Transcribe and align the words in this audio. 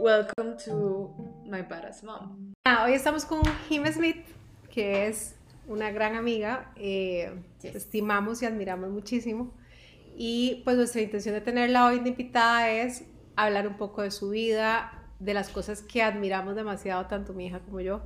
Welcome 0.00 0.56
to 0.64 1.10
my 1.44 1.60
badass 1.60 2.02
mom. 2.02 2.54
Ah, 2.64 2.84
hoy 2.84 2.94
estamos 2.94 3.26
con 3.26 3.42
Jim 3.68 3.84
Smith, 3.92 4.24
que 4.70 5.06
es 5.08 5.36
una 5.68 5.90
gran 5.90 6.16
amiga, 6.16 6.72
eh, 6.76 7.30
Yes. 7.60 7.74
estimamos 7.74 8.40
y 8.40 8.46
admiramos 8.46 8.88
muchísimo. 8.88 9.52
Y 10.16 10.62
pues 10.64 10.78
nuestra 10.78 11.02
intención 11.02 11.34
de 11.34 11.42
tenerla 11.42 11.84
hoy 11.84 12.00
de 12.00 12.08
invitada 12.08 12.70
es 12.70 13.04
hablar 13.36 13.68
un 13.68 13.76
poco 13.76 14.00
de 14.00 14.10
su 14.10 14.30
vida, 14.30 14.90
de 15.18 15.34
las 15.34 15.50
cosas 15.50 15.82
que 15.82 16.02
admiramos 16.02 16.56
demasiado, 16.56 17.04
tanto 17.04 17.34
mi 17.34 17.48
hija 17.48 17.60
como 17.60 17.82
yo, 17.82 18.00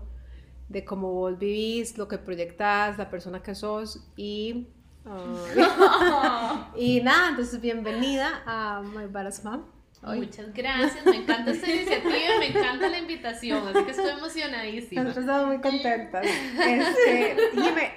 de 0.69 0.85
cómo 0.85 1.13
vos 1.13 1.39
vivís, 1.39 1.97
lo 1.97 2.09
que 2.09 2.19
proyectás, 2.19 2.99
la 2.99 3.09
persona 3.09 3.41
que 3.41 3.55
sos 3.55 4.05
y... 4.17 4.67
ah, 5.07 6.73
y 6.77 7.01
nada, 7.03 7.29
entonces 7.29 7.61
bienvenida 7.61 8.43
a 8.47 8.83
My 8.83 9.07
Badass 9.07 9.45
Mom. 9.45 9.73
Hoy. 10.07 10.21
Muchas 10.21 10.52
gracias, 10.52 11.05
me 11.05 11.16
encanta 11.16 11.50
esta 11.50 11.70
iniciativa 11.70 12.39
me 12.39 12.46
encanta 12.48 12.89
la 12.89 12.98
invitación, 12.98 13.66
así 13.68 13.84
que 13.84 13.91
estoy 13.91 14.10
emocionadísima. 14.10 15.02
Nosotros 15.02 15.24
estamos 15.24 15.46
muy 15.48 15.60
contentas. 15.60 16.27
Este, 16.27 17.37
dime, 17.55 17.92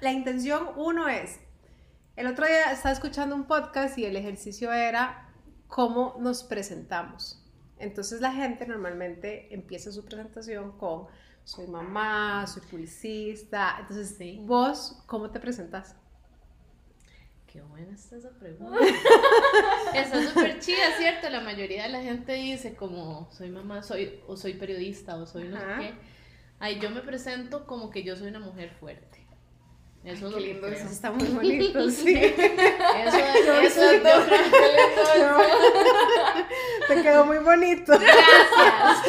la 0.00 0.12
intención 0.12 0.70
uno 0.76 1.08
es, 1.08 1.38
el 2.16 2.26
otro 2.26 2.46
día 2.46 2.72
estaba 2.72 2.92
escuchando 2.92 3.34
un 3.34 3.44
podcast 3.44 3.98
y 3.98 4.04
el 4.04 4.16
ejercicio 4.16 4.72
era 4.72 5.28
cómo 5.66 6.16
nos 6.20 6.44
presentamos. 6.44 7.42
Entonces 7.78 8.20
la 8.20 8.32
gente 8.32 8.66
normalmente 8.66 9.52
empieza 9.54 9.92
su 9.92 10.04
presentación 10.04 10.78
con 10.78 11.06
soy 11.44 11.66
mamá, 11.68 12.46
soy 12.46 12.62
publicista. 12.70 13.76
Entonces, 13.80 14.16
Sí. 14.18 14.40
vos, 14.44 15.02
¿cómo 15.06 15.30
te 15.30 15.38
presentas? 15.40 15.94
Qué 17.56 17.62
buena 17.62 17.94
está 17.94 18.16
esa 18.16 18.28
pregunta. 18.38 18.78
Está 19.94 20.22
súper 20.28 20.58
chida, 20.58 20.92
¿cierto? 20.98 21.30
La 21.30 21.40
mayoría 21.40 21.84
de 21.84 21.88
la 21.88 22.02
gente 22.02 22.34
dice 22.34 22.74
como 22.74 23.30
soy 23.32 23.48
mamá, 23.48 23.82
soy 23.82 24.20
o 24.26 24.36
soy 24.36 24.52
periodista 24.54 25.16
o 25.16 25.24
soy 25.24 25.44
no 25.44 25.58
sé 25.58 25.66
qué. 25.78 25.94
Ay, 26.58 26.78
yo 26.80 26.90
me 26.90 27.00
presento 27.00 27.66
como 27.66 27.88
que 27.88 28.02
yo 28.02 28.14
soy 28.14 28.28
una 28.28 28.40
mujer 28.40 28.72
fuerte. 28.78 29.26
Eso 30.04 30.28
es 30.28 30.34
qué 30.34 30.40
lindo. 30.40 30.66
Eso 30.66 30.86
está 30.86 31.10
muy 31.10 31.28
bonito, 31.28 31.90
sí. 31.90 32.14
Eso, 32.14 32.36
eso 33.62 33.92
yo 33.94 34.00
creo 34.02 34.26
Te 36.88 37.02
quedó 37.02 37.24
muy 37.24 37.38
bonito. 37.38 37.92
Gracias. 37.98 39.06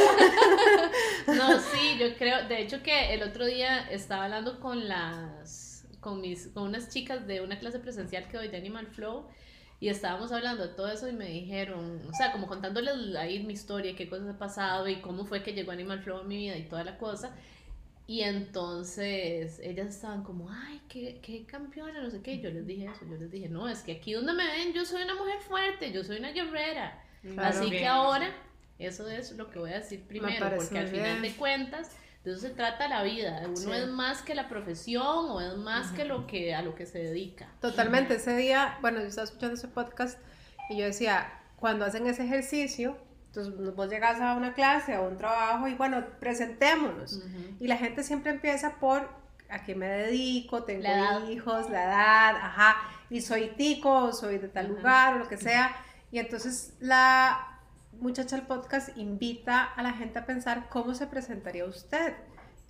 No, 1.28 1.60
sí, 1.60 1.98
yo 2.00 2.16
creo, 2.18 2.48
de 2.48 2.62
hecho 2.62 2.82
que 2.82 3.14
el 3.14 3.24
otro 3.24 3.46
día 3.46 3.92
estaba 3.92 4.24
hablando 4.24 4.62
con 4.62 4.88
las, 4.88 5.67
con 6.08 6.22
mis, 6.22 6.48
con 6.48 6.64
unas 6.64 6.88
chicas 6.88 7.28
de 7.28 7.42
una 7.42 7.60
clase 7.60 7.80
presencial 7.80 8.30
que 8.30 8.38
doy 8.38 8.48
de 8.48 8.56
Animal 8.56 8.88
Flow 8.88 9.26
y 9.82 9.90
estábamos 9.90 10.32
hablando 10.32 10.66
de 10.66 10.74
todo 10.74 10.90
eso 10.90 11.10
y 11.10 11.12
me 11.12 11.26
dijeron, 11.26 12.02
o 12.10 12.14
sea, 12.14 12.32
como 12.32 12.48
contándoles 12.48 13.14
ahí 13.18 13.44
mi 13.44 13.52
historia, 13.52 13.94
qué 13.94 14.08
cosas 14.08 14.30
ha 14.30 14.40
pasado 14.40 14.88
y 14.88 15.02
cómo 15.02 15.26
fue 15.26 15.44
que 15.44 15.52
llegó 15.52 15.74
Animal 15.74 16.02
Flow 16.02 16.20
a 16.20 16.24
mi 16.24 16.38
vida 16.38 16.56
y 16.56 16.64
toda 16.64 16.86
la 16.86 16.98
cosa. 16.98 17.36
Y 18.08 18.22
entonces 18.22 19.60
ellas 19.60 19.88
estaban 19.90 20.24
como, 20.24 20.50
ay, 20.50 20.80
qué, 20.88 21.20
qué 21.22 21.46
campeona, 21.46 22.02
no 22.02 22.10
sé 22.10 22.22
qué. 22.22 22.36
Y 22.36 22.42
yo 22.42 22.52
les 22.52 22.66
dije 22.66 22.86
eso, 22.86 23.06
yo 23.06 23.18
les 23.18 23.30
dije, 23.30 23.50
no, 23.50 23.68
es 23.68 23.82
que 23.82 23.92
aquí 23.92 24.14
donde 24.14 24.32
me 24.32 24.46
ven, 24.48 24.72
yo 24.72 24.86
soy 24.86 25.04
una 25.04 25.16
mujer 25.16 25.42
fuerte, 25.42 25.92
yo 25.92 26.06
soy 26.06 26.20
una 26.20 26.32
guerrera. 26.32 27.04
Claro. 27.22 27.50
Así 27.50 27.70
Bien, 27.70 27.82
que 27.82 27.86
ahora, 27.86 28.34
eso 28.80 29.10
es 29.10 29.34
lo 29.34 29.50
que 29.50 29.60
voy 29.60 29.72
a 29.72 29.80
decir 29.80 30.06
primero, 30.08 30.56
porque 30.56 30.80
al 30.80 30.88
final 30.88 31.20
bien. 31.20 31.22
de 31.22 31.36
cuentas, 31.36 31.92
de 32.28 32.34
eso 32.34 32.42
se 32.42 32.50
trata 32.54 32.88
la 32.88 33.04
vida. 33.04 33.42
Uno 33.46 33.56
Sí. 33.56 33.72
es 33.72 33.88
más 33.88 34.22
que 34.22 34.36
la 34.36 34.50
profesión 34.50 35.30
o 35.30 35.42
es 35.42 35.56
más 35.58 35.92
que 35.92 36.06
lo 36.06 36.28
que 36.28 36.54
a 36.54 36.62
lo 36.62 36.76
que 36.76 36.86
se 36.86 37.00
dedica. 37.00 37.48
Totalmente, 37.62 38.16
ese 38.16 38.36
día, 38.36 38.78
bueno, 38.82 39.00
yo 39.00 39.08
estaba 39.08 39.26
escuchando 39.26 39.56
ese 39.56 39.68
podcast 39.68 40.20
y 40.70 40.78
yo 40.78 40.86
decía, 40.86 41.32
cuando 41.56 41.86
hacen 41.86 42.06
ese 42.08 42.24
ejercicio, 42.26 42.98
entonces 43.28 43.76
vos 43.76 43.90
llegas 43.90 44.20
a 44.20 44.36
una 44.36 44.54
clase, 44.54 44.94
a 44.94 45.02
un 45.02 45.18
trabajo 45.18 45.68
y 45.68 45.76
bueno, 45.76 46.04
presentémonos. 46.20 47.22
Y 47.60 47.68
la 47.68 47.78
gente 47.78 48.04
siempre 48.04 48.32
empieza 48.32 48.76
por 48.76 49.10
a 49.50 49.64
qué 49.64 49.76
me 49.76 49.88
dedico, 49.88 50.64
tengo 50.64 50.84
La 50.84 51.22
hijos, 51.30 51.70
la 51.70 51.84
edad, 51.86 52.36
ajá, 52.36 52.76
y 53.10 53.22
soy 53.22 53.50
tico, 53.56 53.90
o 54.06 54.12
soy 54.14 54.38
de 54.40 54.50
tal 54.50 54.68
lugar, 54.68 55.16
o 55.16 55.20
lo 55.20 55.28
que 55.30 55.38
sea. 55.38 55.76
Y 56.12 56.20
entonces 56.20 56.74
la 56.80 57.47
muchacha 58.00 58.36
del 58.36 58.46
podcast 58.48 58.98
invita 58.98 59.64
a 59.64 59.84
la 59.84 59.94
gente 59.94 60.20
a 60.20 60.26
pensar 60.26 60.70
cómo 60.70 60.94
se 60.94 61.08
presentaría 61.08 61.66
usted. 61.66 62.14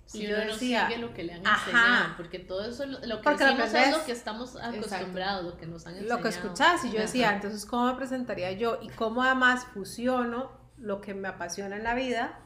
Si 0.06 0.22
y 0.22 0.26
uno 0.26 0.38
yo 0.38 0.44
no 0.46 0.52
decía, 0.52 0.86
sigue 0.88 0.98
lo 1.00 1.12
que 1.12 1.22
le 1.22 1.34
han 1.34 1.46
ajá. 1.46 1.66
enseñado, 1.70 2.16
porque 2.16 2.38
todo 2.38 2.64
eso, 2.64 2.86
lo, 2.86 2.98
lo 3.00 3.18
que 3.18 3.22
Porque 3.24 3.44
lo 3.44 3.50
decimos 3.50 3.60
es 3.66 3.68
aprendes. 3.74 3.98
lo 3.98 4.04
que 4.06 4.12
estamos 4.12 4.56
acostumbrados, 4.56 5.44
lo 5.44 5.56
que 5.58 5.66
nos 5.66 5.86
han 5.86 5.94
enseñado. 5.96 6.16
lo 6.16 6.22
que 6.22 6.28
escuchás 6.30 6.84
y 6.86 6.90
yo 6.92 7.00
decía, 7.00 7.26
Ajá. 7.26 7.36
entonces, 7.36 7.66
¿cómo 7.66 7.86
me 7.86 7.94
presentaría 7.94 8.50
yo? 8.52 8.78
Y 8.80 8.88
cómo 8.88 9.22
además 9.22 9.66
fusiono 9.74 10.50
lo 10.78 11.00
que 11.02 11.12
me 11.12 11.28
apasiona 11.28 11.76
en 11.76 11.84
la 11.84 11.94
vida, 11.94 12.38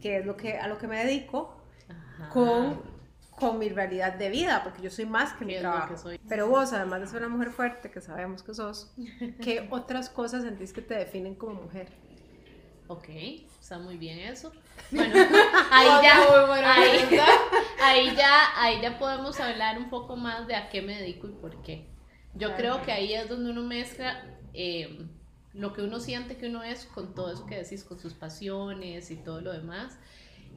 que 0.00 0.16
es 0.18 0.24
lo 0.26 0.36
que, 0.38 0.56
a 0.58 0.66
lo 0.66 0.78
que 0.78 0.86
me 0.86 1.04
dedico, 1.04 1.60
Ajá. 1.90 2.30
con, 2.30 2.82
con 3.38 3.58
mi 3.58 3.68
realidad 3.68 4.14
de 4.14 4.30
vida, 4.30 4.62
porque 4.62 4.82
yo 4.82 4.90
soy 4.90 5.06
más 5.06 5.32
que 5.34 5.44
mi 5.44 5.58
trabajo. 5.58 5.94
que 5.94 5.98
soy. 5.98 6.20
Pero 6.28 6.48
vos, 6.48 6.72
además 6.72 7.00
de 7.00 7.06
ser 7.06 7.18
una 7.22 7.28
mujer 7.28 7.50
fuerte, 7.50 7.90
que 7.90 8.00
sabemos 8.00 8.42
que 8.42 8.54
sos, 8.54 8.92
¿qué 9.40 9.66
otras 9.70 10.08
cosas 10.10 10.42
sentís 10.42 10.72
que 10.72 10.82
te 10.82 10.94
definen 10.94 11.34
como 11.34 11.62
mujer? 11.62 11.88
Ok, 12.88 13.08
está 13.60 13.78
muy 13.78 13.96
bien 13.96 14.18
eso. 14.18 14.52
Bueno, 14.90 15.14
ahí 15.70 15.88
ya, 16.02 16.16
ahí, 16.64 17.20
ahí 17.82 18.16
ya, 18.16 18.62
ahí 18.62 18.80
ya 18.80 18.98
podemos 18.98 19.38
hablar 19.38 19.76
un 19.76 19.90
poco 19.90 20.16
más 20.16 20.46
de 20.46 20.54
a 20.54 20.70
qué 20.70 20.80
me 20.80 20.98
dedico 20.98 21.26
y 21.26 21.32
por 21.32 21.62
qué. 21.62 21.84
Yo 22.34 22.54
creo 22.54 22.80
que 22.82 22.92
ahí 22.92 23.12
es 23.12 23.28
donde 23.28 23.50
uno 23.50 23.62
mezcla 23.62 24.24
eh, 24.54 25.06
lo 25.52 25.72
que 25.72 25.82
uno 25.82 26.00
siente 26.00 26.36
que 26.36 26.46
uno 26.46 26.62
es 26.62 26.86
con 26.86 27.14
todo 27.14 27.32
eso 27.32 27.44
que 27.44 27.56
decís, 27.56 27.84
con 27.84 27.98
sus 27.98 28.14
pasiones 28.14 29.10
y 29.10 29.16
todo 29.16 29.40
lo 29.40 29.52
demás. 29.52 29.98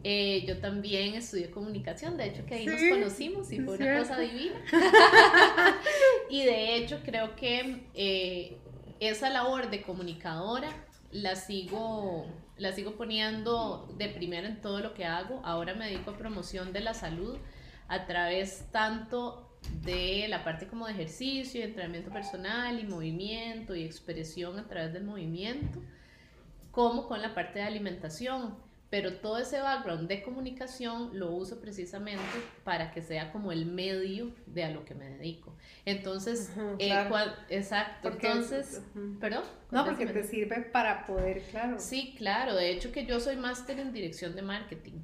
Eh, 0.04 0.44
yo 0.48 0.58
también 0.58 1.14
estudié 1.14 1.52
comunicación, 1.52 2.18
de 2.18 2.28
hecho 2.30 2.46
que 2.46 2.56
ahí 2.56 2.68
Sí, 2.68 2.70
nos 2.90 2.98
conocimos 3.00 3.52
y 3.52 3.60
fue 3.60 3.76
una 3.76 3.86
cierto. 3.86 4.02
cosa 4.08 4.20
divina. 4.20 4.56
y 6.30 6.44
de 6.44 6.76
hecho 6.76 7.00
creo 7.06 7.36
que 7.36 7.88
eh, 7.94 8.58
esa 9.00 9.30
labor 9.30 9.70
de 9.70 9.82
comunicadora 9.84 10.70
la 11.12 11.36
sigo, 11.36 12.26
la 12.58 12.72
sigo 12.72 12.96
poniendo 12.96 13.94
de 13.98 14.08
primera 14.10 14.48
en 14.48 14.62
todo 14.62 14.80
lo 14.80 14.94
que 14.94 15.06
hago. 15.06 15.42
Ahora 15.44 15.74
me 15.76 15.86
dedico 15.88 16.12
a 16.12 16.18
promoción 16.18 16.74
de 16.74 16.80
la 16.82 16.94
salud 16.94 17.38
a 17.88 18.06
través 18.06 18.66
tanto 18.72 19.48
de 19.84 20.26
la 20.30 20.44
parte 20.44 20.66
como 20.68 20.88
de 20.88 20.94
ejercicio 20.94 21.60
y 21.60 21.64
entrenamiento 21.64 22.10
personal 22.12 22.80
y 22.80 22.84
movimiento 22.86 23.76
y 23.76 23.84
expresión 23.84 24.58
a 24.58 24.68
través 24.68 24.94
del 24.94 25.04
movimiento, 25.04 25.80
como 26.72 27.08
con 27.08 27.22
la 27.22 27.36
parte 27.36 27.60
de 27.60 27.66
alimentación. 27.66 28.56
Pero 28.92 29.14
todo 29.16 29.38
ese 29.40 29.60
background 29.60 30.08
de 30.08 30.22
comunicación 30.22 31.18
lo 31.18 31.32
uso 31.32 31.60
precisamente 31.62 32.22
para 32.66 32.92
que 32.92 33.02
sea 33.02 33.32
como 33.32 33.52
el 33.54 33.66
medio 33.66 34.36
de 34.46 34.66
a 34.66 34.70
lo 34.70 34.84
que 34.86 34.94
me 34.94 35.06
dedico. 35.10 35.56
Entonces, 35.86 36.52
eh, 36.78 37.06
cual- 37.10 37.34
exacto. 37.50 38.10
Porque- 38.10 38.28
Entonces, 38.28 38.84
Ujú. 38.94 39.18
¿perdón? 39.20 39.44
No, 39.72 39.86
porque 39.86 40.06
te 40.06 40.24
sirve 40.24 40.62
para 40.74 41.08
poder, 41.08 41.42
claro. 41.52 41.80
Sí, 41.80 42.14
claro. 42.18 42.54
De 42.54 42.70
hecho 42.70 42.92
que 42.92 43.06
yo 43.06 43.20
soy 43.20 43.38
máster 43.38 43.80
en 43.80 43.94
dirección 43.94 44.36
de 44.36 44.42
marketing. 44.44 45.00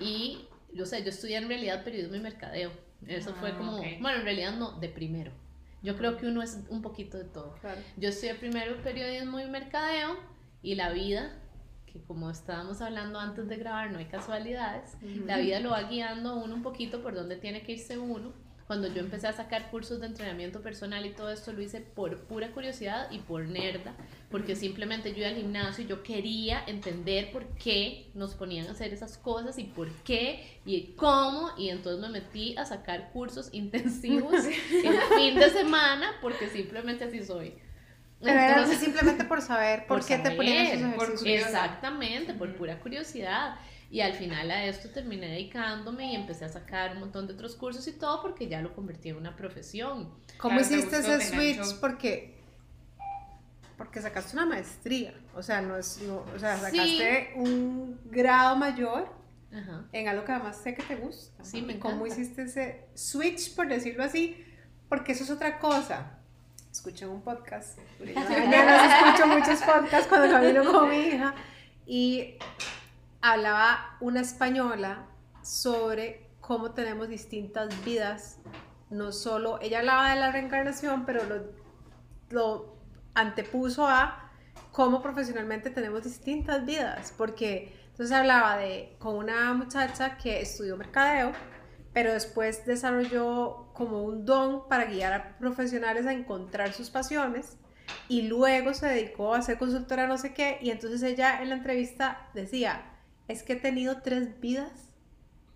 Y, 0.00 0.46
o 0.80 0.84
sea, 0.84 0.98
yo 0.98 1.08
estudié 1.10 1.36
en 1.36 1.48
realidad 1.48 1.84
periodismo 1.84 2.16
y 2.16 2.20
mercadeo. 2.20 2.72
Eso 3.06 3.32
fue 3.34 3.50
Ah, 3.50 3.56
como, 3.58 3.76
bueno, 3.78 4.18
en 4.18 4.24
realidad 4.24 4.56
no, 4.56 4.72
de 4.80 4.88
primero. 4.88 5.30
Yo 5.82 5.96
creo 5.96 6.16
que 6.16 6.26
uno 6.26 6.42
es 6.42 6.58
un 6.68 6.82
poquito 6.82 7.16
de 7.18 7.24
todo. 7.24 7.54
Claro. 7.60 7.80
Yo 7.96 8.08
estudié 8.08 8.34
primero 8.34 8.76
periodismo 8.82 9.38
y 9.38 9.46
mercadeo 9.46 10.16
y 10.62 10.74
la 10.74 10.90
vida, 10.90 11.38
que 11.94 12.00
como 12.00 12.28
estábamos 12.28 12.82
hablando 12.82 13.20
antes 13.20 13.48
de 13.48 13.56
grabar, 13.56 13.92
no 13.92 13.98
hay 13.98 14.06
casualidades, 14.06 14.96
la 15.26 15.38
vida 15.38 15.60
lo 15.60 15.70
va 15.70 15.84
guiando 15.84 16.30
a 16.30 16.34
uno 16.34 16.52
un 16.52 16.62
poquito 16.64 17.00
por 17.02 17.14
dónde 17.14 17.36
tiene 17.36 17.62
que 17.62 17.72
irse 17.72 17.96
uno. 17.98 18.32
Cuando 18.66 18.88
yo 18.88 19.00
empecé 19.00 19.28
a 19.28 19.32
sacar 19.32 19.70
cursos 19.70 20.00
de 20.00 20.06
entrenamiento 20.06 20.60
personal 20.60 21.06
y 21.06 21.10
todo 21.10 21.30
esto 21.30 21.52
lo 21.52 21.60
hice 21.62 21.82
por 21.82 22.24
pura 22.24 22.50
curiosidad 22.50 23.10
y 23.12 23.18
por 23.18 23.46
nerda, 23.46 23.94
porque 24.28 24.56
simplemente 24.56 25.12
yo 25.12 25.18
iba 25.18 25.28
al 25.28 25.36
gimnasio 25.36 25.84
y 25.84 25.86
yo 25.86 26.02
quería 26.02 26.64
entender 26.66 27.30
por 27.30 27.46
qué 27.56 28.10
nos 28.14 28.34
ponían 28.34 28.66
a 28.66 28.72
hacer 28.72 28.92
esas 28.92 29.16
cosas 29.16 29.56
y 29.58 29.64
por 29.64 29.88
qué 30.02 30.60
y 30.64 30.94
cómo, 30.96 31.50
y 31.56 31.68
entonces 31.68 32.00
me 32.00 32.08
metí 32.08 32.56
a 32.56 32.64
sacar 32.64 33.12
cursos 33.12 33.50
intensivos 33.52 34.32
el 34.84 34.98
fin 35.16 35.36
de 35.36 35.50
semana 35.50 36.10
porque 36.20 36.48
simplemente 36.48 37.04
así 37.04 37.22
soy. 37.22 37.54
Pero 38.20 38.32
era 38.38 38.48
Entonces- 38.52 38.78
simplemente 38.78 39.24
por 39.24 39.42
saber 39.42 39.86
por, 39.86 39.98
por 39.98 40.06
qué 40.08 40.18
te 40.18 40.30
ponían 40.32 40.66
esos 40.66 40.80
saber, 40.80 40.96
por- 40.96 41.28
exactamente, 41.28 42.34
por 42.34 42.54
pura 42.56 42.80
curiosidad. 42.80 43.56
Y 43.90 44.00
al 44.00 44.14
final 44.14 44.50
a 44.50 44.64
esto 44.64 44.88
terminé 44.90 45.28
dedicándome 45.28 46.12
y 46.12 46.16
empecé 46.16 46.44
a 46.46 46.48
sacar 46.48 46.92
un 46.94 47.00
montón 47.00 47.26
de 47.28 47.34
otros 47.34 47.54
cursos 47.54 47.86
y 47.86 47.92
todo 47.92 48.22
porque 48.22 48.48
ya 48.48 48.60
lo 48.60 48.74
convertí 48.74 49.10
en 49.10 49.16
una 49.16 49.36
profesión. 49.36 50.10
¿Cómo 50.38 50.56
Claro, 50.56 50.68
te 50.68 50.74
hiciste 50.78 50.98
ese 50.98 51.20
switch? 51.20 51.78
Porque 51.80 52.34
porque 53.76 54.00
sacaste 54.00 54.36
una 54.36 54.46
maestría, 54.46 55.14
o 55.34 55.42
sea, 55.42 55.60
no 55.60 55.76
es, 55.76 56.00
no, 56.02 56.24
o 56.34 56.38
sea, 56.38 56.56
Sí. 56.56 56.62
sacaste 56.76 57.32
un 57.34 58.00
grado 58.04 58.54
mayor 58.56 59.12
Ajá. 59.52 59.84
en 59.92 60.06
algo 60.08 60.24
que 60.24 60.30
además 60.32 60.56
sé 60.62 60.74
que 60.74 60.82
te 60.84 60.94
gusta. 60.94 61.44
Sí, 61.44 61.60
me 61.60 61.74
¿Y 61.74 61.78
¿Cómo 61.78 62.06
encanta. 62.06 62.22
hiciste 62.22 62.42
ese 62.44 62.86
switch, 62.94 63.54
por 63.56 63.66
decirlo 63.68 64.04
así? 64.04 64.42
Porque 64.88 65.12
eso 65.12 65.24
es 65.24 65.30
otra 65.30 65.58
cosa. 65.58 66.13
Escuché 66.74 67.06
un 67.06 67.22
podcast. 67.22 67.78
porque 67.96 68.14
yo 68.14 68.20
en 68.30 68.52
escucho 68.52 69.28
muchos 69.28 69.60
podcasts 69.62 70.08
cuando 70.08 70.28
camino 70.28 70.64
con 70.64 70.90
mi 70.90 70.96
hija. 70.96 71.32
y 71.86 72.34
hablaba 73.22 73.96
una 74.00 74.20
española 74.20 75.06
sobre 75.40 76.26
cómo 76.40 76.72
tenemos 76.72 77.08
distintas 77.08 77.84
vidas, 77.84 78.40
no 78.90 79.12
solo, 79.12 79.60
ella 79.62 79.78
hablaba 79.78 80.10
de 80.10 80.16
la 80.16 80.32
reencarnación, 80.32 81.06
pero 81.06 81.22
lo, 81.22 81.44
lo 82.30 82.76
antepuso 83.14 83.86
a 83.86 84.32
cómo 84.72 85.00
profesionalmente 85.00 85.70
tenemos 85.70 86.02
distintas 86.02 86.66
vidas, 86.66 87.14
porque 87.16 87.72
entonces 87.90 88.10
hablaba 88.16 88.56
de 88.56 88.96
con 88.98 89.14
una 89.14 89.54
muchacha 89.54 90.18
que 90.18 90.40
estudió 90.40 90.76
mercadeo, 90.76 91.30
pero 91.92 92.12
después 92.12 92.66
desarrolló 92.66 93.63
como 93.74 94.02
un 94.02 94.24
don 94.24 94.68
para 94.68 94.86
guiar 94.86 95.12
a 95.12 95.38
profesionales 95.38 96.06
a 96.06 96.12
encontrar 96.12 96.72
sus 96.72 96.90
pasiones 96.90 97.58
y 98.08 98.22
luego 98.22 98.72
se 98.72 98.86
dedicó 98.86 99.34
a 99.34 99.42
ser 99.42 99.58
consultora 99.58 100.06
no 100.06 100.16
sé 100.16 100.32
qué 100.32 100.58
y 100.62 100.70
entonces 100.70 101.02
ella 101.02 101.42
en 101.42 101.50
la 101.50 101.56
entrevista 101.56 102.28
decía, 102.34 102.84
es 103.28 103.42
que 103.42 103.54
he 103.54 103.56
tenido 103.56 104.00
tres 104.00 104.40
vidas, 104.40 104.92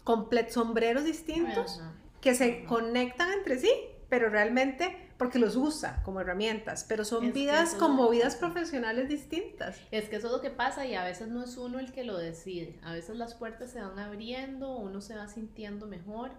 complet 0.05 0.50
sombreros 0.50 1.05
distintos 1.05 1.81
Ajá. 1.81 1.93
que 2.20 2.35
se 2.35 2.65
conectan 2.65 3.31
entre 3.32 3.59
sí, 3.59 3.70
pero 4.09 4.29
realmente 4.29 5.09
porque 5.19 5.41
los 5.41 5.56
usa 5.56 6.00
como 6.05 6.21
herramientas, 6.21 6.87
pero 6.88 7.05
son 7.05 7.26
Es 7.26 7.35
vidas 7.35 7.75
como 7.75 8.09
vidas 8.09 8.37
profesionales 8.37 9.09
distintas. 9.09 9.76
Es 9.91 10.09
que 10.09 10.17
eso 10.17 10.29
es 10.29 10.32
lo 10.32 10.41
que 10.41 10.50
pasa 10.50 10.87
y 10.87 10.94
a 10.94 11.05
veces 11.05 11.26
no 11.26 11.43
es 11.43 11.56
uno 11.56 11.81
el 11.81 11.93
que 11.93 12.05
lo 12.05 12.17
decide. 12.17 12.79
A 12.85 12.93
veces 12.93 13.17
las 13.17 13.35
puertas 13.35 13.73
se 13.73 13.81
van 13.81 13.99
abriendo, 13.99 14.76
uno 14.76 15.00
se 15.00 15.17
va 15.17 15.26
sintiendo 15.26 15.87
mejor 15.87 16.31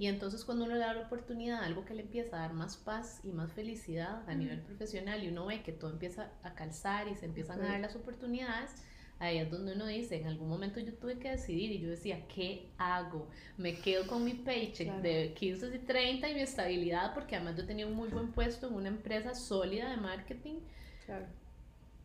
y 0.00 0.06
entonces 0.06 0.46
cuando 0.46 0.64
uno 0.64 0.72
le 0.76 0.80
da 0.80 0.94
la 0.94 1.02
oportunidad 1.02 1.62
algo 1.62 1.84
que 1.84 1.92
le 1.92 2.00
empieza 2.00 2.38
a 2.38 2.40
dar 2.40 2.54
más 2.54 2.78
paz 2.78 3.20
y 3.22 3.32
más 3.32 3.52
felicidad 3.52 4.26
a 4.26 4.34
nivel 4.34 4.62
profesional 4.62 5.22
y 5.22 5.28
uno 5.28 5.44
ve 5.44 5.62
que 5.62 5.72
todo 5.72 5.90
empieza 5.90 6.32
a 6.42 6.54
calzar 6.54 7.06
y 7.08 7.14
se 7.16 7.26
empiezan 7.26 7.60
a 7.60 7.68
dar 7.68 7.80
las 7.80 7.94
oportunidades, 7.96 8.70
ahí 9.18 9.36
es 9.36 9.50
donde 9.50 9.74
uno 9.74 9.84
dice, 9.84 10.16
en 10.16 10.26
algún 10.26 10.48
momento 10.48 10.80
yo 10.80 10.94
tuve 10.94 11.18
que 11.18 11.30
decidir 11.32 11.70
y 11.70 11.80
yo 11.80 11.90
decía, 11.90 12.26
¿qué 12.34 12.70
hago? 12.78 13.28
Me 13.58 13.74
quedo 13.76 14.06
con 14.06 14.24
mi 14.24 14.32
paycheck 14.32 14.86
Claro. 14.86 15.02
de 15.02 15.34
15 15.34 15.66
y 15.76 15.78
30 15.80 16.30
y 16.30 16.34
mi 16.34 16.40
estabilidad 16.40 17.12
porque 17.12 17.36
además 17.36 17.58
yo 17.58 17.66
tenía 17.66 17.86
un 17.86 17.92
muy 17.94 18.08
buen 18.08 18.32
puesto 18.32 18.68
en 18.68 18.74
una 18.76 18.88
empresa 18.88 19.34
sólida 19.34 19.90
de 19.90 19.98
marketing 19.98 20.60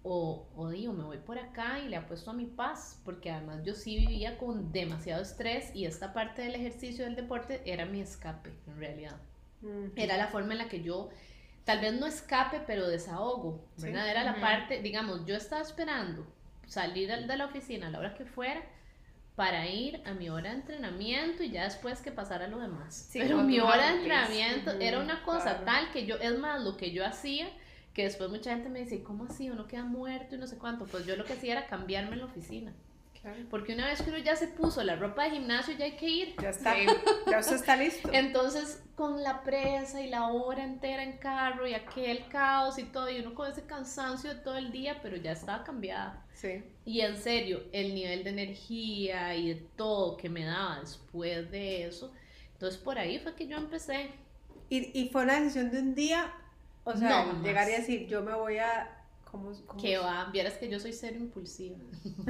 o, 0.07 0.48
o 0.56 0.69
digo, 0.69 0.94
me 0.94 1.04
voy 1.04 1.18
por 1.18 1.40
acá 1.40 1.80
y 1.80 1.90
le 1.90 1.98
apuesto 1.98 2.30
a 2.31 2.34
mi 2.34 2.46
paz, 2.46 3.02
porque 3.04 3.31
además 3.31 3.63
yo 3.63 3.74
sí 3.74 3.98
vivía 3.98 4.38
con 4.38 4.72
demasiado 4.72 5.22
estrés 5.24 5.75
y 5.75 5.86
esta 5.86 6.13
parte 6.13 6.44
del 6.44 6.54
ejercicio 6.56 7.06
del 7.06 7.16
deporte 7.16 7.62
era 7.66 7.86
mi 7.86 8.02
escape, 8.02 8.54
en 8.68 8.78
realidad. 8.78 9.16
Ujú. 9.63 9.92
Era 9.96 10.16
la 10.18 10.28
forma 10.28 10.52
en 10.54 10.60
la 10.60 10.69
que 10.69 10.84
yo, 10.84 11.10
tal 11.63 11.80
vez 11.81 11.94
no 12.00 12.06
escape, 12.06 12.62
pero 12.68 12.88
desahogo, 12.88 13.66
Sí. 13.78 13.88
¿verdad? 13.88 14.07
Era 14.10 14.24
la 14.24 14.40
parte, 14.40 14.80
digamos, 14.81 15.25
yo 15.25 15.36
estaba 15.36 15.63
esperando 15.63 16.28
salir 16.68 17.12
al- 17.12 17.28
de 17.28 17.38
la 17.38 17.46
oficina 17.46 17.88
a 17.88 17.90
la 17.90 18.00
hora 18.00 18.13
que 18.13 18.25
fuera 18.25 18.62
para 19.36 19.68
ir 19.68 20.02
a 20.06 20.13
mi 20.13 20.30
hora 20.30 20.52
de 20.52 20.57
entrenamiento 20.57 21.44
y 21.44 21.52
ya 21.52 21.63
después 21.63 22.02
que 22.02 22.12
pasara 22.12 22.48
lo 22.48 22.60
demás. 22.60 22.96
Sí, 23.10 23.19
Pero 23.22 23.40
mi 23.40 23.60
hora 23.60 23.88
de 23.88 23.98
entrenamiento 23.98 24.72
era 24.80 25.00
una 25.00 25.24
cosa 25.24 25.60
claro. 25.60 25.66
tal 25.66 25.92
que 25.92 26.06
yo, 26.06 26.16
es 26.18 26.38
más, 26.38 26.62
lo 26.63 26.78
que 26.78 26.92
yo 26.92 27.06
hacía, 27.06 27.48
que 27.95 28.03
después 28.03 28.30
mucha 28.30 28.51
gente 28.53 28.69
me 28.69 28.81
dice, 28.81 29.01
¿cómo 29.01 29.24
así? 29.24 29.50
Uno 29.50 29.68
queda 29.68 29.86
muerto 29.86 30.36
y 30.36 30.38
no 30.38 30.45
sé 30.47 30.57
cuánto. 30.57 30.86
Pues 30.86 31.06
yo 31.07 31.15
lo 31.15 31.24
que 31.24 31.33
hacía 31.33 31.53
era 31.53 31.65
cambiarme 31.68 32.12
en 32.13 32.19
la 32.19 32.25
oficina. 32.25 32.74
Claro. 33.21 33.38
Porque 33.50 33.74
una 33.74 33.88
vez 33.88 34.01
que 34.03 34.09
uno 34.09 34.19
ya 34.19 34.36
se 34.36 34.47
puso 34.50 34.83
la 34.83 34.97
ropa 34.97 35.24
de 35.24 35.31
gimnasio, 35.31 35.75
ya 35.75 35.86
hay 35.86 35.95
que 35.95 36.07
ir. 36.07 36.36
Ya 36.39 36.50
está, 36.50 36.75
Sí. 36.75 36.86
ya 37.31 37.39
usted 37.39 37.56
está 37.56 37.75
listo. 37.77 38.09
Entonces, 38.13 38.83
con 38.95 39.24
la 39.24 39.44
presa 39.44 40.01
y 40.01 40.09
la 40.09 40.27
hora 40.27 40.63
entera 40.63 41.01
en 41.03 41.18
carro 41.18 41.65
y 41.65 41.74
aquel 41.74 42.27
caos 42.27 42.77
y 42.77 42.83
todo, 42.83 43.09
y 43.09 43.19
uno 43.19 43.33
con 43.33 43.50
ese 43.50 43.65
cansancio 43.65 44.30
de 44.31 44.42
todo 44.42 44.57
el 44.57 44.71
día, 44.71 45.00
pero 45.01 45.15
ya 45.15 45.31
estaba 45.31 45.63
cambiada. 45.63 46.24
Sí. 46.33 46.63
Y 46.83 47.00
en 47.00 47.18
serio, 47.18 47.63
el 47.71 47.95
nivel 47.95 48.25
de 48.25 48.30
energía 48.31 49.33
y 49.36 49.47
de 49.53 49.56
todo 49.77 50.18
que 50.18 50.30
me 50.30 50.44
daba 50.44 50.81
después 50.81 51.50
de 51.50 51.86
eso, 51.88 52.13
entonces 52.53 52.80
por 52.80 53.00
ahí 53.00 53.19
fue 53.19 53.33
que 53.36 53.47
yo 53.47 53.57
empecé. 53.57 54.12
Y, 54.69 55.00
y 55.00 55.09
fue 55.09 55.24
una 55.24 55.39
decisión 55.39 55.71
de 55.71 55.80
un 55.80 55.95
día, 55.95 56.31
o 56.86 56.96
sea, 56.96 57.26
No, 57.26 57.44
llegar 57.44 57.68
y 57.68 57.74
decir, 57.74 58.08
yo 58.08 58.22
me 58.22 58.34
voy 58.34 58.58
a... 58.60 59.06
¿cómo, 59.24 59.52
cómo 59.66 59.82
Que 59.82 59.98
va, 59.98 60.30
vieras 60.32 60.54
que 60.54 60.70
yo 60.70 60.80
soy 60.80 60.94
cero 60.94 61.18
impulsiva. 61.20 61.78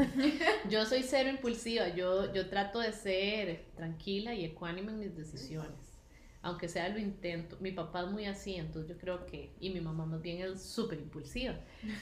yo 0.69 0.86
soy 0.86 1.04
cero 1.04 1.30
impulsiva, 1.30 1.90
yo, 1.90 2.34
yo 2.34 2.50
trato 2.50 2.80
de 2.80 2.92
ser 2.94 3.66
tranquila 3.75 4.34
y 4.34 4.46
ecuánime 4.46 4.94
en 4.94 5.00
mis 5.00 5.16
decisiones. 5.16 5.94
Aunque 6.42 6.69
sea 6.69 6.90
lo 6.90 7.00
intento. 7.00 7.57
Mi 7.60 7.72
papá 7.72 8.04
es 8.04 8.12
muy 8.12 8.25
así, 8.25 8.56
entonces 8.56 8.90
yo 8.90 8.98
creo 9.00 9.25
que, 9.25 9.52
y 9.60 9.72
mi 9.72 9.81
mamá 9.81 10.06
más 10.06 10.22
bien 10.22 10.42
es 10.42 10.62
súper 10.62 11.00
impulsiva. 11.00 11.56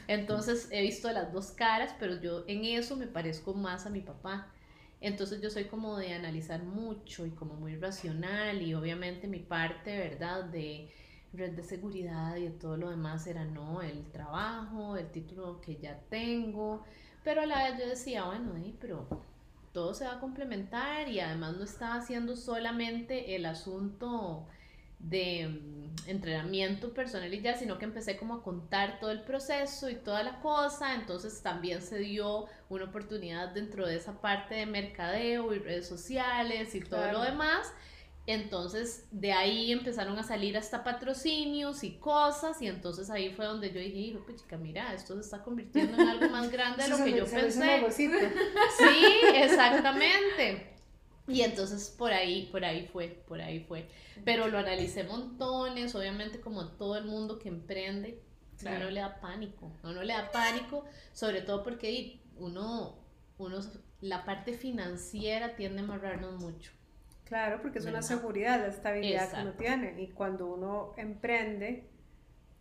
Entonces 0.08 0.68
he 0.70 0.82
visto 0.82 1.10
las 1.12 1.32
dos 1.32 1.52
caras, 1.52 1.96
pero 2.00 2.20
yo 2.20 2.44
en 2.48 2.66
eso 2.66 2.96
me 2.98 3.08
parezco 3.08 3.54
más 3.54 3.86
a 3.86 3.90
mi 3.90 4.02
papá. 4.02 4.52
Entonces 5.00 5.42
yo 5.42 5.50
soy 5.50 5.66
como 5.66 5.98
de 5.98 6.14
analizar 6.14 6.64
mucho 6.64 7.26
y 7.26 7.32
como 7.32 7.56
muy 7.56 7.76
racional 7.78 8.62
y 8.62 8.74
obviamente 8.74 9.28
mi 9.28 9.40
parte, 9.40 9.98
¿verdad? 9.98 10.46
De 10.46 10.90
red 11.34 11.52
de 11.54 11.64
seguridad 11.64 12.36
y 12.38 12.50
todo 12.50 12.78
lo 12.78 12.90
demás 12.90 13.26
era 13.28 13.46
no, 13.46 13.82
el 13.82 14.04
trabajo, 14.12 14.98
el 14.98 15.10
título 15.12 15.62
que 15.62 15.78
ya 15.78 16.00
tengo, 16.10 16.84
pero 17.24 17.42
a 17.42 17.46
la 17.46 17.70
vez 17.70 17.80
yo 17.80 17.88
decía, 17.90 18.26
bueno, 18.26 18.56
eh, 18.58 18.74
pero 18.80 19.08
todo 19.74 19.94
se 19.94 20.06
va 20.06 20.14
a 20.14 20.20
complementar 20.20 21.10
y 21.10 21.20
además 21.20 21.58
no 21.58 21.64
estaba 21.64 21.96
haciendo 21.96 22.36
solamente 22.36 23.36
el 23.36 23.46
asunto 23.46 24.48
de 25.00 25.48
mm, 25.50 26.10
entrenamiento 26.10 26.94
personal 26.94 27.34
y 27.34 27.42
ya, 27.42 27.58
sino 27.58 27.78
que 27.78 27.86
empecé 27.86 28.18
como 28.18 28.36
a 28.36 28.44
contar 28.44 29.00
todo 29.00 29.12
el 29.12 29.22
proceso 29.24 29.90
y 29.90 29.96
toda 29.96 30.24
la 30.24 30.40
cosa, 30.42 30.96
entonces 30.96 31.42
también 31.42 31.82
se 31.82 32.00
dio 32.00 32.46
una 32.70 32.86
oportunidad 32.86 33.50
dentro 33.50 33.88
de 33.88 33.98
esa 33.98 34.22
parte 34.22 34.56
de 34.56 34.66
mercadeo 34.66 35.54
y 35.54 35.60
redes 35.60 35.88
sociales 35.88 36.76
y 36.76 36.80
todo 36.82 37.02
Claro. 37.02 37.20
lo 37.20 37.22
demás. 37.24 37.74
Entonces 38.26 39.06
de 39.12 39.34
ahí 39.34 39.72
empezaron 39.74 40.18
a 40.18 40.24
salir 40.24 40.56
hasta 40.58 40.84
patrocinios 40.84 41.84
y 41.84 41.92
cosas 41.98 42.62
y 42.62 42.68
entonces 42.68 43.10
ahí 43.10 43.34
fue 43.34 43.46
donde 43.46 43.72
yo 43.74 43.80
dije, 43.80 43.98
hijo, 43.98 44.22
pues 44.26 44.42
chica, 44.42 44.58
mira, 44.58 44.94
esto 44.94 45.16
se 45.16 45.22
está 45.22 45.44
convirtiendo 45.44 46.02
en 46.02 46.08
algo 46.08 46.30
más 46.30 46.50
grande 46.50 46.84
de 46.84 46.90
lo 46.90 46.98
que 47.04 47.12
yo 47.12 47.26
pensé. 47.26 47.82
Sí, 48.78 49.06
exactamente. 49.36 50.70
Y 51.28 51.42
entonces 51.42 51.90
por 51.98 52.12
ahí, 52.14 52.48
por 52.52 52.64
ahí 52.66 52.88
fue, 52.92 53.24
por 53.28 53.42
ahí 53.42 53.60
fue. 53.62 53.88
Pero 54.24 54.48
lo 54.48 54.58
analicé 54.58 55.04
montones, 55.04 55.94
obviamente 55.96 56.40
como 56.40 56.68
todo 56.70 56.98
el 56.98 57.06
mundo 57.06 57.40
que 57.40 57.50
emprende, 57.50 58.22
a 58.56 58.60
Claro. 58.60 58.78
uno 58.86 58.90
le 58.92 59.00
da 59.02 59.20
pánico, 59.20 59.72
a 59.84 59.90
uno 59.90 60.04
le 60.04 60.14
da 60.14 60.32
pánico, 60.32 60.86
sobre 61.12 61.42
todo 61.42 61.64
porque 61.64 61.88
di, 61.88 62.22
uno, 62.38 63.00
uno, 63.38 63.60
la 64.00 64.24
parte 64.26 64.54
financiera 64.54 65.56
tiende 65.56 65.82
a 65.82 65.84
amarrarnos 65.84 66.42
mucho. 66.42 66.72
Claro, 67.26 67.62
porque 67.62 67.80
es 67.80 67.86
una 67.86 68.02
seguridad, 68.02 68.60
la 68.60 68.68
estabilidad 68.68 69.32
que 69.32 69.42
uno 69.42 69.52
tiene. 69.54 70.02
Y 70.02 70.08
cuando 70.10 70.48
uno 70.48 70.94
emprende, 70.98 71.90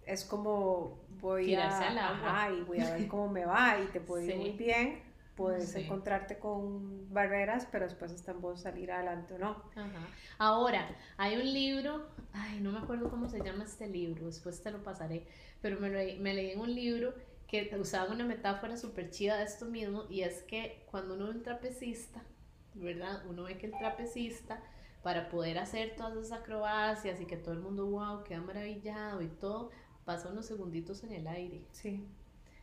es 0.07 0.25
como 0.25 1.04
voy 1.21 1.47
Tirarse 1.47 1.85
a, 1.85 1.88
al 1.90 1.99
agua. 1.99 2.28
ajá, 2.45 2.50
y 2.52 2.62
voy 2.62 2.81
a 2.81 2.95
ver 2.95 3.09
cómo 3.09 3.28
me 3.28 3.45
va 3.45 3.78
y 3.81 3.87
te 3.92 4.00
puede 4.00 4.26
ir 4.26 4.37
muy 4.37 4.50
bien. 4.52 5.02
Puedes 5.37 5.71
Sí. 5.73 5.81
encontrarte 5.81 6.38
con 6.38 7.12
barreras, 7.12 7.66
pero 7.73 7.87
después 7.87 8.12
está 8.12 8.33
en 8.33 8.40
vos 8.42 8.61
salir 8.61 8.92
adelante 8.92 9.35
o 9.35 9.38
no. 9.38 9.62
Ajá. 9.75 10.07
Ahora, 10.38 10.95
hay 11.16 11.37
un 11.37 11.52
libro, 11.52 12.07
ay, 12.35 12.61
no 12.61 12.71
me 12.71 12.78
acuerdo 12.78 13.09
cómo 13.11 13.28
se 13.28 13.42
llama 13.42 13.64
este 13.64 13.88
libro, 13.88 14.26
después 14.26 14.62
te 14.62 14.71
lo 14.71 14.83
pasaré, 14.83 15.26
pero 15.62 15.81
me, 15.81 15.88
leí- 15.88 16.19
me 16.19 16.35
leí 16.35 16.50
en 16.50 16.61
un 16.61 16.75
libro 16.75 17.14
que 17.49 17.75
usaba 17.81 18.12
una 18.12 18.26
metáfora 18.26 18.76
súper 18.76 19.11
chida 19.11 19.38
de 19.38 19.45
esto 19.45 19.64
mismo, 19.66 20.04
y 20.11 20.21
es 20.21 20.42
que 20.42 20.85
cuando 20.90 21.14
uno 21.14 21.31
es 21.31 21.37
un 21.37 21.42
trapecista, 21.42 22.23
¿verdad? 22.75 23.23
Uno 23.29 23.45
ve 23.45 23.59
que 23.59 23.67
el 23.67 23.73
trapecista, 23.79 24.62
para 25.02 25.29
poder 25.29 25.59
hacer 25.59 25.95
todas 25.97 26.17
esas 26.17 26.41
acrobacias 26.41 27.21
y 27.21 27.26
que 27.26 27.37
todo 27.37 27.55
el 27.55 27.61
mundo, 27.61 27.87
wow, 27.87 28.23
queda 28.25 28.41
maravillado 28.41 29.21
y 29.23 29.29
todo, 29.29 29.71
pasa 30.05 30.29
unos 30.29 30.47
segunditos 30.47 31.02
en 31.05 31.12
el 31.12 31.26
aire 31.26 31.64
Sí. 31.73 32.05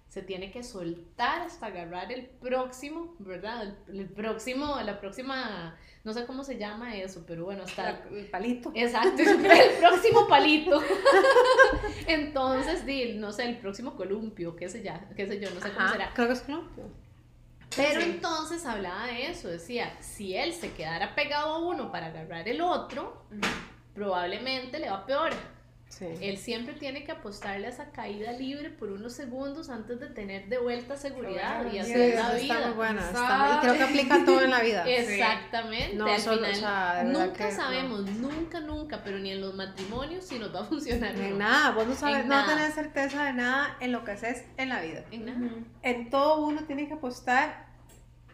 se 0.08 0.22
tiene 0.24 0.50
que 0.52 0.64
soltar 0.64 1.42
hasta 1.42 1.68
agarrar 1.68 2.12
el 2.12 2.26
próximo, 2.26 3.16
¿verdad? 3.20 3.76
El, 3.88 4.00
el 4.00 4.10
próximo, 4.10 4.80
la 4.84 5.00
próxima, 5.00 5.78
no 6.04 6.14
sé 6.14 6.26
cómo 6.26 6.44
se 6.44 6.58
llama 6.58 6.96
eso, 6.98 7.24
pero 7.28 7.46
bueno, 7.46 7.64
hasta... 7.64 8.04
El 8.10 8.26
palito. 8.28 8.72
Exacto, 8.74 9.22
el 9.22 9.78
próximo 9.80 10.28
palito. 10.28 10.82
Entonces, 12.08 12.86
di, 12.86 13.14
no 13.16 13.32
sé, 13.32 13.46
el 13.50 13.58
próximo 13.60 13.96
columpio, 13.96 14.56
qué 14.56 14.68
sé, 14.70 14.82
ya, 14.82 15.10
qué 15.16 15.28
sé 15.28 15.40
yo, 15.40 15.50
no 15.52 15.60
sé 15.62 15.72
cómo 15.72 15.88
será. 15.90 16.12
Creo 16.14 16.28
que 16.28 16.34
es 16.34 16.42
columpio. 16.42 16.86
Pero 17.88 18.02
Sí. 18.02 18.10
entonces 18.12 18.66
hablaba 18.66 19.08
de 19.08 19.28
eso, 19.32 19.48
decía, 19.48 19.94
si 20.00 20.36
él 20.36 20.54
se 20.54 20.72
quedara 20.74 21.16
pegado 21.16 21.54
a 21.54 21.58
uno 21.60 21.92
para 21.92 22.08
agarrar 22.08 22.48
el 22.48 22.62
otro, 22.62 23.26
probablemente 23.94 24.80
le 24.80 24.90
va 24.90 25.06
peor. 25.06 25.32
Sí. 25.88 26.06
Él 26.22 26.38
siempre 26.38 26.76
tiene 26.76 27.04
que 27.04 27.12
apostarle 27.12 27.66
a 27.66 27.72
esa 27.72 27.90
caída 27.92 28.32
libre 28.34 28.70
por 28.70 28.92
unos 28.92 29.14
segundos 29.14 29.72
antes 29.72 30.00
de 30.00 30.06
tener 30.08 30.48
de 30.48 30.60
vuelta 30.60 30.96
seguridad 30.96 31.66
y 31.66 31.70
Sí, 31.72 31.76
Sí, 31.78 31.80
hacer 31.80 32.02
eso 32.02 32.16
la 32.16 32.22
está 32.22 32.34
muy 32.36 32.42
vida. 32.44 32.72
buena. 32.74 33.02
está 33.02 33.54
y 33.56 33.60
creo 33.62 33.74
que 33.74 33.84
aplica 33.84 34.24
todo 34.24 34.42
en 34.44 34.52
la 34.52 34.62
vida. 34.62 34.84
Exactamente. 34.88 35.96
No 35.96 36.06
al 36.06 36.20
solo, 36.22 36.46
final, 36.46 36.52
o 36.54 36.56
sea, 36.60 37.04
nunca 37.06 37.34
que 37.34 37.44
no. 37.46 37.52
sabemos, 37.52 38.02
nunca, 38.02 38.60
nunca, 38.60 39.02
pero 39.04 39.18
ni 39.18 39.32
en 39.32 39.42
los 39.42 39.56
matrimonios 39.56 40.26
si 40.26 40.38
nos 40.38 40.54
va 40.54 40.60
a 40.62 40.66
funcionar. 40.66 41.16
En 41.16 41.32
no. 41.32 41.38
nada, 41.40 41.72
vos 41.72 41.88
no 41.88 41.96
sabes, 41.96 42.18
En 42.18 42.28
no 42.28 42.36
nada. 42.36 42.56
tenés 42.56 42.76
certeza 42.76 43.24
de 43.26 43.34
nada 43.34 43.76
en 43.80 43.92
lo 43.92 44.04
que 44.04 44.12
haces 44.12 44.46
en 44.58 44.70
la 44.70 44.82
vida. 44.82 45.04
En 45.10 45.26
nada. 45.26 45.52
En 45.82 46.12
todo 46.12 46.46
uno 46.46 46.66
tiene 46.66 46.88
que 46.88 46.94
apostar 46.94 47.66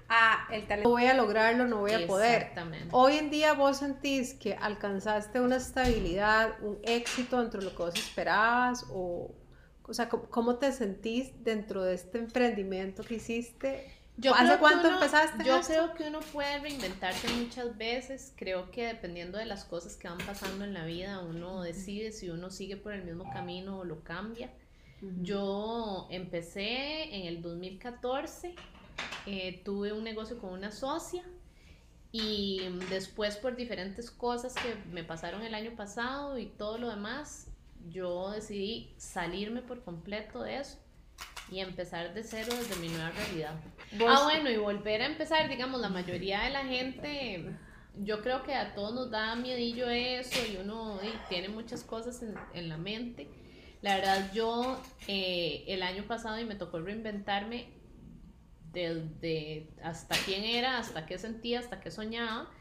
a 0.09 0.47
el 0.51 0.67
talento, 0.67 0.89
no 0.89 0.95
voy 0.95 1.05
a 1.05 1.13
lograrlo, 1.13 1.65
no 1.65 1.77
voy 1.79 1.93
a 1.93 2.05
poder. 2.07 2.41
Exactamente. 2.41 2.87
Hoy 2.91 3.17
en 3.17 3.29
día 3.29 3.53
vos 3.53 3.77
sentís 3.77 4.33
que 4.33 4.53
alcanzaste 4.55 5.39
una 5.39 5.55
estabilidad, 5.57 6.55
un 6.61 6.77
éxito 6.83 7.39
dentro 7.41 7.59
de 7.59 7.65
lo 7.65 7.71
que 7.75 7.83
vos 7.83 7.95
esperabas 7.95 8.85
o, 8.91 9.31
o 9.83 9.93
sea, 9.93 10.09
¿cómo, 10.09 10.55
te 10.55 10.71
sentís 10.71 11.43
dentro 11.43 11.83
de 11.83 11.95
este 11.95 12.17
emprendimiento 12.19 13.03
que 13.03 13.15
hiciste? 13.15 13.91
Yo 14.17 14.33
¿Hace 14.33 14.57
cuánto 14.59 14.87
uno- 14.87 14.95
empezaste 14.97 15.43
Yo 15.43 15.57
esto? 15.57 15.73
creo 15.73 15.93
que 15.93 16.03
uno 16.07 16.19
puede 16.31 16.57
reinventarse 16.59 17.27
muchas 17.33 17.77
veces. 17.77 18.31
Creo 18.37 18.71
que 18.71 18.85
dependiendo 18.87 19.37
de 19.37 19.45
las 19.45 19.65
cosas 19.65 19.97
que 19.97 20.07
van 20.07 20.19
pasando 20.19 20.63
en 20.63 20.73
la 20.73 20.85
vida, 20.85 21.19
uno 21.19 21.61
decide 21.61 22.13
si 22.13 22.29
uno 22.29 22.49
sigue 22.49 22.77
por 22.77 22.93
el 22.93 23.03
mismo 23.03 23.29
camino 23.33 23.79
o 23.79 23.83
lo 23.83 24.03
cambia. 24.03 24.49
Yo 25.21 26.07
empecé 26.09 27.13
en 27.15 27.25
el 27.27 27.41
2014, 27.41 28.55
eh, 29.25 29.61
tuve 29.63 29.93
un 29.93 30.03
negocio 30.03 30.37
con 30.39 30.51
una 30.53 30.71
socia 30.71 31.23
y 32.11 32.61
después 32.89 33.35
por 33.37 33.55
diferentes 33.55 34.09
cosas 34.09 34.53
que 34.53 34.75
me 34.91 35.03
pasaron 35.03 35.41
el 35.43 35.53
año 35.53 35.75
pasado 35.75 36.37
y 36.37 36.45
todo 36.45 36.77
lo 36.77 36.89
demás, 36.89 37.47
yo 37.89 38.31
decidí 38.31 38.93
salirme 38.97 39.61
por 39.61 39.83
completo 39.83 40.41
de 40.41 40.57
eso 40.57 40.77
y 41.51 41.59
empezar 41.59 42.13
de 42.13 42.23
cero 42.23 42.53
desde 42.57 42.75
mi 42.77 42.87
nueva 42.87 43.11
realidad. 43.11 43.53
Vos- 43.97 44.09
Ah, 44.09 44.23
bueno, 44.23 44.49
y 44.49 44.57
volver 44.57 45.01
a 45.01 45.05
empezar, 45.07 45.49
digamos, 45.49 45.81
la 45.81 45.89
mayoría 45.89 46.41
de 46.43 46.49
la 46.51 46.63
gente, 46.65 47.53
yo 47.97 48.21
creo 48.21 48.43
que 48.43 48.55
a 48.55 48.73
todos 48.73 48.93
nos 48.93 49.11
da 49.11 49.35
miedillo 49.35 49.89
eso 49.89 50.39
y 50.51 50.57
uno 50.57 50.99
y, 51.03 51.11
tiene 51.29 51.49
muchas 51.49 51.83
cosas 51.83 52.23
en, 52.23 52.33
en 52.53 52.69
la 52.69 52.77
mente. 52.77 53.27
La 53.81 53.97
verdad, 53.97 54.31
yo 54.33 54.81
eh, 55.07 55.65
el 55.67 55.83
año 55.83 56.05
pasado 56.07 56.39
y 56.39 56.45
me 56.45 56.55
tocó 56.55 56.79
reinventarme 56.79 57.67
desde 58.75 59.69
hasta 59.81 60.15
quién 60.25 60.43
era, 60.43 60.77
hasta 60.77 61.05
qué 61.05 61.17
sentía, 61.17 61.59
hasta 61.59 61.79
qué 61.79 61.89
soñaba. 61.89 62.51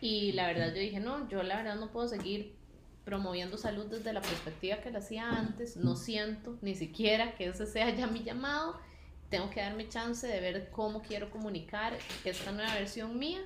Y 0.00 0.32
la 0.32 0.46
verdad 0.46 0.68
yo 0.68 0.80
dije, 0.80 0.98
no, 0.98 1.28
yo 1.28 1.42
la 1.42 1.56
verdad 1.56 1.76
no 1.76 1.92
puedo 1.92 2.08
seguir 2.08 2.56
promoviendo 3.04 3.58
salud 3.58 3.86
desde 3.86 4.12
la 4.12 4.20
perspectiva 4.20 4.78
que 4.78 4.90
lo 4.90 4.98
hacía 4.98 5.28
antes. 5.28 5.76
No 5.76 5.94
siento 5.94 6.58
ni 6.62 6.74
siquiera 6.74 7.34
que 7.34 7.46
ese 7.46 7.66
sea 7.66 7.94
ya 7.94 8.06
mi 8.06 8.22
llamado. 8.22 8.80
Tengo 9.28 9.50
que 9.50 9.60
darme 9.60 9.88
chance 9.88 10.26
de 10.26 10.40
ver 10.40 10.70
cómo 10.70 11.02
quiero 11.02 11.30
comunicar 11.30 11.96
esta 12.24 12.52
nueva 12.52 12.74
versión 12.74 13.18
mía. 13.18 13.40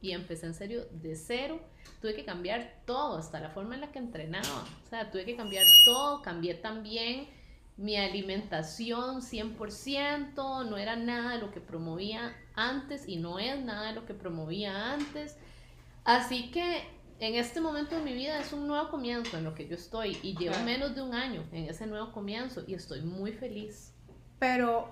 Y 0.00 0.12
empecé 0.12 0.46
en 0.46 0.54
serio 0.54 0.86
de 0.90 1.14
cero. 1.14 1.60
Tuve 2.00 2.14
que 2.14 2.24
cambiar 2.24 2.82
todo, 2.86 3.18
hasta 3.18 3.38
la 3.38 3.50
forma 3.50 3.76
en 3.76 3.82
la 3.82 3.92
que 3.92 4.00
entrenaba. 4.00 4.64
O 4.84 4.88
sea, 4.88 5.10
tuve 5.10 5.24
que 5.24 5.36
cambiar 5.36 5.64
todo. 5.84 6.22
Cambié 6.22 6.54
también 6.54 7.28
mi 7.76 7.96
alimentación 7.96 9.22
100%, 9.22 10.68
no 10.68 10.76
era 10.76 10.96
nada 10.96 11.32
de 11.32 11.38
lo 11.38 11.50
que 11.50 11.60
promovía 11.60 12.36
antes 12.54 13.08
y 13.08 13.16
no 13.16 13.38
es 13.38 13.60
nada 13.64 13.88
de 13.88 13.94
lo 13.94 14.06
que 14.06 14.14
promovía 14.14 14.92
antes. 14.92 15.36
Así 16.04 16.50
que 16.50 16.82
en 17.18 17.36
este 17.36 17.60
momento 17.60 17.94
de 17.96 18.02
mi 18.02 18.14
vida 18.14 18.40
es 18.40 18.52
un 18.52 18.66
nuevo 18.66 18.90
comienzo 18.90 19.38
en 19.38 19.44
lo 19.44 19.54
que 19.54 19.68
yo 19.68 19.76
estoy 19.76 20.18
y 20.22 20.36
llevo 20.36 20.58
menos 20.64 20.94
de 20.94 21.02
un 21.02 21.14
año 21.14 21.44
en 21.52 21.68
ese 21.68 21.86
nuevo 21.86 22.12
comienzo 22.12 22.64
y 22.66 22.74
estoy 22.74 23.00
muy 23.02 23.32
feliz. 23.32 23.94
Pero, 24.40 24.88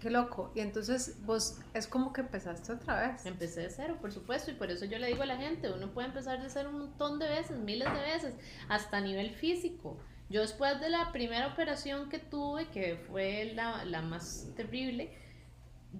qué 0.00 0.08
loco. 0.08 0.52
Y 0.54 0.60
entonces 0.60 1.22
vos 1.26 1.58
es 1.74 1.86
como 1.86 2.14
que 2.14 2.22
empezaste 2.22 2.72
otra 2.72 3.08
vez. 3.08 3.26
Empecé 3.26 3.60
de 3.60 3.70
cero, 3.70 3.98
por 4.00 4.10
supuesto, 4.10 4.50
y 4.50 4.54
por 4.54 4.70
eso 4.70 4.86
yo 4.86 4.98
le 4.98 5.08
digo 5.08 5.22
a 5.22 5.26
la 5.26 5.36
gente, 5.36 5.70
uno 5.70 5.92
puede 5.92 6.08
empezar 6.08 6.42
de 6.42 6.48
cero 6.48 6.70
un 6.72 6.78
montón 6.78 7.18
de 7.18 7.28
veces, 7.28 7.58
miles 7.58 7.92
de 7.92 8.00
veces, 8.00 8.34
hasta 8.68 8.96
a 8.96 9.00
nivel 9.02 9.30
físico. 9.30 9.98
Yo 10.30 10.40
después 10.40 10.80
de 10.80 10.88
la 10.88 11.12
primera 11.12 11.46
operación 11.48 12.08
que 12.08 12.18
tuve, 12.18 12.66
que 12.68 12.96
fue 12.96 13.52
la, 13.54 13.84
la 13.84 14.02
más 14.02 14.48
terrible, 14.56 15.10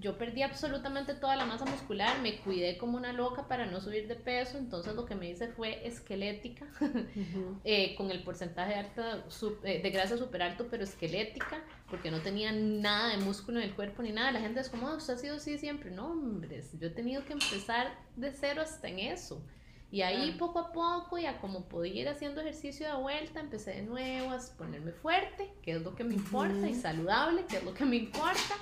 yo 0.00 0.19
perdí 0.19 0.43
absolutamente 0.43 1.14
toda 1.14 1.37
la 1.37 1.45
masa 1.47 1.64
muscular, 1.66 2.21
me 2.21 2.38
cuidé 2.40 2.76
como 2.78 2.97
una 2.97 3.12
loca 3.12 3.47
para 3.47 3.66
no 3.66 3.81
subir 3.81 4.09
de 4.09 4.16
peso, 4.16 4.59
entonces 4.59 4.95
lo 4.97 5.04
que 5.07 5.14
me 5.14 5.31
hice 5.31 5.47
fue 5.49 5.87
esquelética, 5.87 6.66
eh, 7.64 7.95
con 7.95 8.11
el 8.11 8.25
porcentaje 8.25 8.75
alta, 8.75 9.25
su- 9.31 9.59
eh, 9.62 9.81
de 9.83 9.90
grasa 9.90 10.16
súper 10.19 10.43
alto, 10.43 10.66
pero 10.69 10.83
esquelética, 10.83 11.62
porque 11.88 12.11
no 12.11 12.19
tenía 12.21 12.50
nada 12.50 13.11
de 13.16 13.19
músculo 13.19 13.61
en 13.61 13.69
el 13.69 13.75
cuerpo 13.76 14.02
ni 14.02 14.11
nada. 14.11 14.33
La 14.33 14.40
gente 14.40 14.59
es 14.59 14.69
como, 14.69 14.88
"Ah, 14.88 14.97
usted 14.97 15.14
ha 15.14 15.19
sido 15.19 15.37
así 15.37 15.59
siempre. 15.59 15.93
No, 15.93 16.07
hombre, 16.11 16.61
yo 16.81 16.88
he 16.88 16.90
tenido 16.90 17.25
que 17.25 17.35
empezar 17.35 17.97
de 18.16 18.33
cero 18.33 18.62
hasta 18.62 18.88
en 18.88 18.99
eso. 18.99 19.47
Y 19.94 20.02
ahí 20.02 20.32
poco 20.32 20.58
a 20.58 20.72
poco, 20.72 21.18
ya 21.18 21.38
como 21.38 21.68
podía 21.68 22.02
ir 22.02 22.08
haciendo 22.08 22.40
ejercicio 22.40 22.84
de 22.88 23.00
vuelta, 23.00 23.38
empecé 23.38 23.74
de 23.74 23.82
nuevo 23.82 24.32
a 24.32 24.38
ponerme 24.58 24.90
fuerte, 24.90 25.54
que 25.62 25.70
es 25.70 25.82
lo 25.82 25.94
que 25.94 26.02
me 26.02 26.14
importa, 26.14 26.68
y 26.68 26.74
saludable, 26.74 27.44
que 27.46 27.58
es 27.58 27.62
lo 27.62 27.72
que 27.74 27.84
me 27.84 27.94
importa. 27.94 28.56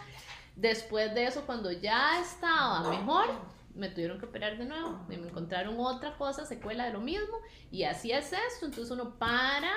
Después 0.57 1.15
de 1.15 1.25
eso, 1.25 1.47
cuando 1.47 1.73
ya 1.73 2.21
estaba 2.21 2.87
mejor, 2.91 3.29
me 3.75 3.89
tuvieron 3.89 4.19
que 4.19 4.27
operar 4.27 4.59
de 4.59 4.67
nuevo 4.67 5.07
y 5.09 5.17
me 5.17 5.29
encontraron 5.29 5.81
otra 5.81 6.19
cosa, 6.19 6.45
secuela 6.45 6.85
de 6.85 6.93
lo 6.93 7.01
mismo. 7.01 7.39
Y 7.71 7.85
así 7.85 8.13
es 8.13 8.31
esto. 8.35 8.67
Entonces 8.67 8.91
uno 8.91 9.17
para, 9.19 9.73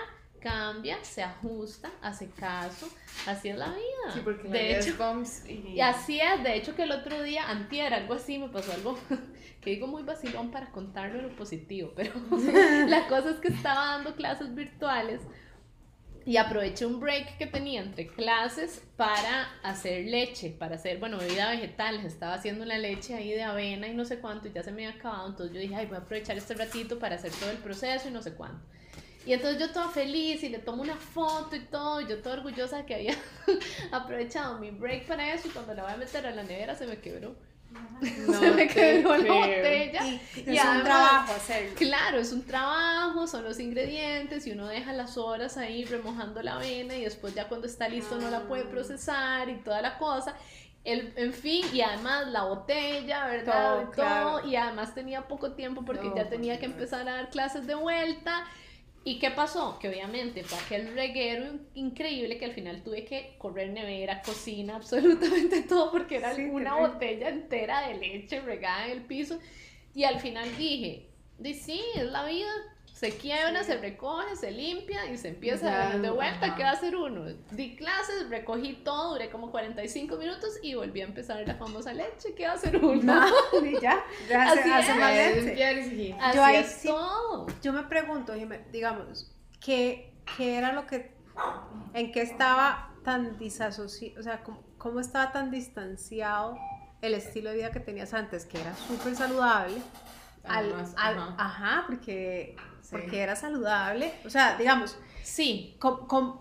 cambia, 0.45 1.03
se 1.03 1.23
ajusta, 1.23 1.91
hace 2.01 2.29
caso. 2.29 2.87
Así 3.25 3.49
es 3.49 3.57
la 3.57 3.69
vida. 3.69 4.13
Sí, 4.13 4.21
porque 4.23 4.47
la 4.47 4.53
de 4.53 4.79
hecho, 4.79 4.95
bumps 4.95 5.43
y... 5.49 5.73
y 5.73 5.81
así 5.81 6.19
es. 6.19 6.43
De 6.43 6.55
hecho, 6.55 6.75
que 6.75 6.83
el 6.83 6.91
otro 6.91 7.23
día, 7.23 7.49
antier, 7.49 7.93
algo 7.93 8.13
así, 8.13 8.37
me 8.37 8.49
pasó 8.49 8.71
algo 8.71 8.97
que 9.61 9.71
digo 9.71 9.87
muy 9.87 10.03
vacilón 10.03 10.51
para 10.51 10.69
contarlo 10.71 11.19
lo 11.23 11.35
positivo. 11.35 11.93
Pero 11.95 12.13
la 12.87 13.07
cosa 13.07 13.31
es 13.31 13.37
que 13.37 13.47
estaba 13.47 13.85
dando 13.97 14.15
clases 14.15 14.53
virtuales 14.53 15.21
y 16.27 16.37
aproveché 16.37 16.85
un 16.85 16.99
break 16.99 17.39
que 17.39 17.47
tenía 17.47 17.81
entre 17.81 18.05
clases 18.07 18.83
para 18.97 19.51
hacer 19.63 20.05
leche, 20.05 20.51
para 20.51 20.75
hacer, 20.75 20.99
bueno, 20.99 21.17
bebida 21.17 21.49
vegetal. 21.49 22.05
Estaba 22.05 22.35
haciendo 22.35 22.63
una 22.63 22.77
leche 22.77 23.15
ahí 23.15 23.31
de 23.31 23.41
avena 23.41 23.87
y 23.87 23.95
no 23.95 24.05
sé 24.05 24.19
cuánto, 24.19 24.47
y 24.47 24.51
ya 24.51 24.61
se 24.61 24.71
me 24.71 24.85
había 24.85 24.99
acabado. 24.99 25.27
Entonces 25.27 25.55
yo 25.55 25.59
dije, 25.59 25.75
ay, 25.75 25.87
voy 25.87 25.95
a 25.95 26.01
aprovechar 26.01 26.37
este 26.37 26.53
ratito 26.53 26.99
para 26.99 27.15
hacer 27.15 27.31
todo 27.31 27.49
el 27.49 27.57
proceso 27.57 28.09
y 28.09 28.11
no 28.11 28.21
sé 28.21 28.35
cuánto. 28.35 28.63
Y 29.25 29.33
entonces 29.33 29.59
yo 29.59 29.71
toda 29.71 29.89
feliz 29.89 30.43
y 30.43 30.49
le 30.49 30.59
tomo 30.59 30.81
una 30.83 30.95
foto 30.95 31.55
y 31.55 31.59
todo, 31.61 32.01
y 32.01 32.07
yo 32.07 32.21
toda 32.21 32.35
orgullosa 32.35 32.77
de 32.77 32.85
que 32.85 32.95
había 32.95 33.15
aprovechado 33.91 34.59
mi 34.59 34.71
break 34.71 35.07
para 35.07 35.33
eso 35.33 35.47
y 35.47 35.51
cuando 35.51 35.73
la 35.73 35.83
voy 35.83 35.93
a 35.93 35.97
meter 35.97 36.25
a 36.27 36.31
la 36.31 36.43
nevera 36.43 36.75
se 36.75 36.85
me 36.87 36.99
quebró. 36.99 37.35
No 38.27 38.39
se 38.39 38.51
me 38.51 38.67
quebró 38.67 39.17
la 39.17 39.23
creo. 39.23 39.35
botella. 39.35 40.05
Y 40.05 40.55
es 40.57 40.63
un 40.63 40.83
trabajo 40.83 41.33
hacerlo. 41.33 41.71
Claro, 41.75 42.19
es 42.19 42.31
un 42.31 42.45
trabajo, 42.45 43.27
son 43.27 43.43
los 43.43 43.59
ingredientes 43.59 44.47
y 44.47 44.51
uno 44.51 44.67
deja 44.67 44.93
las 44.93 45.17
horas 45.17 45.57
ahí 45.57 45.83
remojando 45.83 46.41
la 46.41 46.55
avena 46.55 46.95
y 46.95 47.03
después 47.03 47.33
ya 47.35 47.49
cuando 47.49 47.67
está 47.67 47.89
listo 47.89 48.17
no 48.17 48.29
la 48.29 48.41
puede 48.47 48.63
Ah. 48.63 48.69
procesar 48.69 49.49
y 49.49 49.55
toda 49.55 49.81
la 49.81 49.97
cosa. 49.97 50.35
El, 50.85 51.13
en 51.17 51.33
fin, 51.33 51.65
y 51.73 51.81
además 51.81 52.27
la 52.27 52.43
botella, 52.43 53.25
¿verdad? 53.25 53.73
Todo, 53.73 53.81
Y 53.81 53.85
todo, 53.85 53.93
claro. 53.95 54.47
y 54.47 54.55
además 54.55 54.93
tenía 54.93 55.27
poco 55.27 55.53
tiempo 55.53 55.83
porque 55.83 56.05
No, 56.07 56.15
ya 56.15 56.29
tenía 56.29 56.53
por 56.53 56.59
que 56.59 56.65
empezar 56.67 57.09
a 57.09 57.13
dar 57.15 57.29
clases 57.31 57.65
de 57.67 57.73
vuelta. 57.75 58.45
¿Y 59.05 59.19
qué 59.19 59.31
pasó? 59.31 59.79
Que 59.79 59.87
obviamente 59.89 60.43
fue 60.43 60.57
aquel 60.57 60.93
reguero 60.95 61.45
in- 61.45 61.67
increíble 61.75 62.37
que 62.39 62.45
al 62.45 62.53
final 62.53 62.83
tuve 62.83 63.05
que 63.05 63.35
correr 63.37 63.69
nevera, 63.69 64.21
cocina, 64.23 64.75
absolutamente 64.77 65.61
todo 65.69 65.91
porque 65.91 66.17
era 66.17 66.35
Sí, 66.35 66.41
una 66.47 66.75
botella 66.75 67.29
entera 67.29 67.87
de 67.87 67.95
leche 67.95 68.41
regada 68.41 68.87
en 68.87 68.91
el 68.93 69.05
piso. 69.05 69.39
Y 69.93 70.03
al 70.05 70.19
final 70.19 70.57
dije, 70.57 71.11
di 71.37 71.53
sí, 71.53 71.81
es 71.95 72.05
la 72.05 72.25
vida. 72.25 72.49
Se 73.11 73.17
quiebra, 73.17 73.59
Sí. 73.63 73.71
se 73.71 73.77
recoge, 73.77 74.35
se 74.35 74.51
limpia 74.51 75.05
y 75.11 75.17
se 75.17 75.29
empieza 75.29 75.65
Ya, 75.67 75.75
a 75.75 75.89
dar 75.89 76.01
de 76.01 76.09
vuelta. 76.09 76.45
ajá. 76.47 76.55
¿Qué 76.55 76.63
va 76.63 76.69
a 76.69 76.73
hacer 76.73 76.95
uno? 76.95 77.25
Di 77.51 77.75
clases, 77.75 78.29
recogí 78.29 78.73
todo, 78.83 79.13
duré 79.13 79.29
como 79.29 79.51
45 79.51 80.17
minutos 80.17 80.57
y 80.63 80.75
volví 80.75 81.01
a 81.01 81.05
empezar 81.05 81.43
la 81.45 81.55
famosa 81.55 81.93
leche. 81.93 82.33
¿Qué 82.35 82.45
va 82.45 82.53
a 82.53 82.55
hacer 82.55 82.77
uno? 82.77 83.01
No, 83.03 83.65
y 83.65 83.79
ya, 83.79 84.03
ya 84.29 84.51
Así 84.51 84.69
hace 84.71 84.93
más 84.95 85.13
leche. 85.13 86.13
Así 86.19 86.35
Yo 86.37 86.43
ahí 86.43 86.55
es 86.57 86.67
sí- 86.71 86.87
todo. 86.87 87.47
Yo 87.61 87.73
me 87.73 87.83
pregunto, 87.83 88.33
digamos, 88.71 89.31
¿qué, 89.63 90.13
¿qué 90.37 90.57
era 90.57 90.71
lo 90.73 90.87
que, 90.87 91.13
en 91.93 92.11
qué 92.11 92.21
estaba 92.21 92.91
tan 93.03 93.37
disasociado, 93.37 94.19
o 94.19 94.23
sea, 94.23 94.41
cómo, 94.43 94.63
cómo 94.77 94.99
estaba 94.99 95.31
tan 95.31 95.51
distanciado 95.51 96.57
el 97.01 97.13
estilo 97.13 97.51
de 97.51 97.57
vida 97.57 97.71
que 97.71 97.79
tenías 97.79 98.13
antes, 98.15 98.45
que 98.45 98.59
era 98.59 98.73
súper 98.87 99.15
saludable, 99.15 99.75
al, 100.43 100.65
Además, 100.65 100.93
al- 100.97 101.17
ajá. 101.19 101.35
ajá, 101.37 101.83
porque, 101.87 102.55
Sí. 102.85 102.91
porque 102.91 103.21
era 103.21 103.35
saludable, 103.35 104.11
o 104.25 104.29
sea, 104.29 104.57
digamos, 104.57 104.97
Sí, 105.23 105.75
com- 105.79 106.05
com- 106.07 106.39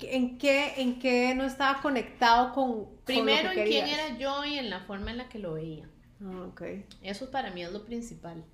¿en, 0.00 0.38
qué, 0.38 0.74
¿en 0.80 0.98
qué 1.00 1.34
no 1.34 1.44
estaba 1.44 1.80
conectado 1.80 2.52
con, 2.52 2.84
con 2.84 2.96
primero 3.04 3.50
que 3.50 3.62
en 3.62 3.68
quién 3.68 3.86
era 3.88 4.16
yo 4.18 4.44
y 4.44 4.58
en 4.58 4.70
la 4.70 4.80
forma 4.80 5.10
en 5.10 5.18
la 5.18 5.28
que 5.28 5.38
lo 5.40 5.54
veía. 5.54 5.88
Ah, 6.22 6.46
ok. 6.48 6.62
Eso 7.02 7.30
para 7.30 7.50
mí 7.50 7.62
es 7.62 7.72
lo 7.72 7.84
principal. 7.84 8.44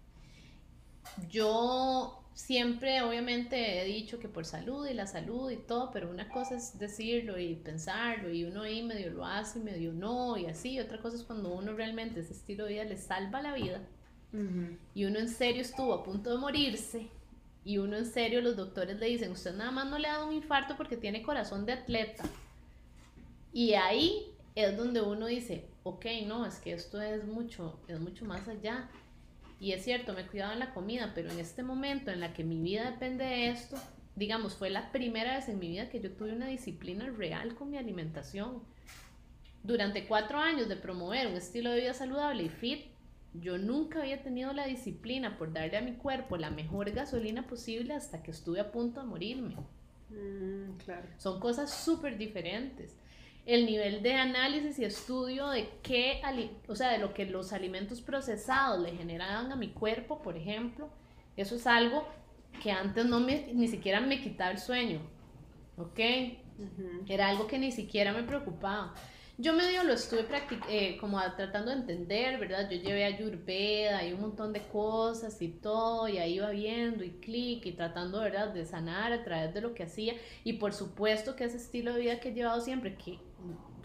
Yo 1.31 2.25
siempre, 2.35 3.03
obviamente, 3.03 3.81
he 3.81 3.85
dicho 3.85 4.19
que 4.19 4.29
por 4.29 4.45
salud 4.45 4.87
y 4.89 4.95
la 4.95 5.07
salud 5.07 5.51
y 5.51 5.57
todo, 5.57 5.91
pero 5.93 6.11
una 6.11 6.29
cosa 6.29 6.57
es 6.57 6.79
decirlo 6.79 7.39
y 7.39 7.55
pensarlo 7.55 8.31
y 8.33 8.45
uno 8.45 8.63
ahí 8.63 8.83
medio 8.83 9.11
lo 9.11 9.25
hace 9.25 9.59
y 9.59 9.63
medio 9.63 9.93
no 9.93 10.37
y 10.37 10.47
así. 10.47 10.81
Otra 10.81 10.99
cosa 11.01 11.17
es 11.17 11.23
cuando 11.25 11.53
uno 11.55 11.73
realmente 11.75 12.21
ese 12.21 12.33
estilo 12.33 12.65
de 12.65 12.73
vida 12.75 12.85
le 12.85 12.97
salva 12.97 13.43
la 13.43 13.55
vida 13.55 13.81
Y 14.95 15.05
uno 15.05 15.21
en 15.21 15.29
serio 15.29 15.63
estuvo 15.63 15.95
a 15.95 16.03
punto 16.03 16.31
de 16.31 16.39
morirse 16.39 17.09
y 17.65 17.79
uno 17.79 17.97
en 17.97 18.05
serio 18.05 18.41
los 18.41 18.57
doctores 18.57 18.99
le 18.99 19.07
dicen, 19.07 19.31
usted 19.31 19.55
nada 19.55 19.71
más 19.71 19.87
no 19.87 19.99
le 19.99 20.09
ha 20.09 20.15
dado 20.15 20.29
un 20.29 20.35
infarto 20.35 20.77
porque 20.77 20.97
tiene 20.97 21.23
corazón 21.23 21.65
de 21.65 21.73
atleta. 21.73 22.25
Y 23.53 23.75
ahí 23.75 24.27
es 24.55 24.77
donde 24.77 25.01
uno 25.01 25.27
dice, 25.27 25.65
ok, 25.85 26.07
no, 26.27 26.45
es 26.47 26.57
que 26.57 26.73
esto 26.73 27.01
es 27.01 27.25
mucho, 27.25 27.79
es 27.89 28.01
mucho 28.01 28.25
más 28.25 28.49
allá. 28.49 28.89
Y 29.61 29.73
es 29.73 29.85
cierto, 29.85 30.13
me 30.13 30.27
cuidaba 30.27 30.53
en 30.53 30.59
la 30.59 30.75
comida, 30.75 31.13
pero 31.15 31.31
en 31.31 31.39
este 31.39 31.63
momento 31.63 32.11
en 32.11 32.21
la 32.21 32.35
que 32.35 32.45
mi 32.45 32.61
vida 32.61 32.91
depende 32.91 33.25
de 33.25 33.49
esto, 33.49 33.77
digamos, 34.17 34.57
fue 34.57 34.69
la 34.69 34.93
primera 34.93 35.37
vez 35.37 35.49
en 35.49 35.59
mi 35.59 35.69
vida 35.69 35.89
que 35.89 36.01
yo 36.01 36.11
tuve 36.13 36.33
una 36.33 36.49
disciplina 36.49 37.09
real 37.09 37.55
con 37.55 37.71
mi 37.71 37.79
alimentación. 37.79 38.63
Durante 39.63 40.07
cuatro 40.07 40.39
años 40.39 40.69
de 40.69 40.77
promover 40.77 41.29
un 41.29 41.37
estilo 41.37 41.71
de 41.71 41.81
vida 41.81 41.95
saludable 41.95 42.43
y 42.43 42.49
fit, 42.49 42.94
yo 43.35 43.59
nunca 43.59 44.01
había 44.01 44.23
tenido 44.23 44.53
la 44.53 44.67
disciplina 44.67 45.37
por 45.37 45.53
darle 45.53 45.77
a 45.77 45.83
mi 45.83 45.95
cuerpo 45.95 46.37
la 46.37 46.51
mejor 46.51 46.91
gasolina 46.93 47.47
posible 47.47 47.95
hasta 47.95 48.23
que 48.23 48.31
estuve 48.31 48.61
a 48.61 48.71
punto 48.71 49.01
de 49.01 49.07
morirme. 49.07 49.57
Mm, 50.09 50.77
claro. 50.85 51.09
Son 51.19 51.41
cosas 51.41 51.73
súper 51.73 52.17
diferentes. 52.17 52.97
El 53.45 53.67
nivel 53.67 54.03
de 54.03 54.15
análisis 54.15 54.79
y 54.79 54.85
estudio 54.85 55.49
de 55.49 55.69
qué, 55.83 56.23
o 56.69 56.77
sea, 56.77 56.93
de 56.93 56.99
lo 56.99 57.13
que 57.13 57.27
los 57.27 57.53
alimentos 57.53 58.01
procesados 58.01 58.81
le 58.81 58.97
generaban 58.97 59.53
a 59.53 59.57
mi 59.57 59.69
cuerpo, 59.69 60.23
por 60.23 60.37
ejemplo, 60.37 60.89
eso 61.37 61.57
es 61.57 61.67
algo 61.67 62.07
que 62.63 62.71
antes 62.71 63.05
no 63.05 63.21
me, 63.21 63.53
ni 63.53 63.69
siquiera 63.69 64.01
me 64.01 64.23
quitaba 64.23 64.53
el 64.53 64.59
sueño, 64.59 65.01
¿ok? 65.77 66.01
Era 67.09 67.29
algo 67.29 67.47
que 67.47 67.59
ni 67.59 67.73
siquiera 67.73 68.13
me 68.13 68.23
preocupaba. 68.23 68.95
Yo 69.37 69.53
medio 69.53 69.83
lo 69.83 69.95
estuve 69.95 70.25
eh, 70.69 70.97
como 71.01 71.21
tratando 71.37 71.73
de 71.73 71.79
entender, 71.79 72.39
¿verdad? 72.39 72.71
Yo 72.71 72.77
llevé 72.77 73.05
a 73.05 73.19
Yurveda 73.19 74.05
y 74.05 74.13
un 74.13 74.21
montón 74.21 74.53
de 74.53 74.61
cosas 74.61 75.43
y 75.43 75.49
todo, 75.49 76.07
y 76.09 76.19
ahí 76.19 76.35
iba 76.35 76.51
viendo 76.51 77.03
y 77.03 77.11
clic 77.11 77.67
y 77.67 77.73
tratando, 77.73 78.21
¿verdad?, 78.21 78.55
de 78.55 78.65
sanar 78.65 79.13
a 79.13 79.25
través 79.25 79.53
de 79.53 79.61
lo 79.61 79.75
que 79.75 79.83
hacía. 79.83 80.15
Y 80.45 80.55
por 80.55 80.73
supuesto 80.73 81.35
que 81.35 81.45
ese 81.45 81.57
estilo 81.57 81.95
de 81.95 82.01
vida 82.01 82.21
que 82.21 82.29
he 82.29 82.33
llevado 82.33 82.61
siempre, 82.61 82.97
que 82.97 83.19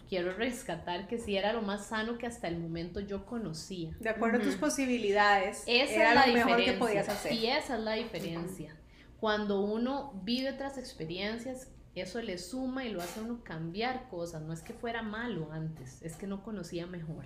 quiero 0.08 0.32
rescatar 0.32 1.08
que 1.08 1.18
sí 1.18 1.36
era 1.36 1.52
lo 1.52 1.62
más 1.62 1.86
sano 1.86 2.18
que 2.18 2.26
hasta 2.26 2.46
el 2.46 2.58
momento 2.58 3.00
yo 3.00 3.26
conocía. 3.26 3.96
De 3.98 4.08
acuerdo 4.08 4.38
a 4.38 4.42
tus 4.42 4.56
posibilidades, 4.56 5.64
esa 5.66 5.94
era 5.94 6.08
es 6.10 6.14
la 6.14 6.26
lo 6.26 6.26
diferencia. 6.26 6.56
mejor 6.56 6.64
que 6.64 6.78
podías 6.78 7.08
hacer. 7.08 7.32
Y 7.32 7.46
esa 7.46 7.76
es 7.76 7.82
la 7.82 7.92
diferencia. 7.94 8.76
Cuando 9.18 9.60
uno 9.60 10.20
vive 10.24 10.50
otras 10.50 10.78
experiencias 10.78 11.68
eso 11.94 12.22
le 12.22 12.38
suma 12.38 12.84
y 12.84 12.92
lo 12.92 13.00
hace 13.00 13.20
a 13.20 13.22
uno 13.22 13.42
cambiar 13.42 14.08
cosas. 14.08 14.42
No 14.42 14.52
es 14.52 14.62
que 14.62 14.72
fuera 14.72 15.02
malo 15.02 15.50
antes, 15.52 16.00
es 16.02 16.16
que 16.16 16.26
no 16.26 16.42
conocía 16.42 16.86
mejor. 16.86 17.24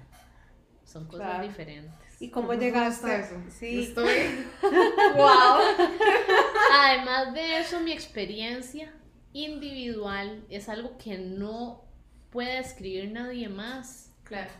Son 0.84 1.06
cosas 1.06 1.42
diferentes. 1.42 2.20
¿Y 2.20 2.30
cómo 2.30 2.54
llegaste 2.54 3.10
a 3.10 3.18
eso? 3.18 3.34
Sí. 3.50 3.84
Estoy. 3.84 4.08
wow. 4.62 5.58
Además 6.72 7.34
de 7.34 7.60
eso, 7.60 7.80
mi 7.80 7.92
experiencia 7.92 8.92
individual 9.32 10.44
es 10.48 10.68
algo 10.68 10.96
que 10.98 11.18
no 11.18 11.84
puede 12.30 12.58
escribir 12.58 13.10
nadie 13.12 13.48
más. 13.48 14.12
Claro, 14.24 14.50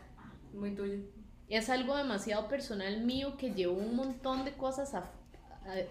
muy 0.53 0.75
tuyo. 0.75 0.99
Es 1.49 1.69
algo 1.69 1.97
demasiado 1.97 2.49
personal 2.49 3.03
mío 3.03 3.37
que 3.37 3.53
llevó 3.53 3.75
un 3.75 3.95
montón 3.95 4.45
de 4.45 4.55
cosas 4.55 4.95
a 4.95 5.13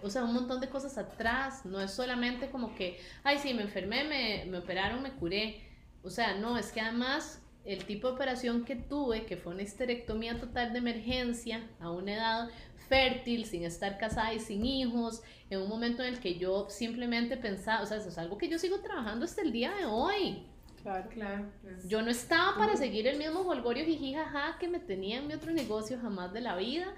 o 0.02 0.10
sea, 0.10 0.24
un 0.24 0.34
montón 0.34 0.60
de 0.60 0.68
cosas 0.68 0.98
atrás, 0.98 1.64
no 1.64 1.80
es 1.80 1.90
solamente 1.90 2.50
como 2.50 2.74
que, 2.74 3.00
ay, 3.22 3.38
sí, 3.38 3.54
me 3.54 3.62
enfermé, 3.62 4.04
me, 4.04 4.44
me 4.46 4.58
operaron, 4.58 5.02
me 5.02 5.12
curé. 5.12 5.60
O 6.02 6.10
sea, 6.10 6.34
no, 6.34 6.58
es 6.58 6.70
que 6.72 6.80
además 6.80 7.42
el 7.64 7.84
tipo 7.84 8.08
de 8.08 8.14
operación 8.14 8.64
que 8.64 8.76
tuve, 8.76 9.24
que 9.24 9.36
fue 9.36 9.54
una 9.54 9.62
histerectomía 9.62 10.38
total 10.38 10.72
de 10.72 10.78
emergencia 10.78 11.66
a 11.80 11.90
una 11.90 12.14
edad 12.14 12.48
fértil, 12.88 13.46
sin 13.46 13.64
estar 13.64 13.98
casada 13.98 14.34
y 14.34 14.40
sin 14.40 14.64
hijos, 14.64 15.22
en 15.50 15.62
un 15.62 15.68
momento 15.68 16.02
en 16.02 16.14
el 16.14 16.20
que 16.20 16.38
yo 16.38 16.68
simplemente 16.68 17.36
pensaba, 17.36 17.82
o 17.82 17.86
sea, 17.86 17.96
eso 17.96 18.08
es 18.10 18.18
algo 18.18 18.36
que 18.36 18.48
yo 18.48 18.58
sigo 18.58 18.80
trabajando 18.80 19.24
hasta 19.24 19.42
el 19.42 19.52
día 19.52 19.72
de 19.74 19.86
hoy. 19.86 20.46
Claro, 20.84 21.08
claro. 21.08 21.46
Yo 21.86 22.02
no 22.02 22.10
estaba 22.10 22.58
para 22.58 22.76
seguir 22.76 23.06
el 23.06 23.16
mismo 23.16 23.40
holgorio 23.40 23.86
jijijaja 23.86 24.58
que 24.58 24.68
me 24.68 24.78
tenía 24.78 25.16
en 25.16 25.26
mi 25.26 25.32
otro 25.32 25.50
negocio 25.50 25.98
jamás 25.98 26.34
de 26.34 26.42
la 26.42 26.56
vida. 26.56 26.94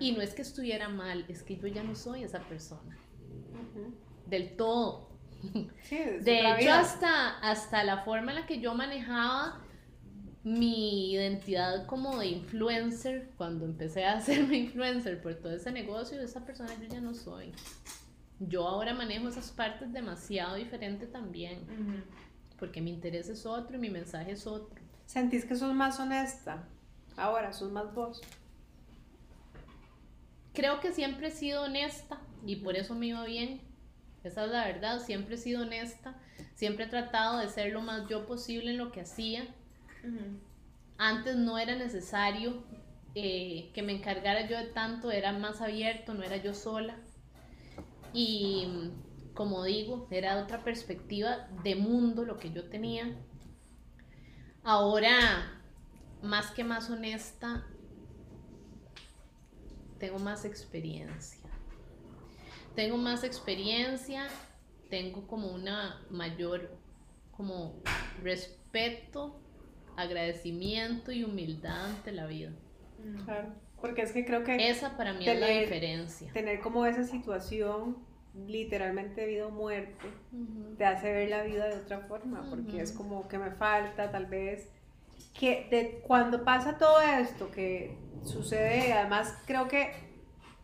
Y 0.00 0.10
no 0.10 0.22
es 0.22 0.34
que 0.34 0.42
estuviera 0.42 0.88
mal, 0.88 1.24
es 1.28 1.44
que 1.44 1.56
yo 1.56 1.68
ya 1.68 1.84
no 1.84 1.94
soy 1.94 2.24
esa 2.24 2.40
persona. 2.40 2.98
Del 4.26 4.56
todo. 4.56 5.10
de 5.94 6.50
hecho, 6.50 6.72
hasta, 6.72 7.38
hasta 7.38 7.84
la 7.84 7.98
forma 7.98 8.32
en 8.32 8.40
la 8.40 8.46
que 8.46 8.58
yo 8.58 8.74
manejaba 8.74 9.62
mi 10.42 11.12
identidad 11.12 11.86
como 11.86 12.18
de 12.18 12.26
influencer, 12.26 13.30
cuando 13.36 13.66
empecé 13.66 14.04
a 14.04 14.14
hacerme 14.18 14.58
influencer 14.58 15.22
por 15.22 15.36
todo 15.36 15.52
ese 15.52 15.70
negocio, 15.70 16.20
esa 16.20 16.44
persona 16.44 16.74
yo 16.74 16.88
ya 16.88 17.00
no 17.00 17.14
soy. 17.14 17.52
Yo 18.40 18.66
ahora 18.66 18.94
manejo 18.94 19.28
esas 19.28 19.52
partes 19.52 19.92
demasiado 19.92 20.56
diferente 20.56 21.06
también 21.06 21.60
porque 22.58 22.80
mi 22.80 22.90
interés 22.90 23.28
es 23.28 23.46
otro 23.46 23.76
y 23.76 23.80
mi 23.80 23.90
mensaje 23.90 24.32
es 24.32 24.46
otro. 24.46 24.80
¿Sentís 25.06 25.44
que 25.44 25.56
sos 25.56 25.74
más 25.74 25.98
honesta? 26.00 26.64
Ahora, 27.16 27.52
sos 27.52 27.70
más 27.70 27.94
vos. 27.94 28.20
Creo 30.52 30.80
que 30.80 30.92
siempre 30.92 31.28
he 31.28 31.30
sido 31.30 31.62
honesta 31.62 32.18
y 32.44 32.56
por 32.56 32.76
eso 32.76 32.94
me 32.94 33.06
iba 33.06 33.24
bien. 33.24 33.60
Esa 34.24 34.44
es 34.44 34.50
la 34.50 34.66
verdad, 34.66 35.00
siempre 35.00 35.36
he 35.36 35.38
sido 35.38 35.62
honesta, 35.62 36.16
siempre 36.54 36.84
he 36.84 36.88
tratado 36.88 37.38
de 37.38 37.48
ser 37.48 37.72
lo 37.72 37.80
más 37.80 38.08
yo 38.08 38.26
posible 38.26 38.72
en 38.72 38.78
lo 38.78 38.90
que 38.90 39.02
hacía. 39.02 39.46
Antes 40.98 41.36
no 41.36 41.58
era 41.58 41.76
necesario 41.76 42.64
eh, 43.14 43.70
que 43.72 43.82
me 43.82 43.92
encargara 43.92 44.48
yo 44.48 44.58
de 44.58 44.66
tanto, 44.66 45.10
era 45.10 45.32
más 45.32 45.60
abierto, 45.60 46.14
no 46.14 46.24
era 46.24 46.36
yo 46.36 46.54
sola. 46.54 46.96
Y 48.12 48.90
como 49.38 49.62
digo, 49.62 50.08
era 50.10 50.42
otra 50.42 50.64
perspectiva 50.64 51.46
de 51.62 51.76
mundo 51.76 52.24
lo 52.24 52.38
que 52.38 52.50
yo 52.50 52.68
tenía. 52.68 53.16
Ahora, 54.64 55.62
más 56.22 56.50
que 56.50 56.64
más 56.64 56.90
honesta, 56.90 57.64
tengo 60.00 60.18
más 60.18 60.44
experiencia. 60.44 61.48
Tengo 62.74 62.96
más 62.96 63.22
experiencia, 63.22 64.26
tengo 64.90 65.28
como 65.28 65.52
una 65.54 66.04
mayor 66.10 66.76
como 67.30 67.80
respeto, 68.20 69.40
agradecimiento 69.96 71.12
y 71.12 71.22
humildad 71.22 71.90
ante 71.90 72.10
la 72.10 72.26
vida. 72.26 72.50
Claro, 73.24 73.54
porque 73.80 74.02
es 74.02 74.10
que 74.10 74.24
creo 74.24 74.42
que 74.42 74.68
esa 74.68 74.96
para 74.96 75.12
mí 75.12 75.28
es 75.28 75.38
la 75.38 75.46
diferencia. 75.46 76.32
Tener 76.32 76.58
como 76.58 76.84
esa 76.86 77.04
situación 77.04 78.07
literalmente 78.46 79.26
vida 79.26 79.46
o 79.46 79.50
muerte, 79.50 80.06
te 80.76 80.84
hace 80.84 81.12
ver 81.12 81.30
la 81.30 81.42
vida 81.42 81.66
de 81.68 81.76
otra 81.76 82.00
forma, 82.00 82.46
porque 82.48 82.80
es 82.80 82.92
como 82.92 83.28
que 83.28 83.38
me 83.38 83.50
falta 83.52 84.10
tal 84.10 84.26
vez, 84.26 84.68
que 85.38 85.68
de, 85.70 86.02
cuando 86.06 86.44
pasa 86.44 86.78
todo 86.78 87.00
esto 87.00 87.50
que 87.50 87.96
sucede, 88.24 88.92
además 88.92 89.34
creo 89.46 89.68
que, 89.68 89.92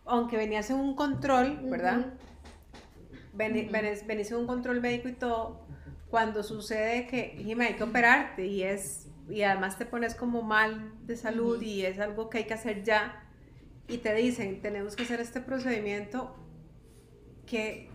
aunque 0.05 0.37
venías 0.37 0.69
en 0.69 0.77
un 0.77 0.95
control, 0.95 1.59
¿verdad? 1.63 2.13
venís, 3.33 4.31
en 4.31 4.37
un 4.37 4.47
control 4.47 4.81
médico 4.81 5.09
y 5.09 5.13
todo, 5.13 5.65
cuando 6.09 6.43
sucede 6.43 7.07
que, 7.07 7.41
me 7.55 7.65
hay 7.65 7.73
que 7.75 7.83
operarte 7.83 8.45
y 8.45 8.63
es, 8.63 9.09
y 9.29 9.41
además 9.41 9.77
te 9.77 9.85
pones 9.85 10.15
como 10.15 10.41
mal 10.41 10.93
de 11.05 11.17
salud 11.17 11.61
y 11.61 11.85
es 11.85 11.99
algo 11.99 12.29
que 12.29 12.39
hay 12.39 12.43
que 12.45 12.53
hacer 12.53 12.83
ya, 12.83 13.21
y 13.87 13.97
te 13.99 14.13
dicen, 14.15 14.61
tenemos 14.61 14.95
que 14.95 15.03
hacer 15.03 15.19
este 15.19 15.41
procedimiento, 15.41 16.35
¿qué, 17.45 17.89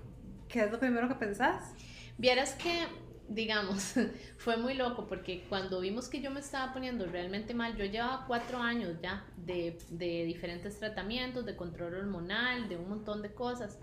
¿qué 0.48 0.64
es 0.64 0.70
lo 0.70 0.78
primero 0.78 1.08
que 1.08 1.14
pensás? 1.14 1.74
Vieras 2.18 2.54
que, 2.54 2.86
digamos, 3.28 3.94
fue 4.36 4.56
muy 4.56 4.74
loco 4.74 5.06
porque 5.06 5.44
cuando 5.48 5.80
vimos 5.80 6.08
que 6.08 6.20
yo 6.20 6.30
me 6.30 6.40
estaba 6.40 6.72
poniendo 6.72 7.06
realmente 7.06 7.54
mal, 7.54 7.76
yo 7.76 7.84
llevaba 7.84 8.24
cuatro 8.26 8.58
años 8.58 8.96
ya 9.02 9.24
de, 9.36 9.78
de 9.90 10.24
diferentes 10.24 10.78
tratamientos, 10.78 11.46
de 11.46 11.56
control 11.56 11.94
hormonal, 11.94 12.68
de 12.68 12.76
un 12.76 12.88
montón 12.88 13.22
de 13.22 13.32
cosas. 13.32 13.78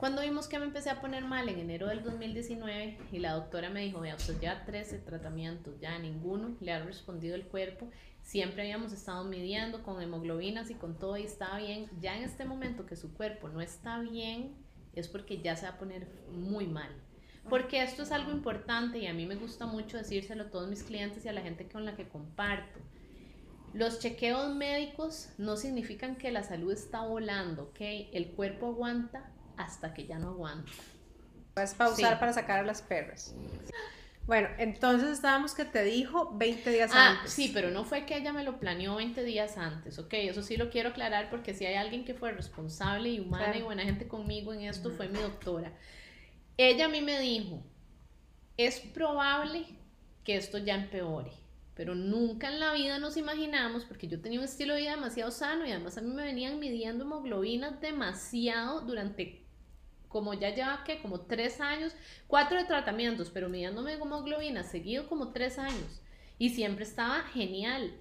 Cuando 0.00 0.22
vimos 0.22 0.48
que 0.48 0.58
me 0.58 0.64
empecé 0.64 0.88
a 0.88 0.98
poner 1.02 1.24
mal 1.24 1.46
en 1.50 1.58
enero 1.58 1.86
del 1.88 2.02
2019 2.02 2.96
y 3.12 3.18
la 3.18 3.34
doctora 3.34 3.68
me 3.68 3.82
dijo, 3.82 4.00
vea, 4.00 4.16
usted 4.16 4.40
ya 4.40 4.64
13 4.64 4.96
tratamientos, 5.00 5.78
ya 5.78 5.98
ninguno 5.98 6.56
le 6.60 6.72
ha 6.72 6.82
respondido 6.82 7.34
el 7.34 7.44
cuerpo, 7.44 7.86
siempre 8.22 8.62
habíamos 8.62 8.94
estado 8.94 9.24
midiendo 9.24 9.82
con 9.82 10.00
hemoglobinas 10.00 10.70
y 10.70 10.74
con 10.74 10.98
todo 10.98 11.18
y 11.18 11.24
estaba 11.24 11.58
bien, 11.58 11.90
ya 12.00 12.16
en 12.16 12.22
este 12.22 12.46
momento 12.46 12.86
que 12.86 12.96
su 12.96 13.12
cuerpo 13.12 13.50
no 13.50 13.60
está 13.60 13.98
bien, 13.98 14.54
es 14.94 15.08
porque 15.08 15.40
ya 15.40 15.56
se 15.56 15.66
va 15.66 15.72
a 15.72 15.78
poner 15.78 16.06
muy 16.32 16.66
mal. 16.66 16.90
Porque 17.48 17.82
esto 17.82 18.02
es 18.02 18.12
algo 18.12 18.32
importante 18.32 18.98
y 18.98 19.06
a 19.06 19.14
mí 19.14 19.26
me 19.26 19.34
gusta 19.34 19.66
mucho 19.66 19.96
decírselo 19.96 20.44
a 20.44 20.50
todos 20.50 20.68
mis 20.68 20.82
clientes 20.82 21.24
y 21.24 21.28
a 21.28 21.32
la 21.32 21.40
gente 21.40 21.68
con 21.68 21.84
la 21.84 21.96
que 21.96 22.08
comparto. 22.08 22.78
Los 23.72 24.00
chequeos 24.00 24.54
médicos 24.54 25.30
no 25.38 25.56
significan 25.56 26.16
que 26.16 26.32
la 26.32 26.42
salud 26.42 26.72
está 26.72 27.02
volando, 27.02 27.64
¿ok? 27.64 27.80
El 28.12 28.32
cuerpo 28.32 28.66
aguanta 28.66 29.30
hasta 29.56 29.94
que 29.94 30.06
ya 30.06 30.18
no 30.18 30.30
aguanta. 30.30 30.70
Puedes 31.54 31.74
pausar 31.74 32.18
para 32.18 32.32
sacar 32.32 32.58
a 32.58 32.62
las 32.62 32.82
perras. 32.82 33.34
Bueno, 34.30 34.46
entonces 34.58 35.10
estábamos 35.10 35.54
que 35.56 35.64
te 35.64 35.82
dijo 35.82 36.30
20 36.36 36.70
días 36.70 36.92
ah, 36.94 37.16
antes. 37.16 37.32
Sí, 37.32 37.50
pero 37.52 37.72
no 37.72 37.82
fue 37.84 38.06
que 38.06 38.16
ella 38.16 38.32
me 38.32 38.44
lo 38.44 38.60
planeó 38.60 38.94
20 38.94 39.24
días 39.24 39.58
antes, 39.58 39.98
ok, 39.98 40.12
eso 40.12 40.40
sí 40.44 40.56
lo 40.56 40.70
quiero 40.70 40.90
aclarar 40.90 41.30
porque 41.30 41.52
si 41.52 41.66
hay 41.66 41.74
alguien 41.74 42.04
que 42.04 42.14
fue 42.14 42.30
responsable 42.30 43.08
y 43.08 43.18
humana 43.18 43.56
y 43.56 43.62
buena 43.62 43.82
gente 43.82 44.06
conmigo 44.06 44.52
en 44.52 44.60
esto 44.60 44.92
fue 44.92 45.08
mi 45.08 45.18
doctora. 45.18 45.72
Ella 46.56 46.84
a 46.84 46.88
mí 46.88 47.00
me 47.00 47.18
dijo, 47.18 47.60
es 48.56 48.78
probable 48.78 49.64
que 50.22 50.36
esto 50.36 50.58
ya 50.58 50.76
empeore, 50.76 51.32
pero 51.74 51.96
nunca 51.96 52.52
en 52.52 52.60
la 52.60 52.72
vida 52.74 53.00
nos 53.00 53.16
imaginamos, 53.16 53.84
porque 53.84 54.06
yo 54.06 54.20
tenía 54.20 54.38
un 54.38 54.44
estilo 54.44 54.74
de 54.74 54.82
vida 54.82 54.92
demasiado 54.92 55.32
sano 55.32 55.66
y 55.66 55.72
además 55.72 55.98
a 55.98 56.02
mí 56.02 56.14
me 56.14 56.22
venían 56.22 56.60
midiendo 56.60 57.02
hemoglobinas 57.02 57.80
demasiado 57.80 58.82
durante 58.82 59.44
como 60.10 60.34
ya 60.34 60.54
lleva 60.54 60.84
que 60.84 61.00
como 61.00 61.20
tres 61.20 61.60
años, 61.62 61.94
cuatro 62.26 62.58
de 62.58 62.64
tratamientos, 62.64 63.30
pero 63.30 63.48
midiéndome 63.48 63.94
hemoglobina 63.94 64.62
seguido 64.64 65.08
como 65.08 65.32
tres 65.32 65.58
años 65.58 66.02
y 66.38 66.50
siempre 66.50 66.84
estaba 66.84 67.22
genial. 67.22 67.94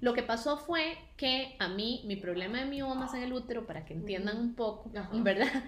Lo 0.00 0.12
que 0.12 0.22
pasó 0.22 0.58
fue 0.58 0.98
que 1.16 1.56
a 1.58 1.68
mí 1.68 2.02
mi 2.06 2.16
problema 2.16 2.60
de 2.60 2.66
miomas 2.66 3.14
en 3.14 3.22
el 3.22 3.32
útero, 3.32 3.66
para 3.66 3.86
que 3.86 3.94
entiendan 3.94 4.38
un 4.38 4.54
poco. 4.54 4.90
¿verdad? 5.12 5.64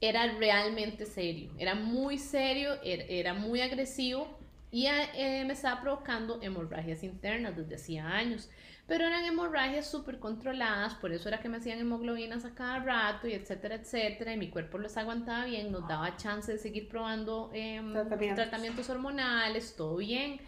Era 0.00 0.30
realmente 0.38 1.06
serio, 1.06 1.50
era 1.58 1.74
muy 1.74 2.18
serio, 2.18 2.74
era, 2.84 3.04
era 3.04 3.34
muy 3.34 3.62
agresivo 3.62 4.38
y 4.70 4.86
eh, 4.86 5.44
me 5.46 5.54
estaba 5.54 5.80
provocando 5.80 6.42
hemorragias 6.42 7.02
internas 7.04 7.56
desde 7.56 7.76
hacía 7.76 8.08
años. 8.08 8.50
Pero 8.86 9.06
eran 9.06 9.24
hemorragias 9.24 9.90
súper 9.90 10.18
controladas, 10.18 10.94
por 10.96 11.12
eso 11.12 11.28
era 11.28 11.40
que 11.40 11.48
me 11.48 11.56
hacían 11.56 11.78
hemoglobinas 11.78 12.44
a 12.44 12.54
cada 12.54 12.80
rato 12.80 13.26
y 13.26 13.32
etcétera, 13.32 13.76
etcétera. 13.76 14.34
Y 14.34 14.36
mi 14.36 14.50
cuerpo 14.50 14.76
los 14.78 14.96
aguantaba 14.98 15.46
bien, 15.46 15.72
nos 15.72 15.88
daba 15.88 16.16
chance 16.16 16.52
de 16.52 16.58
seguir 16.58 16.88
probando 16.88 17.50
em, 17.54 17.92
Tratamientos. 17.92 18.44
tratamientos 18.44 18.90
hormonales, 18.90 19.74
todo 19.76 19.96
bien. 19.96 20.40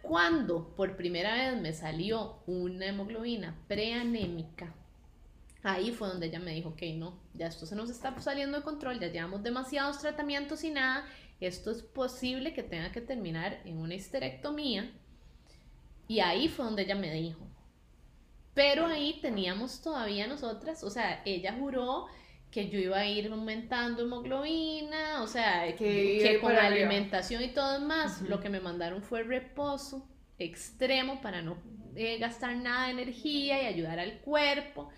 Cuando 0.00 0.74
por 0.76 0.96
primera 0.96 1.34
vez 1.34 1.60
me 1.60 1.72
salió 1.74 2.42
una 2.46 2.86
hemoglobina 2.86 3.54
preanémica, 3.68 4.74
ahí 5.62 5.90
fue 5.92 6.08
donde 6.08 6.26
ella 6.28 6.40
me 6.40 6.54
dijo, 6.54 6.70
ok, 6.70 6.82
no, 6.96 7.20
ya 7.34 7.46
esto 7.48 7.66
se 7.66 7.76
nos 7.76 7.90
está 7.90 8.18
saliendo 8.20 8.56
de 8.58 8.64
control, 8.64 8.98
ya 9.00 9.08
llevamos 9.08 9.42
demasiados 9.42 9.98
tratamientos 10.00 10.64
y 10.64 10.70
nada, 10.70 11.04
esto 11.40 11.70
es 11.70 11.82
posible 11.82 12.54
que 12.54 12.62
tenga 12.62 12.92
que 12.92 13.00
terminar 13.02 13.60
en 13.66 13.78
una 13.78 13.94
histerectomía. 13.94 14.90
Y 16.08 16.20
ahí 16.20 16.48
fue 16.48 16.64
donde 16.64 16.82
ella 16.82 16.94
me 16.94 17.12
dijo. 17.12 17.47
Pero 18.58 18.86
ahí 18.86 19.20
teníamos 19.22 19.80
todavía 19.82 20.26
nosotras, 20.26 20.82
o 20.82 20.90
sea, 20.90 21.22
ella 21.24 21.54
juró 21.56 22.06
que 22.50 22.68
yo 22.68 22.80
iba 22.80 22.98
a 22.98 23.06
ir 23.06 23.30
aumentando 23.30 24.02
hemoglobina, 24.02 25.22
o 25.22 25.28
sea, 25.28 25.64
Que 25.76 26.18
que, 26.20 26.40
con 26.40 26.50
arriba. 26.50 26.66
alimentación 26.66 27.40
y 27.44 27.52
todo 27.52 27.80
más, 27.80 28.20
lo 28.22 28.40
que 28.40 28.48
me 28.48 28.58
mandaron 28.58 29.00
fue 29.00 29.22
reposo 29.22 30.08
extremo 30.40 31.20
para 31.20 31.40
no 31.40 31.56
eh, 31.94 32.18
gastar 32.18 32.56
nada 32.56 32.86
de 32.86 32.94
energía 32.94 33.62
y 33.62 33.66
ayudar 33.66 34.00
al 34.00 34.18
cuerpo, 34.22 34.88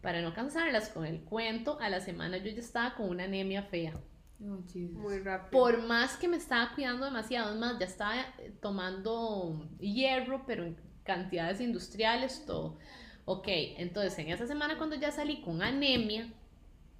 para 0.00 0.20
no 0.20 0.34
cansarlas 0.34 0.88
con 0.88 1.06
el 1.06 1.20
cuento. 1.20 1.78
A 1.80 1.88
la 1.88 2.00
semana 2.00 2.38
yo 2.38 2.50
ya 2.50 2.60
estaba 2.60 2.96
con 2.96 3.08
una 3.08 3.22
anemia 3.22 3.62
fea. 3.62 3.94
Oh. 4.40 4.62
Muy 4.74 5.20
rápido. 5.20 5.50
Por 5.52 5.82
más 5.82 6.16
que 6.16 6.26
me 6.26 6.38
estaba 6.38 6.74
cuidando 6.74 7.04
demasiado, 7.04 7.54
es 7.54 7.60
más, 7.60 7.78
ya 7.78 7.86
estaba 7.86 8.14
tomando 8.60 9.68
hierro, 9.78 10.44
pero 10.44 10.74
cantidades 11.06 11.60
industriales, 11.60 12.44
todo. 12.46 12.78
Ok, 13.24 13.48
entonces 13.48 14.18
en 14.18 14.28
esa 14.30 14.46
semana 14.46 14.76
cuando 14.78 14.96
ya 14.96 15.10
salí 15.10 15.40
con 15.40 15.62
anemia, 15.62 16.28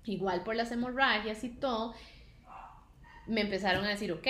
igual 0.04 0.42
por 0.42 0.56
las 0.56 0.72
hemorragias 0.72 1.44
y 1.44 1.50
todo, 1.50 1.94
me 3.26 3.40
empezaron 3.40 3.84
a 3.84 3.88
decir, 3.88 4.12
ok, 4.12 4.26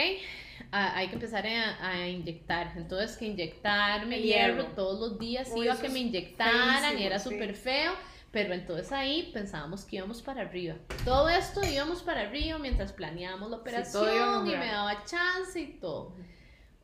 a- 0.72 0.96
hay 0.96 1.08
que 1.08 1.14
empezar 1.14 1.46
a, 1.46 1.86
a 1.88 2.08
inyectar. 2.08 2.72
Entonces 2.76 3.16
que 3.16 3.26
inyectarme 3.26 4.20
hierro, 4.22 4.62
hierro. 4.62 4.74
todos 4.74 4.98
los 5.00 5.18
días 5.18 5.50
Uy, 5.54 5.66
iba 5.66 5.76
que 5.78 5.88
me 5.90 5.98
inyectaran 6.00 6.78
y 6.78 6.80
feísimo, 6.80 7.06
era 7.06 7.18
sí. 7.18 7.28
súper 7.30 7.54
feo. 7.54 7.92
Pero 8.32 8.52
entonces 8.52 8.92
ahí 8.92 9.30
pensábamos 9.32 9.84
que 9.84 9.96
íbamos 9.96 10.20
para 10.20 10.42
arriba. 10.42 10.74
Todo 11.04 11.28
esto 11.30 11.60
íbamos 11.64 12.02
para 12.02 12.22
arriba 12.22 12.58
mientras 12.58 12.92
planeábamos 12.92 13.50
la 13.50 13.56
Sí, 13.56 13.60
operación 13.62 14.46
y 14.46 14.50
mejorar. 14.50 14.58
me 14.58 14.66
daba 14.72 15.04
chance 15.04 15.58
y 15.60 15.66
todo. 15.78 16.14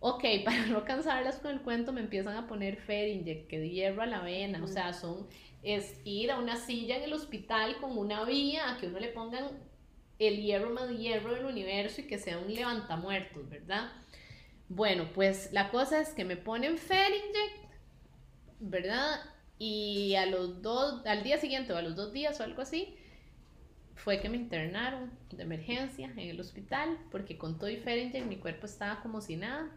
Ok, 0.05 0.25
para 0.45 0.67
no 0.67 0.85
cansarlas 0.85 1.37
con 1.38 1.53
el 1.53 1.61
cuento, 1.61 1.93
me 1.93 2.01
empiezan 2.01 2.37
a 2.37 2.49
poner 2.49 2.77
Ferinject, 2.77 3.49
que 3.49 3.71
hierro 3.71 4.03
a 4.03 4.07
la 4.07 4.21
vena. 4.21 4.62
O 4.62 4.67
sea, 4.67 4.93
son, 4.93 5.29
es 5.62 6.01
ir 6.05 6.33
a 6.33 6.41
una 6.41 6.57
silla 6.57 6.97
en 6.97 7.05
el 7.05 7.12
hospital 7.12 7.77
con 7.81 7.97
una 7.97 8.25
vía 8.25 8.69
a 8.73 8.79
que 8.79 8.88
uno 8.88 8.99
le 8.99 9.09
pongan 9.09 9.45
el 10.19 10.43
hierro 10.43 10.71
más 10.71 10.91
hierro 10.91 11.35
del 11.35 11.45
universo 11.47 12.01
y 12.01 12.09
que 12.09 12.19
sea 12.19 12.38
un 12.38 12.53
levantamuertos, 12.53 13.49
¿verdad? 13.49 13.93
Bueno, 14.69 15.09
pues 15.15 15.53
la 15.53 15.71
cosa 15.71 16.01
es 16.01 16.09
que 16.11 16.25
me 16.25 16.37
ponen 16.37 16.79
Ferinject, 16.79 17.71
¿verdad? 18.59 19.21
Y 19.59 20.17
a 20.17 20.27
los 20.27 20.62
dos, 20.62 21.07
al 21.07 21.23
día 21.23 21.38
siguiente 21.38 21.73
o 21.73 21.77
a 21.77 21.83
los 21.83 21.95
dos 21.95 22.12
días 22.12 22.41
o 22.41 22.43
algo 22.43 22.62
así, 22.62 22.97
fue 23.95 24.21
que 24.21 24.29
me 24.29 24.37
internaron 24.37 25.12
de 25.31 25.45
emergencia 25.45 26.11
en 26.17 26.19
el 26.19 26.41
hospital 26.41 26.99
porque 27.12 27.38
con 27.38 27.57
todo 27.59 27.71
y 27.71 27.77
Ferinject 27.77 28.27
mi 28.27 28.38
cuerpo 28.38 28.67
estaba 28.67 29.01
como 29.01 29.21
si 29.21 29.37
nada. 29.37 29.71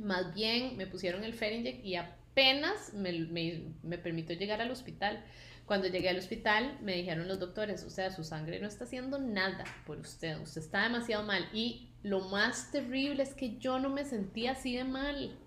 Más 0.00 0.34
bien 0.34 0.76
me 0.76 0.86
pusieron 0.86 1.24
el 1.24 1.34
Ferinject 1.34 1.84
y 1.84 1.96
apenas 1.96 2.94
me, 2.94 3.12
me, 3.12 3.62
me 3.82 3.98
permitió 3.98 4.36
llegar 4.36 4.60
al 4.60 4.70
hospital. 4.70 5.24
Cuando 5.66 5.86
llegué 5.86 6.08
al 6.08 6.18
hospital 6.18 6.78
me 6.82 6.96
dijeron 6.96 7.28
los 7.28 7.38
doctores, 7.38 7.84
o 7.84 7.90
sea, 7.90 8.10
su 8.10 8.24
sangre 8.24 8.58
no 8.58 8.66
está 8.66 8.84
haciendo 8.84 9.18
nada 9.18 9.64
por 9.86 9.98
usted, 9.98 10.40
usted 10.40 10.62
está 10.62 10.82
demasiado 10.82 11.24
mal. 11.24 11.48
Y 11.52 11.90
lo 12.02 12.28
más 12.28 12.72
terrible 12.72 13.22
es 13.22 13.34
que 13.34 13.58
yo 13.58 13.78
no 13.78 13.90
me 13.90 14.04
sentía 14.04 14.52
así 14.52 14.74
de 14.74 14.84
mal. 14.84 15.38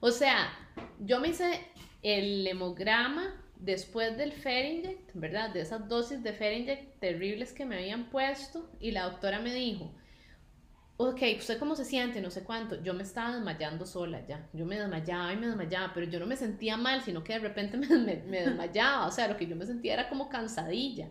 O 0.00 0.10
sea, 0.10 0.52
yo 0.98 1.20
me 1.20 1.28
hice 1.28 1.60
el 2.02 2.46
hemograma 2.46 3.40
después 3.58 4.16
del 4.16 4.32
Ferinject, 4.32 5.10
¿verdad? 5.14 5.50
De 5.50 5.60
esas 5.60 5.88
dosis 5.88 6.22
de 6.22 6.32
Ferinject 6.32 7.00
terribles 7.00 7.52
que 7.52 7.64
me 7.64 7.76
habían 7.76 8.10
puesto 8.10 8.70
y 8.80 8.90
la 8.90 9.04
doctora 9.04 9.40
me 9.40 9.54
dijo, 9.54 9.94
ok, 10.96 11.20
¿usted 11.38 11.58
cómo 11.58 11.76
se 11.76 11.84
siente? 11.84 12.20
No 12.20 12.30
sé 12.30 12.44
cuánto. 12.44 12.82
Yo 12.82 12.94
me 12.94 13.02
estaba 13.02 13.34
desmayando 13.34 13.86
sola 13.86 14.26
ya. 14.26 14.48
Yo 14.52 14.64
me 14.66 14.78
desmayaba 14.78 15.32
y 15.32 15.36
me 15.36 15.46
desmayaba, 15.48 15.92
pero 15.94 16.06
yo 16.06 16.20
no 16.20 16.26
me 16.26 16.36
sentía 16.36 16.76
mal, 16.76 17.02
sino 17.02 17.24
que 17.24 17.34
de 17.34 17.38
repente 17.40 17.76
me, 17.78 17.86
me- 17.98 18.22
me 18.24 18.40
desmayaba. 18.42 19.06
O 19.06 19.10
sea, 19.12 19.28
lo 19.28 19.36
que 19.36 19.46
yo 19.46 19.56
me 19.56 19.66
sentía 19.66 19.94
era 19.94 20.08
como 20.08 20.28
cansadilla. 20.28 21.08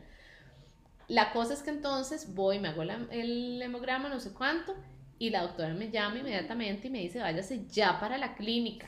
La 1.08 1.32
cosa 1.32 1.54
es 1.54 1.63
que 1.63 1.69
entonces 1.69 2.34
voy, 2.34 2.60
me 2.60 2.69
hago 2.69 2.84
la- 2.84 3.08
el 3.12 3.62
hemograma, 3.62 4.10
no 4.10 4.19
sé 4.19 4.34
cuánto, 4.34 4.76
y 5.19 5.30
la 5.30 5.41
doctora 5.43 5.74
me 5.74 5.91
llama 5.91 6.19
inmediatamente 6.19 6.88
y 6.88 6.91
me 6.91 7.00
dice, 7.00 7.19
váyase 7.19 7.67
ya 7.67 8.00
para 8.00 8.17
la 8.17 8.36
clínica. 8.36 8.88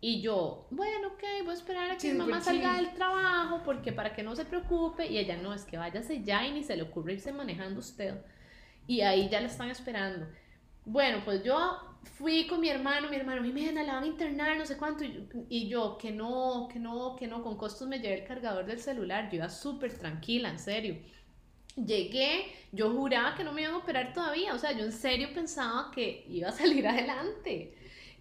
Y 0.00 0.22
yo, 0.22 0.66
bueno, 0.70 1.08
ok, 1.08 1.22
voy 1.44 1.50
a 1.52 1.58
esperar 1.58 1.90
a 1.90 2.00
que 2.00 2.08
Sí, 2.08 2.12
mi 2.12 2.18
mamá 2.18 2.40
salga 2.40 2.76
del 2.76 2.94
trabajo, 2.94 3.62
porque 3.64 3.92
para 3.92 4.14
que 4.14 4.22
no 4.22 4.34
se 4.36 4.44
preocupe. 4.46 5.06
Y 5.08 5.18
ella, 5.18 5.36
no, 5.36 5.54
es 5.54 5.64
que 5.64 5.78
váyase 5.78 6.22
ya 6.24 6.46
y 6.46 6.52
ni 6.52 6.64
se 6.64 6.76
le 6.76 6.82
ocurre 6.84 7.14
irse 7.14 7.32
manejando 7.32 7.80
usted. 7.80 8.14
Y 8.90 9.02
ahí 9.02 9.28
ya 9.28 9.40
la 9.40 9.46
están 9.46 9.70
esperando. 9.70 10.26
Bueno, 10.84 11.22
pues 11.24 11.44
yo 11.44 11.56
fui 12.18 12.48
con 12.48 12.58
mi 12.58 12.70
hermano, 12.70 13.08
mi 13.08 13.14
hermano, 13.14 13.44
Jimena, 13.44 13.84
la 13.84 13.92
van 13.92 14.02
a 14.02 14.06
internar, 14.08 14.56
no 14.56 14.66
sé 14.66 14.76
cuánto. 14.76 15.04
Y 15.04 15.12
yo, 15.12 15.20
y 15.48 15.68
yo, 15.68 15.96
que 15.96 16.10
no, 16.10 16.66
que 16.72 16.80
no, 16.80 17.14
que 17.14 17.28
no, 17.28 17.40
con 17.40 17.56
costos 17.56 17.86
me 17.86 18.00
llevé 18.00 18.22
el 18.22 18.26
cargador 18.26 18.66
del 18.66 18.80
celular. 18.80 19.30
Yo 19.30 19.36
iba 19.36 19.48
súper 19.48 19.96
tranquila, 19.96 20.48
en 20.48 20.58
serio. 20.58 20.96
Llegué, 21.76 22.46
yo 22.72 22.90
juraba 22.90 23.36
que 23.36 23.44
no 23.44 23.52
me 23.52 23.62
iban 23.62 23.74
a 23.74 23.78
operar 23.78 24.12
todavía, 24.12 24.54
o 24.54 24.58
sea, 24.58 24.72
yo 24.72 24.84
en 24.84 24.92
serio 24.92 25.28
pensaba 25.32 25.92
que 25.94 26.24
iba 26.28 26.48
a 26.48 26.52
salir 26.60 26.88
adelante. 26.88 27.72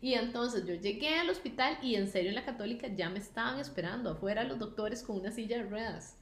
Y 0.04 0.14
entonces 0.14 0.68
yo 0.68 0.76
llegué 0.76 1.16
al 1.16 1.32
hospital 1.32 1.80
y 1.82 1.96
en 1.96 2.08
serio 2.08 2.30
en 2.30 2.36
la 2.36 2.46
católica 2.46 2.88
ya 2.90 3.10
me 3.10 3.18
estaban 3.18 3.60
esperando 3.60 4.12
afuera 4.12 4.44
los 4.44 4.60
doctores 4.60 5.02
con 5.02 5.20
una 5.20 5.32
silla 5.32 5.58
de 5.58 5.64
ruedas. 5.64 6.16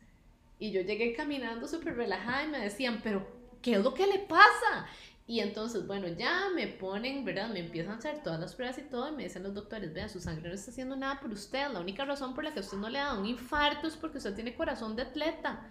Y 0.58 0.72
yo 0.72 0.80
llegué 0.80 1.14
caminando 1.14 1.68
súper 1.68 1.98
relajada 1.98 2.46
y 2.46 2.48
me 2.48 2.60
decían, 2.60 3.02
pero 3.04 3.37
¿qué 3.62 3.74
es 3.74 3.84
lo 3.84 3.94
que 3.94 4.08
le 4.08 4.20
pasa? 4.20 4.88
Y 5.26 5.42
entonces, 5.42 5.86
bueno, 5.86 6.08
ya 6.08 6.48
me 6.56 6.68
ponen, 6.68 7.26
¿verdad? 7.26 7.50
Me 7.50 7.60
empiezan 7.60 7.96
a 7.96 7.98
hacer 7.98 8.24
todas 8.24 8.40
las 8.40 8.56
pruebas 8.56 8.78
y 8.78 8.84
todo 8.84 9.10
y 9.10 9.12
me 9.12 9.24
dicen 9.24 9.44
los 9.44 9.54
doctores, 9.54 9.94
vea, 9.94 10.08
su 10.08 10.22
sangre 10.22 10.48
no 10.48 10.56
está 10.56 10.72
haciendo 10.72 10.96
nada 10.96 11.20
por 11.20 11.32
usted. 11.32 11.68
La 11.72 11.82
única 11.82 12.06
razón 12.06 12.34
por 12.34 12.46
la 12.46 12.54
que 12.54 12.62
usted 12.62 12.78
no 12.78 12.90
le 12.90 13.00
da 13.00 13.14
un 13.20 13.26
infarto 13.26 13.88
es 13.88 13.98
porque 13.98 14.20
usted 14.20 14.36
tiene 14.36 14.56
corazón 14.56 14.96
de 14.96 15.02
atleta. 15.02 15.68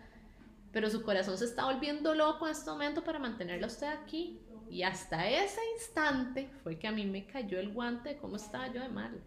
Pero 0.72 0.90
su 0.90 1.02
corazón 1.02 1.38
se 1.38 1.46
está 1.46 1.64
volviendo 1.64 2.14
loco 2.14 2.46
en 2.46 2.52
este 2.52 2.70
momento 2.70 3.02
para 3.02 3.18
mantenerla 3.18 3.66
usted 3.66 3.86
aquí. 3.86 4.38
Y 4.68 4.82
hasta 4.82 5.26
ese 5.26 5.60
instante 5.78 6.50
fue 6.62 6.78
que 6.78 6.88
a 6.88 6.92
mí 6.92 7.06
me 7.06 7.24
cayó 7.24 7.58
el 7.58 7.72
guante 7.72 8.10
de 8.10 8.16
cómo 8.18 8.36
estaba 8.36 8.70
yo 8.70 8.82
de 8.82 8.88
mal. 8.90 9.18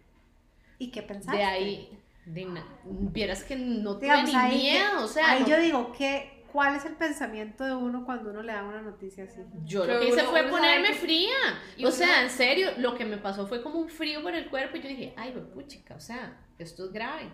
¿Y 0.78 0.92
qué 0.92 1.02
pensaste? 1.02 1.38
De 1.38 1.44
ahí, 1.44 1.98
de 2.24 2.46
vieras 2.84 3.42
que 3.42 3.56
no 3.56 3.94
tuve 3.96 4.02
Digamos, 4.02 4.30
ni 4.30 4.36
ahí, 4.36 4.58
miedo, 4.58 5.04
o 5.04 5.08
sea, 5.08 5.32
ahí 5.32 5.40
no- 5.42 5.48
yo 5.48 5.60
digo, 5.60 5.92
¿qué, 5.96 6.39
¿cuál 6.52 6.76
es 6.76 6.84
el 6.84 6.94
pensamiento 6.96 7.64
de 7.64 7.74
uno 7.74 8.04
cuando 8.04 8.30
uno 8.30 8.42
le 8.42 8.52
da 8.52 8.62
una 8.64 8.82
noticia 8.82 9.24
así? 9.24 9.40
Yo 9.64 9.84
lo 9.84 9.98
que 10.00 10.08
hice 10.08 10.20
uno- 10.22 10.30
fue 10.30 10.42
uno 10.42 10.50
ponerme 10.50 10.88
que- 10.88 10.94
fría. 10.94 11.36
y 11.76 11.84
O 11.84 11.88
uno- 11.88 11.96
sea, 11.96 12.22
en 12.22 12.30
serio, 12.30 12.70
lo 12.78 12.94
que 12.94 13.04
me 13.04 13.16
pasó 13.16 13.46
fue 13.46 13.62
como 13.62 13.78
un 13.78 13.88
frío 13.88 14.22
por 14.22 14.34
el 14.34 14.48
cuerpo 14.50 14.76
y 14.76 14.82
yo 14.82 14.88
dije, 14.88 15.14
ay, 15.16 15.32
puchica, 15.54 15.94
o 15.94 16.00
sea, 16.00 16.38
esto 16.58 16.84
es 16.86 16.92
grave. 16.92 17.30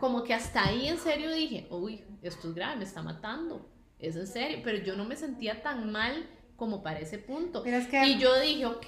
Como 0.00 0.22
que 0.24 0.34
hasta 0.34 0.64
ahí 0.66 0.88
en 0.88 0.98
serio 0.98 1.30
dije, 1.32 1.66
uy, 1.70 2.04
esto 2.22 2.48
es 2.48 2.54
grave, 2.54 2.76
me 2.76 2.84
está 2.84 3.02
matando. 3.02 3.68
Es 3.98 4.16
en 4.16 4.26
serio, 4.26 4.60
pero 4.64 4.78
yo 4.78 4.96
no 4.96 5.04
me 5.04 5.16
sentía 5.16 5.62
tan 5.62 5.90
mal 5.92 6.28
como 6.56 6.82
para 6.82 6.98
ese 7.00 7.18
punto. 7.18 7.62
Mira, 7.64 7.78
es 7.78 7.86
que 7.88 8.04
Y 8.06 8.18
yo 8.18 8.38
dije, 8.40 8.66
ok, 8.66 8.86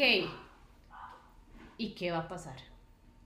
¿y 1.78 1.94
qué 1.94 2.10
va 2.10 2.18
a 2.18 2.28
pasar? 2.28 2.56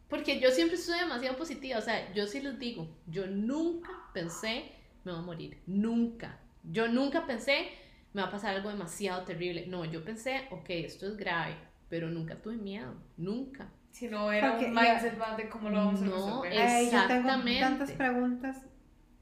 Porque 0.09 0.41
yo 0.41 0.51
siempre 0.51 0.77
estuve 0.77 0.99
demasiado 0.99 1.37
positiva, 1.37 1.79
o 1.79 1.83
sea, 1.83 2.13
yo 2.13 2.27
sí 2.27 2.41
les 2.41 2.59
digo, 2.59 2.89
yo 3.07 3.27
nunca 3.29 3.91
pensé 4.13 4.73
me 5.05 5.13
voy 5.13 5.21
a 5.21 5.25
morir, 5.25 5.63
nunca. 5.67 6.39
Yo 6.65 6.89
nunca 6.89 7.27
pensé 7.27 7.69
me 8.13 8.23
va 8.23 8.29
a 8.29 8.31
pasar 8.31 8.57
algo 8.57 8.69
demasiado 8.71 9.23
terrible. 9.25 9.67
No, 9.69 9.85
yo 9.85 10.05
pensé, 10.05 10.49
ok, 10.51 10.65
esto 10.71 11.07
es 11.07 11.17
grave, 11.17 11.55
pero 11.89 12.09
nunca 12.11 12.35
tuve 12.37 12.57
miedo, 12.57 12.95
nunca. 13.17 13.69
Si 13.93 14.09
no 14.09 14.31
era 14.33 14.51
Porque 14.53 14.67
un 14.67 14.75
mindset 14.75 15.17
más 15.19 15.37
de 15.37 15.49
cómo 15.49 15.71
lo 15.71 15.77
vamos 15.79 16.03
a 16.03 16.05
No, 16.05 16.15
resolver. 16.15 16.53
es- 16.53 16.59
Ay, 16.61 16.85
yo 16.87 16.91
tengo 16.91 17.03
Exactamente. 17.07 17.61
tantas 17.61 17.93
preguntas. 17.93 18.67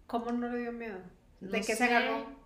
¿Cómo 0.07 0.33
no 0.33 0.49
le 0.49 0.59
dio 0.61 0.73
miedo? 0.73 0.99
¿De 1.41 1.47
No 1.47 1.53
qué 1.53 1.63
se 1.77 1.85
agarró? 1.85 2.38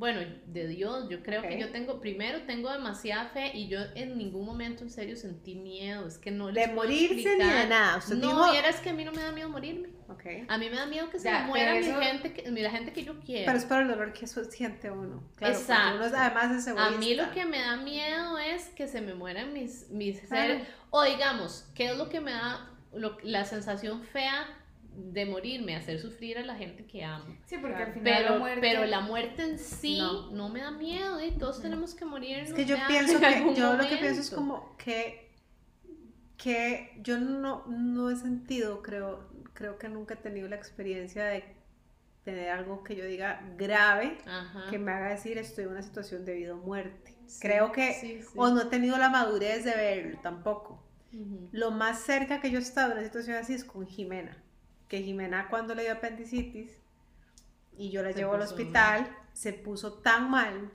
Bueno, 0.00 0.20
de 0.46 0.66
Dios, 0.66 1.10
yo 1.10 1.22
creo 1.22 1.42
Ok. 1.42 1.48
que 1.48 1.60
yo 1.60 1.70
tengo, 1.72 2.00
primero 2.00 2.40
tengo 2.46 2.72
demasiada 2.72 3.26
fe 3.28 3.50
y 3.54 3.68
yo 3.68 3.80
en 3.94 4.16
ningún 4.16 4.46
momento 4.46 4.82
en 4.82 4.88
serio 4.88 5.14
sentí 5.14 5.54
miedo, 5.56 6.06
es 6.08 6.16
que 6.16 6.30
no 6.30 6.46
De 6.46 6.54
les 6.54 6.68
puedo 6.70 6.84
morirse 6.88 7.36
ni 7.36 7.44
de 7.44 7.66
nada. 7.66 7.98
Usted 7.98 8.16
No, 8.16 8.28
dijo. 8.28 8.50
vieras 8.52 8.76
que 8.80 8.88
a 8.88 8.92
mí 8.94 9.04
no 9.04 9.12
me 9.12 9.20
da 9.20 9.30
miedo 9.30 9.50
morirme. 9.50 9.90
Ok. 10.08 10.24
A 10.48 10.56
mí 10.56 10.70
me 10.70 10.76
da 10.76 10.86
miedo 10.86 11.10
que 11.10 11.18
se 11.18 11.26
Ya, 11.28 11.40
me 11.42 11.48
muera 11.48 11.72
mi 11.74 11.80
eso- 11.80 12.00
gente, 12.00 12.32
que, 12.32 12.50
la 12.50 12.70
gente 12.70 12.94
que 12.94 13.04
yo 13.04 13.20
quiero. 13.20 13.44
Pero 13.44 13.58
es 13.58 13.64
por 13.66 13.82
el 13.82 13.88
dolor 13.88 14.14
que 14.14 14.24
eso 14.24 14.42
siente 14.46 14.90
uno. 14.90 15.22
Claro, 15.36 15.52
Exacto. 15.54 15.96
Uno 15.96 16.06
es- 16.06 16.14
además 16.14 16.66
es 16.66 16.74
A 16.74 16.90
mí 16.92 17.14
lo 17.14 17.30
que 17.32 17.44
me 17.44 17.60
da 17.60 17.76
miedo 17.76 18.38
es 18.38 18.70
que 18.70 18.88
se 18.88 19.02
me 19.02 19.12
mueran 19.12 19.52
mis, 19.52 19.90
mis 19.90 20.18
Claro. 20.22 20.54
seres. 20.54 20.68
O 20.88 21.02
digamos, 21.04 21.68
¿qué 21.74 21.90
es 21.90 21.98
lo 21.98 22.08
que 22.08 22.20
me 22.22 22.32
da 22.32 22.70
lo- 22.94 23.18
la 23.22 23.44
sensación 23.44 24.02
fea 24.02 24.46
de 24.94 25.26
morirme? 25.26 25.76
Hacer 25.76 25.98
sufrir 26.00 26.38
a 26.38 26.42
la 26.44 26.54
gente 26.56 26.84
que 26.86 27.04
amo. 27.04 27.24
Sí, 27.46 27.56
porque 27.58 27.76
Claro. 27.76 27.86
al 27.86 27.92
final 27.94 28.14
Pero 28.16 28.30
la 28.32 28.38
muerte... 28.38 28.60
pero 28.60 28.84
la 28.86 29.00
muerte 29.00 29.42
en 29.42 29.58
sí 29.58 29.98
No. 29.98 30.30
no, 30.30 30.48
me 30.48 30.60
da 30.60 30.70
miedo, 30.70 31.22
y 31.24 31.32
todos 31.32 31.60
tenemos 31.62 31.94
que 31.94 32.04
morir. 32.04 32.38
Es 32.38 32.52
que 32.52 32.64
yo 32.64 32.76
pienso 32.88 33.18
que, 33.20 33.54
yo 33.54 33.74
lo 33.76 33.88
que 33.88 33.96
pienso 33.96 34.20
es 34.20 34.30
como 34.30 34.76
que, 34.76 35.30
que 36.36 36.92
yo 37.02 37.18
no, 37.18 37.66
no 37.66 38.10
he 38.10 38.16
sentido, 38.16 38.82
creo, 38.82 39.28
creo 39.54 39.78
que 39.78 39.88
nunca 39.88 40.14
he 40.14 40.16
tenido 40.18 40.48
la 40.48 40.56
experiencia 40.56 41.24
de 41.24 41.44
tener 42.24 42.50
algo 42.50 42.84
que 42.84 42.96
yo 42.96 43.04
diga 43.06 43.40
grave 43.56 44.18
Ajá. 44.26 44.66
que 44.70 44.78
me 44.78 44.92
haga 44.92 45.08
decir 45.10 45.38
estoy 45.38 45.64
en 45.64 45.70
una 45.70 45.82
situación 45.82 46.24
de 46.24 46.34
vida 46.34 46.54
o 46.54 46.58
muerte. 46.58 47.14
Sí, 47.26 47.38
creo 47.40 47.72
que, 47.72 47.94
sí, 47.94 48.20
sí. 48.22 48.28
o 48.36 48.50
no 48.50 48.62
he 48.62 48.66
tenido 48.66 48.96
la 48.98 49.08
madurez 49.08 49.64
de 49.64 49.74
verlo 49.74 50.18
tampoco. 50.22 50.82
Lo 51.50 51.72
más 51.72 52.02
cerca 52.02 52.40
que 52.40 52.50
yo 52.52 52.58
he 52.58 52.62
estado 52.62 52.92
en 52.92 52.98
una 52.98 53.06
situación 53.06 53.36
así 53.36 53.52
es 53.54 53.64
con 53.64 53.84
Jimena. 53.86 54.36
Que 54.90 55.02
Jimena 55.02 55.48
cuando 55.48 55.74
le 55.74 55.84
dio 55.84 55.92
apendicitis 55.92 56.76
y 57.78 57.90
yo 57.90 58.02
la 58.02 58.12
Se 58.12 58.18
llevo 58.18 58.34
al 58.34 58.42
hospital, 58.42 59.16
se 59.32 59.52
puso 59.54 59.94
tan 59.94 60.30
mal 60.30 60.70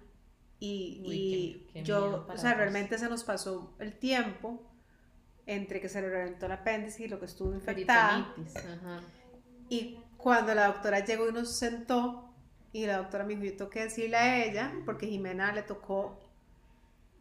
y, 0.59 1.03
Uy, 1.05 1.13
y 1.15 1.53
qué- 1.67 1.73
qué 1.73 1.83
yo, 1.83 2.25
o 2.27 2.37
sea, 2.37 2.53
realmente 2.55 2.97
se 2.97 3.09
nos 3.09 3.23
pasó 3.23 3.75
el 3.79 3.93
tiempo 3.99 4.63
entre 5.45 5.79
que 5.81 5.89
se 5.89 6.01
le 6.01 6.09
reventó 6.09 6.47
el 6.47 6.53
apéndice 6.53 7.03
y 7.03 7.07
lo 7.07 7.19
que 7.19 7.25
estuvo 7.27 7.53
infectada. 7.53 8.33
Ajá. 8.55 9.01
Y 9.69 9.99
cuando 10.17 10.55
la 10.55 10.67
doctora 10.67 11.03
llegó 11.05 11.29
y 11.29 11.33
nos 11.33 11.55
sentó, 11.57 12.33
y 12.71 12.85
la 12.87 12.97
doctora 12.97 13.25
me 13.25 13.35
dijo, 13.35 13.43
yo 13.43 13.57
tengo 13.57 13.69
que 13.69 13.83
decirle 13.83 14.17
a 14.17 14.43
ella, 14.45 14.73
porque 14.85 15.07
Jimena 15.07 15.51
le 15.53 15.61
tocó 15.63 16.19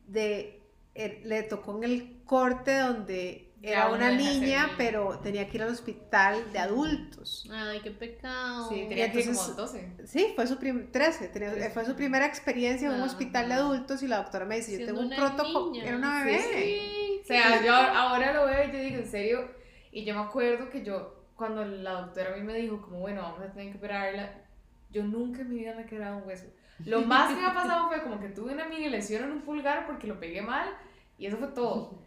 de, 0.06 0.62
eh, 0.94 1.20
le 1.24 1.42
tocó 1.42 1.76
en 1.76 1.84
el 1.84 2.22
corte 2.24 2.78
donde 2.78 3.52
Era 3.66 3.88
una 3.88 4.10
niña, 4.10 4.70
pero 4.76 5.18
tenía 5.20 5.48
que 5.48 5.56
ir 5.56 5.62
al 5.62 5.70
hospital 5.70 6.52
de 6.52 6.58
adultos. 6.58 7.48
Ay, 7.50 7.80
qué 7.82 7.90
pecado. 7.90 8.68
Sí, 8.68 8.84
tenía 8.88 9.10
que 9.10 9.20
ir 9.20 9.26
como 9.34 9.42
12. 9.42 9.92
Sí, 10.04 10.32
fue 10.34 10.46
su 10.46 10.58
prim 10.58 10.90
13, 10.92 11.28
tenía- 11.28 11.50
Trece. 11.52 11.70
fue 11.70 11.84
su 11.86 11.94
primera 11.96 12.26
experiencia 12.26 12.88
en 12.88 12.94
un 12.94 13.00
Ajá. 13.00 13.10
hospital 13.10 13.48
de 13.48 13.54
adultos 13.54 14.02
y 14.02 14.08
la 14.08 14.18
doctora 14.18 14.44
me 14.44 14.56
dice, 14.56 14.78
yo 14.78 14.86
tengo 14.86 15.00
un 15.00 15.10
protocolo, 15.10 15.74
era 15.82 15.96
una 15.96 16.24
bebé. 16.24 16.40
Sí, 16.42 17.20
O 17.22 17.26
sea, 17.26 17.64
yo 17.64 17.74
ahora 17.74 18.34
lo 18.34 18.44
veo 18.46 18.68
y 18.68 18.72
yo 18.72 18.78
digo, 18.80 18.96
en 18.98 19.08
serio, 19.10 19.50
y 19.90 20.04
yo 20.04 20.14
me 20.14 20.20
acuerdo 20.20 20.68
que 20.68 20.82
yo, 20.84 21.24
cuando 21.34 21.64
la 21.64 21.92
doctora 22.02 22.34
a 22.34 22.36
mí 22.36 22.42
me 22.42 22.52
dijo, 22.54 22.82
como 22.82 22.98
bueno, 23.00 23.22
vamos 23.22 23.40
a 23.40 23.50
tener 23.52 23.72
que 23.72 23.78
operarla, 23.78 24.42
yo 24.90 25.02
nunca 25.04 25.40
en 25.40 25.48
mi 25.48 25.60
vida 25.60 25.74
me 25.74 25.82
he 25.82 25.86
quebrado 25.86 26.18
un 26.18 26.24
hueso. 26.28 26.44
Lo 26.84 27.00
más 27.02 27.32
que 27.32 27.40
me 27.40 27.46
ha 27.46 27.54
pasado 27.54 27.88
fue 27.88 28.02
como 28.02 28.20
que 28.20 28.28
tuve 28.28 28.52
una 28.52 28.66
mini 28.68 28.90
lesión 28.90 29.24
en 29.24 29.32
un 29.32 29.40
pulgar 29.42 29.86
porque 29.86 30.06
lo 30.06 30.20
pegué 30.20 30.42
mal, 30.42 30.68
y 31.16 31.26
eso 31.26 31.38
fue 31.38 31.48
todo. 31.48 32.02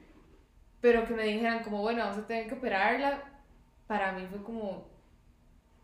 Pero 0.82 1.06
que 1.06 1.14
me 1.14 1.24
dijeran, 1.24 1.64
como 1.64 1.82
bueno, 1.82 2.04
vamos 2.04 2.18
a 2.20 2.28
tener 2.28 2.48
que 2.48 2.56
operarla, 2.56 3.24
para 3.88 4.12
mí 4.12 4.28
fue 4.30 4.44
como, 4.44 4.88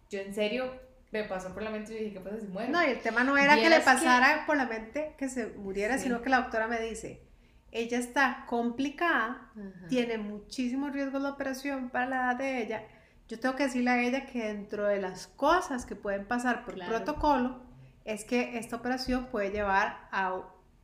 yo 0.10 0.19
en 0.19 0.34
serio, 0.34 0.71
me 1.12 1.23
pasó 1.23 1.53
por 1.53 1.63
la 1.63 1.69
mente 1.69 1.93
y 1.93 1.99
dije, 2.06 2.13
¿qué 2.13 2.19
pasa 2.19 2.39
si 2.39 2.47
muero? 2.47 2.71
No, 2.71 2.82
y 2.84 2.88
el 2.91 2.99
tema 3.01 3.23
no 3.23 3.38
era 3.38 3.56
que 3.56 3.69
le 3.69 3.77
que- 3.77 3.84
pasara 3.86 4.43
por 4.45 4.58
la 4.58 4.65
mente 4.65 5.15
que 5.17 5.29
se 5.29 5.47
muriera, 5.47 5.97
Sí. 5.97 6.03
sino 6.06 6.21
que 6.21 6.29
la 6.29 6.38
doctora 6.41 6.67
me 6.67 6.79
dice, 6.82 7.21
ella 7.71 7.97
está 7.97 8.45
complicada, 8.47 9.49
Ajá. 9.51 9.88
tiene 9.89 10.17
muchísimo 10.17 10.89
riesgo 10.89 11.19
de 11.19 11.29
operación 11.29 11.89
para 11.89 12.06
la 12.08 12.15
edad 12.17 12.36
de 12.36 12.62
ella. 12.62 12.84
Yo 13.27 13.39
tengo 13.39 13.56
que 13.56 13.63
decirle 13.63 13.89
a 13.91 14.01
ella 14.01 14.25
que 14.27 14.43
dentro 14.45 14.86
de 14.86 14.99
las 15.01 15.27
cosas 15.27 15.86
que 15.86 15.95
pueden 15.95 16.25
pasar 16.27 16.65
por 16.65 16.75
Claro. 16.75 16.91
protocolo 16.91 17.62
es 18.06 18.25
que 18.25 18.58
esta 18.60 18.75
operación 18.75 19.27
puede 19.27 19.49
llevar 19.51 20.08
a 20.12 20.34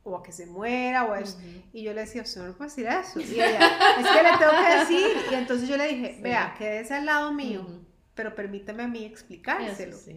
o 0.02 0.16
a 0.16 0.22
que 0.22 0.32
se 0.32 0.46
muera 0.46 1.04
o 1.04 1.12
a 1.12 1.20
eso. 1.20 1.38
Y 1.72 1.82
yo 1.82 1.92
le 1.92 2.00
decía, 2.02 2.22
usted 2.22 2.40
no 2.40 2.46
le 2.48 2.52
puede 2.54 2.70
decir 2.70 2.86
eso. 2.86 3.20
Y 3.20 3.34
ella, 3.34 3.58
es 3.98 4.06
que 4.06 4.22
le 4.22 4.30
tengo 4.38 4.52
que 4.52 4.78
decir. 4.78 5.16
Y 5.30 5.34
entonces 5.34 5.68
yo 5.68 5.76
le 5.76 5.88
dije, 5.88 6.14
Sí. 6.16 6.22
vea, 6.22 6.54
quédese 6.58 6.94
al 6.94 7.06
lado 7.06 7.32
mío, 7.32 7.66
pero 8.14 8.34
permítame 8.34 8.82
a 8.82 8.88
mí 8.88 9.04
explicárselo. 9.04 9.96
Y 10.06 10.10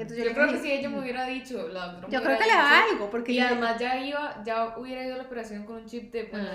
entonces 0.00 0.18
Yo 0.18 0.24
le 0.24 0.32
creo 0.34 0.46
dije, 0.46 0.56
que 0.58 0.62
si 0.64 0.72
ella 0.72 0.88
me 0.90 1.00
hubiera 1.00 1.26
dicho, 1.26 1.68
la 1.68 2.00
yo 2.08 2.22
creo 2.22 2.38
que 2.38 2.44
le 2.44 2.52
da 2.52 2.82
dicho, 2.82 2.92
algo, 2.94 3.10
porque 3.10 3.32
Y 3.32 3.40
además 3.40 3.78
ya 3.78 3.96
iba, 4.04 4.42
ya 4.44 4.76
hubiera 4.78 5.04
ido 5.04 5.14
a 5.14 5.18
la 5.18 5.24
operación 5.24 5.64
con 5.64 5.76
un 5.76 5.86
chip 5.86 6.12
de, 6.12 6.24
bueno. 6.24 6.48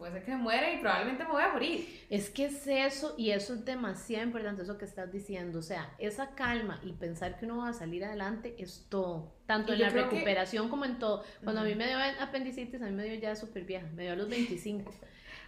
Puede 0.00 0.12
ser 0.14 0.24
que 0.24 0.30
me 0.32 0.38
muera 0.38 0.72
y 0.72 0.78
probablemente 0.80 1.22
me 1.24 1.30
voy 1.30 1.42
a 1.42 1.52
morir. 1.52 2.04
Es 2.10 2.28
que 2.30 2.46
es 2.46 2.66
eso, 2.66 3.14
y 3.16 3.30
eso 3.30 3.54
es 3.54 3.64
demasiado 3.64 4.24
importante, 4.24 4.62
eso 4.62 4.76
que 4.78 4.84
estás 4.86 5.12
diciendo. 5.12 5.60
O 5.60 5.62
sea, 5.62 5.94
esa 5.98 6.34
calma 6.34 6.80
y 6.82 6.92
pensar 6.94 7.38
que 7.38 7.44
uno 7.44 7.58
va 7.58 7.68
a 7.68 7.72
salir 7.72 8.04
adelante 8.04 8.56
es 8.58 8.86
todo. 8.88 9.32
Tanto 9.46 9.72
Y 9.72 9.76
en 9.76 9.82
la 9.82 9.88
que- 9.92 10.02
recuperación 10.02 10.68
como 10.68 10.84
en 10.86 10.98
todo. 10.98 11.22
Cuando 11.44 11.60
a 11.60 11.64
mí 11.64 11.76
me 11.76 11.86
dio 11.86 11.96
apendicitis, 12.20 12.82
a 12.82 12.86
mí 12.86 12.92
me 12.92 13.04
dio 13.04 13.14
ya 13.20 13.36
súper 13.36 13.64
vieja, 13.64 13.86
me 13.94 14.02
dio 14.02 14.12
a 14.12 14.16
los 14.16 14.28
25. 14.28 14.90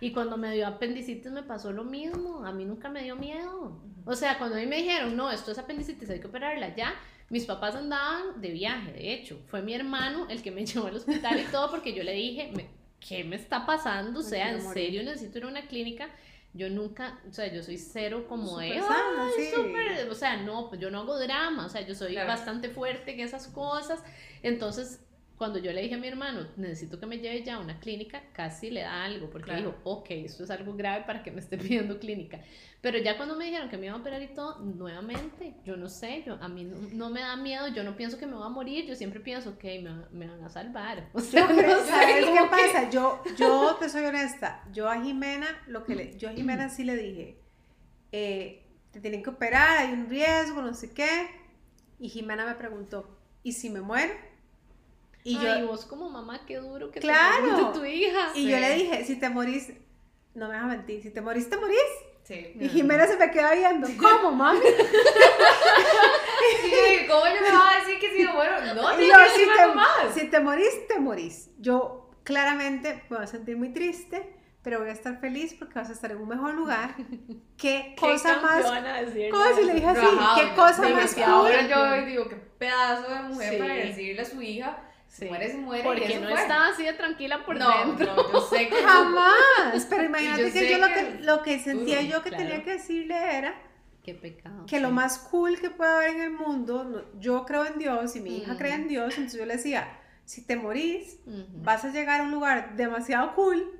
Y 0.01 0.13
cuando 0.13 0.37
me 0.37 0.53
dio 0.55 0.67
apendicitis 0.67 1.33
me 1.33 1.43
pasó 1.43 1.73
lo 1.73 1.85
mismo, 1.85 2.45
a 2.45 2.53
mí 2.53 2.65
nunca 2.65 2.89
me 2.89 3.03
dio 3.03 3.17
miedo. 3.17 3.81
O 4.05 4.15
sea, 4.15 4.37
cuando 4.39 4.57
a 4.57 4.61
mí 4.61 4.67
me 4.67 4.77
dijeron, 4.77 5.17
no, 5.17 5.31
esto 5.31 5.51
es 5.53 5.59
apendicitis, 5.59 6.11
hay 6.11 6.21
que 6.21 6.27
operarla 6.27 6.75
ya, 6.77 6.93
mis 7.31 7.47
papás 7.47 7.75
andaban 7.77 8.41
de 8.41 8.51
viaje, 8.51 8.93
de 8.93 9.15
hecho. 9.15 9.41
Fue 9.47 9.63
mi 9.63 9.73
hermano 9.75 10.27
el 10.29 10.43
que 10.43 10.51
me 10.51 10.67
llevó 10.67 10.89
al 10.89 10.97
hospital 10.97 11.41
y 11.41 11.45
todo 11.51 11.71
porque 11.71 11.95
yo 11.95 12.03
le 12.03 12.13
dije, 12.13 12.51
"Me- 12.55 12.82
¿qué 13.09 13.25
me 13.25 13.37
está 13.37 13.67
pasando? 13.67 14.21
O 14.21 14.23
sea, 14.23 14.51
en 14.51 14.63
morir. 14.63 14.85
serio 14.85 15.03
necesito 15.03 15.39
ir 15.39 15.45
a 15.45 15.49
una 15.49 15.67
clínica. 15.67 16.09
Yo 16.55 16.69
nunca, 16.69 17.19
o 17.29 17.33
sea, 17.33 17.51
yo 17.53 17.63
soy 17.63 17.79
cero 17.79 18.27
como 18.29 18.59
de, 18.59 18.69
Súper 18.69 18.83
sana, 18.83 19.31
"Ay, 19.35 19.43
sí". 19.45 19.51
súper", 19.55 20.11
o 20.11 20.15
sea, 20.15 20.37
no, 20.37 20.69
pues 20.69 20.81
yo 20.81 20.91
no 20.91 21.01
hago 21.01 21.19
drama, 21.19 21.65
o 21.65 21.69
sea, 21.71 21.81
yo 21.81 21.95
soy 21.95 22.13
Claro. 22.13 22.29
bastante 22.29 22.69
fuerte 22.69 23.13
en 23.15 23.21
esas 23.21 23.47
cosas. 23.49 24.01
Entonces, 24.43 25.01
cuando 25.43 25.59
yo 25.59 25.73
le 25.73 25.83
dije 25.83 25.97
a 25.97 25.99
mi 25.99 26.07
hermano, 26.07 26.47
necesito 26.57 27.01
que 27.01 27.07
me 27.07 27.19
lleve 27.19 27.43
ya 27.43 27.57
a 27.57 27.59
una 27.59 27.81
clínica, 27.81 28.23
casi 28.33 28.71
le 28.71 28.83
da 28.83 29.03
algo, 29.03 29.29
porque 29.29 29.47
Claro. 29.47 29.61
dijo, 29.73 29.75
ok, 29.83 30.07
esto 30.11 30.45
es 30.45 30.51
algo 30.53 30.77
grave 30.77 31.03
para 31.05 31.25
que 31.25 31.33
me 31.33 31.41
esté 31.41 31.59
pidiendo 31.59 31.99
clínica. 31.99 32.39
Pero 32.81 32.99
ya 32.99 33.17
cuando 33.17 33.35
me 33.35 33.47
dijeron 33.47 33.69
que 33.69 33.77
me 33.77 33.87
iban 33.87 33.99
a 33.99 34.01
operar 34.03 34.23
y 34.23 34.29
todo, 34.29 34.61
nuevamente, 34.61 35.55
yo 35.65 35.77
no 35.77 35.89
sé, 35.89 36.23
yo, 36.25 36.35
a 36.41 36.47
mí 36.49 36.63
no, 36.63 36.77
no 36.93 37.11
me 37.11 37.21
da 37.23 37.35
miedo, 37.35 37.67
yo 37.69 37.83
no 37.83 37.97
pienso 37.97 38.19
que 38.19 38.27
me 38.27 38.35
voy 38.35 38.47
a 38.47 38.51
morir, 38.51 38.87
yo 38.87 38.95
siempre 38.95 39.19
pienso, 39.19 39.51
ok, 39.51 39.65
me, 39.83 39.91
me 40.13 40.29
van 40.29 40.45
a 40.45 40.49
salvar. 40.49 41.09
O 41.13 41.19
sea, 41.21 41.41
Yo 41.49 41.57
creo- 41.57 41.77
no 41.79 41.85
sé, 41.85 41.91
¿Sabes 41.91 42.25
qué 42.25 42.33
que- 42.33 42.49
pasa? 42.49 42.89
Yo, 42.91 43.21
yo 43.37 43.77
te 43.81 43.89
soy 43.89 44.05
honesta. 44.05 44.63
Yo 44.73 44.89
a 44.89 45.03
Jimena, 45.03 45.49
lo 45.67 45.85
que 45.85 45.97
le, 45.97 46.17
yo 46.19 46.29
a 46.29 46.33
Jimena 46.33 46.69
sí 46.69 46.85
le 46.85 46.95
dije, 46.97 47.37
eh, 48.13 48.65
te 48.93 49.01
tienen 49.01 49.25
que 49.25 49.31
operar, 49.31 49.79
hay 49.79 49.93
un 49.93 50.09
riesgo, 50.09 50.63
no 50.63 50.73
sé 50.75 50.93
qué. 50.93 51.29
Y 51.99 52.09
Jimena 52.11 52.47
me 52.47 52.55
preguntó, 52.55 53.19
¿y 53.43 53.53
si 53.55 53.71
me 53.71 53.81
muero? 53.81 54.13
Y 55.25 55.37
Ay, 55.39 55.61
yo, 55.61 55.69
vos 55.69 55.85
como 55.87 56.09
mamá, 56.11 56.41
qué 56.47 56.57
duro 56.57 56.91
que 56.91 57.01
Claro. 57.01 57.71
te 57.73 57.79
tu 57.79 57.85
hija. 57.85 58.33
y 58.35 58.49
yo 58.51 58.59
le 58.59 58.75
dije, 58.75 59.05
si 59.05 59.17
te 59.21 59.29
morís, 59.29 59.73
no 60.35 60.49
me 60.49 60.55
vas 60.55 60.65
a 60.65 60.67
mentir, 60.67 61.03
si 61.03 61.11
te 61.11 61.21
morís, 61.21 61.49
te 61.49 61.57
morís. 61.57 61.79
Sí. 62.25 62.55
Y 62.61 62.69
Jimena 62.69 63.07
se 63.07 63.17
me 63.17 63.31
queda 63.31 63.53
viendo, 63.55 63.87
¿cómo, 63.99 64.33
mami? 64.33 64.61
Y 66.65 66.71
yo 66.71 66.77
digo, 67.01 67.15
¿cómo 67.15 67.27
ella 67.27 67.41
me 67.41 67.51
va 67.53 67.71
a 67.71 67.81
decir 67.81 67.99
que 68.01 68.11
si 68.17 68.25
me 68.25 68.33
muero? 68.33 68.53
No, 68.75 69.01
Y 69.01 69.07
yo, 69.09 69.15
que 69.17 69.29
si 69.45 69.61
algo 69.61 69.75
más. 69.75 70.15
te, 70.15 70.21
si 70.21 70.27
te 70.29 70.41
morís, 70.41 70.87
te 70.89 70.99
morís. 70.99 71.51
Yo 71.59 72.11
claramente 72.25 73.05
me 73.11 73.17
voy 73.17 73.25
a 73.25 73.29
sentir 73.29 73.57
muy 73.57 73.73
triste, 73.73 74.35
pero 74.63 74.79
voy 74.81 74.89
a 74.89 74.93
estar 74.93 75.19
feliz 75.21 75.55
porque 75.59 75.75
vas 75.75 75.89
a 75.91 75.93
estar 75.93 76.11
en 76.13 76.19
un 76.19 76.29
mejor 76.29 76.55
lugar. 76.55 76.95
¿Qué 77.57 77.95
¿Qué 77.95 77.95
cosa 77.97 78.41
más? 78.41 78.65
¿Cómo 78.65 79.45
si 79.57 79.65
le 79.65 79.75
dije 79.75 79.87
así? 79.87 80.01
Rajado, 80.01 80.41
¿Qué 80.41 80.55
cosa 80.55 80.89
más 80.89 81.15
cool? 81.15 81.25
Ahora 81.25 81.67
yo 81.69 82.07
digo, 82.07 82.29
qué 82.29 82.37
pedazo 82.37 83.09
de 83.13 83.21
mujer 83.23 83.53
Sí. 83.53 83.59
para 83.59 83.75
decirle 83.75 84.23
a 84.23 84.25
su 84.25 84.43
hija, 84.43 84.79
Sí. 85.13 85.27
muere, 85.27 85.51
se 85.51 85.59
muere. 85.59 85.83
y 85.83 85.85
Porque 85.87 86.07
eso 86.07 86.21
no 86.23 86.31
fue. 86.31 86.41
estaba 86.41 86.69
así 86.69 86.85
de 86.85 86.93
tranquila 86.95 87.45
por 87.45 87.57
no, 87.59 87.69
dentro. 87.87 88.17
no, 88.17 88.33
yo 88.33 88.41
sé 88.49 88.69
que 88.71 88.77
Jamás. 88.83 89.87
Pero 89.91 90.05
imagínate 90.05 90.47
yo 90.47 90.53
que 90.55 90.71
yo 90.71 90.79
lo 90.79 90.87
que- 90.89 90.95
que, 90.95 91.19
lo 91.23 91.43
que 91.43 91.59
sentía 91.59 91.97
Duro, 92.01 92.09
yo 92.11 92.23
que 92.23 92.29
claro. 92.31 92.45
tenía 92.45 92.65
que 92.65 92.71
decirle 92.73 93.15
era 93.37 93.55
Qué 94.03 94.15
pecado. 94.15 94.65
que 94.67 94.81
lo 94.81 94.91
más 94.91 95.19
cool 95.19 95.61
que 95.61 95.69
puede 95.69 95.93
haber 95.93 96.11
en 96.17 96.21
el 96.23 96.31
mundo, 96.31 97.11
yo 97.19 97.45
creo 97.45 97.67
en 97.67 97.79
Dios 97.79 98.17
y 98.17 98.21
mi 98.21 98.39
hija 98.39 98.55
Mm. 98.55 98.57
cree 98.57 98.73
en 98.73 98.89
Dios, 98.89 99.15
entonces 99.19 99.39
yo 99.39 99.45
le 99.45 99.57
decía, 99.57 99.99
si 100.25 100.47
te 100.47 100.57
morís, 100.57 101.19
vas 101.57 101.85
a 101.85 101.91
llegar 101.93 102.21
a 102.23 102.25
un 102.25 102.31
lugar 102.31 102.75
demasiado 102.77 103.35
cool 103.35 103.71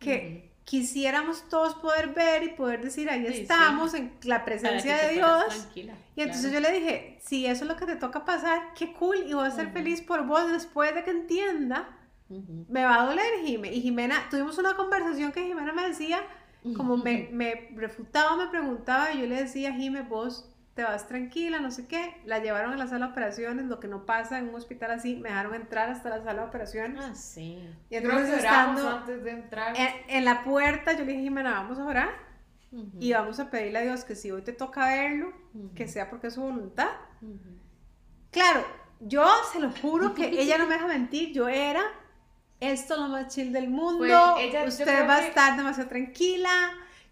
que 0.00 0.51
quisiéramos 0.64 1.48
todos 1.48 1.74
poder 1.74 2.08
ver 2.14 2.42
y 2.44 2.48
poder 2.50 2.82
decir, 2.82 3.10
ahí 3.10 3.26
Sí, 3.26 3.32
sí. 3.34 3.42
estamos 3.42 3.94
en 3.94 4.12
la 4.24 4.44
presencia 4.44 4.96
de 4.96 5.14
Dios. 5.14 5.68
Y 6.14 6.20
entonces 6.22 6.50
claro. 6.50 6.66
yo 6.66 6.70
le 6.72 6.78
dije, 6.80 7.18
si 7.22 7.46
eso 7.46 7.64
es 7.64 7.70
lo 7.70 7.76
que 7.76 7.86
te 7.86 7.96
toca 7.96 8.24
pasar, 8.24 8.72
qué 8.74 8.92
cool, 8.92 9.16
y 9.26 9.32
voy 9.34 9.46
a 9.46 9.50
ser 9.50 9.66
Ujú. 9.66 9.74
feliz 9.74 10.00
por 10.00 10.26
vos 10.26 10.50
después 10.52 10.94
de 10.94 11.04
que 11.04 11.10
entienda, 11.10 11.88
Ujú. 12.28 12.66
me 12.68 12.84
va 12.84 13.02
a 13.02 13.06
doler, 13.06 13.26
Jime. 13.44 13.72
Y 13.72 13.80
Jimena, 13.80 14.28
tuvimos 14.30 14.56
una 14.58 14.74
conversación 14.74 15.32
que 15.32 15.42
Jimena 15.42 15.72
me 15.72 15.88
decía, 15.88 16.20
como 16.76 16.96
me, 16.96 17.28
me 17.32 17.70
refutaba, 17.74 18.36
me 18.36 18.46
preguntaba, 18.48 19.12
y 19.12 19.20
yo 19.20 19.26
le 19.26 19.42
decía, 19.42 19.72
Jime, 19.74 20.02
vos 20.02 20.48
te 20.74 20.82
vas 20.82 21.06
tranquila, 21.06 21.60
no 21.60 21.70
sé 21.70 21.86
qué. 21.86 22.16
La 22.24 22.38
llevaron 22.38 22.72
a 22.72 22.76
la 22.76 22.86
sala 22.86 23.06
de 23.06 23.12
operaciones, 23.12 23.66
lo 23.66 23.78
que 23.80 23.88
no 23.88 24.06
pasa 24.06 24.38
en 24.38 24.48
un 24.48 24.54
hospital 24.54 24.90
así, 24.92 25.16
me 25.16 25.28
dejaron 25.28 25.54
entrar 25.54 25.90
hasta 25.90 26.08
la 26.08 26.22
sala 26.22 26.42
de 26.42 26.48
operaciones. 26.48 27.04
Ah, 27.04 27.14
sí. 27.14 27.58
Y 27.90 27.96
Creo 27.98 28.00
que 28.02 28.06
entonces 28.08 28.40
oramos 28.40 28.76
estando 28.78 28.96
antes 28.98 29.24
de 29.24 29.30
entrar. 29.30 29.74
en, 29.76 29.88
en 30.08 30.24
la 30.24 30.42
puerta, 30.44 30.92
yo 30.92 31.04
le 31.04 31.12
dije, 31.12 31.24
Jimena, 31.24 31.52
vamos 31.52 31.78
a 31.78 31.84
orar 31.84 32.10
Ujú, 32.70 32.88
y 33.00 33.12
vamos 33.12 33.38
a 33.38 33.50
pedirle 33.50 33.80
a 33.80 33.82
Dios 33.82 34.04
que 34.04 34.14
si 34.16 34.30
hoy 34.30 34.40
te 34.42 34.52
toca 34.54 34.86
verlo, 34.86 35.32
ujú, 35.52 35.74
que 35.74 35.86
sea 35.88 36.08
porque 36.08 36.28
es 36.28 36.34
su 36.34 36.40
voluntad. 36.40 36.88
ujú. 37.20 37.58
Claro, 38.30 38.64
yo 39.00 39.26
se 39.52 39.60
lo 39.60 39.70
juro 39.70 40.14
que 40.14 40.28
ella 40.40 40.56
no 40.58 40.66
me 40.66 40.74
deja 40.74 40.86
mentir, 40.86 41.32
yo 41.34 41.48
era 41.48 41.82
esto 42.60 42.94
es 42.94 43.00
lo 43.00 43.08
más 43.08 43.34
chill 43.34 43.52
del 43.52 43.68
mundo, 43.68 43.98
Pues, 43.98 44.12
ella- 44.38 44.64
usted 44.64 44.84
creo 44.84 45.06
va 45.08 45.16
a 45.16 45.20
que- 45.20 45.26
estar 45.26 45.56
demasiado 45.56 45.88
tranquila, 45.88 46.48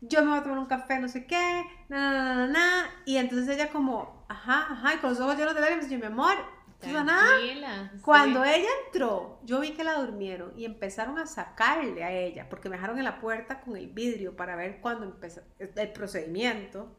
yo 0.00 0.22
me 0.22 0.30
voy 0.30 0.38
a 0.38 0.42
tomar 0.42 0.58
un 0.58 0.66
café, 0.66 0.98
no 0.98 1.08
sé 1.08 1.26
qué, 1.26 1.62
na, 1.88 1.98
na, 2.12 2.24
na, 2.24 2.34
na, 2.34 2.46
na. 2.46 2.90
y 3.04 3.16
entonces 3.18 3.48
ella 3.54 3.68
como, 3.70 4.24
ajá, 4.28 4.66
ajá, 4.70 4.94
y 4.94 4.98
con 4.98 5.10
los 5.10 5.20
ojos 5.20 5.36
llenos 5.36 5.54
de 5.54 5.60
lágrimas, 5.60 5.86
y 5.86 5.90
yo, 5.90 5.98
mi 5.98 6.06
amor, 6.06 6.34
no 6.36 6.74
pasa 6.80 7.04
nada. 7.04 7.28
Sí. 7.40 7.62
Cuando 8.02 8.42
ella 8.44 8.68
entró, 8.86 9.38
yo 9.44 9.60
vi 9.60 9.72
que 9.72 9.84
la 9.84 9.94
durmieron 9.94 10.52
y 10.58 10.64
empezaron 10.64 11.18
a 11.18 11.26
sacarle 11.26 12.02
a 12.04 12.10
ella, 12.12 12.48
porque 12.48 12.68
me 12.70 12.76
dejaron 12.76 12.96
en 12.98 13.04
la 13.04 13.20
puerta 13.20 13.60
con 13.60 13.76
el 13.76 13.88
vidrio 13.88 14.34
para 14.36 14.56
ver 14.56 14.80
cuándo 14.80 15.04
empezó 15.04 15.42
el 15.58 15.92
procedimiento, 15.92 16.96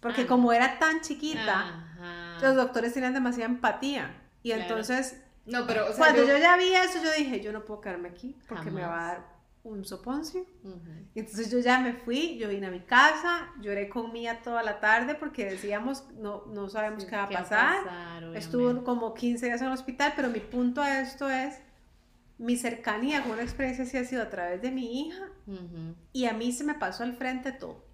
porque 0.00 0.22
Ah. 0.22 0.26
como 0.28 0.52
era 0.52 0.78
tan 0.78 1.00
chiquita, 1.00 1.60
Ajá. 1.60 2.38
los 2.40 2.54
doctores 2.54 2.94
tenían 2.94 3.14
demasiada 3.14 3.50
empatía. 3.50 4.14
Y 4.44 4.50
Claro. 4.50 4.62
entonces, 4.62 5.20
No, 5.46 5.66
pero, 5.66 5.84
o 5.86 5.88
sea, 5.88 5.96
cuando 5.96 6.22
yo, 6.22 6.28
yo... 6.34 6.38
ya 6.38 6.56
vi 6.56 6.72
eso, 6.74 7.02
yo 7.02 7.10
dije, 7.12 7.40
yo 7.40 7.52
no 7.52 7.64
puedo 7.64 7.80
quedarme 7.80 8.10
aquí 8.10 8.36
porque 8.48 8.70
me 8.70 8.82
va 8.82 9.00
a 9.00 9.06
dar 9.14 9.37
un 9.64 9.84
soponcio. 9.84 10.46
Y 11.14 11.20
entonces 11.20 11.50
yo 11.50 11.58
ya 11.58 11.80
me 11.80 11.92
fui, 11.94 12.38
yo 12.38 12.48
vine 12.48 12.66
a 12.68 12.70
mi 12.70 12.80
casa, 12.80 13.48
lloré 13.60 13.88
con 13.88 14.12
Mía 14.12 14.40
toda 14.42 14.62
la 14.62 14.80
tarde 14.80 15.14
porque 15.14 15.44
decíamos, 15.44 16.04
no, 16.18 16.44
no 16.46 16.68
sabemos 16.68 17.04
qué 17.04 17.16
va 17.16 17.24
a 17.24 17.28
¿Qué 17.28 17.34
pasar. 17.34 17.78
obviamente. 18.18 18.38
Estuvo 18.38 18.84
como 18.84 19.14
15 19.14 19.46
días 19.46 19.60
en 19.60 19.66
el 19.68 19.72
hospital, 19.72 20.12
pero 20.16 20.28
mi 20.28 20.40
punto 20.40 20.80
a 20.80 21.00
esto 21.00 21.28
es, 21.30 21.60
mi 22.38 22.56
cercanía 22.56 23.22
con 23.22 23.32
una 23.32 23.42
experiencia 23.42 23.84
así 23.84 23.96
ha 23.96 24.04
sido 24.04 24.22
a 24.22 24.30
través 24.30 24.62
de 24.62 24.70
mi 24.70 25.02
hija 25.08 25.24
Ujú. 25.46 25.94
y 26.12 26.26
a 26.26 26.32
mí 26.32 26.52
se 26.52 26.62
me 26.64 26.74
pasó 26.74 27.02
al 27.02 27.14
frente 27.14 27.50
todo. 27.52 27.84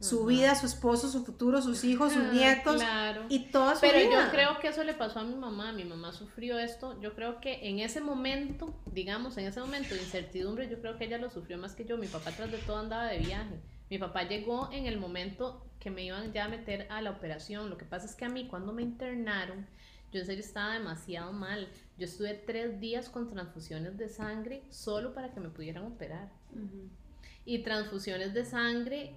Su 0.00 0.18
Ajá. 0.20 0.26
vida, 0.28 0.54
su 0.54 0.66
esposo, 0.66 1.08
su 1.08 1.24
futuro, 1.24 1.62
sus 1.62 1.82
hijos, 1.84 2.12
sus 2.12 2.24
Ah, 2.24 2.32
nietos 2.32 2.76
Claro. 2.76 3.24
y 3.28 3.46
toda 3.50 3.74
su 3.74 3.80
Pero 3.80 3.98
vida. 3.98 4.24
yo 4.26 4.30
creo 4.32 4.58
que 4.60 4.68
eso 4.68 4.84
le 4.84 4.92
pasó 4.94 5.20
a 5.20 5.24
mi 5.24 5.34
mamá. 5.34 5.72
Mi 5.72 5.84
mamá 5.84 6.12
sufrió 6.12 6.58
esto. 6.58 7.00
Yo 7.00 7.14
creo 7.14 7.40
que 7.40 7.68
en 7.68 7.78
ese 7.78 8.00
momento, 8.00 8.74
digamos, 8.92 9.36
en 9.38 9.46
ese 9.46 9.60
momento 9.60 9.94
de 9.94 10.02
incertidumbre, 10.02 10.68
yo 10.68 10.80
creo 10.80 10.98
que 10.98 11.04
ella 11.04 11.18
lo 11.18 11.30
sufrió 11.30 11.56
más 11.58 11.74
que 11.74 11.84
yo. 11.84 11.96
Mi 11.96 12.08
papá, 12.08 12.32
tras 12.32 12.50
de 12.50 12.58
todo, 12.58 12.78
andaba 12.78 13.06
de 13.06 13.18
viaje. 13.18 13.60
Mi 13.88 13.98
papá 13.98 14.24
llegó 14.24 14.68
en 14.72 14.86
el 14.86 14.98
momento 14.98 15.64
que 15.78 15.90
me 15.90 16.02
iban 16.04 16.32
ya 16.32 16.46
a 16.46 16.48
meter 16.48 16.86
a 16.90 17.00
la 17.00 17.10
operación. 17.10 17.70
Lo 17.70 17.76
que 17.78 17.84
pasa 17.84 18.06
es 18.06 18.14
que 18.14 18.24
a 18.24 18.28
mí, 18.28 18.46
cuando 18.48 18.72
me 18.72 18.82
internaron, 18.82 19.66
yo 20.12 20.20
en 20.20 20.26
serio 20.26 20.42
estaba 20.44 20.72
demasiado 20.74 21.32
mal. 21.32 21.68
Yo 21.98 22.04
estuve 22.06 22.34
tres 22.34 22.80
días 22.80 23.08
con 23.08 23.28
transfusiones 23.28 23.96
de 23.96 24.08
sangre 24.08 24.64
solo 24.70 25.14
para 25.14 25.32
que 25.32 25.40
me 25.40 25.48
pudieran 25.50 25.84
operar. 25.84 26.30
Y 27.44 27.58
transfusiones 27.60 28.32
de 28.34 28.44
sangre 28.44 29.14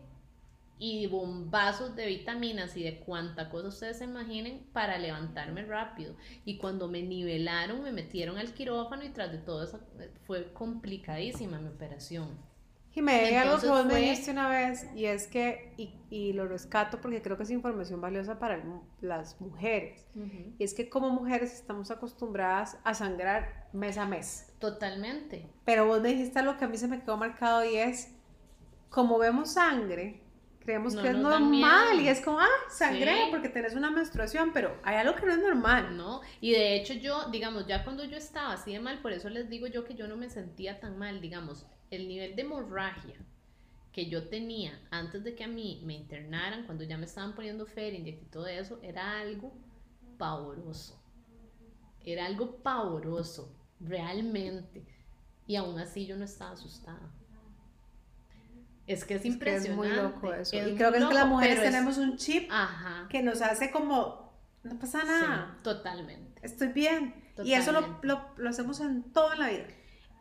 y 0.79 1.07
bombazos 1.07 1.95
de 1.95 2.05
vitaminas 2.07 2.77
y 2.77 2.83
de 2.83 2.99
cuánta 2.99 3.49
cosa 3.49 3.69
ustedes 3.69 3.97
se 3.99 4.05
imaginen 4.05 4.67
para 4.73 4.97
levantarme 4.97 5.63
rápido. 5.65 6.15
Y 6.45 6.57
cuando 6.57 6.87
me 6.87 7.01
nivelaron, 7.03 7.81
me 7.83 7.91
metieron 7.91 8.37
al 8.37 8.53
quirófano 8.53 9.03
y 9.03 9.09
tras 9.09 9.31
de 9.31 9.39
todo 9.39 9.63
eso 9.63 9.79
eh, 9.99 10.11
fue 10.25 10.53
complicadísima 10.53 11.59
mi 11.59 11.69
operación. 11.69 12.37
Jimé, 12.91 13.11
hay 13.13 13.35
algo 13.35 13.59
que 13.61 13.67
vos 13.67 13.85
me 13.85 13.91
fue- 13.91 14.01
dijiste 14.01 14.31
una 14.31 14.49
vez 14.49 14.87
y 14.95 15.05
es 15.05 15.27
que, 15.27 15.73
y, 15.77 15.93
y 16.09 16.33
lo 16.33 16.47
rescato 16.47 16.99
porque 16.99 17.21
creo 17.21 17.37
que 17.37 17.43
es 17.43 17.51
información 17.51 18.01
valiosa 18.01 18.39
para 18.39 18.55
el 18.55 18.63
las 19.01 19.39
mujeres, 19.39 20.07
y 20.57 20.63
es 20.63 20.73
que 20.73 20.89
como 20.89 21.09
mujeres 21.11 21.53
estamos 21.53 21.91
acostumbradas 21.91 22.77
a 22.83 22.93
sangrar 22.95 23.67
mes 23.71 23.97
a 23.97 24.05
mes. 24.07 24.47
Totalmente. 24.59 25.45
Pero 25.65 25.85
vos 25.85 26.01
me 26.01 26.09
dijiste 26.09 26.39
algo 26.39 26.57
que 26.57 26.65
a 26.65 26.67
mí 26.67 26.77
se 26.77 26.87
me 26.87 27.01
quedó 27.01 27.17
marcado 27.17 27.63
y 27.65 27.75
es, 27.75 28.09
como 28.89 29.17
vemos 29.19 29.53
sangre, 29.53 30.21
creemos 30.67 30.95
No 30.95 31.01
que 31.01 31.07
es 31.07 31.15
normal 31.15 32.01
y 32.01 32.09
es 32.09 32.19
como, 32.19 32.41
ah, 32.41 32.47
sangré 32.69 33.15
Sí. 33.15 33.21
porque 33.31 33.47
tenés 33.47 33.73
una 33.73 33.89
menstruación, 33.89 34.51
pero 34.51 34.77
hay 34.83 34.97
algo 34.97 35.15
que 35.15 35.25
no 35.25 35.31
es 35.31 35.39
normal. 35.39 35.95
¿no? 35.95 36.19
Y 36.41 36.51
de 36.51 36.75
hecho 36.75 36.93
yo, 36.93 37.29
digamos, 37.31 37.65
ya 37.67 37.85
cuando 37.85 38.03
yo 38.03 38.17
estaba 38.17 38.51
así 38.51 38.73
de 38.73 38.81
mal, 38.81 39.01
por 39.01 39.13
eso 39.13 39.29
les 39.29 39.49
digo 39.49 39.67
yo 39.67 39.85
que 39.85 39.95
yo 39.95 40.09
no 40.09 40.17
me 40.17 40.29
sentía 40.29 40.81
tan 40.81 40.97
mal, 40.97 41.21
digamos, 41.21 41.65
el 41.89 42.09
nivel 42.09 42.35
de 42.35 42.41
hemorragia 42.41 43.15
que 43.93 44.09
yo 44.09 44.27
tenía 44.27 44.77
antes 44.91 45.23
de 45.23 45.35
que 45.35 45.45
a 45.45 45.47
mí 45.47 45.81
me 45.85 45.93
internaran, 45.93 46.65
cuando 46.65 46.83
ya 46.83 46.97
me 46.97 47.05
estaban 47.05 47.33
poniendo 47.33 47.65
Fering 47.65 48.05
y 48.05 48.11
todo 48.29 48.45
eso, 48.47 48.77
era 48.83 49.21
algo 49.21 49.53
pavoroso. 50.17 51.01
Era 52.03 52.25
algo 52.25 52.57
pavoroso, 52.57 53.55
realmente. 53.79 54.85
Y 55.47 55.55
aún 55.55 55.79
así 55.79 56.05
yo 56.05 56.17
no 56.17 56.25
estaba 56.25 56.51
asustada. 56.51 57.09
Es 58.87 59.03
que 59.05 59.15
es 59.15 59.17
Es 59.17 59.21
que 59.23 59.27
es 59.29 59.33
impresionante. 59.33 59.75
muy 59.75 59.89
loco 59.89 60.33
eso. 60.33 60.55
es 60.55 60.67
y 60.67 60.75
creo 60.75 60.91
que 60.91 60.97
es 60.99 61.05
que 61.05 61.13
las 61.13 61.27
mujeres 61.27 61.61
tenemos 61.61 61.97
un 61.97 62.17
chip 62.17 62.49
Ajá. 62.51 63.07
que 63.09 63.21
nos 63.21 63.41
hace 63.41 63.69
como, 63.69 64.33
no 64.63 64.79
pasa 64.79 65.03
nada, 65.03 65.51
sí, 65.57 65.63
totalmente. 65.63 66.39
estoy 66.41 66.69
bien. 66.69 67.13
Y 67.43 67.53
eso 67.53 67.71
lo, 67.71 67.79
Totalmente. 67.81 68.07
lo, 68.07 68.25
lo 68.37 68.49
hacemos 68.49 68.79
en 68.79 69.11
toda 69.13 69.35
la 69.35 69.49
vida. 69.49 69.65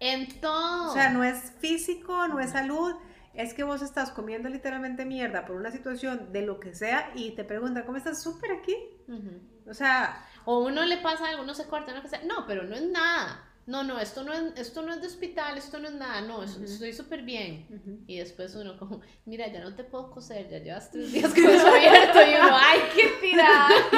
En 0.01 0.41
todo. 0.41 0.91
O 0.91 0.93
sea, 0.93 1.09
no 1.11 1.25
es 1.25 1.53
físico, 1.61 2.29
no 2.29 2.41
es 2.41 2.51
salud, 2.51 2.95
es 3.33 3.55
que 3.55 3.63
vos 3.65 3.81
estás 3.83 4.11
comiendo 4.11 4.49
literalmente 4.51 5.05
mierda 5.07 5.47
por 5.47 5.57
una 5.57 5.71
situación 5.71 6.33
de 6.33 6.43
lo 6.43 6.61
que 6.61 6.75
sea 6.75 7.13
y 7.15 7.31
te 7.37 7.45
preguntan, 7.45 7.85
¿cómo 7.85 7.97
estás? 7.97 8.23
Súper 8.23 8.51
aquí. 8.53 8.77
Ujú. 9.09 9.41
O 9.71 9.75
sea, 9.75 10.23
O 10.45 10.59
uno 10.65 10.85
le 10.85 10.99
pasa 10.99 11.29
algo, 11.29 11.43
uno 11.43 11.55
se 11.55 11.67
corta, 11.67 11.95
no, 11.95 12.03
que 12.03 12.09
sea. 12.09 12.23
no, 12.25 12.47
pero 12.47 12.65
no 12.65 12.75
es 12.75 12.83
nada. 12.91 13.46
No, 13.67 13.83
no, 13.83 13.99
esto 13.99 14.23
no 14.23 14.33
es, 14.33 14.57
esto 14.57 14.83
no 14.83 14.95
es 14.95 15.01
de 15.01 15.09
hospital, 15.09 15.59
esto 15.59 15.81
no 15.81 15.89
es 15.89 15.95
nada, 15.95 16.21
no, 16.21 16.43
estoy 16.45 16.93
súper 16.93 17.23
bien. 17.23 17.67
Y 18.07 18.19
después 18.19 18.55
uno 18.55 18.79
como, 18.79 19.01
mira, 19.25 19.49
ya 19.49 19.59
no 19.61 19.75
te 19.75 19.83
puedo 19.83 20.09
coser, 20.13 20.49
ya 20.49 20.59
llevas 20.59 20.91
tres 20.93 21.13
días 21.13 21.35
con 21.35 21.45
eso 21.51 21.67
abierto 21.67 22.19
y 22.23 22.35
uno, 22.37 22.57
ay, 22.57 22.79
qué 22.95 23.09
tirada, 23.21 23.69
qué 23.91 23.97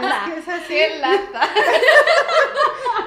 lata, 0.00 0.34
es 0.38 0.44
que 0.44 0.50
es 0.56 0.62
qué 0.90 0.98
lata. 1.00 1.48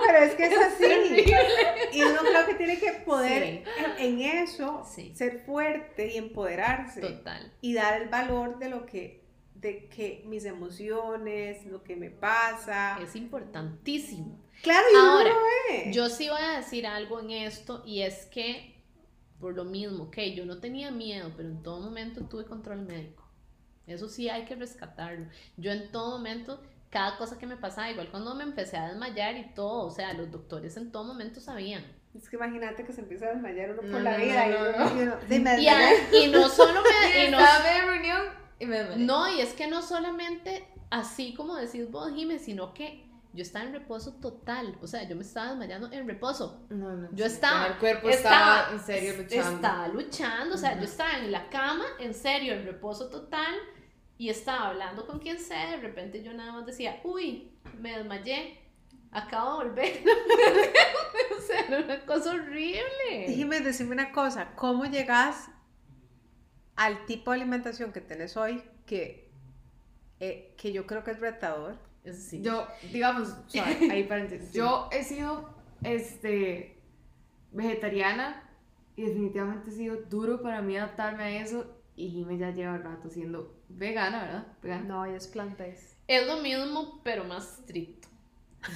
pero 0.06 0.17
es 0.19 0.36
que 0.36 0.45
es 0.45 0.58
así. 0.58 1.97
Y 1.97 2.02
uno 2.04 2.19
creo 2.21 2.45
que 2.45 2.54
tiene 2.56 2.78
que 2.80 2.91
poder 3.06 3.43
Sí. 3.43 3.63
en, 3.99 4.21
en 4.21 4.43
eso 4.43 4.84
Sí. 4.93 5.13
ser 5.15 5.39
fuerte 5.45 6.13
y 6.13 6.17
empoderarse. 6.17 7.02
Total. 7.02 7.52
y 7.62 7.73
dar 7.73 8.02
el 8.02 8.10
valor 8.10 8.60
de 8.60 8.69
lo 8.69 8.86
que 8.86 9.23
de 9.56 9.88
que 9.88 10.23
mis 10.28 10.43
emociones, 10.45 11.65
lo 11.65 11.84
que 11.84 11.95
me 11.95 12.10
pasa. 12.12 12.99
Es 13.02 13.15
importantísimo. 13.15 14.42
Claro, 14.63 14.86
y 14.91 14.95
Ahora, 14.97 15.30
lo 15.30 15.36
ve. 15.69 15.91
Yo 15.93 16.10
sí 16.10 16.30
voy 16.30 16.41
a 16.41 16.58
decir 16.58 16.88
algo 16.88 17.19
en 17.19 17.30
esto 17.32 17.84
y 17.86 18.02
es 18.02 18.26
que, 18.28 18.82
por 19.39 19.54
lo 19.54 19.65
mismo, 19.65 20.10
que 20.10 20.34
yo 20.34 20.45
no 20.45 20.58
tenía 20.60 20.89
miedo, 20.89 21.32
pero 21.38 21.49
en 21.49 21.62
todo 21.62 21.80
momento 21.82 22.21
tuve 22.26 22.45
control 22.45 22.82
médico. 22.82 23.23
Eso 23.86 24.08
sí 24.10 24.30
hay 24.30 24.45
que 24.45 24.56
rescatarlo. 24.56 25.28
Yo 25.58 25.71
en 25.71 25.91
todo 25.91 26.17
momento, 26.17 26.62
cada 26.89 27.17
cosa 27.17 27.38
que 27.38 27.45
me 27.45 27.58
pasaba, 27.58 27.91
igual 27.91 28.10
cuando 28.10 28.34
me 28.36 28.43
empecé 28.43 28.78
a 28.78 28.88
desmayar 28.88 29.36
y 29.38 29.54
todo, 29.54 29.86
o 29.88 29.91
sea, 29.91 30.13
los 30.13 30.32
doctores 30.32 30.78
en 30.78 30.91
todo 30.91 31.04
momento 31.04 31.41
sabían. 31.41 31.84
Es 32.15 32.30
que 32.30 32.36
imagínate 32.38 32.86
que 32.86 32.93
se 32.93 33.02
empieza 33.02 33.26
a 33.28 33.34
desmayar 33.34 33.71
uno 33.71 33.82
por 33.82 33.89
No, 33.89 33.99
la 33.99 34.17
no, 34.17 34.23
vida. 34.23 34.45
no, 34.47 34.54
y, 34.54 34.93
no, 34.95 35.02
uno- 35.04 35.15
y 35.30 35.39
me 35.39 35.62
Y, 35.62 35.67
a- 35.67 36.13
y 36.23 36.28
no 36.28 36.47
solo 36.47 36.82
me... 36.84 36.89
y 37.28 37.32
no- 37.32 37.39
reunión 37.86 38.21
y 38.60 38.65
me 38.67 38.78
desmayé. 38.80 39.04
no, 39.06 39.36
y 39.36 39.41
es 39.41 39.54
que 39.54 39.67
no 39.67 39.82
solamente 39.82 40.65
así 40.91 41.34
como 41.34 41.56
decís 41.56 41.89
vos, 41.91 42.13
Jiménez, 42.13 42.45
sino 42.45 42.73
que 42.73 43.04
yo 43.34 43.41
estaba 43.41 43.65
en 43.65 43.74
reposo 43.74 44.13
total. 44.15 44.78
O 44.82 44.88
sea, 44.88 45.04
yo 45.08 45.15
me 45.15 45.24
estaba 45.24 45.50
desmayando 45.50 45.91
en 45.91 46.08
reposo. 46.08 46.65
No, 46.69 46.96
no, 46.96 47.10
Yo 47.13 47.26
estaba- 47.26 47.67
El 47.67 47.78
cuerpo 47.78 48.10
estaba- 48.10 48.60
estaba, 48.60 48.74
en 48.74 48.80
serio 48.86 49.14
luchando. 49.18 49.55
Estaba 49.55 49.88
luchando, 49.89 50.55
o 50.55 50.57
sea, 50.57 50.78
yo 50.78 50.84
estaba 50.86 51.18
en 51.20 51.32
la 51.32 51.49
cama, 51.49 51.86
en 51.99 52.14
serio, 52.14 52.53
en 52.53 52.66
reposo 52.66 53.10
total, 53.10 53.55
y 54.18 54.30
estaba 54.30 54.70
hablando 54.70 55.05
con 55.07 55.20
quien 55.20 55.39
sea, 55.39 55.72
de 55.72 55.78
repente 55.78 56.22
yo 56.24 56.34
nada 56.34 56.51
más 56.53 56.66
decía, 56.66 57.01
uy, 57.03 57.51
me 57.80 57.97
desmayé, 57.97 58.60
acabo 59.12 59.60
de 59.60 59.66
volver. 59.70 60.03
o 61.38 61.41
sea, 61.41 61.60
era 61.68 61.80
una 61.80 62.05
cosa 62.05 62.32
horrible. 62.36 63.26
Dígame, 63.28 63.62
decime 63.62 63.91
una 63.93 64.12
cosa, 64.12 64.53
¿cómo 64.55 64.86
llegas 64.86 65.49
al 66.76 67.05
tipo 67.05 67.32
de 67.32 67.38
alimentación 67.38 67.91
que 67.91 68.01
tenés 68.01 68.38
hoy 68.38 68.64
que, 68.86 69.32
eh, 70.20 70.53
que 70.57 70.72
yo 70.72 70.86
creo 70.86 71.03
que 71.03 71.12
es 71.12 71.20
retador? 71.20 71.78
Eso 72.04 72.22
sí. 72.22 72.41
Yo, 72.41 72.68
digamos, 72.91 73.34
suave, 73.47 73.89
ahí 73.91 74.04
paréntesis. 74.10 74.51
Yo 74.54 74.89
he 74.91 75.04
sido, 75.04 75.49
este, 75.84 76.82
vegetariana 77.51 78.43
y 78.95 79.04
definitivamente 79.04 79.70
ha 79.70 79.74
sido 79.74 79.97
duro 80.10 80.41
para 80.41 80.62
mí 80.62 80.78
adaptarme 80.78 81.24
a 81.24 81.41
eso 81.41 81.66
y 81.95 82.10
Jimmy 82.10 82.38
ya 82.38 82.51
lleva 82.51 82.78
rato 82.78 83.10
siendo 83.10 83.56
vegana, 83.70 84.24
¿verdad? 84.24 84.47
Vegana. 84.62 84.84
No, 84.84 85.06
ella 85.06 85.18
es 85.18 85.28
planta 85.28 85.66
Es 85.66 86.28
lo 86.28 86.38
mismo, 86.38 87.01
pero 87.04 87.24
más 87.24 87.60
estricto. 87.60 88.08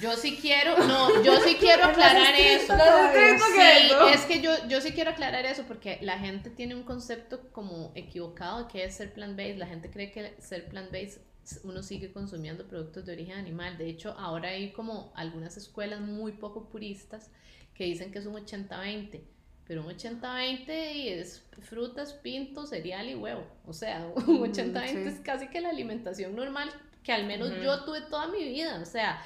Yo 0.00 0.16
sí 0.16 0.38
quiero, 0.40 0.78
no, 0.78 1.22
yo 1.22 1.40
sí 1.40 1.56
quiero 1.58 1.84
aclarar 1.84 2.34
eso. 2.34 2.74
Sí, 2.74 3.90
es 4.12 4.24
que 4.26 4.40
yo, 4.40 4.52
yo 4.68 4.80
sí 4.80 4.92
quiero 4.92 5.10
aclarar 5.10 5.46
eso 5.46 5.64
porque 5.66 5.98
la 6.02 6.18
gente 6.18 6.50
tiene 6.50 6.74
un 6.74 6.84
concepto 6.84 7.50
como 7.52 7.92
equivocado 7.94 8.64
de 8.64 8.68
que 8.68 8.84
es 8.84 8.96
ser 8.96 9.12
plant-based. 9.12 9.56
La 9.56 9.66
gente 9.66 9.90
cree 9.90 10.12
que 10.12 10.36
ser 10.40 10.68
plant-based 10.68 11.20
uno 11.64 11.82
sigue 11.82 12.12
consumiendo 12.12 12.66
productos 12.66 13.04
de 13.06 13.12
origen 13.12 13.36
animal. 13.36 13.78
De 13.78 13.88
hecho, 13.88 14.12
ahora 14.18 14.50
hay 14.50 14.72
como 14.72 15.12
algunas 15.14 15.56
escuelas 15.56 16.00
muy 16.00 16.32
poco 16.32 16.68
puristas 16.68 17.30
que 17.74 17.84
dicen 17.84 18.10
que 18.10 18.18
es 18.18 18.26
un 18.26 18.34
80-20. 18.34 19.20
Pero 19.66 19.82
un 19.82 19.88
80-20 19.88 20.94
y 20.94 21.08
es 21.08 21.44
frutas, 21.60 22.14
pinto, 22.14 22.66
cereal 22.66 23.08
y 23.08 23.14
huevo. 23.14 23.46
O 23.66 23.72
sea, 23.72 24.06
un 24.26 24.52
80-20 24.52 24.88
sí. 24.88 24.96
es 24.96 25.20
casi 25.20 25.48
que 25.48 25.60
la 25.60 25.70
alimentación 25.70 26.34
normal 26.34 26.70
que 27.02 27.12
al 27.12 27.26
menos 27.26 27.50
yo 27.62 27.84
tuve 27.84 28.02
toda 28.02 28.28
mi 28.28 28.44
vida. 28.44 28.80
O 28.80 28.84
sea, 28.84 29.22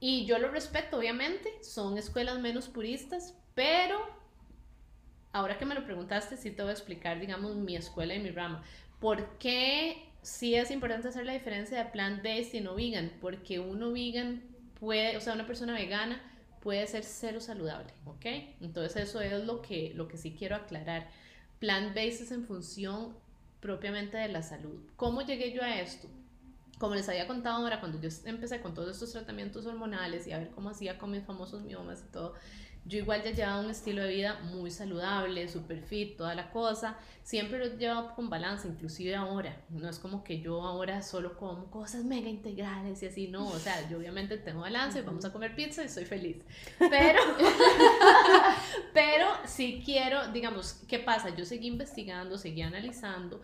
y 0.00 0.24
yo 0.26 0.38
lo 0.38 0.50
respeto, 0.50 0.98
obviamente. 0.98 1.52
Son 1.62 1.98
escuelas 1.98 2.38
menos 2.38 2.68
puristas, 2.68 3.34
pero 3.54 3.98
ahora 5.32 5.58
que 5.58 5.66
me 5.66 5.74
lo 5.74 5.84
preguntaste, 5.84 6.36
sí 6.36 6.50
te 6.50 6.62
voy 6.62 6.70
a 6.70 6.72
explicar, 6.72 7.20
digamos, 7.20 7.56
mi 7.56 7.76
escuela 7.76 8.14
y 8.14 8.20
mi 8.20 8.30
rama. 8.30 8.62
¿Por 9.00 9.38
qué 9.38 10.07
sí 10.28 10.54
es 10.54 10.70
importante 10.70 11.08
hacer 11.08 11.24
la 11.24 11.32
diferencia 11.32 11.82
de 11.82 11.90
plant-based 11.90 12.54
y 12.54 12.60
no 12.60 12.74
vegan? 12.74 13.12
Porque 13.20 13.58
uno 13.58 13.92
vegan 13.92 14.42
puede, 14.78 15.16
o 15.16 15.20
sea, 15.20 15.32
una 15.32 15.46
persona 15.46 15.72
vegana 15.72 16.20
puede 16.60 16.86
ser 16.86 17.02
cero 17.02 17.40
saludable, 17.40 17.92
¿ok? 18.04 18.26
Entonces 18.60 19.08
eso 19.08 19.20
es 19.20 19.44
lo 19.44 19.62
que, 19.62 19.92
lo 19.94 20.06
que 20.06 20.18
sí 20.18 20.34
quiero 20.38 20.56
aclarar. 20.56 21.08
Plant-based 21.60 22.22
es 22.22 22.32
en 22.32 22.44
función 22.44 23.16
propiamente 23.60 24.18
de 24.18 24.28
la 24.28 24.42
salud. 24.42 24.78
¿Cómo 24.96 25.22
llegué 25.22 25.52
yo 25.52 25.62
a 25.62 25.80
esto? 25.80 26.08
Como 26.78 26.94
les 26.94 27.08
había 27.08 27.26
contado 27.26 27.56
ahora, 27.56 27.80
cuando 27.80 28.00
yo 28.00 28.08
empecé 28.24 28.60
con 28.60 28.74
todos 28.74 28.90
estos 28.90 29.10
tratamientos 29.10 29.66
hormonales 29.66 30.26
y 30.26 30.32
a 30.32 30.38
ver 30.38 30.50
cómo 30.50 30.70
hacía 30.70 30.98
con 30.98 31.10
mis 31.10 31.24
famosos 31.24 31.62
miomas 31.62 32.04
y 32.06 32.12
todo, 32.12 32.34
yo 32.88 32.98
igual 32.98 33.22
ya 33.22 33.32
llevaba 33.32 33.60
un 33.60 33.70
estilo 33.70 34.02
de 34.02 34.14
vida 34.14 34.40
muy 34.44 34.70
saludable, 34.70 35.46
super 35.48 35.82
fit, 35.82 36.16
toda 36.16 36.34
la 36.34 36.50
cosa. 36.50 36.96
Siempre 37.22 37.58
lo 37.58 37.66
he 37.66 37.76
llevado 37.76 38.14
con 38.14 38.30
balance, 38.30 38.66
inclusive 38.66 39.14
ahora. 39.14 39.60
No 39.68 39.90
es 39.90 39.98
como 39.98 40.24
que 40.24 40.40
yo 40.40 40.62
ahora 40.62 41.02
solo 41.02 41.36
como 41.36 41.70
cosas 41.70 42.04
mega 42.04 42.30
integrales 42.30 43.02
y 43.02 43.06
así, 43.06 43.28
no. 43.28 43.46
O 43.46 43.58
sea, 43.58 43.86
yo 43.90 43.98
obviamente 43.98 44.38
tengo 44.38 44.62
balance, 44.62 45.02
vamos 45.02 45.22
a 45.26 45.32
comer 45.32 45.54
pizza 45.54 45.84
y 45.84 45.90
soy 45.90 46.06
feliz. 46.06 46.38
Pero, 46.78 47.20
pero 48.94 49.26
sí 49.44 49.82
quiero, 49.84 50.28
digamos, 50.32 50.80
¿qué 50.88 50.98
pasa? 50.98 51.34
Yo 51.36 51.44
seguí 51.44 51.68
investigando, 51.68 52.38
seguí 52.38 52.62
analizando. 52.62 53.42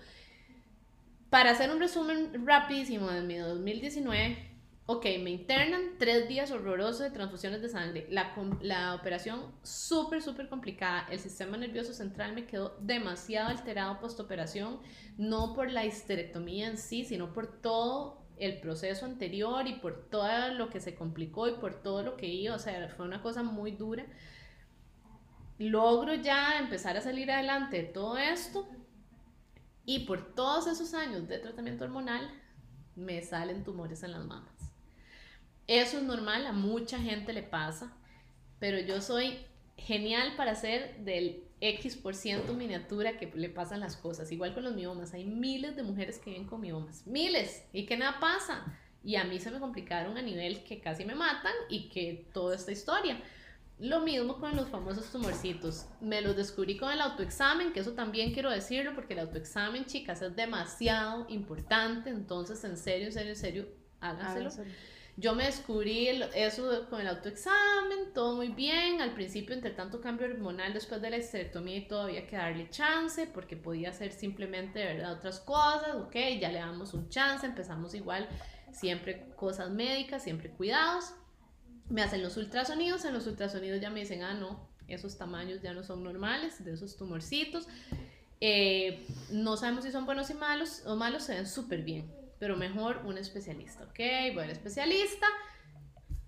Para 1.28 1.50
hacer 1.50 1.70
un 1.70 1.80
resumen 1.80 2.46
rapidísimo 2.46 3.10
de 3.10 3.20
mi 3.20 3.36
2019, 3.36 4.53
ok, 4.86 5.04
me 5.22 5.30
internan 5.30 5.96
tres 5.98 6.28
días 6.28 6.50
horrorosos 6.50 7.00
de 7.00 7.10
transfusiones 7.10 7.62
de 7.62 7.68
sangre. 7.68 8.06
La, 8.10 8.34
la 8.60 8.94
operación 8.94 9.52
súper, 9.62 10.22
súper 10.22 10.48
complicada. 10.48 11.06
El 11.10 11.18
sistema 11.18 11.56
nervioso 11.56 11.92
central 11.92 12.34
me 12.34 12.46
quedó 12.46 12.76
demasiado 12.80 13.48
alterado 13.48 13.98
postoperación, 14.00 14.80
no 15.16 15.54
por 15.54 15.70
la 15.70 15.86
histerectomía 15.86 16.68
en 16.68 16.76
sí, 16.76 17.04
sino 17.04 17.32
por 17.32 17.60
todo 17.60 18.22
el 18.36 18.60
proceso 18.60 19.06
anterior 19.06 19.66
y 19.66 19.74
por 19.74 20.10
todo 20.10 20.48
lo 20.54 20.68
que 20.68 20.80
se 20.80 20.94
complicó 20.94 21.48
y 21.48 21.52
por 21.52 21.82
todo 21.82 22.02
lo 22.02 22.16
que 22.16 22.26
iba. 22.26 22.54
O 22.54 22.58
sea, 22.58 22.88
fue 22.90 23.06
una 23.06 23.22
cosa 23.22 23.42
muy 23.42 23.72
dura. 23.72 24.04
Logro 25.58 26.14
ya 26.14 26.58
empezar 26.58 26.96
a 26.96 27.00
salir 27.00 27.30
adelante 27.30 27.78
de 27.78 27.84
todo 27.84 28.18
esto. 28.18 28.68
Y 29.86 30.00
por 30.00 30.34
todos 30.34 30.66
esos 30.66 30.94
años 30.94 31.28
de 31.28 31.38
tratamiento 31.38 31.84
hormonal, 31.84 32.28
me 32.96 33.22
salen 33.22 33.64
tumores 33.64 34.02
en 34.02 34.12
las 34.12 34.24
mamas. 34.24 34.73
Eso 35.66 35.98
es 35.98 36.04
normal, 36.04 36.46
a 36.46 36.52
mucha 36.52 36.98
gente 36.98 37.32
le 37.32 37.42
pasa, 37.42 37.96
pero 38.58 38.78
yo 38.78 39.00
soy 39.00 39.38
genial 39.76 40.34
para 40.36 40.54
ser 40.54 40.98
del 40.98 41.44
X 41.60 41.96
por 41.96 42.14
ciento 42.14 42.52
miniatura 42.54 43.16
que 43.16 43.30
le 43.34 43.48
pasan 43.48 43.80
las 43.80 43.96
cosas. 43.96 44.30
Igual 44.30 44.54
con 44.54 44.64
los 44.64 44.74
miomas, 44.74 45.14
hay 45.14 45.24
miles 45.24 45.76
de 45.76 45.82
mujeres 45.82 46.18
que 46.18 46.30
viven 46.30 46.46
con 46.46 46.60
miomas, 46.60 47.06
miles, 47.06 47.64
y 47.72 47.86
que 47.86 47.96
nada 47.96 48.20
pasa. 48.20 48.78
Y 49.02 49.16
a 49.16 49.24
mí 49.24 49.38
se 49.38 49.50
me 49.50 49.60
complicaron 49.60 50.16
a 50.16 50.22
nivel 50.22 50.64
que 50.64 50.80
casi 50.80 51.04
me 51.04 51.14
matan 51.14 51.52
y 51.68 51.88
que 51.88 52.28
toda 52.32 52.56
esta 52.56 52.72
historia. 52.72 53.20
Lo 53.78 54.00
mismo 54.00 54.38
con 54.38 54.56
los 54.56 54.68
famosos 54.68 55.10
tumorcitos. 55.10 55.86
Me 56.00 56.20
los 56.20 56.36
descubrí 56.36 56.76
con 56.76 56.92
el 56.92 57.00
autoexamen, 57.00 57.72
que 57.72 57.80
eso 57.80 57.92
también 57.92 58.32
quiero 58.32 58.50
decirlo, 58.50 58.94
porque 58.94 59.14
el 59.14 59.20
autoexamen, 59.20 59.84
chicas, 59.84 60.22
es 60.22 60.36
demasiado 60.36 61.26
importante. 61.28 62.10
Entonces, 62.10 62.62
en 62.64 62.76
serio, 62.76 63.06
en 63.06 63.12
serio, 63.12 63.30
en 63.30 63.36
serio, 63.36 63.68
háganselo. 64.00 64.50
Yo 65.16 65.34
me 65.36 65.44
descubrí 65.44 66.08
eso 66.34 66.86
con 66.90 67.00
el 67.00 67.06
autoexamen, 67.06 68.12
todo 68.12 68.34
muy 68.34 68.48
bien. 68.48 69.00
Al 69.00 69.14
principio, 69.14 69.54
entre 69.54 69.70
tanto 69.70 70.00
cambio 70.00 70.26
hormonal 70.26 70.74
después 70.74 71.00
de 71.00 71.10
la 71.10 71.18
histerectomía 71.18 71.76
y 71.76 71.86
todo, 71.86 72.02
había 72.02 72.26
que 72.26 72.68
chance 72.70 73.28
porque 73.28 73.56
podía 73.56 73.92
ser 73.92 74.10
simplemente, 74.12 74.84
verdad, 74.84 75.12
otras 75.12 75.38
cosas. 75.38 75.94
Ok, 75.94 76.16
ya 76.40 76.50
le 76.50 76.58
damos 76.58 76.94
un 76.94 77.08
chance, 77.10 77.46
empezamos 77.46 77.94
igual, 77.94 78.28
siempre 78.72 79.28
cosas 79.36 79.70
médicas, 79.70 80.24
siempre 80.24 80.50
cuidados. 80.50 81.14
Me 81.88 82.02
hacen 82.02 82.20
los 82.20 82.36
ultrasonidos, 82.36 83.04
en 83.04 83.14
los 83.14 83.26
ultrasonidos 83.28 83.80
ya 83.80 83.90
me 83.90 84.00
dicen, 84.00 84.22
ah, 84.22 84.34
no, 84.34 84.68
esos 84.88 85.16
tamaños 85.16 85.62
ya 85.62 85.72
no 85.74 85.84
son 85.84 86.02
normales, 86.02 86.64
de 86.64 86.72
esos 86.72 86.96
tumorcitos. 86.96 87.68
Eh, 88.40 89.06
no 89.30 89.56
sabemos 89.56 89.84
si 89.84 89.92
son 89.92 90.06
buenos 90.06 90.28
y 90.30 90.34
malos, 90.34 90.82
o 90.86 90.96
malos 90.96 91.22
se 91.22 91.34
ven 91.34 91.46
súper 91.46 91.82
bien, 91.82 92.12
pero 92.44 92.58
mejor 92.58 93.00
un 93.06 93.16
especialista, 93.16 93.84
¿ok? 93.84 94.34
Voy 94.34 94.44
al 94.44 94.50
especialista, 94.50 95.26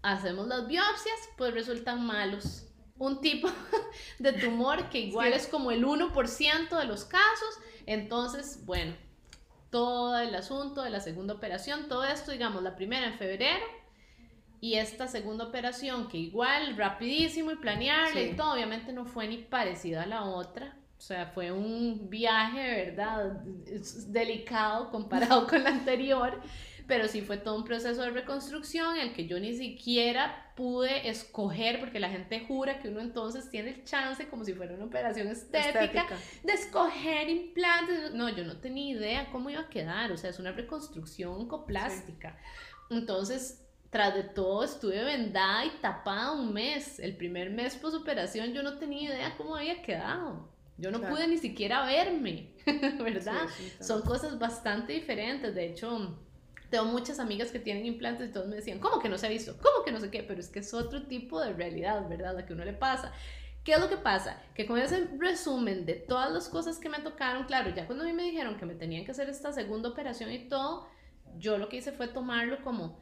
hacemos 0.01 0.49
las 0.49 0.67
biopsias, 0.67 1.15
pues 1.37 1.53
resultan 1.53 2.07
malos. 2.07 2.67
Un 2.97 3.21
tipo 3.21 3.49
de 4.19 4.33
tumor 4.33 4.89
que 4.89 4.99
igual 4.99 5.35
es 5.35 5.47
como 5.47 5.73
el 5.73 5.85
1% 5.85 6.79
de 6.79 6.85
los 6.87 7.05
casos, 7.05 7.59
entonces, 7.85 8.65
bueno, 8.65 8.97
todo 9.69 10.19
el 10.19 10.35
asunto 10.35 10.81
de 10.81 10.89
la 10.89 11.01
segunda 11.01 11.35
operación, 11.35 11.87
todo 11.87 12.03
esto, 12.05 12.33
digamos, 12.33 12.63
la 12.63 12.77
primera 12.77 13.09
en 13.09 13.19
febrero, 13.19 13.67
y 14.63 14.77
esta 14.77 15.09
segunda 15.09 15.45
operación, 15.45 16.09
que 16.09 16.17
igual 16.17 16.79
rapidísimo 16.79 17.51
y 17.51 17.57
planearla 17.57 18.23
Sí. 18.23 18.31
y 18.33 18.37
todo, 18.37 18.55
obviamente 18.55 18.95
no 18.95 19.05
fue 19.05 19.29
ni 19.29 19.37
parecida 19.37 20.05
a 20.05 20.07
la 20.07 20.25
otra. 20.25 20.79
O 20.99 21.01
sea, 21.01 21.27
fue 21.27 21.53
un 21.53 22.09
viaje, 22.09 22.87
¿verdad? 22.87 23.43
Es 23.67 24.13
delicado 24.13 24.91
comparado 24.91 25.47
con 25.47 25.63
la 25.63 25.71
anterior, 25.71 26.41
pero 26.87 27.07
sí 27.07 27.21
fue 27.21 27.37
todo 27.37 27.57
un 27.57 27.65
proceso 27.65 28.03
de 28.03 28.11
reconstrucción 28.11 28.97
en 28.97 29.09
el 29.09 29.13
que 29.13 29.27
yo 29.27 29.39
ni 29.39 29.55
siquiera 29.55 30.53
pude 30.57 31.09
escoger, 31.09 31.81
porque 31.81 32.01
la 32.01 32.09
gente 32.09 32.45
jura 32.47 32.79
que 32.79 32.89
uno 32.89 33.01
entonces 33.01 33.51
tiene 33.51 33.71
el 33.71 33.85
chance, 33.85 34.27
como 34.29 34.45
si 34.45 34.55
fuera 34.55 34.75
una 34.75 34.87
operación 34.87 35.29
estética, 35.29 36.07
de 36.43 36.53
escoger 36.53 37.29
implantes. 37.29 38.15
No, 38.15 38.31
yo 38.31 38.45
no 38.45 38.57
tenía 38.57 38.97
idea 38.97 39.31
cómo 39.31 39.51
iba 39.51 39.61
a 39.61 39.69
quedar, 39.69 40.11
o 40.13 40.17
sea, 40.17 40.31
es 40.31 40.39
una 40.39 40.53
reconstrucción 40.53 41.47
coplástica. 41.47 42.39
Entonces, 42.89 43.67
tras 43.91 44.15
de 44.15 44.23
todo, 44.23 44.65
estuve 44.65 45.05
vendada 45.05 45.65
y 45.67 45.71
tapada 45.81 46.33
un 46.33 46.53
mes. 46.53 46.99
El 47.01 47.17
primer 47.17 47.51
mes 47.51 47.77
post 47.77 47.97
operación 47.97 48.53
yo 48.53 48.63
no 48.63 48.79
tenía 48.79 49.11
idea 49.11 49.37
cómo 49.37 49.57
había 49.57 49.83
quedado. 49.83 50.56
Yo 50.79 50.91
no 50.91 50.99
Claro. 51.01 51.15
pude 51.15 51.29
ni 51.29 51.39
siquiera 51.39 51.85
verme, 51.87 52.53
¿verdad? 53.03 53.47
Sí, 53.57 53.71
sí. 53.79 53.85
Son 53.85 54.03
cosas 54.03 54.39
bastante 54.39 54.93
diferentes. 54.93 55.55
De 55.55 55.67
hecho, 55.67 56.19
tengo 56.71 56.85
muchas 56.87 57.19
amigas 57.19 57.51
que 57.51 57.59
tienen 57.59 57.87
implantes 57.87 58.29
y 58.29 58.33
todos 58.33 58.47
me 58.49 58.57
decían, 58.57 58.79
¿cómo 58.79 59.01
que 59.01 59.09
no 59.09 59.17
se 59.19 59.27
ha 59.27 59.31
visto? 59.31 59.57
¿Cómo 59.63 59.85
que 59.85 59.93
no 59.93 60.01
sé 60.01 60.11
qué? 60.11 60.23
Pero 60.23 60.41
es 60.41 60.49
que 60.49 60.59
es 60.59 60.75
otro 60.75 61.07
tipo 61.07 61.41
de 61.41 61.53
realidad, 61.55 62.09
¿verdad? 62.09 62.35
La 62.35 62.45
que 62.45 62.53
a 62.53 62.57
uno 62.57 62.65
le 62.65 62.73
pasa. 62.75 63.13
¿Qué 63.65 63.73
es 63.73 63.81
lo 63.81 63.89
que 63.89 63.97
pasa? 63.97 64.41
Que 64.55 64.67
con 64.67 64.79
ese 64.79 65.09
resumen 65.19 65.87
de 65.87 65.95
todas 65.95 66.31
las 66.31 66.49
cosas 66.49 66.79
que 66.79 66.89
me 66.89 67.01
tocaron, 67.01 67.45
claro, 67.47 67.75
ya 67.75 67.87
cuando 67.87 68.05
a 68.05 68.07
mí 68.07 68.13
me 68.13 68.23
dijeron 68.23 68.57
que 68.59 68.67
me 68.67 68.75
tenían 68.75 69.05
que 69.05 69.11
hacer 69.11 69.29
esta 69.29 69.53
segunda 69.53 69.89
operación 69.89 70.31
y 70.31 70.49
todo, 70.49 70.87
yo 71.39 71.59
lo 71.59 71.69
que 71.69 71.79
hice 71.79 71.91
fue 71.91 72.07
tomarlo 72.07 72.63
como, 72.63 73.01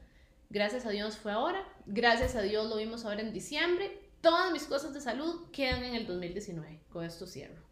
gracias 0.49 0.87
a 0.87 0.91
Dios 0.91 1.16
fue 1.18 1.33
ahora, 1.33 1.62
gracias 1.85 2.35
a 2.35 2.41
Dios 2.41 2.66
lo 2.70 2.77
vimos 2.77 3.05
ahora 3.05 3.20
en 3.20 3.35
diciembre, 3.35 4.09
todas 4.22 4.53
mis 4.53 4.64
cosas 4.64 4.95
de 4.95 5.03
salud 5.03 5.51
quedan 5.53 5.85
en 5.85 5.97
el 5.97 6.07
2019, 6.07 6.81
con 6.89 7.05
esto 7.05 7.27
cierro. 7.27 7.62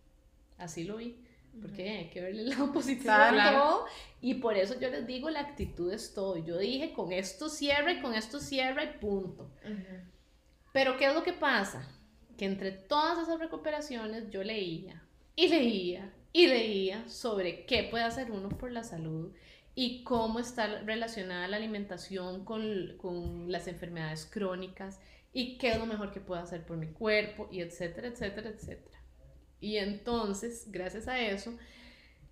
Así 0.59 0.84
lo 0.84 0.96
vi, 0.96 1.16
porque 1.61 1.88
hay 1.90 2.11
que 2.11 2.20
verle 2.20 2.42
el 2.42 2.48
lado 2.50 2.72
positivo 2.72 3.05
Claro. 3.05 3.40
a 3.40 3.53
todo, 3.53 3.86
y 4.20 4.34
por 4.34 4.57
eso 4.57 4.78
yo 4.78 4.90
les 4.90 5.07
digo, 5.07 5.30
la 5.30 5.40
actitud 5.40 5.92
es 5.92 6.14
todo. 6.14 6.36
Yo 6.36 6.59
dije, 6.59 6.92
con 6.92 7.12
esto 7.12 7.48
cierra 7.48 7.92
y 7.92 8.00
con 8.00 8.14
esto 8.14 8.40
cierra 8.40 8.84
y 8.84 8.98
punto. 8.98 9.50
Pero 10.72 10.96
¿qué 10.96 11.07
es 11.07 11.14
lo 11.14 11.22
que 11.22 11.32
pasa? 11.32 11.88
Que 12.36 12.46
entre 12.46 12.72
todas 12.72 13.18
esas 13.18 13.38
recuperaciones 13.38 14.30
yo 14.30 14.42
leía 14.42 15.03
y 15.36 15.48
leía 15.48 16.12
y 16.32 16.46
leía 16.46 17.07
sobre 17.09 17.66
qué 17.66 17.84
puede 17.84 18.05
hacer 18.05 18.30
uno 18.30 18.48
por 18.48 18.72
la 18.72 18.84
salud 18.84 19.32
y 19.74 20.03
cómo 20.05 20.38
está 20.38 20.80
relacionada 20.80 21.48
la 21.48 21.57
alimentación 21.59 22.44
con, 22.44 22.96
con 22.98 23.50
las 23.53 23.68
enfermedades 23.68 24.26
crónicas 24.26 24.98
y 25.34 25.59
qué 25.59 25.72
es 25.72 25.78
lo 25.78 25.86
mejor 25.86 26.11
que 26.12 26.20
puedo 26.20 26.40
hacer 26.40 26.64
por 26.64 26.76
mi 26.78 26.88
cuerpo 26.88 27.48
y 27.50 27.61
etcétera, 27.61 28.09
etcétera, 28.09 28.48
etcétera. 28.50 28.98
Y 29.62 29.76
entonces, 29.76 30.66
gracias 30.72 31.06
a 31.06 31.20
eso, 31.20 31.56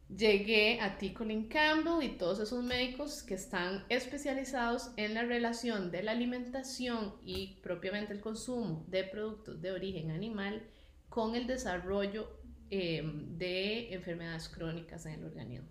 llegué 0.08 0.80
a 0.80 0.98
T. 0.98 1.14
Colin 1.14 1.46
Campbell 1.46 2.02
y 2.02 2.18
todos 2.18 2.40
esos 2.40 2.64
médicos 2.64 3.22
que 3.22 3.34
están 3.34 3.84
especializados 3.88 4.90
en 4.96 5.14
la 5.14 5.22
relación 5.22 5.92
de 5.92 6.02
la 6.02 6.10
alimentación 6.10 7.14
y 7.24 7.60
propiamente 7.62 8.12
el 8.12 8.20
consumo 8.20 8.84
de 8.88 9.04
productos 9.04 9.62
de 9.62 9.70
origen 9.70 10.10
animal 10.10 10.60
con 11.08 11.36
el 11.36 11.46
desarrollo 11.46 12.28
eh, 12.68 13.00
de 13.04 13.94
enfermedades 13.94 14.48
crónicas 14.48 15.06
en 15.06 15.12
el 15.12 15.24
organismo. 15.24 15.68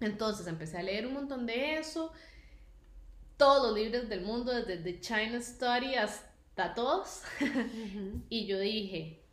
Entonces 0.00 0.48
empecé 0.48 0.78
a 0.78 0.82
leer 0.82 1.06
un 1.06 1.14
montón 1.14 1.46
de 1.46 1.78
eso, 1.78 2.12
todos 3.36 3.68
los 3.68 3.78
libros 3.78 4.08
del 4.08 4.22
mundo, 4.22 4.52
desde 4.52 4.78
The 4.78 4.98
China 4.98 5.40
Study 5.40 5.94
hasta 5.94 6.74
todos, 6.74 7.22
y 8.28 8.46
yo 8.46 8.58
dije, 8.58 9.23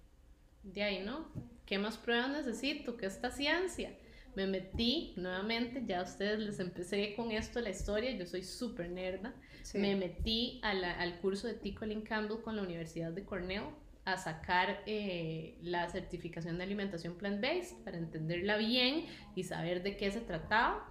de 0.63 0.83
ahí, 0.83 1.03
¿no? 1.03 1.31
¿Qué 1.65 1.77
más 1.77 1.97
pruebas 1.97 2.29
necesito? 2.29 2.97
¿Qué 2.97 3.05
esta 3.05 3.31
ciencia? 3.31 3.93
Me 4.35 4.47
metí 4.47 5.13
nuevamente, 5.17 5.83
ya 5.85 5.99
a 5.99 6.03
ustedes 6.03 6.39
les 6.39 6.59
empecé 6.59 7.15
con 7.15 7.31
esto 7.31 7.59
la 7.59 7.69
historia, 7.69 8.11
yo 8.11 8.25
soy 8.25 8.43
súper 8.43 8.89
nerda. 8.89 9.33
Sí. 9.63 9.77
Me 9.77 9.95
metí 9.95 10.59
a 10.63 10.73
la- 10.73 10.99
al 10.99 11.19
curso 11.19 11.47
de 11.47 11.53
T. 11.53 11.75
Colin 11.75 12.01
Campbell 12.01 12.41
con 12.41 12.55
la 12.55 12.61
Universidad 12.61 13.11
de 13.11 13.25
Cornell 13.25 13.63
a 14.05 14.17
sacar 14.17 14.81
eh, 14.87 15.57
la 15.61 15.87
certificación 15.89 16.57
de 16.57 16.63
alimentación 16.63 17.17
plant-based 17.17 17.83
para 17.83 17.97
entenderla 17.97 18.57
bien 18.57 19.05
y 19.35 19.43
saber 19.43 19.83
de 19.83 19.97
qué 19.97 20.09
se 20.11 20.21
trataba. 20.21 20.87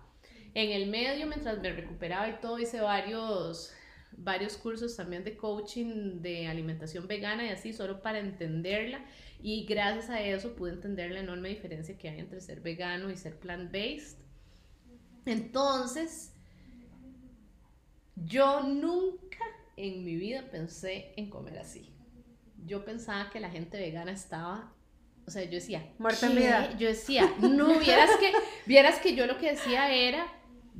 En 0.55 0.71
el 0.71 0.89
medio, 0.91 1.27
mientras 1.27 1.61
me 1.61 1.73
recuperaba 1.73 2.29
y 2.29 2.41
todo, 2.41 2.59
hice 2.59 2.81
varios, 2.81 3.73
varios 4.13 4.57
cursos 4.57 4.97
también 4.97 5.25
de 5.25 5.37
coaching 5.37 6.21
de 6.21 6.47
alimentación 6.47 7.07
vegana 7.07 7.47
y 7.47 7.49
así, 7.51 7.73
solo 7.73 8.03
para 8.03 8.19
entenderla. 8.19 9.05
Y 9.43 9.65
gracias 9.65 10.11
a 10.11 10.21
eso 10.21 10.55
pude 10.55 10.73
entender 10.73 11.11
la 11.11 11.21
enorme 11.21 11.49
diferencia 11.49 11.97
que 11.97 12.09
hay 12.09 12.21
entre 12.21 12.41
ser 12.41 12.61
vegano 12.61 13.11
y 13.11 13.17
ser 13.17 13.39
plant-based. 13.39 14.19
Entonces, 15.25 16.33
yo 18.17 18.63
nunca 18.63 19.39
en 19.77 20.05
mi 20.05 20.17
vida 20.17 20.45
pensé 20.51 21.13
en 21.17 21.31
comer 21.31 21.59
así. 21.59 21.91
Yo 22.67 22.85
pensaba 22.85 23.31
que 23.31 23.41
la 23.41 23.51
gente 23.51 23.79
vegana 23.79 24.13
estaba, 24.13 24.75
o 25.27 25.31
sea, 25.31 25.45
yo 25.45 25.53
decía, 25.53 25.91
Muerta. 25.99 26.77
Yo 26.77 26.89
decía, 26.89 27.35
no, 27.41 27.79
vieras 27.79 28.11
que, 28.19 28.33
vieras 28.67 28.99
que 28.99 29.15
yo 29.15 29.27
lo 29.27 29.39
que 29.39 29.53
decía 29.53 29.93
era, 29.93 30.27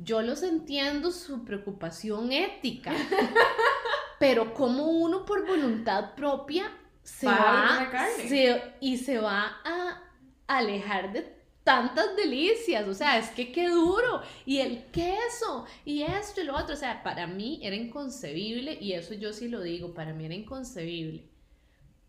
yo 0.03 0.21
los 0.21 0.43
entiendo 0.43 1.11
su 1.11 1.43
preocupación 1.45 2.31
ética, 2.31 2.93
pero 4.19 4.53
como 4.53 4.85
uno 4.87 5.25
por 5.25 5.45
voluntad 5.47 6.15
propia 6.15 6.71
se 7.03 7.27
Va 7.27 7.89
se- 8.27 8.61
y 8.79 8.97
se 8.97 9.17
va 9.19 9.57
a 9.65 10.01
alejar 10.47 11.13
de 11.13 11.41
tantas 11.63 12.15
delicias, 12.15 12.87
o 12.87 12.93
sea, 12.93 13.17
es 13.19 13.29
que 13.29 13.51
qué 13.51 13.69
duro, 13.69 14.21
y 14.45 14.59
el 14.59 14.85
queso, 14.91 15.65
y 15.85 16.01
esto 16.03 16.41
y 16.41 16.45
lo 16.45 16.55
otro, 16.57 16.73
o 16.73 16.77
sea, 16.77 17.03
para 17.03 17.27
mí 17.27 17.59
era 17.63 17.75
inconcebible, 17.75 18.77
y 18.81 18.93
eso 18.93 19.13
yo 19.13 19.31
sí 19.33 19.47
lo 19.47 19.61
digo, 19.61 19.93
para 19.93 20.13
mí 20.13 20.25
era 20.25 20.33
inconcebible. 20.35 21.29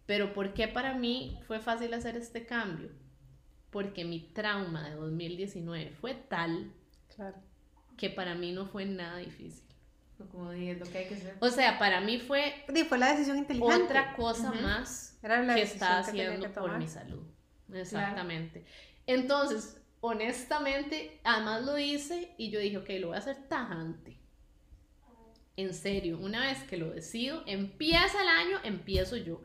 Pero 0.07 0.32
¿por 0.32 0.55
qué 0.55 0.68
para 0.68 0.95
mí 0.95 1.40
fue 1.47 1.61
fácil 1.61 1.95
hacer 1.95 2.16
este 2.16 2.47
cambio? 2.47 2.90
Porque 3.70 4.05
mi 4.05 4.20
trauma 4.20 4.88
de 4.88 4.97
2019 4.97 5.93
fue 6.01 6.14
tal 6.14 6.72
Claro. 7.14 7.43
Que 7.97 8.11
para 8.11 8.34
mí 8.34 8.53
no 8.53 8.66
fue 8.66 8.84
nada 8.84 9.18
difícil. 9.18 9.64
Fue 10.16 10.26
Como 10.28 10.51
dije, 10.51 10.72
es 10.72 10.80
lo 10.80 10.86
que 10.86 10.99
hay 10.99 11.09
que 11.09 11.14
hacer. 11.14 11.36
O 11.40 11.51
sea, 11.51 11.78
para 11.78 12.01
mí 12.01 12.18
fue 12.18 12.64
la 12.99 13.12
decisión 13.12 13.38
inteligente. 13.38 13.84
otra 13.84 14.14
cosa 14.14 14.53
más 14.53 15.18
Era 15.22 15.43
la 15.43 15.55
que 15.55 15.66
tenía 15.66 15.99
haciendo 15.99 16.47
que 16.47 16.61
por 16.61 16.78
mi 16.78 16.88
salud. 16.88 17.22
Exactamente. 17.72 18.64
Entonces, 19.07 19.80
honestamente, 20.01 21.20
además 21.24 21.64
lo 21.64 21.78
hice 21.78 22.34
y 22.36 22.51
yo 22.51 22.61
dije, 22.61 22.78
ok, 22.78 22.88
lo 23.01 23.09
voy 23.09 23.16
a 23.16 23.20
hacer 23.20 23.49
tajante. 23.49 24.18
En 25.57 25.74
serio, 25.74 26.18
una 26.18 26.47
vez 26.47 26.62
que 26.64 26.76
lo 26.76 26.90
decido, 26.90 27.43
empieza 27.47 28.22
el 28.22 28.28
año, 28.28 28.59
empiezo 28.64 29.16
yo. 29.16 29.43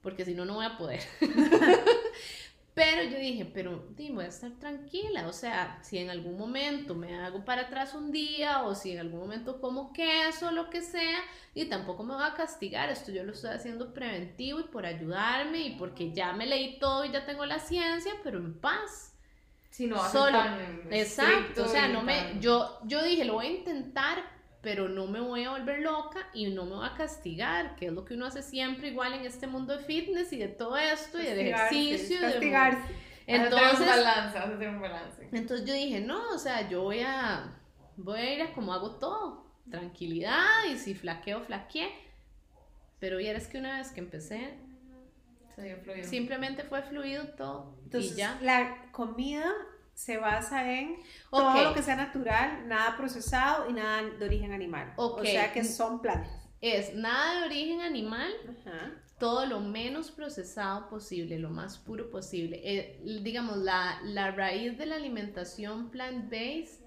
Porque 0.00 0.24
si 0.24 0.34
no, 0.34 0.44
no 0.44 0.54
voy 0.54 0.66
a 0.66 0.78
poder. 0.78 1.00
pero 2.74 3.02
yo 3.02 3.18
dije, 3.18 3.44
pero 3.44 3.86
di, 3.90 4.10
voy 4.10 4.24
a 4.24 4.28
estar 4.28 4.50
tranquila. 4.52 5.28
O 5.28 5.32
sea, 5.32 5.78
si 5.82 5.98
en 5.98 6.08
algún 6.08 6.38
momento 6.38 6.94
me 6.94 7.14
hago 7.18 7.44
para 7.44 7.62
atrás 7.62 7.94
un 7.94 8.10
día 8.10 8.62
o 8.62 8.74
si 8.74 8.92
en 8.92 9.00
algún 9.00 9.20
momento 9.20 9.60
como 9.60 9.92
queso 9.92 10.48
o 10.48 10.52
lo 10.52 10.70
que 10.70 10.80
sea, 10.80 11.18
y 11.54 11.66
tampoco 11.66 12.02
me 12.02 12.14
voy 12.14 12.24
a 12.24 12.34
castigar. 12.34 12.88
Esto 12.88 13.12
yo 13.12 13.24
lo 13.24 13.32
estoy 13.32 13.50
haciendo 13.50 13.92
preventivo 13.92 14.60
y 14.60 14.64
por 14.64 14.86
ayudarme 14.86 15.58
y 15.60 15.76
porque 15.76 16.12
ya 16.12 16.32
me 16.32 16.46
leí 16.46 16.78
todo 16.78 17.04
y 17.04 17.12
ya 17.12 17.26
tengo 17.26 17.44
la 17.44 17.58
ciencia, 17.58 18.12
pero 18.22 18.38
en 18.38 18.58
paz. 18.58 19.14
Si 19.68 19.86
no, 19.86 19.96
va 19.96 20.08
Solo. 20.10 20.38
tan 20.38 20.88
Exacto, 20.90 21.64
o 21.64 21.68
sea, 21.68 21.88
no 21.88 22.02
me, 22.02 22.38
yo, 22.40 22.78
yo 22.84 23.02
dije, 23.02 23.24
lo 23.24 23.34
voy 23.34 23.46
a 23.46 23.50
intentar, 23.50 24.22
pero 24.62 24.88
no 24.88 25.06
me 25.08 25.20
voy 25.20 25.44
a 25.44 25.50
volver 25.50 25.80
loca 25.80 26.20
y 26.32 26.46
no 26.46 26.64
me 26.64 26.76
voy 26.76 26.86
a 26.86 26.94
castigar, 26.94 27.74
que 27.76 27.86
es 27.86 27.92
lo 27.92 28.04
que 28.04 28.14
uno 28.14 28.26
hace 28.26 28.42
siempre 28.42 28.88
igual 28.88 29.12
en 29.12 29.26
este 29.26 29.46
mundo 29.48 29.76
de 29.76 29.84
fitness 29.84 30.32
y 30.32 30.38
de 30.38 30.48
todo 30.48 30.76
esto 30.76 31.20
y 31.20 31.24
del 31.24 31.50
Castigarse, 31.50 31.74
ejercicio. 31.84 32.16
y 32.16 32.20
de- 32.20 32.30
Castigarse. 32.32 32.78
Vas 32.80 32.88
a 32.88 33.26
tener 33.26 33.40
un 33.40 33.44
Entonces, 33.44 33.86
balance, 33.86 34.38
tener 34.40 34.68
un 34.70 34.80
balance. 34.80 35.28
entonces 35.32 35.66
yo 35.66 35.74
dije, 35.74 36.00
no, 36.00 36.30
o 36.30 36.38
sea, 36.38 36.68
yo 36.68 36.82
voy 36.82 37.00
a, 37.00 37.56
voy 37.96 38.18
a 38.20 38.34
ir 38.34 38.42
a 38.42 38.52
como 38.52 38.72
hago 38.72 38.92
todo, 38.96 39.46
tranquilidad 39.70 40.64
y 40.70 40.76
si 40.76 40.94
flaqueo, 40.94 41.40
flaqueé. 41.42 41.88
Pero 43.00 43.16
vieras 43.18 43.48
que 43.48 43.58
una 43.58 43.78
vez 43.78 43.90
que 43.90 44.00
empecé, 44.00 44.58
Se 45.56 45.62
dio 45.62 45.76
fluido. 45.78 46.08
simplemente 46.08 46.62
fue 46.64 46.82
fluido 46.82 47.26
todo 47.36 47.76
Entonces, 47.84 48.12
y 48.12 48.16
ya. 48.16 48.38
la 48.42 48.90
comida 48.92 49.52
se 49.94 50.16
basa 50.16 50.72
en 50.72 50.96
todo 51.30 51.62
lo 51.62 51.74
que 51.74 51.82
sea 51.82 51.96
natural, 51.96 52.66
nada 52.66 52.96
procesado 52.96 53.68
y 53.68 53.72
nada 53.72 54.02
de 54.02 54.24
origen 54.24 54.52
animal. 54.52 54.92
Ok. 54.96 55.20
O 55.20 55.24
sea 55.24 55.52
que 55.52 55.64
son 55.64 56.00
plantas. 56.00 56.30
Es 56.60 56.94
nada 56.94 57.40
de 57.40 57.46
origen 57.46 57.80
animal, 57.80 58.30
Ajá. 58.48 58.92
todo 59.18 59.46
lo 59.46 59.60
menos 59.60 60.10
procesado 60.10 60.88
posible, 60.88 61.38
lo 61.38 61.50
más 61.50 61.78
puro 61.78 62.08
posible. 62.10 62.60
Eh, 62.62 63.00
digamos, 63.22 63.58
la, 63.58 64.00
la 64.04 64.30
raíz 64.30 64.78
de 64.78 64.86
la 64.86 64.96
alimentación 64.96 65.90
plant-based 65.90 66.80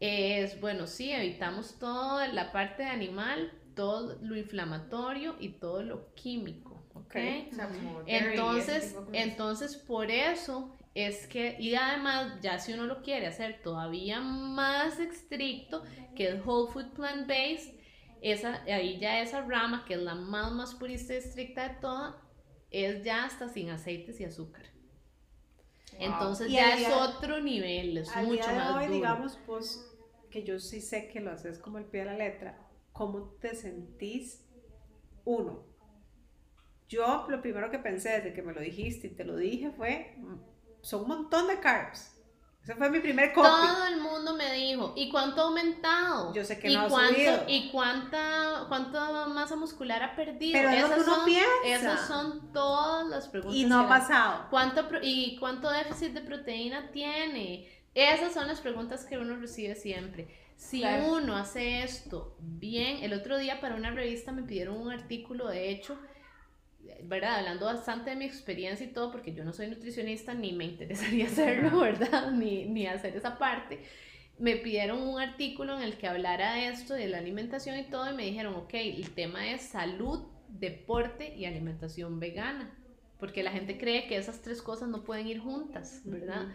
es, 0.00 0.60
bueno, 0.60 0.86
sí, 0.86 1.10
evitamos 1.12 1.78
toda 1.78 2.28
la 2.28 2.52
parte 2.52 2.82
de 2.82 2.90
animal, 2.90 3.52
todo 3.74 4.18
lo 4.20 4.36
inflamatorio 4.36 5.36
y 5.38 5.50
todo 5.50 5.82
lo 5.82 6.14
químico, 6.14 6.82
¿ok? 6.94 7.00
Ok. 7.00 7.16
O 7.52 7.54
sea, 7.54 7.68
como 7.68 8.02
dairy 8.02 8.06
y 8.06 8.18
ese 8.18 8.30
Entonces, 8.30 8.96
entonces 9.12 9.76
por 9.76 10.10
eso 10.10 10.76
es 10.94 11.26
que, 11.26 11.56
y 11.60 11.74
además, 11.74 12.40
ya 12.42 12.58
si 12.58 12.72
uno 12.72 12.84
lo 12.84 13.02
quiere 13.02 13.26
hacer 13.26 13.60
todavía 13.62 14.20
más 14.20 14.98
estricto, 14.98 15.84
que 16.16 16.28
es 16.28 16.44
Whole 16.44 16.72
Food 16.72 16.92
Plant 16.94 17.28
Based, 17.28 17.74
esa, 18.22 18.62
ahí 18.64 18.98
ya 18.98 19.20
esa 19.20 19.42
rama, 19.42 19.84
que 19.86 19.94
es 19.94 20.00
la 20.00 20.14
más, 20.14 20.52
más 20.52 20.74
purista 20.74 21.14
y 21.14 21.18
estricta 21.18 21.68
de 21.68 21.74
todas, 21.76 22.14
es 22.70 23.04
ya 23.04 23.24
hasta 23.24 23.48
sin 23.48 23.70
aceites 23.70 24.20
y 24.20 24.24
azúcar. 24.24 24.64
Wow. 25.92 26.02
Entonces 26.02 26.48
Y 26.48 26.52
ya 26.54 26.76
es 26.76 26.88
otro 26.92 27.40
nivel, 27.40 27.96
es 27.98 28.14
Al 28.14 28.26
mucho 28.26 28.42
día 28.42 28.52
de 28.52 28.58
más 28.58 28.76
hoy, 28.76 28.84
duro. 28.84 28.94
digamos, 28.94 29.38
pues, 29.46 29.86
que 30.30 30.44
yo 30.44 30.58
sí 30.58 30.80
sé 30.80 31.08
que 31.08 31.20
lo 31.20 31.30
haces 31.30 31.58
como 31.58 31.78
el 31.78 31.84
pie 31.84 32.00
de 32.00 32.06
la 32.06 32.16
letra, 32.16 32.58
¿cómo 32.92 33.36
te 33.40 33.54
sentís? 33.54 34.44
Uno, 35.24 35.64
yo 36.88 37.26
lo 37.28 37.40
primero 37.40 37.70
que 37.70 37.78
pensé 37.78 38.10
desde 38.10 38.32
que 38.32 38.42
me 38.42 38.52
lo 38.52 38.60
dijiste 38.60 39.06
y 39.06 39.10
te 39.10 39.24
lo 39.24 39.36
dije 39.36 39.70
fue, 39.70 40.16
son 40.82 41.02
un 41.02 41.08
montón 41.08 41.46
de 41.48 41.58
carbs. 41.60 42.16
Ese 42.62 42.74
fue 42.74 42.90
mi 42.90 43.00
primer 43.00 43.32
copy. 43.32 43.48
Todo 43.48 43.86
el 43.86 44.00
mundo 44.00 44.34
me 44.36 44.52
dijo, 44.52 44.92
¿y 44.94 45.08
cuánto 45.10 45.40
ha 45.40 45.44
aumentado? 45.44 46.34
Yo 46.34 46.44
sé 46.44 46.58
que 46.58 46.70
¿Y 46.70 46.74
no 46.74 46.82
ha 46.82 46.88
cuánto, 46.88 47.14
subido. 47.14 47.44
¿Y 47.48 47.70
cuánta, 47.70 48.66
cuánta 48.68 49.26
masa 49.28 49.56
muscular 49.56 50.02
ha 50.02 50.14
perdido? 50.14 50.52
Pero 50.52 50.68
es 50.68 50.82
lo 50.82 50.94
que 50.94 51.00
uno 51.00 51.14
son, 51.16 51.24
piensa. 51.24 51.48
Esas 51.64 52.06
son 52.06 52.52
todas 52.52 53.06
las 53.06 53.28
preguntas. 53.28 53.56
Y 53.58 53.64
no 53.64 53.80
ha 53.80 53.88
pasado. 53.88 54.46
¿Cuánto 54.50 54.86
¿Y 55.00 55.38
cuánto 55.38 55.70
déficit 55.70 56.12
de 56.12 56.20
proteína 56.20 56.90
tiene? 56.90 57.66
Esas 57.94 58.34
son 58.34 58.46
las 58.46 58.60
preguntas 58.60 59.04
que 59.04 59.16
uno 59.18 59.36
recibe 59.36 59.74
siempre. 59.74 60.28
Si 60.56 60.80
Claro. 60.80 61.14
uno 61.14 61.36
hace 61.38 61.82
esto 61.82 62.36
bien, 62.38 63.02
el 63.02 63.14
otro 63.14 63.38
día 63.38 63.60
para 63.62 63.74
una 63.74 63.90
revista 63.92 64.32
me 64.32 64.42
pidieron 64.42 64.76
un 64.76 64.92
artículo, 64.92 65.48
de 65.48 65.70
hecho, 65.70 65.98
¿verdad? 67.02 67.38
Hablando 67.38 67.66
bastante 67.66 68.10
de 68.10 68.16
mi 68.16 68.24
experiencia 68.24 68.86
y 68.86 68.90
todo, 68.90 69.10
porque 69.10 69.34
yo 69.34 69.44
no 69.44 69.52
soy 69.52 69.68
nutricionista 69.68 70.34
ni 70.34 70.52
me 70.52 70.64
interesaría 70.64 71.26
hacerlo, 71.28 71.80
¿verdad? 71.80 72.32
Ni, 72.32 72.66
ni 72.66 72.86
hacer 72.86 73.16
esa 73.16 73.38
parte. 73.38 73.80
Me 74.38 74.56
pidieron 74.56 75.02
un 75.02 75.20
artículo 75.20 75.76
en 75.76 75.82
el 75.82 75.98
que 75.98 76.08
hablara 76.08 76.54
de 76.54 76.68
esto, 76.68 76.94
de 76.94 77.08
la 77.08 77.18
alimentación 77.18 77.78
y 77.78 77.84
todo, 77.84 78.10
y 78.10 78.16
me 78.16 78.24
dijeron, 78.24 78.54
ok, 78.54 78.74
el 78.74 79.10
tema 79.10 79.50
es 79.50 79.62
salud, 79.62 80.26
deporte 80.48 81.34
y 81.36 81.44
alimentación 81.44 82.20
vegana, 82.20 82.70
porque 83.18 83.42
la 83.42 83.52
gente 83.52 83.76
cree 83.78 84.06
que 84.06 84.16
esas 84.16 84.40
tres 84.40 84.62
cosas 84.62 84.88
no 84.88 85.04
pueden 85.04 85.26
ir 85.26 85.40
juntas, 85.40 86.00
¿verdad? 86.04 86.48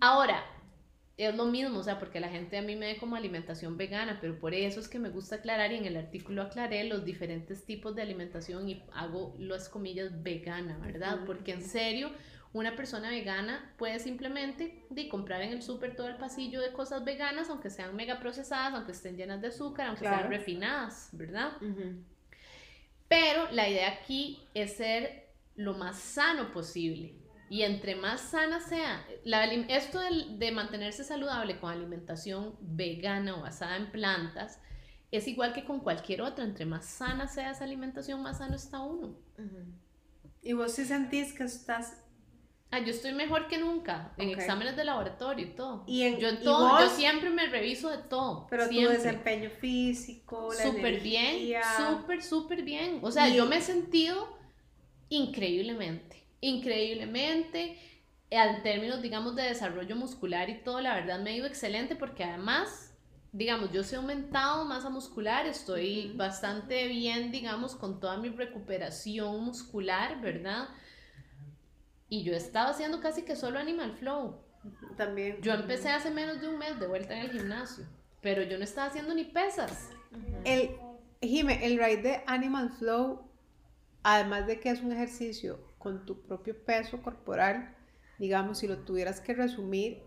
Ahora, 0.00 0.44
es 1.18 1.34
lo 1.34 1.46
mismo, 1.46 1.80
o 1.80 1.82
sea, 1.82 1.98
porque 1.98 2.20
la 2.20 2.28
gente 2.30 2.56
a 2.58 2.62
mí 2.62 2.76
me 2.76 2.92
ve 2.94 2.96
como 2.98 3.16
alimentación 3.16 3.76
vegana, 3.76 4.18
pero 4.20 4.38
por 4.38 4.54
eso 4.54 4.80
es 4.80 4.88
que 4.88 4.98
me 5.00 5.10
gusta 5.10 5.36
aclarar 5.36 5.72
y 5.72 5.76
en 5.76 5.84
el 5.84 5.96
artículo 5.96 6.42
aclaré 6.42 6.84
los 6.84 7.04
diferentes 7.04 7.64
tipos 7.64 7.94
de 7.96 8.02
alimentación 8.02 8.68
y 8.68 8.84
hago 8.92 9.34
las 9.38 9.68
comillas 9.68 10.22
vegana, 10.22 10.78
¿verdad? 10.78 11.24
Porque 11.26 11.52
en 11.52 11.62
serio, 11.62 12.10
Una 12.54 12.74
persona 12.76 13.10
vegana 13.10 13.74
puede 13.76 13.98
simplemente 13.98 14.82
de 14.88 15.06
comprar 15.10 15.42
en 15.42 15.52
el 15.52 15.62
súper 15.62 15.94
todo 15.94 16.08
el 16.08 16.16
pasillo 16.16 16.62
de 16.62 16.72
cosas 16.72 17.04
veganas, 17.04 17.50
aunque 17.50 17.68
sean 17.68 17.94
mega 17.94 18.20
procesadas, 18.20 18.72
aunque 18.72 18.92
estén 18.92 19.18
llenas 19.18 19.42
de 19.42 19.48
azúcar, 19.48 19.88
aunque 19.88 20.00
Claro. 20.06 20.16
sean 20.20 20.30
refinadas, 20.30 21.10
¿verdad? 21.12 21.52
Pero 23.08 23.50
la 23.52 23.68
idea 23.68 23.88
aquí 23.90 24.40
es 24.54 24.76
ser 24.76 25.26
lo 25.56 25.74
más 25.74 25.98
sano 25.98 26.50
posible. 26.52 27.14
Y 27.50 27.62
entre 27.62 27.96
más 27.96 28.20
sana 28.20 28.60
sea, 28.60 29.04
la 29.24 29.44
esto 29.46 30.00
de, 30.00 30.52
mantenerse 30.52 31.04
saludable 31.04 31.58
con 31.58 31.70
alimentación 31.72 32.56
vegana 32.60 33.36
o 33.36 33.42
basada 33.42 33.76
en 33.76 33.90
plantas, 33.90 34.60
es 35.10 35.26
igual 35.28 35.52
que 35.54 35.64
con 35.64 35.80
cualquier 35.80 36.22
otra. 36.22 36.44
Entre 36.44 36.66
más 36.66 36.84
sana 36.84 37.26
sea 37.26 37.50
esa 37.52 37.64
alimentación, 37.64 38.22
más 38.22 38.38
sano 38.38 38.56
está 38.56 38.80
uno. 38.80 39.16
Y 40.42 40.52
vos 40.52 40.72
sí 40.72 40.84
sentís 40.84 41.32
que 41.32 41.44
estás 41.44 42.04
Ah, 42.70 42.80
yo 42.80 42.90
estoy 42.90 43.14
mejor 43.14 43.48
que 43.48 43.56
nunca 43.56 44.12
en 44.18 44.28
exámenes 44.28 44.76
de 44.76 44.84
laboratorio 44.84 45.46
y 45.46 45.50
todo. 45.54 45.84
Y 45.86 46.02
en- 46.02 46.18
yo 46.18 46.28
en 46.28 46.34
y 46.42 46.44
todo, 46.44 46.78
yo 46.78 46.84
vos- 46.84 46.92
siempre 46.96 47.30
me 47.30 47.46
reviso 47.46 47.88
de 47.88 47.96
todo. 47.96 48.46
Pero 48.50 48.64
tu 48.66 48.72
siempre. 48.74 48.98
desempeño 48.98 49.48
físico, 49.58 50.50
la 50.52 50.64
súper 50.64 51.00
bien, 51.00 51.62
súper, 51.78 52.22
súper 52.22 52.62
bien. 52.62 52.98
O 53.00 53.10
sea, 53.10 53.26
Y- 53.30 53.36
yo 53.36 53.46
me 53.46 53.56
he 53.56 53.62
sentido 53.62 54.36
increíblemente, 55.08 56.17
increíblemente. 56.40 57.78
En 58.30 58.62
términos, 58.62 59.00
digamos, 59.00 59.34
de 59.36 59.42
desarrollo 59.44 59.96
muscular 59.96 60.50
y 60.50 60.62
todo, 60.62 60.80
la 60.80 60.94
verdad 60.94 61.20
me 61.20 61.30
ha 61.30 61.36
ido 61.36 61.46
excelente 61.46 61.96
porque 61.96 62.24
además, 62.24 62.94
digamos, 63.32 63.72
yo 63.72 63.82
sí 63.82 63.94
he 63.94 63.98
aumentado 63.98 64.66
masa 64.66 64.90
muscular, 64.90 65.46
estoy 65.46 66.12
bastante 66.14 66.88
bien, 66.88 67.32
digamos, 67.32 67.74
con 67.74 68.00
toda 68.00 68.18
mi 68.18 68.28
recuperación 68.28 69.44
muscular, 69.44 70.20
¿verdad? 70.20 70.68
Y 72.10 72.22
yo 72.22 72.34
he 72.34 72.36
estado 72.36 72.70
haciendo 72.70 73.00
casi 73.00 73.22
que 73.22 73.34
solo 73.34 73.58
Animal 73.58 73.96
Flow. 73.96 74.42
También. 74.98 75.40
Yo 75.40 75.54
empecé 75.54 75.88
hace 75.88 76.10
menos 76.10 76.40
de 76.40 76.48
un 76.48 76.58
mes 76.58 76.78
de 76.78 76.86
vuelta 76.86 77.14
en 77.14 77.20
el 77.20 77.30
gimnasio, 77.30 77.86
pero 78.20 78.42
yo 78.42 78.58
no 78.58 78.64
estaba 78.64 78.88
haciendo 78.88 79.14
ni 79.14 79.24
pesas. 79.24 79.88
El, 80.44 80.76
Jime, 81.22 81.64
el 81.64 81.78
ride 81.78 82.02
de 82.02 82.22
Animal 82.26 82.70
Flow, 82.70 83.22
además 84.02 84.46
de 84.46 84.60
que 84.60 84.70
es 84.70 84.80
un 84.80 84.92
ejercicio 84.92 85.67
con 85.78 86.04
tu 86.04 86.22
propio 86.22 86.56
peso 86.64 87.00
corporal, 87.02 87.74
digamos, 88.18 88.58
si 88.58 88.66
lo 88.66 88.78
tuvieras 88.78 89.20
que 89.20 89.34
resumir, 89.34 90.02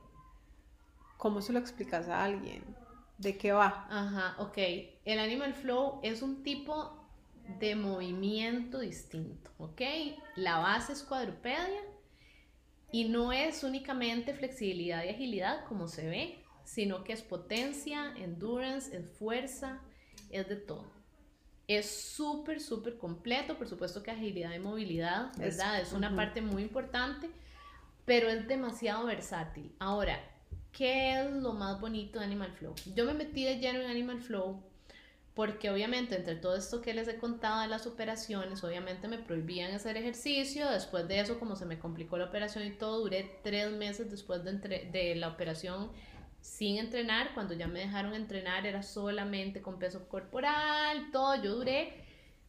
¿cómo 1.17 1.41
se 1.41 1.53
lo 1.53 1.59
explicas 1.59 2.09
a 2.09 2.23
alguien? 2.23 2.63
¿De 3.17 3.37
qué 3.37 3.51
va? 3.51 3.87
Ajá, 3.89 4.35
ok. 4.39 4.57
El 5.05 5.19
Animal 5.19 5.53
Flow 5.53 5.99
es 6.03 6.21
un 6.21 6.43
tipo 6.43 7.01
de 7.59 7.75
movimiento 7.75 8.79
distinto, 8.79 9.51
¿ok? 9.57 9.81
La 10.35 10.59
base 10.59 10.93
es 10.93 11.03
cuadrupedia 11.03 11.81
y 12.91 13.05
no 13.05 13.31
es 13.31 13.63
únicamente 13.63 14.33
flexibilidad 14.33 15.03
y 15.03 15.09
agilidad 15.09 15.65
como 15.65 15.87
se 15.87 16.07
ve, 16.07 16.43
sino 16.63 17.03
que 17.03 17.13
es 17.13 17.21
potencia, 17.21 18.13
endurance, 18.17 18.95
es 18.95 19.05
fuerza, 19.17 19.81
es 20.29 20.47
de 20.49 20.55
todo. 20.55 20.91
Es 21.77 21.89
súper, 22.15 22.59
súper 22.59 22.97
completo, 22.97 23.57
por 23.57 23.67
supuesto 23.67 24.01
que 24.03 24.11
agilidad 24.11 24.53
y 24.53 24.59
movilidad, 24.59 25.31
Es- 25.41 25.57
¿verdad? 25.57 25.79
Es, 25.81 25.93
una 25.93 26.15
parte 26.15 26.41
muy 26.41 26.63
importante, 26.63 27.29
pero 28.05 28.29
es 28.29 28.47
demasiado 28.47 29.05
versátil. 29.05 29.71
Ahora, 29.79 30.19
¿qué 30.71 31.19
es 31.21 31.31
lo 31.31 31.53
más 31.53 31.79
bonito 31.79 32.19
de 32.19 32.25
Animal 32.25 32.51
Flow? 32.53 32.73
Yo 32.95 33.05
me 33.05 33.13
metí 33.13 33.43
de 33.45 33.57
lleno 33.59 33.79
en 33.81 33.89
Animal 33.89 34.21
Flow 34.21 34.61
porque 35.33 35.69
obviamente 35.69 36.15
entre 36.17 36.35
todo 36.35 36.57
esto 36.57 36.81
que 36.81 36.93
les 36.93 37.07
he 37.07 37.15
contado 37.17 37.61
de 37.61 37.67
las 37.67 37.87
operaciones, 37.87 38.63
obviamente 38.65 39.07
me 39.07 39.17
prohibían 39.17 39.73
hacer 39.73 39.95
ejercicio, 39.95 40.69
después 40.69 41.07
de 41.07 41.21
eso 41.21 41.39
como 41.39 41.55
se 41.55 41.65
me 41.65 41.79
complicó 41.79 42.17
la 42.17 42.25
operación 42.25 42.65
y 42.65 42.71
todo, 42.71 42.99
duré 42.99 43.39
tres 43.41 43.71
meses 43.71 44.11
después 44.11 44.43
de, 44.43 44.49
entre- 44.51 44.89
de 44.91 45.15
la 45.15 45.29
operación 45.29 45.89
sin 46.41 46.77
entrenar, 46.77 47.33
cuando 47.33 47.53
ya 47.53 47.67
me 47.67 47.79
dejaron 47.79 48.13
entrenar 48.13 48.65
era 48.65 48.83
solamente 48.83 49.61
con 49.61 49.79
peso 49.79 50.07
corporal, 50.09 51.09
todo, 51.11 51.41
yo 51.41 51.55
duré 51.55 51.93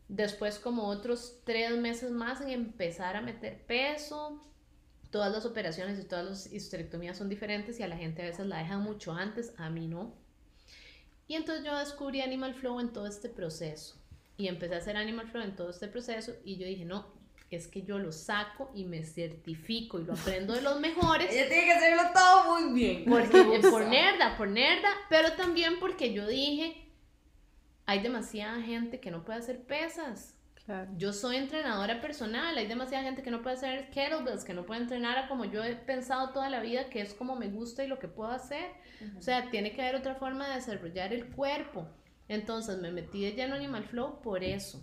después 0.09 0.59
como 0.59 0.89
otros 0.89 1.41
tres 1.45 1.77
meses 1.79 2.11
más 2.11 2.41
en 2.41 2.51
empezar 2.51 3.17
a 3.17 3.23
meter 3.23 3.65
peso, 3.67 4.43
todas 5.11 5.33
las 5.33 5.45
operaciones 5.45 5.99
y 5.99 6.05
todas 6.05 6.25
las 6.25 6.53
histerectomías 6.53 7.19
son 7.19 7.29
diferentes 7.29 7.79
y 7.79 7.83
a 7.83 7.89
la 7.89 7.97
gente 7.97 8.23
a 8.23 8.27
veces 8.27 8.47
la 8.47 8.59
dejan 8.59 8.83
mucho 8.83 9.13
antes, 9.13 9.55
a 9.59 9.71
mí 9.71 9.87
no. 9.87 10.15
Y 11.29 11.35
entonces 11.35 11.65
yo 11.65 11.79
descubrí 11.79 12.21
Animal 12.21 12.55
Flow 12.55 12.81
en 12.81 12.93
todo 12.93 13.07
este 13.07 13.29
proceso. 13.29 13.97
Y 14.37 14.49
empecé 14.49 14.75
a 14.75 14.79
hacer 14.79 14.97
Animal 14.97 15.29
Flow 15.29 15.43
en 15.43 15.55
todo 15.55 15.71
este 15.71 15.89
proceso 15.89 16.33
y 16.45 16.57
yo 16.57 16.67
dije, 16.67 16.85
no, 16.85 17.07
es 17.57 17.69
que 17.69 17.83
yo 17.83 17.99
lo 17.99 18.13
saco 18.13 18.71
y 18.75 18.85
me 18.85 19.05
certifico 19.05 20.01
y 20.01 20.05
lo 20.05 20.15
aprendo 20.15 20.55
de 20.55 20.63
los 20.63 20.81
mejores. 20.81 21.31
Ella 21.31 21.49
tiene 21.49 21.65
que 21.65 21.73
hacerlo 21.73 22.03
todo 22.15 22.61
muy 22.61 22.73
bien. 22.73 23.05
Porque, 23.05 23.61
por 23.71 23.87
nerda, 23.87 24.37
por 24.37 24.49
nerda, 24.49 24.89
pero 25.09 25.33
también 25.33 25.79
porque 25.81 26.13
yo 26.13 26.27
dije, 26.27 26.89
hay 27.87 28.01
demasiada 28.01 28.61
gente 28.63 29.01
que 29.01 29.11
no 29.11 29.25
puede 29.25 29.39
hacer 29.41 29.63
pesas. 29.63 30.37
Claro. 30.65 30.91
Yo 30.97 31.13
soy 31.13 31.37
entrenadora 31.37 32.01
personal, 32.01 32.57
hay 32.57 32.67
demasiada 32.67 33.05
gente 33.05 33.23
que 33.23 33.33
no 33.33 33.43
puede 33.43 33.57
hacer 33.57 33.91
kettlebells, 33.91 34.45
que 34.45 34.55
no 34.55 34.65
puede 34.65 34.83
entrenar 34.83 35.19
a 35.19 35.29
como 35.29 35.45
yo 35.45 35.65
he 35.65 35.75
pensado 35.75 36.31
toda 36.31 36.49
la 36.49 36.61
vida, 36.61 36.89
que 36.89 37.01
es 37.01 37.15
como 37.15 37.35
me 37.35 37.49
gusta 37.49 37.85
y 37.85 37.89
lo 37.89 37.99
que 37.99 38.07
puedo 38.07 38.31
hacer. 38.31 38.71
O 39.19 39.21
sea, 39.21 39.51
tiene 39.51 39.73
que 39.73 39.83
haber 39.83 39.97
otra 39.97 40.15
forma 40.15 40.49
de 40.49 40.55
desarrollar 40.55 41.13
el 41.13 41.27
cuerpo. 41.27 41.89
Entonces 42.29 42.79
me 42.79 42.93
metí 42.93 43.25
de 43.25 43.33
lleno 43.33 43.57
Animal 43.57 43.85
Flow 43.85 44.23
por 44.23 44.45
eso. 44.45 44.83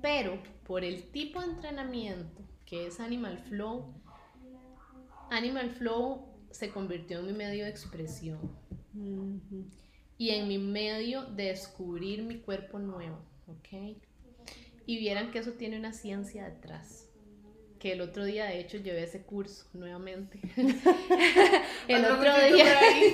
Pero 0.00 0.38
por 0.64 0.84
el 0.84 1.10
tipo 1.10 1.40
de 1.40 1.46
entrenamiento 1.46 2.42
que 2.64 2.86
es 2.86 3.00
Animal 3.00 3.38
Flow, 3.38 3.94
Animal 5.30 5.70
Flow 5.70 6.26
se 6.50 6.70
convirtió 6.70 7.20
en 7.20 7.26
mi 7.26 7.32
medio 7.32 7.64
de 7.64 7.70
expresión 7.70 8.38
y 10.16 10.30
en 10.30 10.48
mi 10.48 10.58
medio 10.58 11.24
de 11.24 11.44
descubrir 11.44 12.22
mi 12.22 12.38
cuerpo 12.40 12.78
nuevo, 12.78 13.18
¿ok? 13.46 13.96
Y 14.86 14.98
vieran 14.98 15.30
que 15.30 15.38
eso 15.38 15.52
tiene 15.52 15.78
una 15.78 15.92
ciencia 15.92 16.48
detrás. 16.48 17.07
Que 17.78 17.92
el 17.92 18.00
otro 18.00 18.24
día, 18.24 18.46
de 18.46 18.58
hecho, 18.58 18.78
llevé 18.78 19.04
ese 19.04 19.22
curso 19.22 19.66
nuevamente. 19.72 20.40
el, 21.88 22.04
Otro 22.04 22.34
día, 22.40 22.66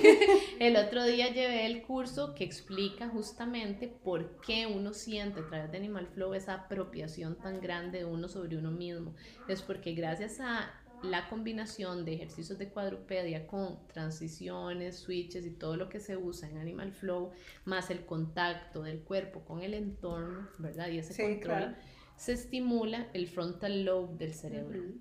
el 0.58 0.76
otro 0.76 1.04
día 1.04 1.28
llevé 1.32 1.66
el 1.66 1.82
curso 1.82 2.34
que 2.34 2.44
explica 2.44 3.08
justamente 3.08 3.88
por 3.88 4.40
qué 4.40 4.66
uno 4.66 4.94
siente 4.94 5.40
a 5.40 5.46
través 5.46 5.70
de 5.70 5.78
Animal 5.78 6.06
Flow 6.08 6.34
esa 6.34 6.54
apropiación 6.54 7.36
tan 7.40 7.60
grande 7.60 7.98
de 7.98 8.04
uno 8.06 8.28
sobre 8.28 8.56
uno 8.56 8.70
mismo. 8.70 9.14
Es 9.46 9.62
porque 9.62 9.92
gracias 9.94 10.40
a 10.40 10.72
la 11.02 11.28
combinación 11.28 12.04
de 12.06 12.14
ejercicios 12.14 12.58
de 12.58 12.70
cuadrupedia 12.70 13.46
con 13.46 13.86
transiciones, 13.88 14.98
switches 15.00 15.44
y 15.46 15.50
todo 15.50 15.76
lo 15.76 15.88
que 15.90 16.00
se 16.00 16.16
usa 16.16 16.48
en 16.48 16.58
Animal 16.58 16.92
Flow, 16.92 17.32
más 17.66 17.90
el 17.90 18.06
contacto 18.06 18.82
del 18.82 19.02
cuerpo 19.02 19.44
con 19.44 19.62
el 19.62 19.74
entorno, 19.74 20.48
¿verdad? 20.58 20.88
Y 20.88 20.98
ese 20.98 21.12
Sí, 21.12 21.22
control, 21.22 21.40
claro. 21.40 21.76
Se 22.16 22.32
estimula 22.32 23.08
el 23.12 23.26
frontal 23.28 23.84
lobe 23.84 24.16
del 24.16 24.34
cerebro. 24.34 24.80
Ujú. 24.80 24.98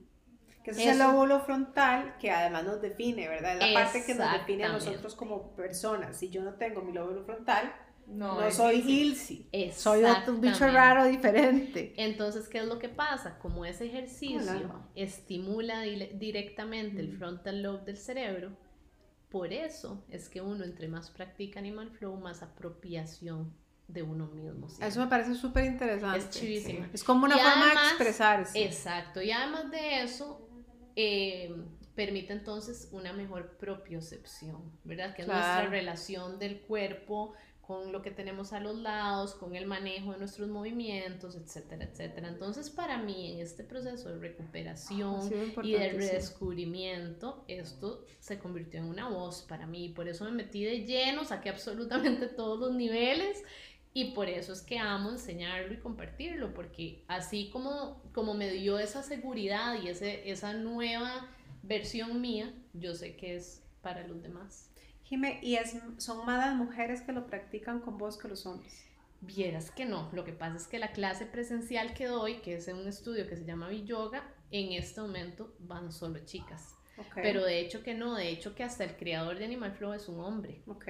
Que 0.63 0.71
ese 0.71 0.83
es 0.85 0.91
el 0.91 0.99
lóbulo 0.99 1.41
frontal 1.41 2.15
que 2.19 2.31
además 2.31 2.63
nos 2.63 2.81
define, 2.81 3.27
¿verdad? 3.27 3.57
Es 3.61 3.73
la 3.73 3.83
parte 3.83 4.03
que 4.05 4.15
nos 4.15 4.31
define 4.31 4.63
a 4.63 4.71
nosotros 4.71 5.13
como 5.15 5.51
personas. 5.55 6.17
Si 6.17 6.29
yo 6.29 6.41
no 6.41 6.53
tengo 6.53 6.81
mi 6.81 6.93
lóbulo 6.93 7.23
frontal, 7.25 7.73
No, 8.07 8.35
no, 8.39 8.45
es 8.47 8.55
soy. 8.55 8.77
Ilsi. 8.79 9.49
Soy 9.75 10.03
otro- 10.05 10.33
un 10.33 10.41
bicho 10.41 10.65
raro 10.67 11.05
diferente. 11.05 11.93
Entonces, 11.97 12.47
¿qué 12.47 12.59
es 12.59 12.65
lo 12.65 12.79
que 12.79 12.87
pasa? 12.89 13.37
Como 13.39 13.65
ese 13.65 13.85
ejercicio 13.87 14.39
Hola. 14.41 14.87
estimula 14.95 15.83
dile- 15.85 16.11
directamente 16.17 17.01
el 17.01 17.09
Mm. 17.13 17.17
frontal 17.17 17.61
lobe 17.61 17.83
del 17.85 17.97
cerebro, 17.97 18.51
por 19.29 19.51
eso 19.51 20.05
es 20.09 20.29
que 20.29 20.41
uno 20.41 20.63
entre 20.63 20.87
más 20.87 21.09
practica 21.11 21.59
Animal 21.59 21.89
Flow, 21.91 22.15
más 22.17 22.41
apropiación 22.41 23.53
de 23.93 24.01
uno 24.03 24.27
mismo. 24.27 24.67
siente. 24.69 24.87
Eso 24.87 24.99
me 25.01 25.07
parece 25.07 25.35
súper 25.35 25.65
interesante. 25.65 26.17
es 26.19 26.29
chivísima. 26.29 26.89
Es 26.93 27.03
como 27.03 27.25
una 27.25 27.35
Y 27.35 27.39
forma 27.39 27.55
de 27.65 27.71
además- 27.71 27.87
expresarse. 27.91 28.63
Exacto, 28.63 29.21
y 29.21 29.31
además 29.31 29.69
de 29.71 30.01
eso, 30.03 30.47
eh, 30.95 31.55
permite 31.95 32.33
entonces 32.33 32.89
una 32.91 33.13
mejor 33.13 33.57
propiocepción, 33.57 34.71
¿verdad? 34.83 35.13
Que 35.15 35.21
es 35.23 35.27
nuestra 35.27 35.55
Claro. 35.57 35.69
relación 35.69 36.39
del 36.39 36.61
cuerpo 36.61 37.33
con 37.61 37.93
lo 37.93 38.01
que 38.01 38.11
tenemos 38.11 38.51
a 38.51 38.59
los 38.59 38.75
lados, 38.75 39.35
con 39.35 39.55
el 39.55 39.65
manejo 39.67 40.11
de 40.11 40.17
nuestros 40.17 40.49
movimientos, 40.49 41.35
etcétera, 41.37 41.85
etcétera. 41.85 42.27
Entonces, 42.27 42.69
para 42.69 42.97
mí, 42.97 43.31
en 43.31 43.39
este 43.39 43.63
proceso 43.63 44.09
de 44.09 44.19
recuperación 44.19 45.31
y 45.63 45.71
de 45.71 45.89
redescubrimiento, 45.93 47.45
esto 47.47 48.05
se 48.19 48.37
convirtió 48.37 48.79
en 48.81 48.87
una 48.87 49.07
voz 49.09 49.43
para 49.43 49.65
mí. 49.65 49.89
Por 49.89 50.07
eso 50.09 50.25
me 50.25 50.31
metí 50.31 50.63
de 50.63 50.79
lleno, 50.85 51.23
saqué 51.23 51.49
absolutamente 51.49 52.27
todos 52.35 52.59
los 52.59 52.73
niveles 52.75 53.41
y 53.93 54.11
por 54.11 54.27
eso 54.27 54.53
es 54.53 54.61
que 54.61 54.79
amo 54.79 55.11
enseñarlo 55.11 55.73
y 55.73 55.77
compartirlo, 55.77 56.53
porque 56.53 57.03
así 57.07 57.49
como, 57.51 58.01
como 58.11 58.33
me 58.33 58.49
dio 58.49 58.79
esa 58.79 59.03
seguridad 59.03 59.81
y 59.81 59.89
ese, 59.89 60.29
esa 60.29 60.53
nueva 60.53 61.29
versión 61.61 62.19
mía, 62.19 62.51
yo 62.73 62.95
sé 62.95 63.15
que 63.15 63.35
es 63.35 63.63
para 63.81 64.07
los 64.07 64.23
demás. 64.23 64.71
Jime, 65.03 65.39
y 65.43 65.55
es, 65.55 65.75
son 65.97 66.25
más 66.25 66.43
las 66.43 66.55
mujeres 66.55 67.01
que 67.01 67.11
lo 67.11 67.27
practican 67.27 67.81
con 67.81 67.97
vos 67.99 68.17
que 68.17 68.27
los 68.27 68.45
hombres. 68.47 68.83
Vieras 69.21 69.69
que 69.69 69.85
no, 69.85 70.09
lo 70.11 70.25
que 70.25 70.33
pasa 70.33 70.57
es 70.57 70.67
que 70.67 70.79
la 70.79 70.91
clase 70.91 71.25
presencial 71.25 71.93
que 71.93 72.07
doy, 72.07 72.37
que 72.37 72.55
es 72.55 72.67
en 72.67 72.77
un 72.77 72.87
estudio 72.87 73.27
que 73.27 73.37
se 73.37 73.45
llama 73.45 73.71
Yoga, 73.71 74.23
en 74.49 74.73
este 74.73 75.01
momento 75.01 75.53
van 75.59 75.91
solo 75.91 76.19
chicas. 76.25 76.75
Ok. 76.97 77.13
Pero 77.15 77.45
de 77.45 77.59
hecho 77.59 77.83
que 77.83 77.93
no, 77.93 78.15
de 78.15 78.29
hecho 78.29 78.55
que 78.55 78.63
hasta 78.63 78.83
el 78.83 78.97
creador 78.97 79.37
de 79.37 79.45
Animal 79.45 79.73
Flow 79.73 79.93
es 79.93 80.07
un 80.07 80.19
hombre. 80.19 80.61
Ok. 80.67 80.85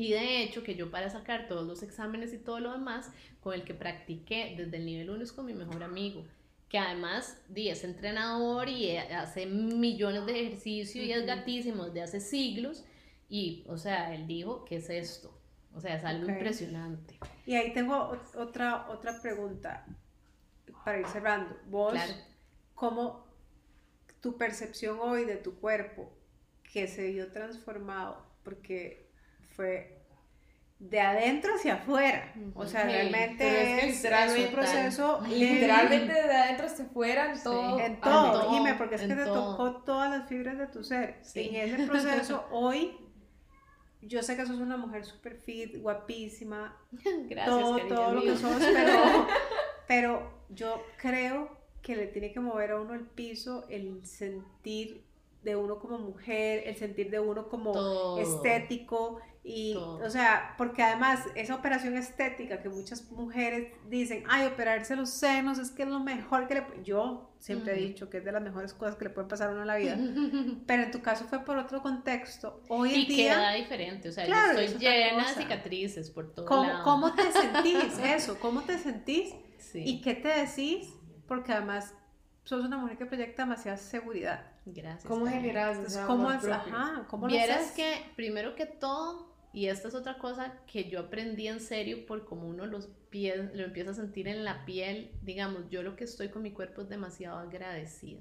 Y 0.00 0.12
de 0.12 0.42
hecho 0.42 0.62
que 0.62 0.74
yo 0.74 0.90
para 0.90 1.10
sacar 1.10 1.46
todos 1.46 1.66
los 1.66 1.82
exámenes 1.82 2.32
y 2.32 2.38
todo 2.38 2.58
lo 2.58 2.72
demás, 2.72 3.10
con 3.40 3.52
el 3.52 3.64
que 3.64 3.74
practiqué 3.74 4.54
desde 4.56 4.78
el 4.78 4.86
nivel 4.86 5.10
1 5.10 5.22
es 5.22 5.30
con 5.32 5.44
mi 5.44 5.52
mejor 5.52 5.82
amigo, 5.82 6.24
que 6.70 6.78
además 6.78 7.36
es 7.54 7.84
entrenador 7.84 8.68
y 8.70 8.86
eh, 8.92 9.00
hace 9.14 9.44
millones 9.44 10.24
de 10.24 10.40
ejercicio 10.40 11.02
y 11.02 11.12
es 11.12 11.26
gatísimo 11.26 11.84
desde 11.86 12.02
hace 12.02 12.20
siglos. 12.20 12.84
Y, 13.28 13.64
o 13.68 13.76
sea, 13.76 14.14
él 14.14 14.26
dijo, 14.26 14.64
¿qué 14.64 14.76
es 14.76 14.88
esto? 14.88 15.38
O 15.74 15.80
sea, 15.82 15.96
es 15.96 16.04
algo 16.04 16.30
impresionante. 16.30 17.18
Y 17.44 17.54
ahí 17.54 17.72
tengo 17.74 17.94
ot- 17.94 18.36
otra, 18.36 18.88
otra 18.88 19.20
pregunta 19.20 19.84
para 20.82 20.98
ir 21.00 21.06
cerrando. 21.08 21.56
Vos, 21.66 21.92
Claro. 21.92 22.14
¿cómo 22.74 23.26
tu 24.22 24.38
percepción 24.38 24.98
hoy 25.00 25.26
de 25.26 25.36
tu 25.36 25.56
cuerpo 25.60 26.10
que 26.72 26.88
se 26.88 27.10
vio 27.12 27.30
transformado? 27.32 28.24
Porque 28.42 29.09
fue 29.60 29.96
de 30.78 31.00
adentro 31.00 31.54
hacia 31.54 31.74
afuera. 31.74 32.32
O 32.54 32.66
sea, 32.66 32.82
Ujú. 32.84 32.92
realmente 32.92 33.44
es 33.44 33.80
que 33.80 33.88
es, 33.90 33.96
literal, 33.96 34.30
es 34.30 34.46
un 34.46 34.54
proceso 34.54 35.20
Literalmente 35.28 36.12
de 36.14 36.32
adentro 36.36 36.66
hacia 36.66 36.84
afuera, 36.86 37.32
en 37.32 37.42
todo. 37.42 37.78
En 37.78 37.84
En 37.84 38.00
todo, 38.00 38.32
todo, 38.32 38.50
Jime, 38.50 38.74
porque 38.76 38.94
es 38.94 39.02
que 39.02 39.08
te 39.08 39.24
todo. 39.24 39.50
tocó 39.56 39.82
todas 39.82 40.10
las 40.10 40.28
fibras 40.28 40.56
de 40.56 40.66
tu 40.68 40.82
ser. 40.82 41.18
Sí. 41.20 41.50
En 41.52 41.70
ese 41.74 41.86
proceso, 41.86 42.46
hoy, 42.50 42.96
yo 44.00 44.22
sé 44.22 44.36
que 44.36 44.46
sos 44.46 44.56
una 44.58 44.78
mujer 44.78 45.04
súper 45.04 45.36
fit, 45.36 45.76
guapísima, 45.78 46.74
Gracias, 47.28 47.46
todo, 47.46 47.78
todo 47.86 48.14
lo 48.14 48.22
que 48.22 48.36
sos, 48.36 48.62
pero, 48.62 49.26
pero 49.86 50.32
yo 50.48 50.82
creo 50.96 51.58
que 51.82 51.96
le 51.96 52.06
tiene 52.06 52.32
que 52.32 52.40
mover 52.40 52.70
a 52.70 52.80
uno 52.80 52.94
el 52.94 53.04
piso 53.06 53.66
el 53.68 54.06
sentir 54.06 55.04
de 55.42 55.56
uno 55.56 55.78
como 55.78 55.98
mujer, 55.98 56.64
el 56.66 56.76
sentir 56.76 57.10
de 57.10 57.18
uno 57.20 57.48
como 57.48 57.72
Todo. 57.72 58.18
estético 58.20 59.20
y, 59.42 59.72
Todo. 59.72 60.04
o 60.04 60.10
sea, 60.10 60.54
porque 60.58 60.82
además 60.82 61.20
esa 61.34 61.54
operación 61.54 61.96
estética 61.96 62.60
que 62.60 62.68
muchas 62.68 63.10
mujeres 63.10 63.72
dicen, 63.88 64.22
ay, 64.28 64.46
operarse 64.46 64.96
los 64.96 65.08
senos 65.10 65.58
es 65.58 65.70
que 65.70 65.84
es 65.84 65.88
lo 65.88 66.00
mejor 66.00 66.46
que 66.46 66.54
le... 66.56 66.66
pu-". 66.66 66.82
Yo 66.82 67.32
siempre 67.38 67.72
he 67.72 67.76
Ujú. 67.78 67.88
dicho 67.88 68.10
que 68.10 68.18
es 68.18 68.24
de 68.24 68.32
las 68.32 68.42
mejores 68.42 68.74
cosas 68.74 68.96
que 68.96 69.04
le 69.04 69.10
pueden 69.10 69.28
pasar 69.28 69.48
a 69.48 69.52
uno 69.52 69.62
en 69.62 69.66
la 69.66 69.76
vida, 69.76 69.96
pero 70.66 70.82
en 70.82 70.90
tu 70.90 71.00
caso 71.00 71.24
fue 71.24 71.42
por 71.44 71.56
otro 71.56 71.80
contexto. 71.80 72.60
Hoy 72.68 72.94
en 72.94 73.00
Y 73.00 73.06
día... 73.06 73.34
queda 73.34 73.52
diferente, 73.54 74.08
o 74.10 74.12
sea, 74.12 74.26
Claro, 74.26 74.54
yo 74.54 74.60
es 74.60 74.72
estoy 74.72 74.86
llena 74.86 75.26
de 75.28 75.34
cicatrices 75.34 76.10
por 76.10 76.34
todo 76.34 76.44
¿Cómo, 76.44 76.64
lado. 76.64 76.84
¿Cómo 76.84 77.14
te 77.14 77.32
sentís 77.32 77.98
eso? 78.04 78.38
¿Cómo 78.40 78.62
te 78.64 78.78
sentís? 78.78 79.34
Sí, 79.58 79.82
¿Y 79.86 80.00
qué 80.02 80.14
te 80.14 80.28
decís? 80.28 80.86
Porque 81.26 81.52
además 81.52 81.94
sos 82.44 82.64
una 82.64 82.76
mujer 82.76 82.98
que 82.98 83.06
proyecta 83.06 83.44
demasiada 83.44 83.78
seguridad. 83.78 84.46
gracias. 84.66 85.04
¿Cómo 85.04 85.26
generas? 85.26 85.78
¿cómo, 86.06 86.30
es, 86.30 86.44
ajá, 86.44 87.06
¿cómo 87.08 87.26
lo 87.26 87.32
Vieras 87.32 87.58
haces? 87.58 87.72
que, 87.72 88.12
primero 88.16 88.54
que 88.54 88.66
todo, 88.66 89.29
y 89.52 89.66
esta 89.66 89.88
es 89.88 89.94
otra 89.94 90.18
cosa 90.18 90.60
que 90.66 90.88
yo 90.88 91.00
aprendí 91.00 91.48
en 91.48 91.60
serio 91.60 92.06
por 92.06 92.24
cómo 92.24 92.46
uno 92.46 92.66
los 92.66 92.88
pies, 93.10 93.54
lo 93.54 93.64
empieza 93.64 93.90
a 93.90 93.94
sentir 93.94 94.28
en 94.28 94.44
la 94.44 94.64
piel, 94.64 95.10
digamos, 95.22 95.68
yo 95.70 95.82
lo 95.82 95.96
que 95.96 96.04
estoy 96.04 96.28
con 96.28 96.42
mi 96.42 96.52
cuerpo 96.52 96.82
es 96.82 96.88
demasiado 96.88 97.38
agradecida. 97.38 98.20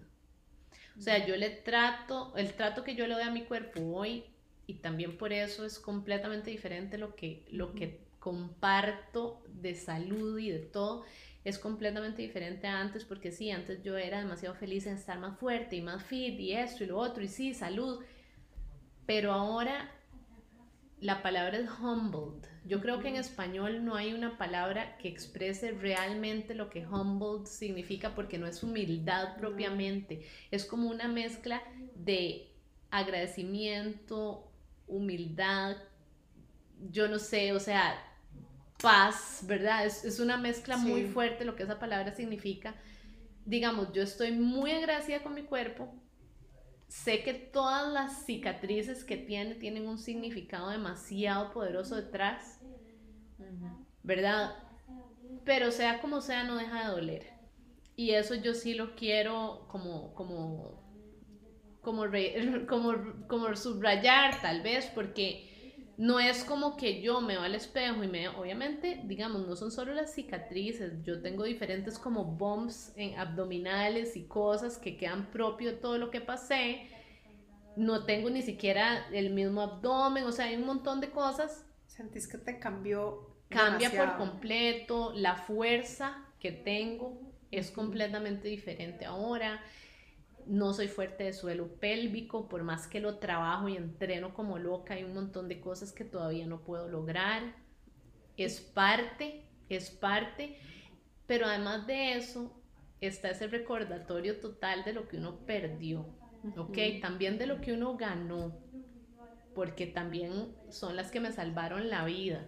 O 0.98 1.02
sea, 1.02 1.26
yo 1.26 1.36
le 1.38 1.50
trato, 1.52 2.34
el 2.36 2.54
trato 2.54 2.84
que 2.84 2.96
yo 2.96 3.08
le 3.08 3.14
doy 3.14 3.24
a 3.24 3.32
mi 3.32 3.46
cuerpo 3.46 3.80
hoy, 3.80 4.26
y 4.66 4.76
también 4.76 5.18
por 5.18 5.32
eso 5.32 5.66
es 5.66 5.80
completamente 5.80 6.52
diferente 6.52 6.98
lo 6.98 7.16
que, 7.16 7.46
lo 7.52 7.74
que 7.74 8.02
comparto 8.20 9.42
de 9.48 9.76
salud 9.76 10.38
y 10.40 10.50
de 10.50 10.60
todo, 10.60 11.06
es 11.46 11.58
completamente 11.58 12.22
diferente 12.22 12.68
a 12.68 12.82
antes, 12.82 13.06
porque 13.06 13.32
sí, 13.32 13.52
antes 13.52 13.82
yo 13.84 13.98
era 13.98 14.20
demasiado 14.20 14.56
feliz 14.56 14.88
en 14.88 14.96
estar 14.96 15.20
más 15.20 15.38
fuerte 15.40 15.76
y 15.76 15.82
más 15.82 16.04
fit 16.04 16.40
y 16.40 16.54
esto 16.54 16.84
y 16.84 16.88
lo 16.88 16.98
otro, 16.98 17.24
y 17.24 17.28
sí, 17.28 17.54
salud, 17.54 18.04
pero 19.06 19.32
ahora 19.32 19.90
la 21.02 21.22
palabra 21.22 21.58
es 21.58 21.70
humbled. 21.80 22.48
Yo 22.66 22.82
creo 22.82 23.00
que 23.00 23.08
en 23.08 23.16
español 23.16 23.86
no 23.86 23.96
hay 23.96 24.14
una 24.14 24.38
palabra 24.38 24.98
que 24.98 25.08
exprese 25.08 25.72
realmente 25.72 26.54
lo 26.54 26.70
que 26.70 26.86
humbled 26.86 27.46
significa 27.46 28.16
porque 28.16 28.38
no 28.38 28.48
es 28.48 28.64
humildad 28.64 29.38
propiamente. 29.38 30.26
Es 30.52 30.66
como 30.66 30.90
una 30.90 31.08
mezcla 31.08 31.64
de 31.96 32.52
agradecimiento, 32.92 34.52
humildad, 34.88 35.78
yo 36.92 37.08
no 37.08 37.20
sé, 37.20 37.54
o 37.54 37.60
sea, 37.60 37.96
paz, 38.82 39.42
¿verdad? 39.44 39.86
Es, 39.86 40.04
es 40.04 40.20
una 40.20 40.38
mezcla 40.38 40.78
muy 40.78 41.06
fuerte 41.06 41.46
lo 41.46 41.56
que 41.56 41.64
esa 41.64 41.80
palabra 41.80 42.14
significa. 42.14 42.76
Digamos, 43.46 43.94
yo 43.94 44.04
estoy 44.04 44.32
muy 44.32 44.72
agradecida 44.72 45.22
con 45.22 45.34
mi 45.34 45.44
cuerpo, 45.44 45.94
sé 46.90 47.24
que 47.24 47.34
todas 47.36 47.94
las 47.94 48.26
cicatrices 48.26 49.06
que 49.06 49.18
tiene 49.18 49.56
tienen 49.56 49.88
un 49.88 50.00
significado 50.00 50.70
demasiado 50.72 51.52
poderoso 51.54 51.96
detrás, 51.98 52.60
¿verdad? 54.04 54.56
Pero 55.46 55.72
sea 55.72 56.02
como 56.02 56.22
sea, 56.22 56.44
no 56.44 56.58
deja 56.58 56.82
de 56.86 56.92
doler. 56.96 57.28
Y 57.96 58.12
eso 58.12 58.36
yo 58.36 58.54
sí 58.54 58.74
lo 58.76 58.96
quiero 58.96 59.68
como, 59.70 60.14
como, 60.16 60.84
como, 61.82 62.08
re- 62.08 62.66
como, 62.70 62.94
como 63.28 63.56
subrayar 63.56 64.42
tal 64.42 64.62
vez, 64.62 64.88
porque 64.96 65.49
no 66.00 66.18
es 66.18 66.46
como 66.46 66.78
que 66.78 67.02
yo 67.02 67.20
me 67.20 67.34
veo 67.34 67.42
al 67.42 67.56
espejo 67.56 68.06
y 68.06 68.08
me, 68.08 68.30
obviamente, 68.30 69.02
digamos, 69.04 69.46
no 69.46 69.58
son 69.58 69.70
solo 69.70 69.94
las 69.94 70.14
cicatrices, 70.14 71.04
yo 71.04 71.22
tengo 71.22 71.44
diferentes 71.44 72.00
como 72.00 72.24
bumps 72.24 72.94
en 72.96 73.20
abdominales 73.20 74.16
y 74.16 74.24
cosas 74.24 74.78
que 74.78 74.96
quedan 74.96 75.30
propio 75.30 75.72
de 75.72 75.78
todo 75.78 75.98
lo 75.98 76.10
que 76.10 76.22
pasé. 76.22 76.88
No 77.76 78.06
tengo 78.06 78.30
ni 78.30 78.42
siquiera 78.42 79.08
el 79.12 79.32
mismo 79.32 79.62
abdomen, 79.62 80.24
o 80.24 80.32
sea, 80.32 80.46
hay 80.46 80.56
un 80.56 80.66
montón 80.66 81.02
de 81.02 81.10
cosas. 81.10 81.66
Sentís 81.88 82.30
que 82.30 82.38
te 82.38 82.60
cambió. 82.60 83.36
Cambia 83.50 83.92
por 83.92 84.16
completo, 84.16 85.12
la 85.14 85.36
fuerza 85.36 86.24
que 86.40 86.54
tengo 86.54 87.20
es 87.52 87.72
completamente 87.72 88.48
diferente 88.48 89.04
ahora. 89.04 89.62
No 90.50 90.74
soy 90.74 90.88
fuerte 90.88 91.26
de 91.26 91.34
suelo 91.34 91.68
pélvico, 91.76 92.50
por 92.50 92.64
más 92.64 92.88
que 92.88 93.00
lo 93.00 93.20
trabajo 93.20 93.70
y 93.70 93.78
entreno 93.78 94.34
como 94.34 94.58
loca, 94.58 94.96
hay 94.96 95.04
un 95.04 95.14
montón 95.14 95.48
de 95.48 95.62
cosas 95.62 95.92
que 95.92 96.04
todavía 96.04 96.48
no 96.48 96.62
puedo 96.64 96.90
lograr. 96.90 97.54
Es 98.36 98.60
parte, 98.60 99.46
es 99.70 99.92
parte, 99.92 100.58
pero 101.28 101.46
además 101.46 101.86
de 101.86 102.16
eso 102.16 102.52
está 103.00 103.30
ese 103.30 103.46
recordatorio 103.46 104.40
total 104.40 104.84
de 104.84 104.94
lo 104.94 105.08
que 105.08 105.18
uno 105.18 105.38
perdió, 105.46 106.08
¿ok? 106.58 106.78
También 107.00 107.38
de 107.38 107.46
lo 107.46 107.62
que 107.62 107.74
uno 107.74 107.96
ganó, 107.96 108.58
porque 109.54 109.86
también 109.86 110.56
son 110.70 110.96
las 110.96 111.12
que 111.12 111.20
me 111.20 111.32
salvaron 111.32 111.92
la 111.92 112.06
vida, 112.06 112.48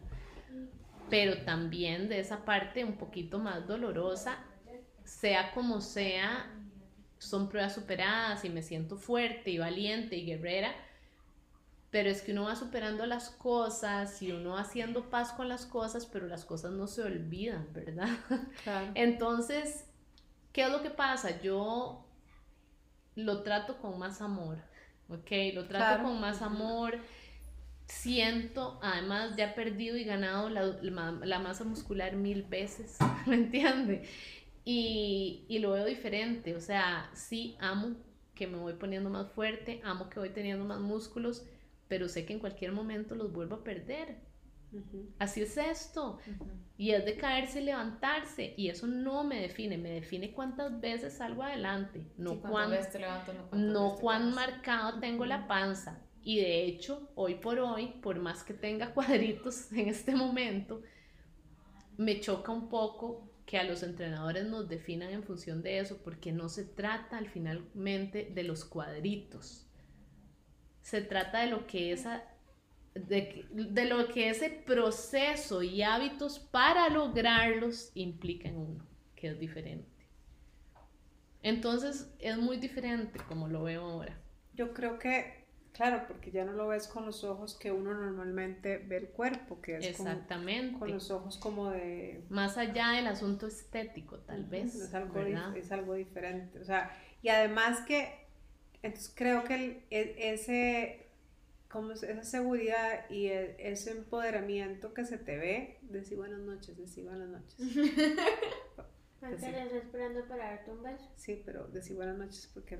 pero 1.07 1.43
también 1.43 2.09
de 2.09 2.19
esa 2.19 2.45
parte 2.45 2.83
un 2.83 2.97
poquito 2.97 3.37
más 3.37 3.67
dolorosa, 3.67 4.39
sea 5.03 5.53
como 5.53 5.81
sea, 5.81 6.51
son 7.21 7.49
pruebas 7.49 7.75
superadas 7.75 8.43
y 8.45 8.49
me 8.49 8.63
siento 8.63 8.97
fuerte 8.97 9.51
y 9.51 9.57
valiente 9.59 10.15
y 10.17 10.25
guerrera, 10.25 10.73
pero 11.91 12.09
es 12.09 12.21
que 12.21 12.31
uno 12.31 12.45
va 12.45 12.55
superando 12.55 13.05
las 13.05 13.29
cosas 13.29 14.21
y 14.21 14.31
uno 14.31 14.51
va 14.51 14.61
haciendo 14.61 15.09
paz 15.09 15.31
con 15.33 15.47
las 15.47 15.65
cosas, 15.65 16.05
pero 16.07 16.25
las 16.25 16.45
cosas 16.45 16.71
no 16.71 16.87
se 16.87 17.03
olvidan, 17.03 17.67
¿verdad? 17.73 18.09
Claro. 18.63 18.91
Entonces, 18.95 19.85
¿qué 20.51 20.63
es 20.63 20.71
lo 20.71 20.81
que 20.81 20.89
pasa? 20.89 21.41
Yo 21.41 22.05
lo 23.15 23.43
trato 23.43 23.77
con 23.77 23.99
más 23.99 24.21
amor, 24.21 24.57
¿ok? 25.09 25.31
Lo 25.53 25.65
trato 25.67 25.85
Claro. 25.85 26.03
con 26.03 26.19
más 26.19 26.41
amor. 26.41 26.97
Siento, 27.85 28.79
además, 28.81 29.35
ya 29.35 29.49
he 29.51 29.53
perdido 29.53 29.97
y 29.97 30.05
ganado 30.05 30.49
la, 30.49 30.63
la- 30.63 31.11
la 31.11 31.39
masa 31.39 31.65
muscular 31.65 32.15
mil 32.15 32.43
veces, 32.43 32.97
¿me 33.27 33.35
entiende? 33.35 34.07
Y, 34.63 35.45
y 35.47 35.59
lo 35.59 35.71
veo 35.71 35.85
diferente, 35.85 36.55
o 36.55 36.61
sea, 36.61 37.09
sí 37.13 37.57
amo 37.59 37.95
que 38.35 38.47
me 38.47 38.57
voy 38.57 38.73
poniendo 38.73 39.09
más 39.09 39.31
fuerte, 39.31 39.81
amo 39.83 40.09
que 40.09 40.19
voy 40.19 40.29
teniendo 40.29 40.65
más 40.65 40.79
músculos, 40.79 41.45
pero 41.87 42.07
sé 42.07 42.25
que 42.25 42.33
en 42.33 42.39
cualquier 42.39 42.71
momento 42.71 43.15
los 43.15 43.31
vuelvo 43.31 43.55
a 43.55 43.63
perder. 43.63 44.17
Ujú. 44.71 45.09
Así 45.19 45.41
es 45.41 45.57
esto. 45.57 46.17
Y 46.77 46.91
es 46.91 47.05
de 47.05 47.17
caerse 47.17 47.61
y 47.61 47.65
levantarse. 47.65 48.53
Y 48.57 48.69
eso 48.69 48.87
no 48.87 49.23
me 49.23 49.41
define. 49.41 49.77
Me 49.77 49.91
define 49.91 50.31
cuántas 50.31 50.79
veces 50.79 51.13
salgo 51.13 51.43
adelante. 51.43 52.07
No, 52.17 52.39
cuán, 52.39 52.71
te 52.91 52.99
levantas, 52.99 53.35
no 53.51 53.57
no 53.57 53.95
te 53.97 54.19
marcado 54.19 54.99
tengo 54.99 55.25
la 55.25 55.47
panza. 55.47 55.99
Y 56.23 56.39
de 56.39 56.63
hecho, 56.63 57.11
hoy 57.15 57.35
por 57.35 57.59
hoy, 57.59 57.87
por 58.01 58.19
más 58.19 58.43
que 58.43 58.53
tenga 58.53 58.93
cuadritos 58.93 59.71
en 59.73 59.89
este 59.89 60.15
momento, 60.15 60.81
me 61.97 62.19
choca 62.19 62.51
un 62.51 62.69
poco 62.69 63.30
que 63.51 63.59
a 63.59 63.65
los 63.65 63.83
entrenadores 63.83 64.45
nos 64.45 64.69
definan 64.69 65.09
en 65.09 65.23
función 65.23 65.61
de 65.61 65.79
eso, 65.79 65.97
porque 66.05 66.31
no 66.31 66.47
se 66.47 66.63
trata 66.63 67.17
al 67.17 67.27
finalmente 67.27 68.31
de 68.33 68.43
los 68.43 68.63
cuadritos. 68.63 69.67
Se 70.81 71.01
trata 71.01 71.41
de 71.41 71.47
lo 71.47 71.67
que 71.67 71.91
esa 71.91 72.23
de, 72.93 73.45
de 73.51 73.85
lo 73.89 74.07
que 74.07 74.29
ese 74.29 74.49
proceso 74.49 75.63
y 75.63 75.81
hábitos 75.81 76.39
para 76.39 76.87
lograrlos 76.87 77.91
implica 77.93 78.47
en 78.47 78.55
uno, 78.55 78.87
que 79.17 79.27
es 79.27 79.37
diferente. 79.37 80.07
Entonces 81.43 82.09
es 82.19 82.37
muy 82.37 82.55
diferente 82.55 83.19
como 83.27 83.49
lo 83.49 83.63
veo 83.63 83.83
ahora. 83.83 84.17
Yo 84.53 84.73
creo 84.73 84.97
que, 84.97 85.40
claro, 85.73 86.03
porque 86.07 86.31
ya 86.31 86.43
no 86.45 86.51
lo 86.53 86.67
ves 86.67 86.87
con 86.87 87.05
los 87.05 87.23
ojos 87.23 87.55
que 87.55 87.71
uno 87.71 87.93
normalmente 87.93 88.77
ve 88.77 88.97
el 88.97 89.07
cuerpo, 89.09 89.61
que 89.61 89.77
es 89.77 89.97
como- 89.97 90.09
Exactamente. 90.09 90.79
con 90.79 90.91
los 90.91 91.09
ojos 91.11 91.37
como 91.37 91.69
de... 91.71 92.23
Más 92.29 92.57
allá 92.57 92.91
del 92.91 93.07
asunto 93.07 93.47
estético, 93.47 94.17
tal 94.19 94.45
vez. 94.45 94.75
Es 94.75 94.93
algo, 94.93 95.13
es 95.55 95.71
algo 95.71 95.93
diferente. 95.95 96.59
O 96.59 96.63
sea, 96.65 96.91
y 97.21 97.29
además 97.29 97.79
que, 97.81 98.13
entonces 98.83 99.13
creo 99.15 99.43
que 99.43 99.55
el- 99.55 99.83
e- 99.91 100.33
ese, 100.33 101.07
como 101.69 101.91
es- 101.93 102.03
esa 102.03 102.23
seguridad 102.23 103.09
y 103.09 103.27
e- 103.27 103.55
ese 103.59 103.91
empoderamiento 103.91 104.93
que 104.93 105.05
se 105.05 105.17
te 105.17 105.37
ve, 105.37 105.77
decir 105.83 106.17
buenas 106.17 106.39
noches, 106.39 106.77
decir 106.77 107.05
buenas 107.05 107.29
noches. 107.29 107.55
Le 109.21 109.35
estoy 109.35 109.77
esperando 109.77 110.25
para 110.25 110.45
darte 110.45 110.71
un 110.71 110.81
beso. 110.81 111.07
Sí, 111.15 111.41
pero 111.45 111.67
decir 111.67 111.95
buenas 111.95 112.17
noches 112.17 112.49
porque 112.53 112.77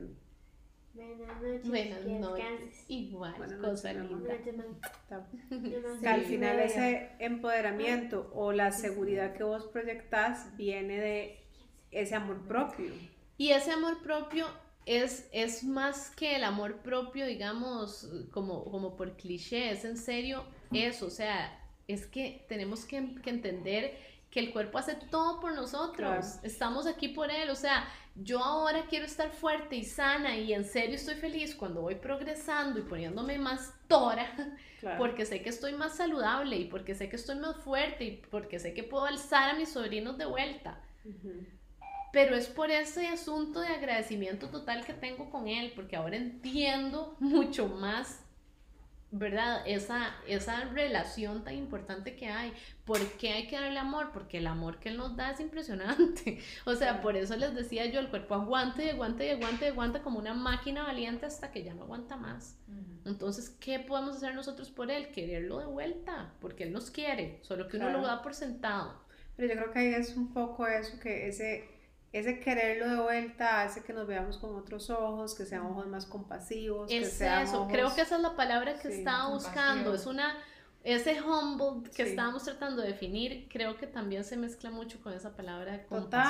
Buenas 0.94 1.42
noches. 1.42 1.68
Buenas 1.70 2.06
noches. 2.06 2.86
Igual, 2.88 3.34
Buenas 3.38 3.60
cosa 3.60 3.94
noches, 3.94 4.12
linda. 4.12 4.34
Que 6.02 6.08
al 6.08 6.22
final 6.22 6.60
ese 6.60 7.10
empoderamiento 7.20 8.30
o 8.34 8.52
la 8.52 8.72
seguridad 8.72 9.34
que 9.34 9.44
vos 9.44 9.66
proyectas 9.68 10.56
viene 10.58 11.00
de 11.00 11.40
ese 11.92 12.16
amor 12.16 12.46
propio. 12.48 12.92
Y 13.38 13.52
ese 13.52 13.72
amor 13.72 14.02
propio 14.04 14.46
es, 14.86 15.30
es 15.32 15.64
más 15.64 16.10
que 16.12 16.36
el 16.36 16.44
amor 16.44 16.78
propio, 16.78 17.26
digamos, 17.26 18.10
como, 18.32 18.66
como 18.66 18.96
por 18.98 19.16
cliché, 19.16 19.72
es 19.72 19.86
en 19.86 19.98
serio 19.98 20.44
eso, 20.74 21.08
o 21.08 21.10
sea, 21.10 21.58
es 21.88 22.06
que 22.06 22.46
tenemos 22.48 22.86
que, 22.86 23.16
que 23.22 23.30
entender 23.30 23.98
que 24.30 24.40
el 24.40 24.54
cuerpo 24.54 24.78
hace 24.78 24.96
todo 24.96 25.42
por 25.42 25.54
nosotros, 25.54 25.96
Claro. 25.98 26.26
estamos 26.44 26.88
aquí 26.88 27.10
por 27.10 27.30
él, 27.30 27.50
o 27.50 27.56
sea, 27.56 27.86
yo 28.16 28.44
ahora 28.44 28.86
quiero 28.90 29.06
estar 29.06 29.32
fuerte 29.32 29.76
y 29.76 29.84
sana 29.86 30.38
y 30.38 30.54
en 30.54 30.66
serio 30.66 30.96
estoy 30.96 31.16
feliz 31.16 31.56
cuando 31.56 31.82
voy 31.82 31.96
progresando 31.96 32.80
y 32.80 32.84
poniéndome 32.84 33.38
más 33.38 33.74
tora, 33.88 34.28
Claro. 34.82 34.98
porque 34.98 35.26
sé 35.28 35.44
que 35.44 35.50
estoy 35.50 35.74
más 35.74 35.96
saludable 35.96 36.58
y 36.58 36.66
porque 36.66 36.96
sé 36.96 37.08
que 37.08 37.16
estoy 37.16 37.36
más 37.38 37.56
fuerte 37.58 38.04
y 38.04 38.18
porque 38.32 38.58
sé 38.60 38.74
que 38.74 38.82
puedo 38.84 39.06
alzar 39.06 39.52
a 39.52 39.54
mis 39.54 39.70
sobrinos 39.70 40.18
de 40.18 40.26
vuelta. 40.26 40.80
Pero 42.12 42.36
es 42.36 42.48
por 42.48 42.72
ese 42.72 43.08
asunto 43.08 43.62
de 43.62 43.68
agradecimiento 43.68 44.50
total 44.50 44.84
que 44.84 44.94
tengo 44.94 45.30
con 45.30 45.48
él, 45.48 45.72
porque 45.76 45.96
ahora 45.96 46.18
entiendo 46.18 47.16
mucho 47.20 47.68
más, 47.68 48.24
¿verdad? 49.12 49.62
Esa, 49.66 50.16
esa 50.26 50.66
relación 50.66 51.44
tan 51.44 51.56
importante 51.56 52.16
que 52.16 52.28
hay. 52.28 52.54
¿Por 52.86 53.00
qué 53.18 53.34
hay 53.34 53.48
que 53.48 53.60
darle 53.60 53.78
amor? 53.78 54.12
Porque 54.14 54.38
el 54.38 54.48
amor 54.48 54.80
que 54.80 54.90
él 54.90 54.98
nos 54.98 55.16
da 55.16 55.32
es 55.32 55.40
impresionante. 55.40 56.40
O 56.66 56.76
sea, 56.76 57.02
por 57.02 57.18
eso 57.18 57.36
les 57.36 57.54
decía 57.54 57.86
yo, 57.88 58.00
el 58.00 58.10
cuerpo 58.10 58.36
aguanta 58.36 58.84
y 58.84 58.90
aguanta 58.90 59.26
y 59.26 59.30
aguanta 59.30 59.66
y 59.66 59.70
aguanta 59.70 60.02
como 60.02 60.20
una 60.20 60.34
máquina 60.34 60.84
valiente 60.84 61.26
hasta 61.26 61.52
que 61.52 61.64
ya 61.64 61.74
no 61.74 61.84
aguanta 61.84 62.16
más. 62.16 62.58
Entonces, 63.06 63.50
¿qué 63.60 63.80
podemos 63.80 64.16
hacer 64.18 64.34
nosotros 64.36 64.70
por 64.70 64.92
él? 64.92 65.12
Quererlo 65.12 65.60
de 65.60 65.66
vuelta, 65.66 66.34
porque 66.40 66.64
él 66.64 66.72
nos 66.72 66.92
quiere, 66.92 67.40
solo 67.42 67.68
que 67.68 67.78
uno 67.78 67.90
lo 67.90 68.02
da 68.02 68.22
por 68.22 68.34
sentado. 68.34 69.02
Pero 69.36 69.54
yo 69.54 69.60
creo 69.60 69.72
que 69.74 69.80
ahí 69.80 69.94
es 69.94 70.16
un 70.16 70.34
poco 70.34 70.68
eso, 70.68 71.00
que 71.00 71.28
ese, 71.28 71.68
ese 72.14 72.40
quererlo 72.40 72.90
de 72.90 73.02
vuelta 73.02 73.62
hace 73.64 73.84
que 73.84 73.94
nos 73.94 74.08
veamos 74.08 74.38
con 74.38 74.56
otros 74.56 74.90
ojos, 74.90 75.36
que 75.36 75.46
sean 75.46 75.64
ojos 75.66 75.88
más 75.88 76.06
compasivos, 76.06 76.96
que 76.96 77.06
Es 77.06 77.14
sean 77.14 77.44
eso, 77.44 77.58
ojos- 77.58 77.72
creo 77.72 77.96
que 77.96 78.02
esa 78.02 78.16
es 78.18 78.22
la 78.22 78.36
palabra 78.36 78.74
que 78.80 78.88
Sí, 78.88 78.94
estaba 78.98 79.30
buscando, 79.30 79.94
es 79.96 80.06
una, 80.06 80.38
ese 80.84 81.22
humble 81.22 81.90
que 81.92 82.04
Sí. 82.04 82.10
estábamos 82.10 82.44
tratando 82.44 82.82
de 82.82 82.90
definir, 82.90 83.48
creo 83.50 83.78
que 83.78 83.88
también 83.88 84.24
se 84.24 84.38
mezcla 84.38 84.70
mucho 84.72 85.02
con 85.02 85.14
esa 85.14 85.36
palabra 85.36 85.72
de 85.74 85.80
Total, 85.90 85.90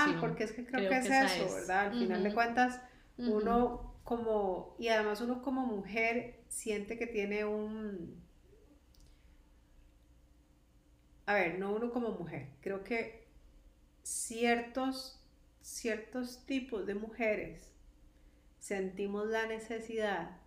compasión. 0.09 0.19
porque 0.19 0.43
es 0.43 0.51
que 0.53 0.65
creo, 0.65 0.79
Creo 0.79 0.89
que, 0.89 1.07
que 1.07 1.07
es 1.09 1.21
eso, 1.33 1.43
es. 1.47 1.53
¿verdad? 1.55 1.87
Al 1.87 1.93
final 1.99 2.23
de 2.23 2.33
cuentas, 2.33 2.81
uno 3.25 3.95
como, 4.03 4.75
y 4.79 4.87
además 4.89 5.21
uno 5.21 5.41
como 5.41 5.65
mujer 5.65 6.43
siente 6.49 6.97
que 6.97 7.07
tiene 7.07 7.45
un... 7.45 8.21
A 11.25 11.33
ver, 11.33 11.57
no 11.59 11.71
uno 11.73 11.91
como 11.91 12.11
mujer, 12.11 12.49
creo 12.61 12.83
que 12.83 13.27
ciertos, 14.03 15.20
ciertos 15.61 16.45
tipos 16.45 16.85
de 16.85 16.95
mujeres 16.95 17.71
sentimos 18.59 19.27
la 19.27 19.47
necesidad 19.47 20.37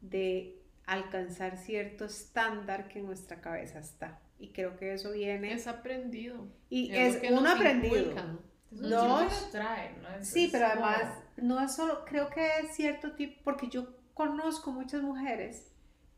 de 0.00 0.60
alcanzar 0.86 1.56
cierto 1.58 2.04
estándar 2.06 2.88
que 2.88 2.98
en 2.98 3.06
nuestra 3.06 3.40
cabeza 3.40 3.78
está. 3.78 4.20
Y 4.38 4.48
creo 4.48 4.76
que 4.76 4.94
eso 4.94 5.12
viene... 5.12 5.52
Es 5.52 5.66
aprendido. 5.66 6.48
y 6.68 6.92
es 6.94 7.16
es, 7.16 7.20
que 7.20 7.32
uno 7.32 7.50
aprendido. 7.50 8.14
Dos. 8.70 9.50
trae, 9.50 9.96
¿no? 9.98 10.24
Sí, 10.24 10.48
pero 10.50 10.66
además 10.66 11.22
no 11.36 11.60
es 11.60 11.74
solo, 11.74 12.04
creo 12.04 12.30
que 12.30 12.46
es 12.60 12.74
cierto 12.74 13.12
tipo, 13.12 13.40
porque 13.42 13.68
yo 13.68 13.96
conozco 14.14 14.70
muchas 14.70 15.02
mujeres 15.02 15.72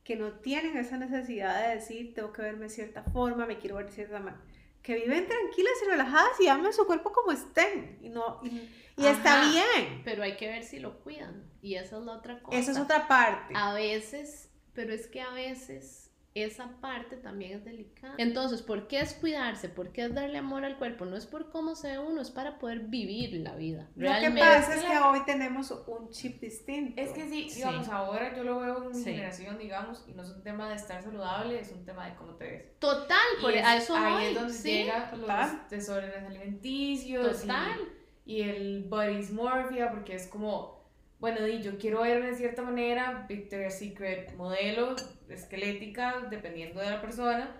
que 0.05 0.17
no 0.17 0.33
tienen 0.33 0.77
esa 0.77 0.99
necesidad 0.99 1.63
de 1.63 1.77
decir, 1.77 2.15
tengo 2.15 2.33
que 2.33 2.43
verme 2.43 2.65
de 2.65 2.71
cierta 2.71 3.03
forma, 3.05 3.47
me 3.47 3.59
quiero 3.59 3.77
ver 3.77 3.87
de 3.87 3.93
cierta 3.93 4.19
manera, 4.19 4.43
que 4.83 4.97
viven 4.97 5.27
tranquilas 5.27 5.75
y 5.83 5.89
relajadas 5.89 6.41
y 6.41 6.49
aman 6.49 6.73
su 6.73 6.87
cuerpo 6.87 7.13
como 7.13 7.33
estén, 7.33 7.99
y, 8.03 8.09
no, 8.09 8.41
y, 8.43 8.69
y 8.97 9.07
está 9.07 9.49
bien. 9.51 10.03
Pero 10.05 10.23
hay 10.23 10.37
que 10.37 10.49
ver 10.49 10.65
si 10.65 10.81
lo 10.81 10.99
cuidan. 11.01 11.51
Y 11.63 11.77
esa 11.77 11.99
es 11.99 12.05
la 12.05 12.13
otra 12.13 12.43
cosa. 12.43 12.59
Esa 12.59 12.73
es 12.73 12.79
otra 12.79 13.07
parte. 13.09 13.55
A 13.57 13.73
veces, 13.73 14.51
pero 14.73 14.93
es 14.93 15.07
que 15.07 15.21
a 15.21 15.31
veces 15.31 16.12
esa 16.35 16.71
parte 16.81 17.17
también 17.17 17.53
es 17.59 17.65
delicada. 17.65 18.15
Entonces, 18.17 18.63
¿por 18.63 18.89
qué 18.89 19.01
es 19.01 19.13
cuidarse? 19.13 19.69
¿Por 19.69 19.93
qué 19.93 20.05
es 20.07 20.15
darle 20.15 20.39
amor 20.39 20.65
al 20.65 20.79
cuerpo? 20.79 21.05
No 21.05 21.17
es 21.17 21.27
por 21.27 21.51
cómo 21.51 21.75
se 21.75 21.89
ve 21.93 21.99
uno, 21.99 22.23
es 22.23 22.31
para 22.31 22.59
poder 22.59 22.81
vivir 22.81 23.35
la 23.35 23.55
vida. 23.55 23.89
Lo 23.97 24.09
que 24.09 24.09
Realmente. 24.09 24.41
pasa 24.41 24.75
es 24.77 24.83
que 24.83 24.97
hoy 24.99 25.21
tenemos 25.27 25.71
un 25.87 26.09
chip 26.11 26.41
distinto. 26.41 27.01
Es 27.01 27.11
que 27.11 27.29
sí, 27.29 27.51
Sí. 27.51 27.57
digamos, 27.57 27.89
ahora 27.91 28.35
yo 28.35 28.45
lo 28.45 28.61
veo 28.61 28.83
en 28.85 28.89
mi 28.89 28.95
Sí. 28.95 29.05
generación, 29.05 29.59
digamos, 29.59 30.05
y 30.09 30.13
no 30.13 30.23
es 30.23 30.31
un 30.31 30.43
tema 30.43 30.71
de 30.71 30.77
estar 30.77 31.03
saludable, 31.03 31.61
es 31.61 31.71
un 31.71 31.85
tema 31.85 32.07
de 32.09 32.15
cómo 32.15 32.35
te 32.37 32.45
ves. 32.45 32.79
Total, 32.79 33.19
por 33.43 33.53
Y 33.53 33.59
es- 33.59 33.65
a 33.67 33.77
eso 33.77 33.95
ahí 33.95 34.13
voy, 34.13 34.25
es 34.25 34.35
donde 34.35 34.55
sí, 34.55 34.71
llegan 34.73 35.21
los 35.21 35.71
desórdenes 35.71 36.25
alimenticios 36.27 37.39
y- 37.39 37.41
Total. 37.47 37.79
y, 38.25 38.41
el 38.43 38.85
body 38.89 39.17
dysmorphia, 39.17 39.91
porque 39.91 40.15
es 40.15 40.27
como, 40.29 40.81
bueno, 41.19 41.45
di, 41.45 41.61
yo 41.63 41.77
quiero 41.79 42.03
verme 42.03 42.29
de 42.29 42.35
cierta 42.37 42.63
manera, 42.63 43.27
Victoria's 43.29 43.79
Secret 43.79 44.35
modelo, 44.37 44.97
esquelética, 45.35 46.27
dependiendo 46.31 46.81
de 46.81 46.91
la 46.91 47.01
persona, 47.01 47.57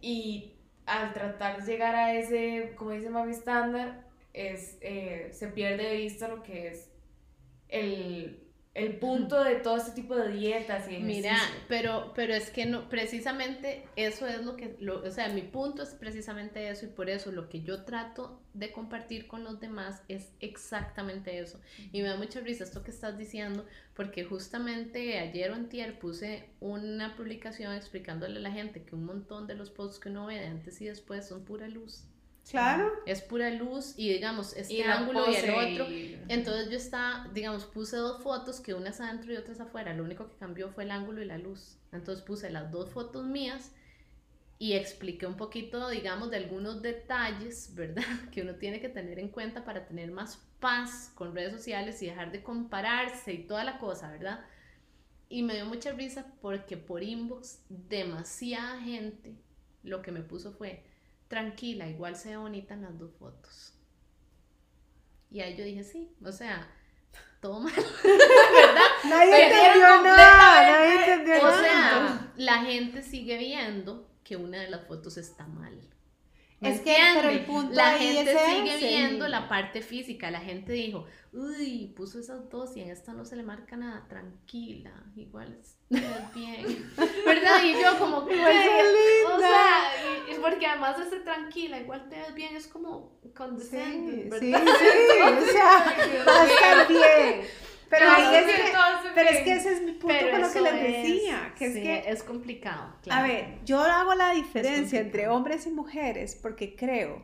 y 0.00 0.54
al 0.86 1.12
tratar 1.12 1.62
de 1.62 1.72
llegar 1.72 1.94
a 1.94 2.14
ese, 2.14 2.72
como 2.76 2.90
dice 2.92 3.10
Mami 3.10 3.32
estándar, 3.32 4.06
es, 4.32 4.78
eh, 4.80 5.28
se 5.32 5.48
pierde 5.48 5.84
de 5.84 5.96
vista 5.96 6.28
lo 6.28 6.42
que 6.42 6.68
es 6.68 6.90
el, 7.68 8.39
el 8.74 8.98
punto 9.00 9.42
de 9.42 9.56
todo 9.56 9.76
este 9.78 9.92
tipo 9.92 10.14
de 10.14 10.30
dietas 10.30 10.88
y 10.88 10.98
Mira, 10.98 11.32
ejercicio. 11.32 11.60
pero, 11.66 12.12
pero 12.14 12.34
es 12.34 12.50
que 12.50 12.66
no, 12.66 12.88
precisamente 12.88 13.90
eso 13.96 14.28
es 14.28 14.44
lo 14.44 14.56
que, 14.56 14.76
lo, 14.78 15.02
o 15.02 15.10
sea, 15.10 15.28
mi 15.28 15.42
punto 15.42 15.82
es 15.82 15.94
precisamente 15.94 16.68
eso 16.68 16.86
y 16.86 16.88
por 16.88 17.10
eso 17.10 17.32
lo 17.32 17.48
que 17.48 17.62
yo 17.62 17.84
trato 17.84 18.40
de 18.54 18.70
compartir 18.72 19.26
con 19.26 19.42
los 19.42 19.58
demás 19.58 20.02
es 20.08 20.32
exactamente 20.38 21.40
eso. 21.40 21.60
Y 21.90 22.02
me 22.02 22.08
da 22.08 22.16
mucha 22.16 22.40
risa 22.40 22.62
esto 22.62 22.84
que 22.84 22.92
estás 22.92 23.18
diciendo, 23.18 23.66
porque 23.94 24.24
justamente 24.24 25.18
ayer 25.18 25.50
o 25.50 25.54
antier 25.54 25.98
puse 25.98 26.50
una 26.60 27.16
publicación 27.16 27.74
explicándole 27.74 28.38
a 28.38 28.42
la 28.42 28.52
gente 28.52 28.84
que 28.84 28.94
un 28.94 29.04
montón 29.04 29.48
de 29.48 29.56
los 29.56 29.70
posts 29.70 29.98
que 29.98 30.10
uno 30.10 30.26
ve 30.26 30.36
de 30.38 30.46
antes 30.46 30.80
y 30.80 30.86
después 30.86 31.26
son 31.26 31.44
pura 31.44 31.66
luz. 31.66 32.04
Claro. 32.48 32.90
Es 33.06 33.22
pura 33.22 33.50
luz 33.50 33.94
y 33.96 34.12
digamos, 34.12 34.56
este 34.56 34.74
Y 34.74 34.82
ángulo 34.82 35.30
y 35.30 35.34
el 35.36 35.50
otro. 35.50 35.90
y- 35.92 36.18
Entonces 36.28 36.68
yo 36.70 36.76
estaba, 36.76 37.28
digamos, 37.32 37.64
puse 37.66 37.96
dos 37.96 38.22
fotos 38.22 38.60
que 38.60 38.74
una 38.74 38.90
es 38.90 39.00
adentro 39.00 39.32
y 39.32 39.36
otra 39.36 39.52
es 39.52 39.60
afuera. 39.60 39.94
Lo 39.94 40.02
único 40.04 40.28
que 40.28 40.36
cambió 40.36 40.68
fue 40.70 40.84
el 40.84 40.90
ángulo 40.90 41.22
y 41.22 41.26
la 41.26 41.38
luz. 41.38 41.78
Entonces 41.92 42.24
puse 42.24 42.50
las 42.50 42.70
dos 42.72 42.90
fotos 42.90 43.24
mías 43.24 43.72
y 44.58 44.72
expliqué 44.74 45.26
un 45.26 45.36
poquito, 45.36 45.88
digamos, 45.90 46.30
de 46.30 46.38
algunos 46.38 46.82
detalles, 46.82 47.72
¿verdad? 47.74 48.04
Que 48.32 48.42
uno 48.42 48.56
tiene 48.56 48.80
que 48.80 48.88
tener 48.88 49.18
en 49.18 49.28
cuenta 49.28 49.64
para 49.64 49.86
tener 49.86 50.10
más 50.10 50.38
paz 50.58 51.12
con 51.14 51.34
redes 51.34 51.52
sociales 51.52 52.02
y 52.02 52.06
dejar 52.06 52.32
de 52.32 52.42
compararse 52.42 53.32
y 53.32 53.44
toda 53.46 53.64
la 53.64 53.78
cosa, 53.78 54.10
¿verdad? 54.10 54.44
Y 55.28 55.42
me 55.44 55.54
dio 55.54 55.66
mucha 55.66 55.92
risa 55.92 56.26
porque 56.42 56.76
por 56.76 57.02
inbox 57.04 57.60
demasiada 57.68 58.80
gente 58.80 59.36
lo 59.84 60.02
que 60.02 60.10
me 60.12 60.20
puso 60.22 60.52
fue, 60.52 60.82
tranquila, 61.30 61.88
igual 61.88 62.16
se 62.16 62.30
ve 62.30 62.36
bonita 62.36 62.74
en 62.74 62.82
las 62.82 62.98
dos 62.98 63.12
fotos. 63.16 63.72
Y 65.30 65.40
ahí 65.40 65.56
yo 65.56 65.64
dije, 65.64 65.84
sí, 65.84 66.12
o 66.24 66.32
sea, 66.32 66.68
todo 67.40 67.60
mal, 67.60 67.72
¿verdad? 68.04 68.90
Nadie 69.08 69.44
entendió 69.46 70.02
nada, 70.02 70.72
nadie 70.72 71.14
entendió 71.14 71.38
O 71.38 71.50
nada. 71.50 71.62
sea, 71.62 72.32
la 72.36 72.58
gente 72.64 73.02
sigue 73.02 73.38
viendo 73.38 74.10
que 74.24 74.36
una 74.36 74.58
de 74.60 74.70
las 74.70 74.86
fotos 74.88 75.16
está 75.16 75.46
mal. 75.46 75.80
¿Me 76.60 76.70
Es 76.70 76.80
que, 76.80 76.94
pero 77.14 77.30
el 77.30 77.44
punto 77.46 77.72
la 77.72 77.98
gente 77.98 78.36
sigue 78.46 78.76
viendo 78.76 79.26
la 79.28 79.48
parte 79.48 79.80
física. 79.80 80.30
La 80.30 80.40
gente 80.40 80.72
dijo, 80.72 81.06
uy, 81.32 81.92
puso 81.96 82.20
esas 82.20 82.50
dos 82.50 82.76
y 82.76 82.82
en 82.82 82.90
esta 82.90 83.14
no 83.14 83.24
se 83.24 83.36
le 83.36 83.42
marca 83.42 83.76
nada. 83.76 84.06
Tranquila, 84.08 84.92
igual 85.16 85.58
es 85.58 85.78
bien. 86.34 86.92
¿Verdad? 87.24 87.64
Y 87.64 87.72
yo 87.72 87.98
como 87.98 88.26
que, 88.26 88.34
o 88.34 89.38
sea, 89.38 89.92
porque 90.40 90.66
además 90.66 90.98
de 90.98 91.08
ser 91.08 91.24
tranquila, 91.24 91.78
igual 91.80 92.08
te 92.08 92.16
ves 92.16 92.34
bien, 92.34 92.56
es 92.56 92.66
como 92.66 93.18
Sí, 93.22 93.30
condescending, 93.30 94.32
sí, 94.32 94.38
sí, 94.40 94.50
¿verdad? 94.50 95.42
o 95.42 95.46
sea, 95.46 96.24
va 96.28 96.42
a 96.42 96.46
estar 96.46 96.88
bien. 96.88 97.46
Pero, 97.90 98.06
No, 98.06 98.12
ahí 98.14 98.36
es 98.36 98.44
que, 98.46 98.72
pero 99.14 99.30
es 99.30 99.38
que 99.40 99.52
ese 99.52 99.72
es 99.72 99.82
mi 99.82 99.92
punto 99.92 100.14
con 100.30 100.40
lo 100.40 100.50
que 100.52 100.60
les 100.60 100.74
es- 100.74 101.02
decía, 101.02 101.52
que 101.58 101.66
es 101.66 101.74
sí, 101.74 101.82
que 101.82 102.04
es 102.06 102.22
complicado. 102.22 102.82
A 102.84 103.00
claro. 103.02 103.28
ver, 103.28 103.58
yo 103.64 103.80
hago 103.80 104.14
la 104.14 104.30
diferencia 104.32 105.00
entre 105.00 105.28
hombres 105.28 105.66
y 105.66 105.70
mujeres 105.70 106.38
porque 106.40 106.76
creo 106.76 107.22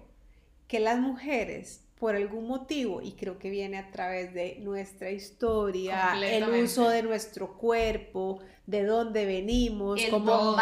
que 0.66 0.80
las 0.80 0.98
mujeres, 0.98 1.84
por 2.00 2.16
algún 2.16 2.48
motivo, 2.48 3.00
y 3.00 3.12
creo 3.12 3.38
que 3.38 3.48
viene 3.48 3.78
a 3.78 3.90
través 3.92 4.34
de 4.34 4.56
nuestra 4.60 5.10
historia, 5.12 6.14
el 6.20 6.48
uso 6.64 6.88
de 6.88 7.02
nuestro 7.04 7.56
cuerpo, 7.56 8.40
de 8.66 8.84
dónde 8.84 9.24
venimos, 9.24 10.02
el 10.02 10.10
como 10.10 10.56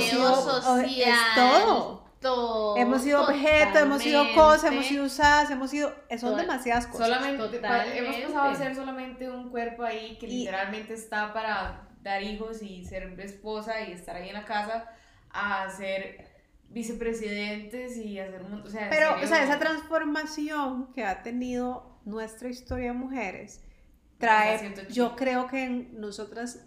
sido- 0.00 0.62
social, 0.62 0.88
es 0.88 1.34
todo. 1.34 2.01
Todo, 2.22 2.76
Hemos 2.78 3.02
sido 3.02 3.22
objeto, 3.22 3.78
hemos 3.80 4.02
sido 4.02 4.24
cosas, 4.34 4.72
hemos 4.72 4.86
sido 4.86 5.04
usadas, 5.04 5.50
hemos 5.50 5.70
sido, 5.70 5.94
son 6.10 6.30
Total- 6.30 6.36
demasiadas 6.46 6.86
cosas. 6.86 7.08
Solamente, 7.08 7.58
pa- 7.58 7.86
hemos 7.86 8.16
pasado 8.16 8.50
a 8.50 8.54
ser 8.54 8.74
solamente 8.74 9.28
un 9.28 9.50
cuerpo 9.50 9.82
ahí 9.82 10.16
que 10.18 10.26
Y- 10.26 10.38
literalmente 10.40 10.94
está 10.94 11.32
para 11.34 11.88
dar 12.02 12.22
hijos 12.22 12.62
y 12.62 12.84
ser 12.84 13.02
esposa 13.20 13.80
y 13.82 13.92
estar 13.92 14.16
ahí 14.16 14.28
en 14.28 14.34
la 14.34 14.44
casa, 14.44 14.88
a 15.30 15.68
ser 15.70 16.30
vicepresidentes 16.68 17.96
y 17.96 18.18
hacer 18.18 18.42
un 18.42 18.50
montón, 18.52 18.68
o 18.68 18.70
sea, 18.70 18.88
Pero, 18.90 19.10
serio, 19.10 19.24
o 19.24 19.28
sea, 19.28 19.44
esa 19.44 19.58
transformación 19.58 20.92
que 20.92 21.04
ha 21.04 21.22
tenido 21.22 21.98
nuestra 22.04 22.48
historia 22.48 22.88
de 22.92 22.98
mujeres 22.98 23.60
trae, 24.18 24.74
yo 24.90 25.16
creo 25.16 25.46
que 25.48 25.64
en 25.64 26.00
nosotras, 26.00 26.64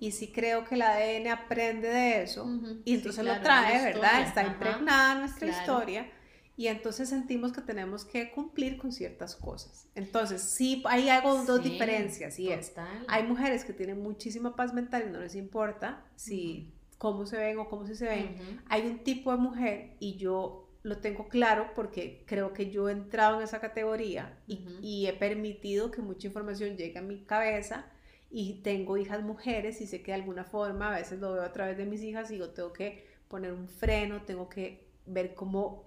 y 0.00 0.12
sí 0.12 0.32
creo 0.32 0.64
que 0.64 0.74
el 0.76 0.82
ADN 0.82 1.28
aprende 1.30 1.88
de 1.88 2.22
eso, 2.22 2.44
Ujú, 2.44 2.80
y 2.84 2.90
sí, 2.90 2.94
entonces 2.96 3.22
claro, 3.24 3.38
lo 3.38 3.42
trae, 3.42 3.82
¿verdad? 3.84 4.14
historia, 4.14 4.28
Está 4.28 4.40
ajá, 4.42 4.52
impregnada 4.52 5.14
nuestra 5.20 5.46
claro. 5.46 5.60
historia, 5.62 6.12
y 6.56 6.66
entonces 6.66 7.08
sentimos 7.08 7.52
que 7.52 7.60
tenemos 7.60 8.04
que 8.04 8.30
cumplir 8.32 8.78
con 8.78 8.90
ciertas 8.92 9.36
cosas. 9.36 9.86
Entonces, 9.94 10.42
sí, 10.42 10.82
hay 10.86 11.08
algo, 11.08 11.44
dos 11.44 11.62
Sí, 11.62 11.70
diferencias, 11.70 12.38
y 12.38 12.50
es, 12.50 12.70
total. 12.70 13.04
hay 13.08 13.22
mujeres 13.24 13.64
que 13.64 13.72
tienen 13.72 14.00
muchísima 14.02 14.56
paz 14.56 14.72
mental 14.74 15.04
y 15.08 15.10
no 15.12 15.20
les 15.20 15.34
importa 15.34 16.04
si 16.16 16.72
cómo 16.98 17.26
se 17.26 17.36
ven 17.36 17.58
o 17.58 17.68
cómo 17.68 17.86
sí 17.86 17.94
se 17.94 18.06
ven, 18.06 18.34
Ujú. 18.34 18.60
hay 18.68 18.86
un 18.86 19.04
tipo 19.04 19.30
de 19.30 19.38
mujer 19.38 19.96
y 20.00 20.16
yo 20.16 20.64
lo 20.82 20.98
tengo 20.98 21.28
claro 21.28 21.72
porque 21.74 22.24
creo 22.26 22.52
que 22.52 22.70
yo 22.70 22.88
he 22.88 22.92
entrado 22.92 23.36
en 23.38 23.42
esa 23.44 23.60
categoría 23.60 24.38
y, 24.46 24.64
y 24.80 25.06
he 25.06 25.12
permitido 25.12 25.90
que 25.90 26.02
mucha 26.02 26.26
información 26.28 26.76
llegue 26.76 26.98
a 26.98 27.02
mi 27.02 27.24
cabeza 27.24 27.86
y 28.30 28.60
tengo 28.62 28.96
hijas 28.96 29.22
mujeres 29.22 29.80
y 29.80 29.86
sé 29.86 30.02
que 30.02 30.12
de 30.12 30.16
alguna 30.16 30.44
forma, 30.44 30.94
a 30.94 30.98
veces 30.98 31.18
lo 31.20 31.32
veo 31.32 31.42
a 31.42 31.52
través 31.52 31.76
de 31.78 31.86
mis 31.86 32.02
hijas 32.02 32.30
y 32.30 32.34
digo, 32.34 32.50
tengo 32.50 32.72
que 32.72 33.06
poner 33.28 33.52
un 33.52 33.68
freno, 33.68 34.22
tengo 34.22 34.48
que 34.48 34.88
ver 35.06 35.34
cómo 35.34 35.84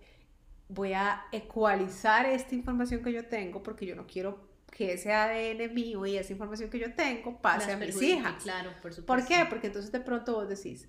voy 0.69 0.93
a 0.93 1.25
ecualizar 1.31 2.25
esta 2.25 2.55
información 2.55 3.03
que 3.03 3.11
yo 3.11 3.25
tengo 3.27 3.61
porque 3.61 3.85
yo 3.85 3.95
no 3.95 4.07
quiero 4.07 4.49
que 4.71 4.93
ese 4.93 5.11
ADN 5.11 5.73
mío 5.73 6.05
y 6.05 6.15
esa 6.15 6.31
información 6.31 6.69
que 6.69 6.79
yo 6.79 6.93
tengo 6.93 7.41
pase 7.41 7.67
Las 7.67 7.75
a 7.75 7.85
mis 7.85 8.01
hijas. 8.01 8.41
Claro, 8.43 8.71
por 8.81 8.93
supuesto. 8.93 9.05
¿Por 9.05 9.25
qué? 9.25 9.45
Porque 9.49 9.67
entonces 9.67 9.91
de 9.91 9.99
pronto 9.99 10.33
vos 10.33 10.47
decís, 10.47 10.87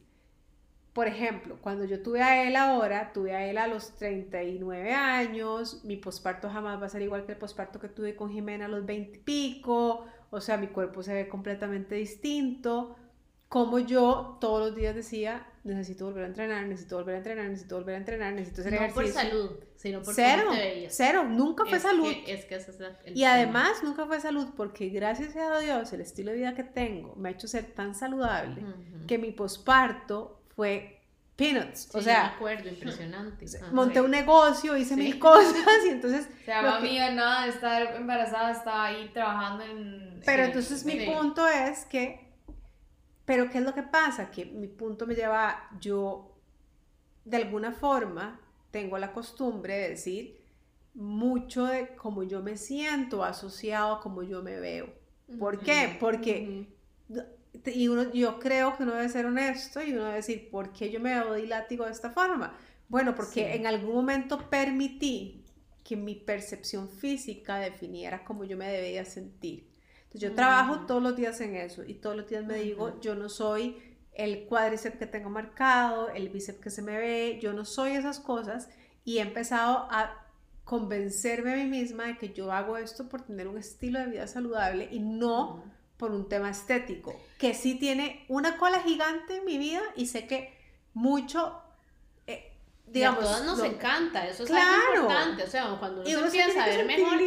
por 0.93 1.09
ejemplo, 1.09 1.59
cuando 1.61 1.85
yo 1.85 2.03
tuve 2.03 2.23
a 2.23 2.47
él 2.47 2.55
ahora, 2.55 3.13
tuve 3.13 3.35
a 3.35 3.47
él 3.47 3.59
a 3.59 3.67
los 3.67 3.95
39 3.97 4.93
años, 4.93 5.83
mi 5.85 5.97
posparto 5.97 6.49
jamás 6.49 6.81
va 6.81 6.87
a 6.87 6.91
ser 6.91 7.03
igual 7.03 7.25
que 7.25 7.33
el 7.33 7.39
posparto 7.39 7.81
que 7.81 7.89
tuve 7.89 8.15
con 8.15 8.31
Jimena 8.31 8.67
a 8.67 8.69
los 8.69 8.87
20 8.87 9.19
y 9.19 9.21
pico, 9.23 10.07
o 10.35 10.41
sea, 10.41 10.57
mi 10.57 10.67
cuerpo 10.69 11.03
se 11.03 11.13
ve 11.15 11.29
completamente 11.29 11.95
distinto. 11.95 12.97
Como 13.49 13.79
yo 13.79 14.39
todos 14.41 14.61
los 14.69 14.75
días 14.75 14.95
decía, 14.95 15.47
necesito 15.63 16.07
volver 16.07 16.25
a 16.25 16.27
entrenar, 16.29 16.67
necesito 16.67 16.97
volver 16.97 17.17
a 17.17 17.19
entrenar, 17.19 17.45
necesito 17.51 17.77
volver 17.77 17.95
a 17.97 17.99
entrenar, 17.99 18.33
necesito 18.33 18.63
hacer 18.63 18.81
no 18.81 18.95
por 18.95 19.07
salud, 19.09 19.51
sino 19.77 20.01
por 20.03 20.15
cero, 20.15 20.43
cómo 20.47 20.57
te 20.57 20.63
veías. 20.63 20.95
cero, 20.97 21.25
nunca 21.29 21.67
fue 21.67 21.77
Es 21.77 21.83
salud. 21.83 22.11
que- 22.11 22.33
es 22.33 22.45
que 22.47 22.55
ese 22.55 22.71
es 22.71 22.81
el 22.81 23.13
Y 23.13 23.21
tema. 23.21 23.35
además 23.35 23.83
nunca 23.85 24.07
fue 24.07 24.21
salud 24.21 24.49
porque 24.57 24.89
gracias 24.89 25.37
a 25.37 25.59
Dios 25.61 25.93
el 25.93 26.01
estilo 26.01 26.31
de 26.31 26.39
vida 26.39 26.55
que 26.55 26.65
tengo 26.65 27.15
me 27.17 27.29
ha 27.29 27.33
hecho 27.33 27.47
ser 27.47 27.67
tan 27.75 27.95
saludable 27.95 28.65
que 29.07 29.19
mi 29.19 29.33
posparto 29.33 30.41
fue 30.57 31.02
peanuts. 31.37 31.89
Sí, 31.91 31.99
o 31.99 32.03
sea, 32.03 32.23
me 32.25 32.29
acuerdo, 32.37 32.69
impresionante. 32.69 33.47
Ajá. 33.61 33.71
monté 33.73 34.01
un 34.01 34.11
negocio, 34.11 34.77
hice 34.77 34.95
Sí. 34.95 35.01
mil 35.01 35.19
cosas 35.19 35.55
y 35.87 35.91
entonces... 35.91 36.29
O 36.43 36.45
sea, 36.45 36.63
mami, 36.63 36.91
que- 36.99 37.11
nada 37.13 37.45
de 37.45 37.51
estar 37.51 37.95
embarazada, 37.97 38.53
estaba 38.53 38.85
ahí 38.87 39.11
trabajando 39.13 39.65
en... 39.65 40.21
Pero 40.25 40.45
entonces 40.45 40.85
mi 40.85 41.07
punto 41.07 41.47
es 41.49 41.85
que... 41.87 42.31
Pero 43.25 43.49
¿qué 43.51 43.59
es 43.59 43.65
lo 43.65 43.73
que 43.75 43.83
pasa? 43.83 44.31
Que 44.31 44.45
mi 44.47 44.67
punto 44.69 45.07
me 45.07 45.15
lleva, 45.15 45.49
a- 45.49 45.71
yo 45.81 46.37
de 47.25 47.37
alguna 47.37 47.73
forma 47.73 48.41
tengo 48.71 48.99
la 48.99 49.13
costumbre 49.13 49.75
de 49.79 49.89
decir 49.91 50.43
mucho 50.95 51.65
de 51.67 51.95
cómo 51.97 52.23
yo 52.25 52.43
me 52.43 52.57
siento 52.57 53.25
asociado 53.25 53.95
a 53.95 54.01
cómo 54.01 54.23
yo 54.23 54.43
me 54.43 54.59
veo. 54.61 54.93
¿Por 55.39 55.61
qué? 55.61 55.97
Porque. 55.99 56.69
Y 57.67 57.89
uno, 57.89 58.13
yo 58.13 58.39
creo 58.39 58.77
que 58.77 58.83
uno 58.83 58.95
debe 58.95 59.09
ser 59.09 59.27
honesto 59.27 59.83
y 59.83 59.93
uno 59.93 60.05
debe 60.05 60.17
decir, 60.17 60.49
¿por 60.51 60.73
qué 60.73 60.91
yo 60.91 61.01
me 61.01 61.11
de 61.11 61.47
látigo 61.47 61.85
de 61.85 61.93
esta 61.93 62.11
forma? 62.11 62.57
Bueno, 62.89 63.15
porque 63.15 63.33
Sí. 63.35 63.41
en 63.41 63.67
algún 63.67 63.95
momento 63.95 64.49
permití 64.51 65.45
que 65.85 65.97
mi 65.97 66.15
percepción 66.15 66.89
física 66.89 67.57
definiera 67.59 68.25
cómo 68.25 68.45
yo 68.45 68.57
me 68.57 68.69
debía 68.69 69.05
sentir. 69.05 69.69
Entonces 70.05 70.31
yo 70.31 70.35
trabajo 70.35 70.75
Ujú. 70.77 70.87
todos 70.87 71.03
los 71.03 71.17
días 71.17 71.41
en 71.41 71.57
eso 71.57 71.85
y 71.85 71.95
todos 71.95 72.17
los 72.17 72.29
días 72.29 72.45
me 72.45 72.57
digo, 72.57 72.87
Ujú. 72.87 73.01
yo 73.01 73.15
no 73.15 73.29
soy 73.29 73.77
el 74.13 74.45
cuádriceps 74.47 74.99
que 74.99 75.07
tengo 75.07 75.31
marcado, 75.31 76.11
el 76.11 76.29
bíceps 76.29 76.61
que 76.61 76.71
se 76.71 76.83
me 76.83 76.99
ve, 76.99 77.39
yo 77.43 77.53
no 77.53 77.65
soy 77.65 77.93
esas 77.93 78.21
cosas 78.21 78.69
y 79.05 79.19
he 79.19 79.21
empezado 79.23 79.89
a 79.91 80.27
convencerme 80.65 81.53
a 81.53 81.57
mí 81.57 81.65
misma 81.65 82.07
de 82.07 82.19
que 82.19 82.33
yo 82.33 82.53
hago 82.53 82.77
esto 82.77 83.09
por 83.09 83.23
tener 83.23 83.49
un 83.49 83.59
estilo 83.59 83.99
de 84.01 84.07
vida 84.07 84.27
saludable 84.27 84.89
y 84.91 85.01
no 85.01 85.55
Ujú. 85.57 85.63
por 85.97 86.13
un 86.13 86.29
tema 86.29 86.51
estético, 86.51 87.15
que 87.43 87.55
sí 87.55 87.75
tiene 87.75 88.25
una 88.29 88.57
cola 88.57 88.81
gigante 88.83 89.39
en 89.39 89.45
mi 89.45 89.59
vida 89.59 89.83
y 89.97 90.07
sé 90.07 90.29
que 90.29 90.57
mucho, 90.95 91.61
eh, 92.29 92.53
digamos, 92.87 93.25
y 93.25 93.27
a 93.27 93.29
todas 93.31 93.45
nos 93.45 93.59
lo- 93.59 93.65
encanta, 93.65 94.29
eso 94.29 94.45
es 94.45 94.49
Claro. 94.49 94.69
algo 94.93 95.03
importante. 95.03 95.43
O 95.43 95.47
sea, 95.49 95.77
cuando 95.81 96.03
uno 96.03 96.09
se 96.09 96.15
empieza 96.25 96.63
a 96.63 96.67
ver 96.69 96.87
mejor, 96.87 97.21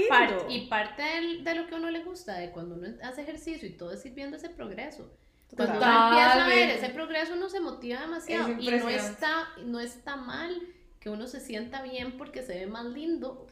y 0.50 0.68
parte 0.68 1.02
del- 1.04 1.44
de 1.44 1.56
lo 1.56 1.68
que 1.68 1.76
a 1.76 1.78
uno 1.80 1.90
le 1.92 2.02
gusta, 2.04 2.36
de 2.38 2.52
cuando 2.52 2.76
uno 2.76 2.88
hace 3.04 3.24
ejercicio 3.24 3.68
y 3.68 3.74
todo 3.74 3.92
es 3.92 4.06
ir 4.06 4.14
viendo 4.14 4.38
ese 4.38 4.50
progreso. 4.50 5.12
Cuando 5.54 5.78
uno 5.78 6.08
empieza 6.08 6.46
a 6.46 6.48
ver 6.48 6.70
ese 6.70 6.90
progreso, 6.90 7.34
uno 7.34 7.50
se 7.50 7.60
motiva 7.60 8.00
demasiado. 8.02 8.50
Y 8.58 8.70
no 8.70 8.88
está, 8.90 9.50
no 9.66 9.80
está 9.82 10.16
mal 10.16 10.62
que 11.02 11.10
uno 11.10 11.28
se 11.28 11.42
sienta 11.42 11.82
bien 11.82 12.16
porque 12.18 12.42
se 12.42 12.56
ve 12.58 12.68
más 12.68 12.86
lindo. 12.86 13.48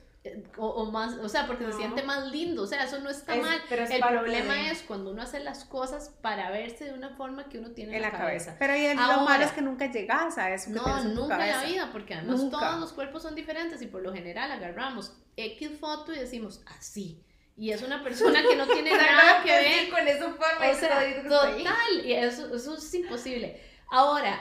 O, 0.57 0.67
o 0.67 0.89
más, 0.89 1.15
o 1.15 1.27
sea, 1.27 1.47
porque 1.47 1.65
No. 1.65 1.71
se 1.73 1.79
siente 1.79 2.01
más 2.01 2.27
lindo, 2.31 2.63
o 2.63 2.67
sea, 2.67 2.85
eso 2.85 2.97
no 2.99 3.09
está 3.09 3.35
Es- 3.35 3.41
mal. 3.41 3.61
pero 3.67 3.83
es 3.83 3.91
El 3.91 3.99
problema 3.99 4.53
de- 4.53 4.69
es 4.71 4.81
cuando 4.83 5.11
uno 5.11 5.21
hace 5.21 5.41
las 5.41 5.65
cosas 5.65 6.11
para 6.21 6.49
verse 6.49 6.85
de 6.85 6.93
una 6.93 7.09
forma 7.17 7.49
que 7.49 7.59
uno 7.59 7.71
tiene 7.71 7.97
en 7.97 8.01
la 8.01 8.09
cabeza. 8.11 8.25
cabeza. 8.51 8.55
Pero 8.57 8.75
y 8.77 8.85
el- 8.85 8.95
lo 8.95 9.03
Ahora- 9.03 9.23
malo 9.23 9.43
es 9.43 9.51
que 9.51 9.61
nunca 9.61 9.91
llegas 9.91 10.37
a 10.37 10.53
eso 10.53 10.67
que 10.67 10.75
No, 10.79 10.97
en 11.01 11.13
nunca 11.13 11.45
en 11.45 11.51
la 11.51 11.63
vida, 11.65 11.89
porque 11.91 12.13
además 12.13 12.39
Nunca. 12.39 12.57
todos 12.59 12.79
los 12.79 12.93
cuerpos 12.93 13.21
son 13.21 13.35
diferentes 13.35 13.81
y 13.81 13.87
por 13.87 14.01
lo 14.01 14.13
general 14.13 14.49
agarramos 14.49 15.13
X 15.35 15.71
foto 15.79 16.13
y 16.13 16.19
decimos 16.19 16.61
así. 16.67 17.21
Y 17.57 17.71
es 17.71 17.81
una 17.83 18.01
persona 18.01 18.41
que 18.41 18.55
no 18.55 18.65
tiene 18.65 18.91
nada 18.97 19.43
que 19.43 19.51
ver. 19.51 19.89
Con 19.89 20.07
eso 20.07 20.29
forma 20.29 20.71
O 20.71 20.73
sea, 20.73 21.21
total, 21.27 22.05
y 22.05 22.13
eso, 22.13 22.55
eso 22.55 22.75
es 22.77 22.93
imposible. 22.93 23.61
Ahora, 23.89 24.39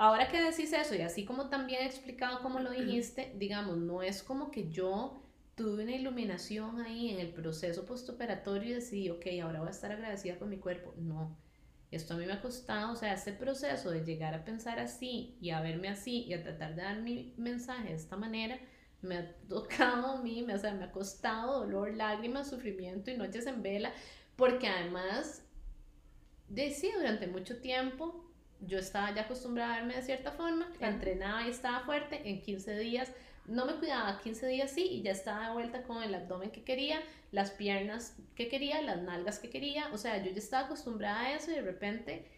ahora 0.00 0.28
que 0.28 0.40
decís 0.40 0.72
eso, 0.72 0.94
y 0.94 1.02
así 1.02 1.26
como 1.26 1.50
también 1.50 1.82
he 1.82 1.86
explicado 1.86 2.40
cómo 2.40 2.58
lo 2.58 2.70
dijiste, 2.70 3.34
digamos, 3.36 3.76
no 3.76 4.02
es 4.02 4.22
como 4.22 4.50
que 4.50 4.70
yo 4.70 5.22
tuve 5.54 5.82
una 5.82 5.94
iluminación 5.94 6.80
ahí 6.80 7.10
en 7.10 7.20
el 7.20 7.28
proceso 7.34 7.84
postoperatorio 7.84 8.70
y 8.70 8.74
decidí, 8.74 9.10
ok, 9.10 9.26
ahora 9.42 9.58
voy 9.58 9.68
a 9.68 9.72
estar 9.72 9.92
agradecida 9.92 10.38
con 10.38 10.48
mi 10.48 10.56
cuerpo. 10.56 10.94
No, 10.96 11.36
esto 11.90 12.14
a 12.14 12.16
mí 12.16 12.24
me 12.24 12.32
ha 12.32 12.40
costado, 12.40 12.92
o 12.92 12.96
sea, 12.96 13.12
este 13.12 13.34
proceso 13.34 13.90
de 13.90 14.02
llegar 14.02 14.32
a 14.32 14.42
pensar 14.42 14.78
así 14.78 15.36
y 15.38 15.50
a 15.50 15.60
verme 15.60 15.88
así 15.88 16.22
y 16.22 16.32
a 16.32 16.42
tratar 16.42 16.76
de 16.76 16.82
dar 16.82 17.02
mi 17.02 17.34
mensaje 17.36 17.90
de 17.90 17.94
esta 17.96 18.16
manera, 18.16 18.58
me 19.02 19.18
ha 19.18 19.36
tocado 19.50 20.12
a 20.12 20.22
mí, 20.22 20.42
me, 20.42 20.54
o 20.54 20.58
sea, 20.58 20.72
me 20.72 20.84
ha 20.84 20.92
costado 20.92 21.60
dolor, 21.60 21.94
lágrimas, 21.94 22.48
sufrimiento 22.48 23.10
y 23.10 23.18
noches 23.18 23.44
en 23.44 23.62
vela, 23.62 23.92
porque 24.34 24.66
además, 24.66 25.44
de, 26.48 26.70
sí, 26.70 26.90
durante 26.96 27.26
mucho 27.26 27.60
tiempo 27.60 28.29
yo 28.60 28.78
estaba 28.78 29.14
ya 29.14 29.22
acostumbrada 29.22 29.74
a 29.74 29.76
verme 29.78 29.94
de 29.96 30.02
cierta 30.02 30.32
forma, 30.32 30.70
Claro. 30.78 30.94
entrenaba 30.94 31.46
y 31.46 31.50
estaba 31.50 31.80
fuerte, 31.80 32.28
en 32.28 32.42
15 32.42 32.78
días 32.78 33.12
no 33.46 33.64
me 33.66 33.74
cuidaba, 33.76 34.20
15 34.20 34.46
días 34.46 34.70
sí, 34.70 34.82
y 34.86 35.02
ya 35.02 35.10
estaba 35.12 35.48
de 35.48 35.52
vuelta 35.54 35.82
con 35.82 36.02
el 36.02 36.14
abdomen 36.14 36.50
que 36.50 36.62
quería, 36.62 37.00
las 37.32 37.50
piernas 37.50 38.16
que 38.36 38.48
quería, 38.48 38.80
las 38.82 39.02
nalgas 39.02 39.38
que 39.38 39.50
quería, 39.50 39.88
o 39.92 39.98
sea, 39.98 40.22
yo 40.22 40.30
ya 40.30 40.38
estaba 40.38 40.66
acostumbrada 40.66 41.20
a 41.20 41.34
eso 41.34 41.50
y 41.50 41.54
de 41.54 41.62
repente, 41.62 42.30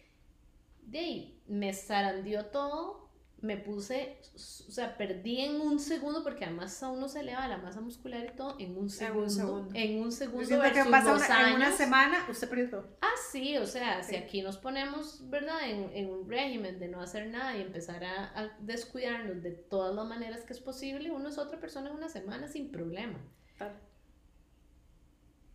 de 0.81 0.99
ahí, 0.99 1.39
me 1.47 1.73
zarandeó 1.73 2.45
todo, 2.47 3.02
me 3.43 3.57
puse, 3.57 4.17
o 4.35 4.71
sea, 4.71 4.97
perdí 4.97 5.41
en 5.41 5.59
un 5.59 5.77
segundo, 5.77 6.23
porque 6.23 6.45
además 6.45 6.81
a 6.81 6.89
uno 6.89 7.09
se 7.09 7.19
eleva 7.19 7.45
la 7.49 7.57
masa 7.57 7.81
muscular 7.81 8.25
y 8.25 8.35
todo 8.37 8.55
en 8.57 8.77
un 8.77 8.89
segundo. 8.89 9.29
segundo. 9.29 9.69
En 9.73 9.99
un 9.99 10.05
Yo 10.05 10.11
segundo. 10.11 10.47
que 10.47 10.85
pasa 10.89 11.13
una, 11.13 11.49
en 11.49 11.55
una 11.57 11.71
semana, 11.73 12.25
usted 12.29 12.49
perdió 12.49 12.69
todo. 12.69 12.97
Ah, 13.01 13.11
sí, 13.31 13.57
o 13.57 13.67
sea, 13.67 14.01
si 14.01 14.15
aquí 14.15 14.41
nos 14.41 14.57
ponemos, 14.57 15.29
¿verdad?, 15.29 15.69
en, 15.69 15.91
en 15.93 16.09
un 16.09 16.29
régimen 16.29 16.79
de 16.79 16.87
no 16.87 17.01
hacer 17.01 17.27
nada 17.27 17.57
y 17.57 17.61
empezar 17.61 18.05
a, 18.05 18.31
a 18.39 18.57
descuidarnos 18.59 19.43
de 19.43 19.51
todas 19.51 19.93
las 19.93 20.05
maneras 20.07 20.45
que 20.45 20.53
es 20.53 20.61
posible, 20.61 21.11
uno 21.11 21.27
es 21.27 21.37
otra 21.37 21.59
persona 21.59 21.89
en 21.89 21.97
una 21.97 22.07
semana 22.07 22.47
sin 22.47 22.71
problema. 22.71 23.19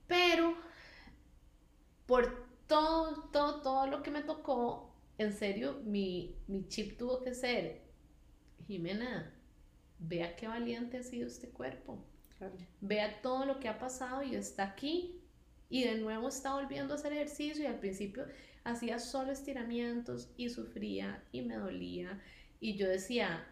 Pero 0.07 0.55
por 2.07 2.47
todo, 2.66 3.28
todo, 3.32 3.61
todo 3.62 3.86
lo 3.86 4.03
que 4.03 4.11
me 4.11 4.22
tocó, 4.22 4.88
en 5.19 5.33
serio, 5.33 5.81
mi, 5.85 6.37
mi 6.47 6.66
chip 6.69 6.97
tuvo 6.97 7.21
que 7.21 7.35
ser, 7.35 7.83
Jimena, 8.66 9.35
vea 9.99 10.37
qué 10.37 10.47
valiente 10.47 10.99
ha 10.99 11.03
sido 11.03 11.27
este 11.27 11.49
cuerpo. 11.49 12.05
Claro. 12.39 12.55
Vea 12.81 13.21
todo 13.21 13.45
lo 13.45 13.59
que 13.59 13.69
ha 13.69 13.79
pasado 13.79 14.23
y 14.23 14.37
está 14.37 14.64
aquí. 14.64 15.21
Y 15.71 15.85
de 15.85 15.97
nuevo 15.97 16.29
está 16.29 16.55
volviendo 16.55 16.95
a 16.95 16.97
hacer 16.97 17.12
ejercicio 17.12 17.64
y 17.64 17.66
al 17.66 17.79
principio 17.79 18.25
hacía 18.64 18.99
solo 18.99 19.33
estiramientos 19.33 20.31
y 20.37 20.49
sufría 20.49 21.23
y 21.33 21.43
me 21.43 21.57
dolía. 21.57 22.23
Y 22.61 22.77
yo 22.77 22.89
decía, 22.89 23.45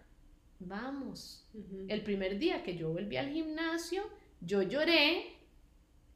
vamos. 0.60 1.46
El 1.88 2.02
primer 2.02 2.38
día 2.38 2.62
que 2.62 2.76
yo 2.76 2.90
volví 2.92 3.16
al 3.16 3.30
gimnasio, 3.30 4.02
yo 4.40 4.62
lloré 4.62 5.35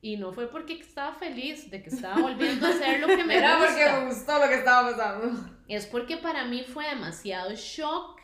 y 0.02 0.16
no 0.16 0.32
fue 0.32 0.50
porque 0.50 0.74
estaba 0.80 1.14
feliz 1.14 1.70
de 1.70 1.82
que 1.82 1.90
estaba 1.90 2.20
volviendo 2.20 2.66
a 2.66 2.70
hacer 2.70 3.00
lo 3.00 3.06
que 3.06 3.24
me 3.24 3.36
Era 3.36 3.58
porque 3.58 3.84
gusta. 3.84 4.00
me 4.00 4.06
gustó 4.06 4.38
lo 4.38 4.48
que 4.48 4.54
estaba 4.54 4.90
pasando. 4.90 5.50
Es 5.68 5.86
porque 5.86 6.16
para 6.16 6.44
mí 6.46 6.64
fue 6.64 6.88
demasiado 6.88 7.50
shock 7.54 8.18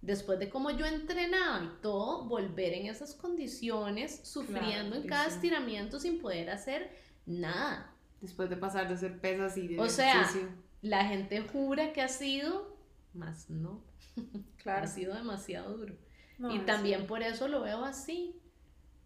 después 0.00 0.38
de 0.38 0.48
cómo 0.48 0.70
yo 0.70 0.86
entrenaba 0.86 1.64
y 1.64 1.82
todo, 1.82 2.24
volver 2.24 2.72
en 2.72 2.86
esas 2.86 3.14
condiciones, 3.14 4.20
sufriendo 4.24 4.96
en 4.96 5.02
que 5.02 5.08
cada 5.08 5.28
sí. 5.28 5.34
estiramiento 5.36 6.00
sin 6.00 6.20
poder 6.20 6.50
hacer 6.50 6.90
nada. 7.26 7.94
Después 8.20 8.48
de 8.50 8.56
pasar 8.56 8.88
de 8.88 8.94
hacer 8.94 9.20
pesas 9.20 9.56
y 9.56 9.68
de 9.68 9.78
O 9.80 9.88
sea, 9.88 10.22
ejercicio. 10.22 10.48
La 10.82 11.04
gente 11.04 11.40
jura 11.42 11.92
que 11.92 12.00
ha 12.00 12.08
sido, 12.08 12.76
más 13.12 13.50
no, 13.50 13.82
Claro. 14.62 14.84
ha 14.84 14.86
sido 14.86 15.14
demasiado 15.14 15.76
duro. 15.76 15.94
No, 16.38 16.54
y 16.54 16.60
también 16.60 17.06
por 17.06 17.22
eso 17.22 17.48
lo 17.48 17.60
veo 17.62 17.84
así. 17.84 18.40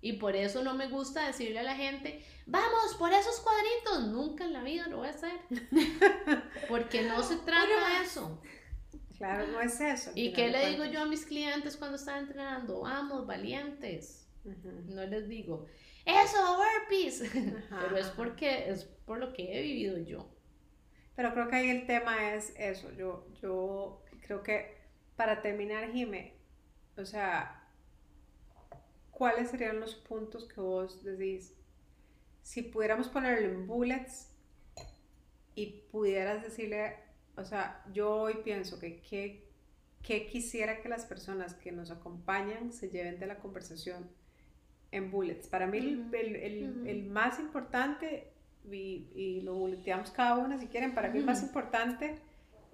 Y 0.02 0.14
por 0.14 0.34
eso 0.34 0.64
no 0.64 0.74
me 0.74 0.88
gusta 0.88 1.26
decirle 1.26 1.60
a 1.60 1.62
la 1.62 1.76
gente, 1.76 2.22
vamos 2.44 2.96
por 2.98 3.12
esos 3.12 3.40
cuadritos. 3.40 4.08
Nunca 4.08 4.44
en 4.44 4.52
la 4.52 4.62
vida 4.64 4.88
lo 4.88 4.98
voy 4.98 5.06
a 5.06 5.10
hacer. 5.10 5.40
Porque 6.68 7.02
no 7.02 7.22
se 7.22 7.36
trata 7.36 7.66
de 7.66 8.04
eso. 8.04 8.42
Claro, 9.16 9.46
no 9.46 9.60
es 9.60 9.80
eso. 9.80 10.10
¿Y 10.16 10.32
qué 10.32 10.48
le 10.48 10.70
digo 10.70 10.84
yo 10.86 11.02
a 11.02 11.06
mis 11.06 11.24
clientes 11.24 11.76
cuando 11.76 11.96
están 11.96 12.24
entrenando? 12.24 12.80
Vamos, 12.80 13.24
valientes. 13.24 14.26
No 14.88 15.06
les 15.06 15.28
digo, 15.28 15.66
eso, 16.04 16.56
burpees. 16.56 17.22
Ajá, 17.22 17.78
Pero 17.82 17.96
es 17.96 18.08
porque 18.08 18.70
es 18.70 18.84
por 19.06 19.18
lo 19.18 19.32
que 19.32 19.56
he 19.56 19.62
vivido 19.62 19.98
yo. 19.98 20.28
Pero 21.14 21.32
creo 21.32 21.48
que 21.48 21.56
ahí 21.56 21.70
el 21.70 21.86
tema 21.86 22.34
es 22.34 22.52
eso. 22.56 22.90
Yo, 22.92 23.28
yo 23.40 24.02
creo 24.26 24.42
que 24.42 24.78
para 25.14 25.42
terminar, 25.42 25.92
Jime, 25.92 26.34
o 26.96 27.04
sea, 27.04 27.61
¿cuáles 29.22 29.50
serían 29.50 29.78
los 29.78 29.94
puntos 29.94 30.48
que 30.48 30.60
vos 30.60 31.04
decís? 31.04 31.54
Si 32.42 32.60
pudiéramos 32.62 33.06
ponerlo 33.08 33.46
en 33.50 33.68
bullets 33.68 34.32
y 35.54 35.84
pudieras 35.92 36.42
decirle, 36.42 36.96
o 37.36 37.44
sea, 37.44 37.84
yo 37.92 38.10
hoy 38.12 38.38
pienso 38.42 38.80
que 38.80 39.00
qué 39.00 39.46
qué 40.02 40.26
quisiera 40.26 40.82
que 40.82 40.88
las 40.88 41.04
personas 41.04 41.54
que 41.54 41.70
nos 41.70 41.92
acompañan 41.92 42.72
se 42.72 42.90
lleven 42.90 43.20
de 43.20 43.26
la 43.28 43.38
conversación 43.38 44.10
en 44.90 45.12
bullets. 45.12 45.46
Para 45.46 45.68
mí 45.68 45.78
el- 45.78 46.12
el, 46.12 46.88
el- 46.88 47.04
más 47.04 47.38
importante, 47.38 48.32
y, 48.68 49.06
y 49.14 49.40
lo 49.42 49.54
bulleteamos 49.54 50.10
cada 50.10 50.38
una 50.38 50.58
si 50.58 50.66
quieren, 50.66 50.94
para 50.94 51.10
mí 51.10 51.20
el 51.20 51.24
más 51.24 51.44
importante 51.44 52.18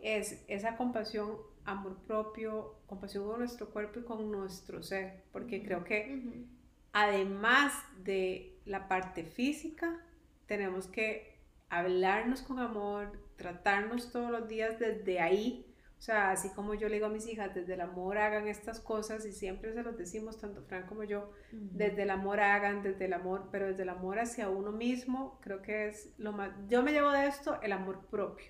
es 0.00 0.42
esa 0.48 0.78
compasión, 0.78 1.36
amor 1.68 1.96
propio, 2.06 2.76
compasión 2.86 3.26
con 3.26 3.38
nuestro 3.40 3.68
cuerpo 3.70 4.00
y 4.00 4.02
con 4.02 4.30
nuestro 4.30 4.82
ser, 4.82 5.24
porque 5.32 5.62
creo 5.62 5.84
que 5.84 6.46
además 6.92 7.72
de 8.02 8.58
la 8.64 8.88
parte 8.88 9.24
física, 9.24 10.00
tenemos 10.46 10.86
que 10.86 11.38
hablarnos 11.68 12.40
con 12.40 12.58
amor, 12.58 13.20
tratarnos 13.36 14.10
todos 14.10 14.30
los 14.30 14.48
días 14.48 14.78
desde 14.78 15.20
ahí. 15.20 15.67
O 15.98 16.00
sea, 16.00 16.30
así 16.30 16.50
como 16.50 16.74
yo 16.74 16.88
le 16.88 16.94
digo 16.94 17.06
a 17.06 17.10
mis 17.10 17.26
hijas, 17.26 17.52
desde 17.54 17.74
el 17.74 17.80
amor 17.80 18.18
hagan 18.18 18.46
estas 18.46 18.78
cosas 18.78 19.26
y 19.26 19.32
siempre 19.32 19.74
se 19.74 19.82
los 19.82 19.98
decimos, 19.98 20.38
tanto 20.38 20.62
Fran 20.62 20.86
como 20.86 21.02
yo, 21.02 21.32
desde 21.50 22.02
el 22.02 22.10
amor 22.10 22.38
hagan, 22.38 22.82
desde 22.84 23.06
el 23.06 23.12
amor, 23.14 23.48
pero 23.50 23.66
desde 23.66 23.82
el 23.82 23.88
amor 23.88 24.20
hacia 24.20 24.48
uno 24.48 24.70
mismo, 24.70 25.40
creo 25.42 25.60
que 25.60 25.88
es 25.88 26.14
lo 26.16 26.32
más... 26.32 26.52
Yo 26.68 26.84
me 26.84 26.92
llevo 26.92 27.10
de 27.10 27.26
esto 27.26 27.60
el 27.62 27.72
amor 27.72 28.06
propio, 28.06 28.46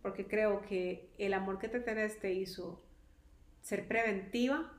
porque 0.00 0.28
creo 0.28 0.62
que 0.62 1.10
el 1.18 1.34
amor 1.34 1.58
que 1.58 1.68
te 1.68 1.80
tenés 1.80 2.20
te 2.20 2.32
hizo 2.32 2.80
ser 3.62 3.88
preventiva, 3.88 4.72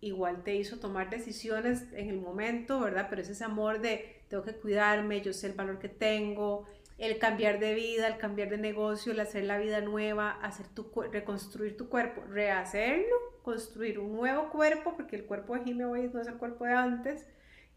igual 0.00 0.44
te 0.44 0.54
hizo 0.54 0.78
tomar 0.78 1.08
decisiones 1.08 1.90
en 1.94 2.10
el 2.10 2.20
momento, 2.20 2.78
¿verdad? 2.80 3.06
Pero 3.08 3.22
es 3.22 3.30
ese 3.30 3.44
amor 3.44 3.80
de 3.80 4.18
tengo 4.28 4.44
que 4.44 4.52
cuidarme, 4.52 5.22
yo 5.22 5.32
sé 5.32 5.46
el 5.46 5.54
valor 5.54 5.78
que 5.78 5.88
tengo, 5.88 6.66
el 6.98 7.18
cambiar 7.18 7.60
de 7.60 7.74
vida, 7.74 8.08
el 8.08 8.18
cambiar 8.18 8.50
de 8.50 8.58
negocio, 8.58 9.12
el 9.12 9.20
hacer 9.20 9.44
la 9.44 9.58
vida 9.58 9.80
nueva, 9.80 10.32
hacer 10.42 10.66
tu, 10.68 10.90
reconstruir 11.12 11.76
tu 11.76 11.88
cuerpo, 11.88 12.22
rehacerlo, 12.22 13.14
construir 13.42 14.00
un 14.00 14.12
nuevo 14.12 14.50
cuerpo, 14.50 14.94
porque 14.96 15.16
el 15.16 15.24
cuerpo 15.24 15.54
de 15.54 15.64
Jimmy 15.64 15.84
hoy 15.84 16.10
no 16.12 16.20
es 16.20 16.26
el 16.26 16.34
cuerpo 16.34 16.64
de 16.64 16.72
antes, 16.72 17.24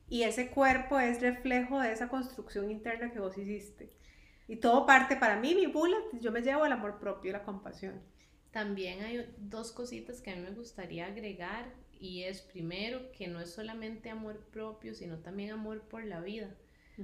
y 0.09 0.24
ese 0.24 0.49
cuerpo 0.49 0.99
es 0.99 1.22
reflejo 1.22 1.80
de 1.80 1.93
esa 1.93 2.09
construcción 2.09 2.69
interna 2.69 3.11
que 3.11 3.19
vos 3.19 3.38
hiciste. 3.38 3.93
Y 4.47 4.57
todo 4.57 4.86
parte 4.86 5.15
para 5.15 5.39
mí, 5.39 5.55
mi 5.55 5.67
bullet, 5.67 6.03
yo 6.19 6.32
me 6.32 6.41
llevo 6.41 6.65
el 6.65 6.74
amor 6.74 6.99
propio 6.99 7.30
y 7.30 7.34
la 7.34 7.43
compasión. 7.43 8.01
También 8.51 9.01
hay 9.01 9.34
dos 9.38 9.72
cositas 9.72 10.19
que 10.19 10.32
a 10.32 10.36
mí 10.36 10.41
me 10.41 10.51
gustaría 10.51 11.05
agregar 11.05 11.74
y 11.97 12.24
es 12.24 12.41
primero 12.41 13.11
que 13.13 13.28
no 13.28 13.39
es 13.39 13.51
solamente 13.51 14.09
amor 14.09 14.39
propio, 14.51 14.93
sino 14.93 15.19
también 15.19 15.51
amor 15.51 15.84
por 15.84 16.03
la 16.03 16.19
vida. 16.19 16.53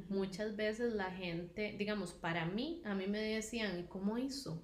Muchas 0.10 0.56
veces 0.56 0.94
la 0.94 1.12
gente, 1.12 1.76
digamos, 1.78 2.14
para 2.14 2.46
mí, 2.46 2.82
a 2.86 2.96
mí 2.96 3.08
me 3.08 3.20
decían, 3.20 3.80
¿y 3.80 3.84
cómo 3.84 4.18
hizo? 4.18 4.62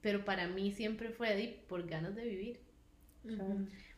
Pero 0.00 0.24
para 0.24 0.48
mí 0.48 0.72
siempre 0.72 1.10
fue 1.10 1.34
"Di, 1.36 1.48
por 1.68 1.86
ganas 1.86 2.14
de 2.14 2.24
vivir. 2.24 2.60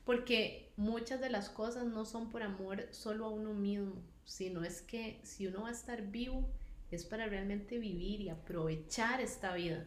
Porque 0.04 0.72
muchas 0.76 1.20
de 1.20 1.30
las 1.30 1.50
cosas 1.50 1.86
no 1.86 2.04
son 2.04 2.30
por 2.30 2.42
amor 2.42 2.88
solo 2.92 3.26
a 3.26 3.30
uno 3.30 3.52
mismo, 3.54 4.02
sino 4.24 4.64
es 4.64 4.80
que 4.82 5.20
si 5.22 5.46
uno 5.46 5.62
va 5.62 5.68
a 5.68 5.72
estar 5.72 6.02
vivo 6.10 6.48
es 6.90 7.04
para 7.04 7.26
realmente 7.26 7.78
vivir 7.78 8.20
y 8.22 8.30
aprovechar 8.30 9.20
esta 9.20 9.54
vida. 9.54 9.86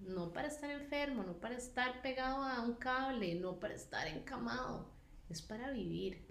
No 0.00 0.32
para 0.32 0.48
estar 0.48 0.70
enfermo, 0.70 1.22
no 1.22 1.34
para 1.40 1.56
estar 1.56 2.02
pegado 2.02 2.42
a 2.42 2.60
un 2.62 2.74
cable, 2.74 3.34
no 3.36 3.60
para 3.60 3.74
estar 3.74 4.08
encamado, 4.08 4.90
es 5.30 5.40
para 5.40 5.70
vivir. 5.70 6.26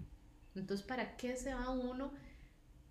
Entonces, 0.54 0.86
¿para 0.86 1.16
qué 1.16 1.36
se 1.36 1.54
va 1.54 1.70
uno 1.70 2.12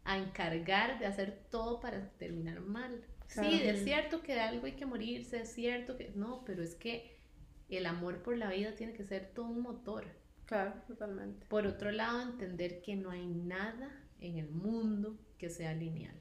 a 0.04 0.18
encargar 0.18 1.00
de 1.00 1.06
hacer 1.06 1.48
todo 1.50 1.80
para 1.80 2.10
terminar 2.18 2.62
mal? 2.62 3.04
Claro. 3.28 3.50
Sí, 3.50 3.62
es 3.64 3.84
cierto 3.84 4.22
que 4.22 4.34
de 4.34 4.42
algo 4.42 4.66
hay 4.66 4.74
que 4.74 4.86
morirse, 4.86 5.42
es 5.42 5.54
cierto 5.54 5.98
que 5.98 6.12
no, 6.16 6.44
pero 6.46 6.62
es 6.62 6.76
que 6.76 7.18
el 7.70 7.86
amor 7.86 8.22
por 8.22 8.38
la 8.38 8.50
vida 8.50 8.76
tiene 8.76 8.94
que 8.94 9.04
ser 9.04 9.32
todo 9.34 9.48
un 9.48 9.62
motor. 9.62 10.06
Claro, 10.46 10.74
totalmente. 10.88 11.46
Por 11.48 11.66
otro 11.66 11.92
lado, 11.92 12.22
entender 12.22 12.82
que 12.82 12.96
no 12.96 13.10
hay 13.10 13.26
nada 13.26 13.90
en 14.20 14.38
el 14.38 14.50
mundo 14.50 15.18
que 15.38 15.50
sea 15.50 15.74
lineal. 15.74 16.16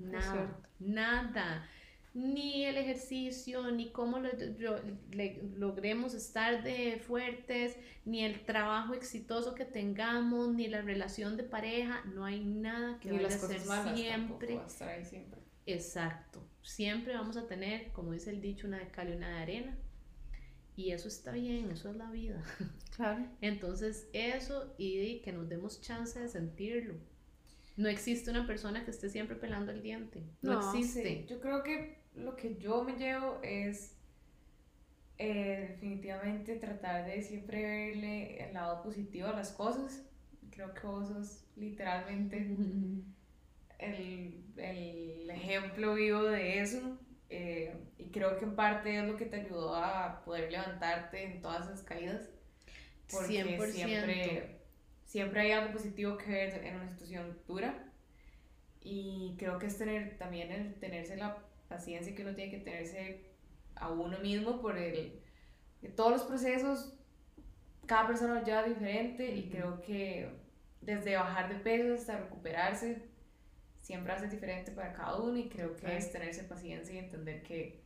Nada, 0.00 0.60
nada. 0.78 1.68
Ni 2.16 2.64
el 2.64 2.78
ejercicio, 2.78 3.70
ni 3.70 3.90
cómo 3.90 4.18
lo- 4.18 4.30
lo- 4.58 4.80
le- 5.12 5.42
logremos 5.56 6.14
estar 6.14 6.62
de 6.62 6.98
fuertes, 7.06 7.76
ni 8.06 8.24
el 8.24 8.40
trabajo 8.46 8.94
exitoso 8.94 9.54
que 9.54 9.66
tengamos, 9.66 10.54
ni 10.54 10.66
la 10.66 10.80
relación 10.80 11.36
de 11.36 11.42
pareja, 11.42 12.02
no 12.14 12.24
hay 12.24 12.42
nada 12.42 12.98
que 13.00 13.10
Ni 13.10 13.16
vaya 13.18 13.28
las 13.28 13.44
a 13.44 13.48
ser 13.48 13.60
siempre. 13.60 14.56
a 14.56 15.04
siempre. 15.04 15.38
Exacto. 15.66 16.42
Siempre 16.62 17.12
vamos 17.12 17.36
a 17.36 17.46
tener, 17.46 17.92
como 17.92 18.12
dice 18.12 18.30
el 18.30 18.40
dicho, 18.40 18.66
una 18.66 18.78
de 18.78 18.88
cal 18.88 19.10
y 19.10 19.12
una 19.16 19.28
de 19.36 19.42
arena. 19.42 19.76
Y 20.74 20.92
eso 20.92 21.08
está 21.08 21.32
bien, 21.32 21.70
eso 21.70 21.90
es 21.90 21.96
la 21.96 22.10
vida. 22.10 22.42
Claro. 22.96 23.26
Entonces, 23.42 24.08
eso 24.14 24.74
y 24.78 25.20
que 25.20 25.30
nos 25.30 25.50
demos 25.50 25.82
chance 25.82 26.18
de 26.18 26.28
sentirlo. 26.28 26.94
No 27.76 27.90
existe 27.90 28.30
una 28.30 28.46
persona 28.46 28.86
que 28.86 28.90
esté 28.90 29.10
siempre 29.10 29.36
pelando 29.36 29.70
el 29.70 29.82
diente. 29.82 30.22
No, 30.40 30.54
No, 30.54 30.72
existe. 30.72 31.02
Sí, 31.02 31.26
yo 31.28 31.38
creo 31.40 31.62
que 31.62 31.98
lo 32.16 32.36
que 32.36 32.56
yo 32.56 32.84
me 32.84 32.94
llevo 32.96 33.40
es 33.42 33.96
eh, 35.18 35.66
definitivamente 35.70 36.56
tratar 36.56 37.06
de 37.06 37.22
siempre 37.22 37.62
verle 37.62 38.44
el 38.44 38.54
lado 38.54 38.82
positivo 38.82 39.28
a 39.28 39.32
las 39.34 39.52
cosas. 39.52 40.02
Creo 40.50 40.74
que 40.74 40.86
vos 40.86 41.08
sos 41.08 41.44
literalmente 41.56 42.38
el, 43.78 44.44
el 44.56 45.30
ejemplo 45.30 45.94
vivo 45.94 46.22
de 46.24 46.60
eso. 46.60 46.98
eh, 47.30 47.74
y 47.98 48.10
creo 48.12 48.38
que 48.38 48.44
en 48.44 48.56
parte 48.56 48.98
es 48.98 49.04
lo 49.06 49.16
que 49.16 49.26
te 49.26 49.36
ayudó 49.42 49.74
a 49.76 50.22
poder 50.24 50.50
levantarte 50.52 51.24
en 51.24 51.42
todas 51.42 51.66
esas 51.66 51.82
caídas. 51.82 52.30
Porque 53.10 53.44
100%. 53.44 53.72
siempre, 53.72 54.60
siempre 55.04 55.40
hay 55.42 55.52
algo 55.52 55.72
positivo 55.72 56.16
que 56.18 56.30
ver 56.30 56.64
en 56.66 56.76
una 56.76 56.88
situación 56.88 57.38
dura. 57.46 57.92
Y 58.80 59.36
creo 59.38 59.58
que 59.58 59.66
es 59.66 59.78
tener 59.78 60.16
también 60.18 60.52
el 60.52 60.74
tenerse 60.78 61.16
la 61.16 61.38
paciencia 61.68 62.14
que 62.14 62.22
uno 62.22 62.34
tiene 62.34 62.50
que 62.50 62.58
tenerse 62.58 63.24
a 63.74 63.90
uno 63.90 64.18
mismo 64.18 64.60
por 64.60 64.78
el 64.78 65.20
todos 65.94 66.10
los 66.10 66.22
procesos 66.22 66.94
cada 67.86 68.06
persona 68.08 68.34
lo 68.34 68.44
lleva 68.44 68.64
diferente 68.64 69.34
y 69.34 69.48
creo 69.48 69.80
que 69.80 70.28
desde 70.80 71.16
bajar 71.16 71.48
de 71.48 71.56
peso 71.60 71.94
hasta 71.94 72.18
recuperarse 72.18 73.02
siempre 73.80 74.12
hace 74.12 74.28
diferente 74.28 74.72
para 74.72 74.92
cada 74.92 75.20
uno 75.20 75.36
y 75.36 75.48
creo 75.48 75.76
que 75.76 75.96
es 75.96 76.10
tenerse 76.10 76.42
paciencia 76.44 76.94
y 76.94 76.98
entender 76.98 77.42
que 77.42 77.80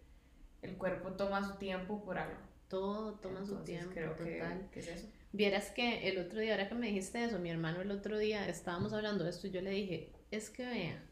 el 0.63 0.77
cuerpo 0.77 1.13
toma 1.13 1.47
su 1.47 1.57
tiempo 1.57 2.03
por 2.03 2.19
algo. 2.19 2.39
Todo 2.69 3.15
toma 3.15 3.45
su 3.45 3.53
Entonces, 3.53 3.65
tiempo, 3.67 3.95
creo 3.95 4.13
total. 4.13 4.69
que 4.73 4.81
es 4.81 4.89
eso. 4.89 5.09
Vieras 5.33 5.71
que 5.71 6.09
el 6.09 6.19
otro 6.19 6.41
día, 6.41 6.53
ahora 6.53 6.69
que 6.69 6.75
me 6.75 6.87
dijiste 6.87 7.23
eso, 7.23 7.39
mi 7.39 7.51
hermano 7.51 7.81
el 7.83 7.91
otro 7.91 8.19
día 8.19 8.49
estábamos 8.49 8.93
hablando 8.93 9.25
de 9.25 9.31
esto 9.31 9.47
y 9.47 9.51
yo 9.51 9.61
le 9.61 9.71
dije, 9.71 10.13
es 10.31 10.51
que 10.51 10.65
vea. 10.65 11.03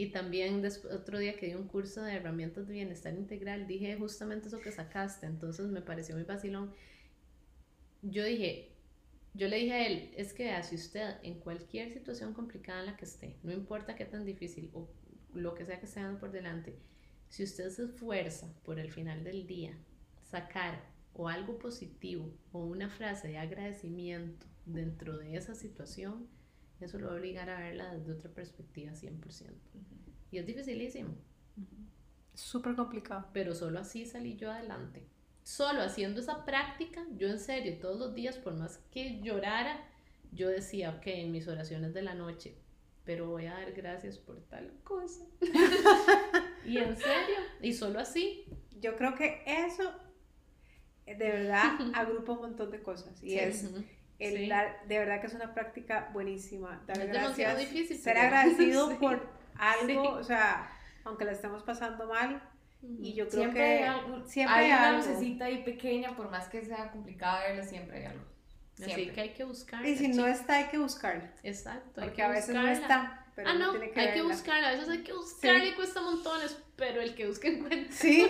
Y 0.00 0.06
también 0.12 0.62
después, 0.62 0.94
otro 0.94 1.18
día 1.18 1.36
que 1.36 1.44
di 1.44 1.54
un 1.54 1.68
curso 1.68 2.00
de 2.00 2.14
herramientas 2.14 2.66
de 2.66 2.72
bienestar 2.72 3.12
integral, 3.12 3.66
dije 3.66 3.98
justamente 3.98 4.48
eso 4.48 4.58
que 4.58 4.72
sacaste, 4.72 5.26
entonces 5.26 5.66
me 5.66 5.82
pareció 5.82 6.14
muy 6.14 6.24
vacilón. 6.24 6.72
Yo 8.00 8.24
dije, 8.24 8.72
yo 9.34 9.46
le 9.48 9.58
dije 9.58 9.72
a 9.74 9.86
él, 9.86 10.10
es 10.16 10.32
que 10.32 10.44
vea, 10.44 10.62
si 10.62 10.76
usted 10.76 11.16
en 11.22 11.38
cualquier 11.38 11.92
situación 11.92 12.32
complicada 12.32 12.80
en 12.80 12.86
la 12.86 12.96
que 12.96 13.04
esté, 13.04 13.36
no 13.42 13.52
importa 13.52 13.94
qué 13.94 14.06
tan 14.06 14.24
difícil 14.24 14.70
o 14.72 14.88
lo 15.34 15.52
que 15.54 15.66
sea 15.66 15.78
que 15.78 15.84
esté 15.84 16.00
dando 16.00 16.18
por 16.18 16.32
delante, 16.32 16.78
si 17.28 17.42
usted 17.42 17.68
se 17.68 17.84
esfuerza 17.84 18.50
por 18.64 18.78
el 18.78 18.90
final 18.90 19.22
del 19.22 19.46
día 19.46 19.76
sacar 20.22 20.82
o 21.12 21.28
algo 21.28 21.58
positivo 21.58 22.32
o 22.52 22.64
una 22.64 22.88
frase 22.88 23.28
de 23.28 23.36
agradecimiento 23.36 24.46
dentro 24.64 25.18
de 25.18 25.36
esa 25.36 25.54
situación, 25.54 26.26
eso 26.80 26.98
lo 26.98 27.08
va 27.08 27.12
a 27.12 27.16
obligar 27.16 27.48
a 27.50 27.60
verla 27.60 27.94
desde 27.94 28.12
otra 28.12 28.30
perspectiva 28.30 28.92
100%. 28.92 29.50
Y 30.32 30.38
es 30.38 30.46
dificilísimo, 30.46 31.14
Súper 32.34 32.74
complicado. 32.74 33.26
pero 33.32 33.54
solo 33.54 33.80
así 33.80 34.06
salí 34.06 34.36
yo 34.36 34.50
adelante. 34.50 35.04
Solo 35.42 35.82
haciendo 35.82 36.20
esa 36.20 36.44
práctica, 36.44 37.04
yo 37.16 37.28
en 37.28 37.38
serio, 37.40 37.78
todos 37.80 37.98
los 37.98 38.14
días, 38.14 38.36
por 38.38 38.54
más 38.54 38.78
que 38.90 39.20
llorara, 39.20 39.84
yo 40.32 40.48
decía, 40.48 40.90
ok, 40.90 41.06
en 41.08 41.32
mis 41.32 41.48
oraciones 41.48 41.92
de 41.92 42.02
la 42.02 42.14
noche, 42.14 42.54
pero 43.04 43.28
voy 43.28 43.46
a 43.46 43.54
dar 43.54 43.72
gracias 43.72 44.18
por 44.18 44.40
tal 44.42 44.72
cosa. 44.84 45.24
y 46.64 46.78
en 46.78 46.96
serio, 46.96 47.36
y 47.60 47.72
solo 47.72 47.98
así. 47.98 48.44
Yo 48.80 48.96
creo 48.96 49.14
que 49.14 49.42
eso 49.46 49.92
de 51.06 51.14
verdad 51.16 51.72
agrupa 51.94 52.32
un 52.32 52.40
montón 52.40 52.70
de 52.70 52.82
cosas 52.82 53.20
y 53.22 53.30
Sí. 53.30 53.38
es. 53.38 53.68
El 54.20 54.36
Sí. 54.36 54.48
dar- 54.48 54.86
de 54.86 54.98
verdad 54.98 55.20
que 55.20 55.26
es 55.26 55.34
una 55.34 55.52
práctica 55.54 56.08
buenísima. 56.12 56.82
Dar 56.86 56.98
Es 56.98 57.04
gracias, 57.08 57.22
demasiado 57.22 57.58
difícil, 57.58 57.98
ser 57.98 58.14
pero- 58.14 58.26
agradecido 58.26 58.88
Sí. 58.90 58.96
por 59.00 59.28
algo, 59.58 60.02
Sí. 60.04 60.08
o 60.20 60.24
sea, 60.24 60.70
aunque 61.04 61.24
la 61.24 61.32
estemos 61.32 61.62
pasando 61.62 62.06
mal, 62.06 62.42
y 62.82 63.12
yo 63.14 63.28
creo 63.28 63.42
Siempre 63.42 63.60
que 63.60 63.66
hay 63.66 63.82
algo, 63.82 64.24
siempre 64.26 64.54
hay 64.56 64.64
hay 64.66 64.72
una 64.72 64.88
algo. 64.88 64.98
lucecita 65.06 65.44
ahí 65.46 65.62
pequeña, 65.64 66.16
por 66.16 66.30
más 66.30 66.48
que 66.48 66.64
sea 66.64 66.90
complicada 66.90 67.40
verla, 67.46 67.62
siempre 67.64 67.98
hay 67.98 68.04
algo. 68.06 68.24
Así 68.74 68.84
Siempre. 68.84 69.08
Ah, 69.10 69.14
que 69.14 69.20
hay 69.20 69.28
que 69.34 69.44
buscarla. 69.44 69.88
Y 69.88 69.96
si 69.96 70.08
no 70.08 70.24
chicos. 70.24 70.40
está, 70.40 70.54
hay 70.56 70.64
que 70.68 70.78
buscarla. 70.78 71.30
Exacto, 71.42 72.00
hay 72.00 72.06
Porque 72.08 72.16
que 72.16 72.22
a 72.22 72.28
veces 72.28 72.54
no 72.54 72.60
buscarla. 72.62 72.80
está, 72.82 73.19
ah, 73.46 73.54
no, 73.54 73.72
hay 73.72 74.12
que 74.12 74.22
buscarla, 74.22 74.68
a 74.68 74.72
veces 74.72 74.88
hay 74.88 75.02
que 75.02 75.12
buscarla 75.12 75.60
sí. 75.60 75.68
y 75.68 75.74
cuesta 75.74 76.00
montones, 76.00 76.56
pero 76.76 77.00
el 77.00 77.14
que 77.14 77.26
busca 77.26 77.48
encuentra. 77.48 77.92
Sí, 77.92 78.28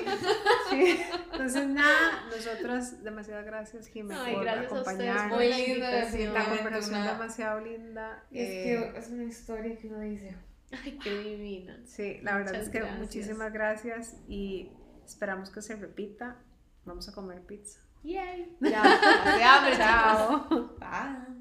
sí. 0.71 1.01
Entonces, 1.33 1.67
nada, 1.69 2.27
nosotras, 2.31 3.03
demasiadas 3.03 3.45
gracias, 3.45 3.87
Jimena, 3.89 4.25
por 4.25 4.43
gracias 4.43 4.73
acompañarnos. 4.73 5.33
A. 5.33 5.37
Muy 5.37 5.53
linda, 5.53 6.11
la 6.33 6.45
conversación 6.45 7.07
demasiado 7.07 7.61
linda. 7.61 8.25
Es 8.31 8.49
eh, 8.49 8.93
que 8.93 8.99
es 8.99 9.09
una 9.09 9.25
historia 9.25 9.79
que 9.79 9.87
uno 9.89 10.01
dice. 10.01 10.37
Ay, 10.73 10.99
qué 11.03 11.19
divina. 11.19 11.81
Sí, 11.85 12.21
la 12.23 12.37
verdad 12.37 12.55
es 12.55 12.69
que 12.69 12.83
muchísimas 12.83 13.53
gracias 13.53 14.17
y 14.29 14.71
esperamos 15.05 15.51
que 15.51 15.63
se 15.63 15.77
repita. 15.77 16.37
Vamos 16.85 17.09
a 17.09 17.13
comer 17.13 17.43
pizza. 17.43 17.81
Yay. 18.03 18.57
Ya, 18.61 18.83
de 19.37 19.45
hambre, 19.45 19.77
chao. 19.77 20.47
Bye. 20.79 21.41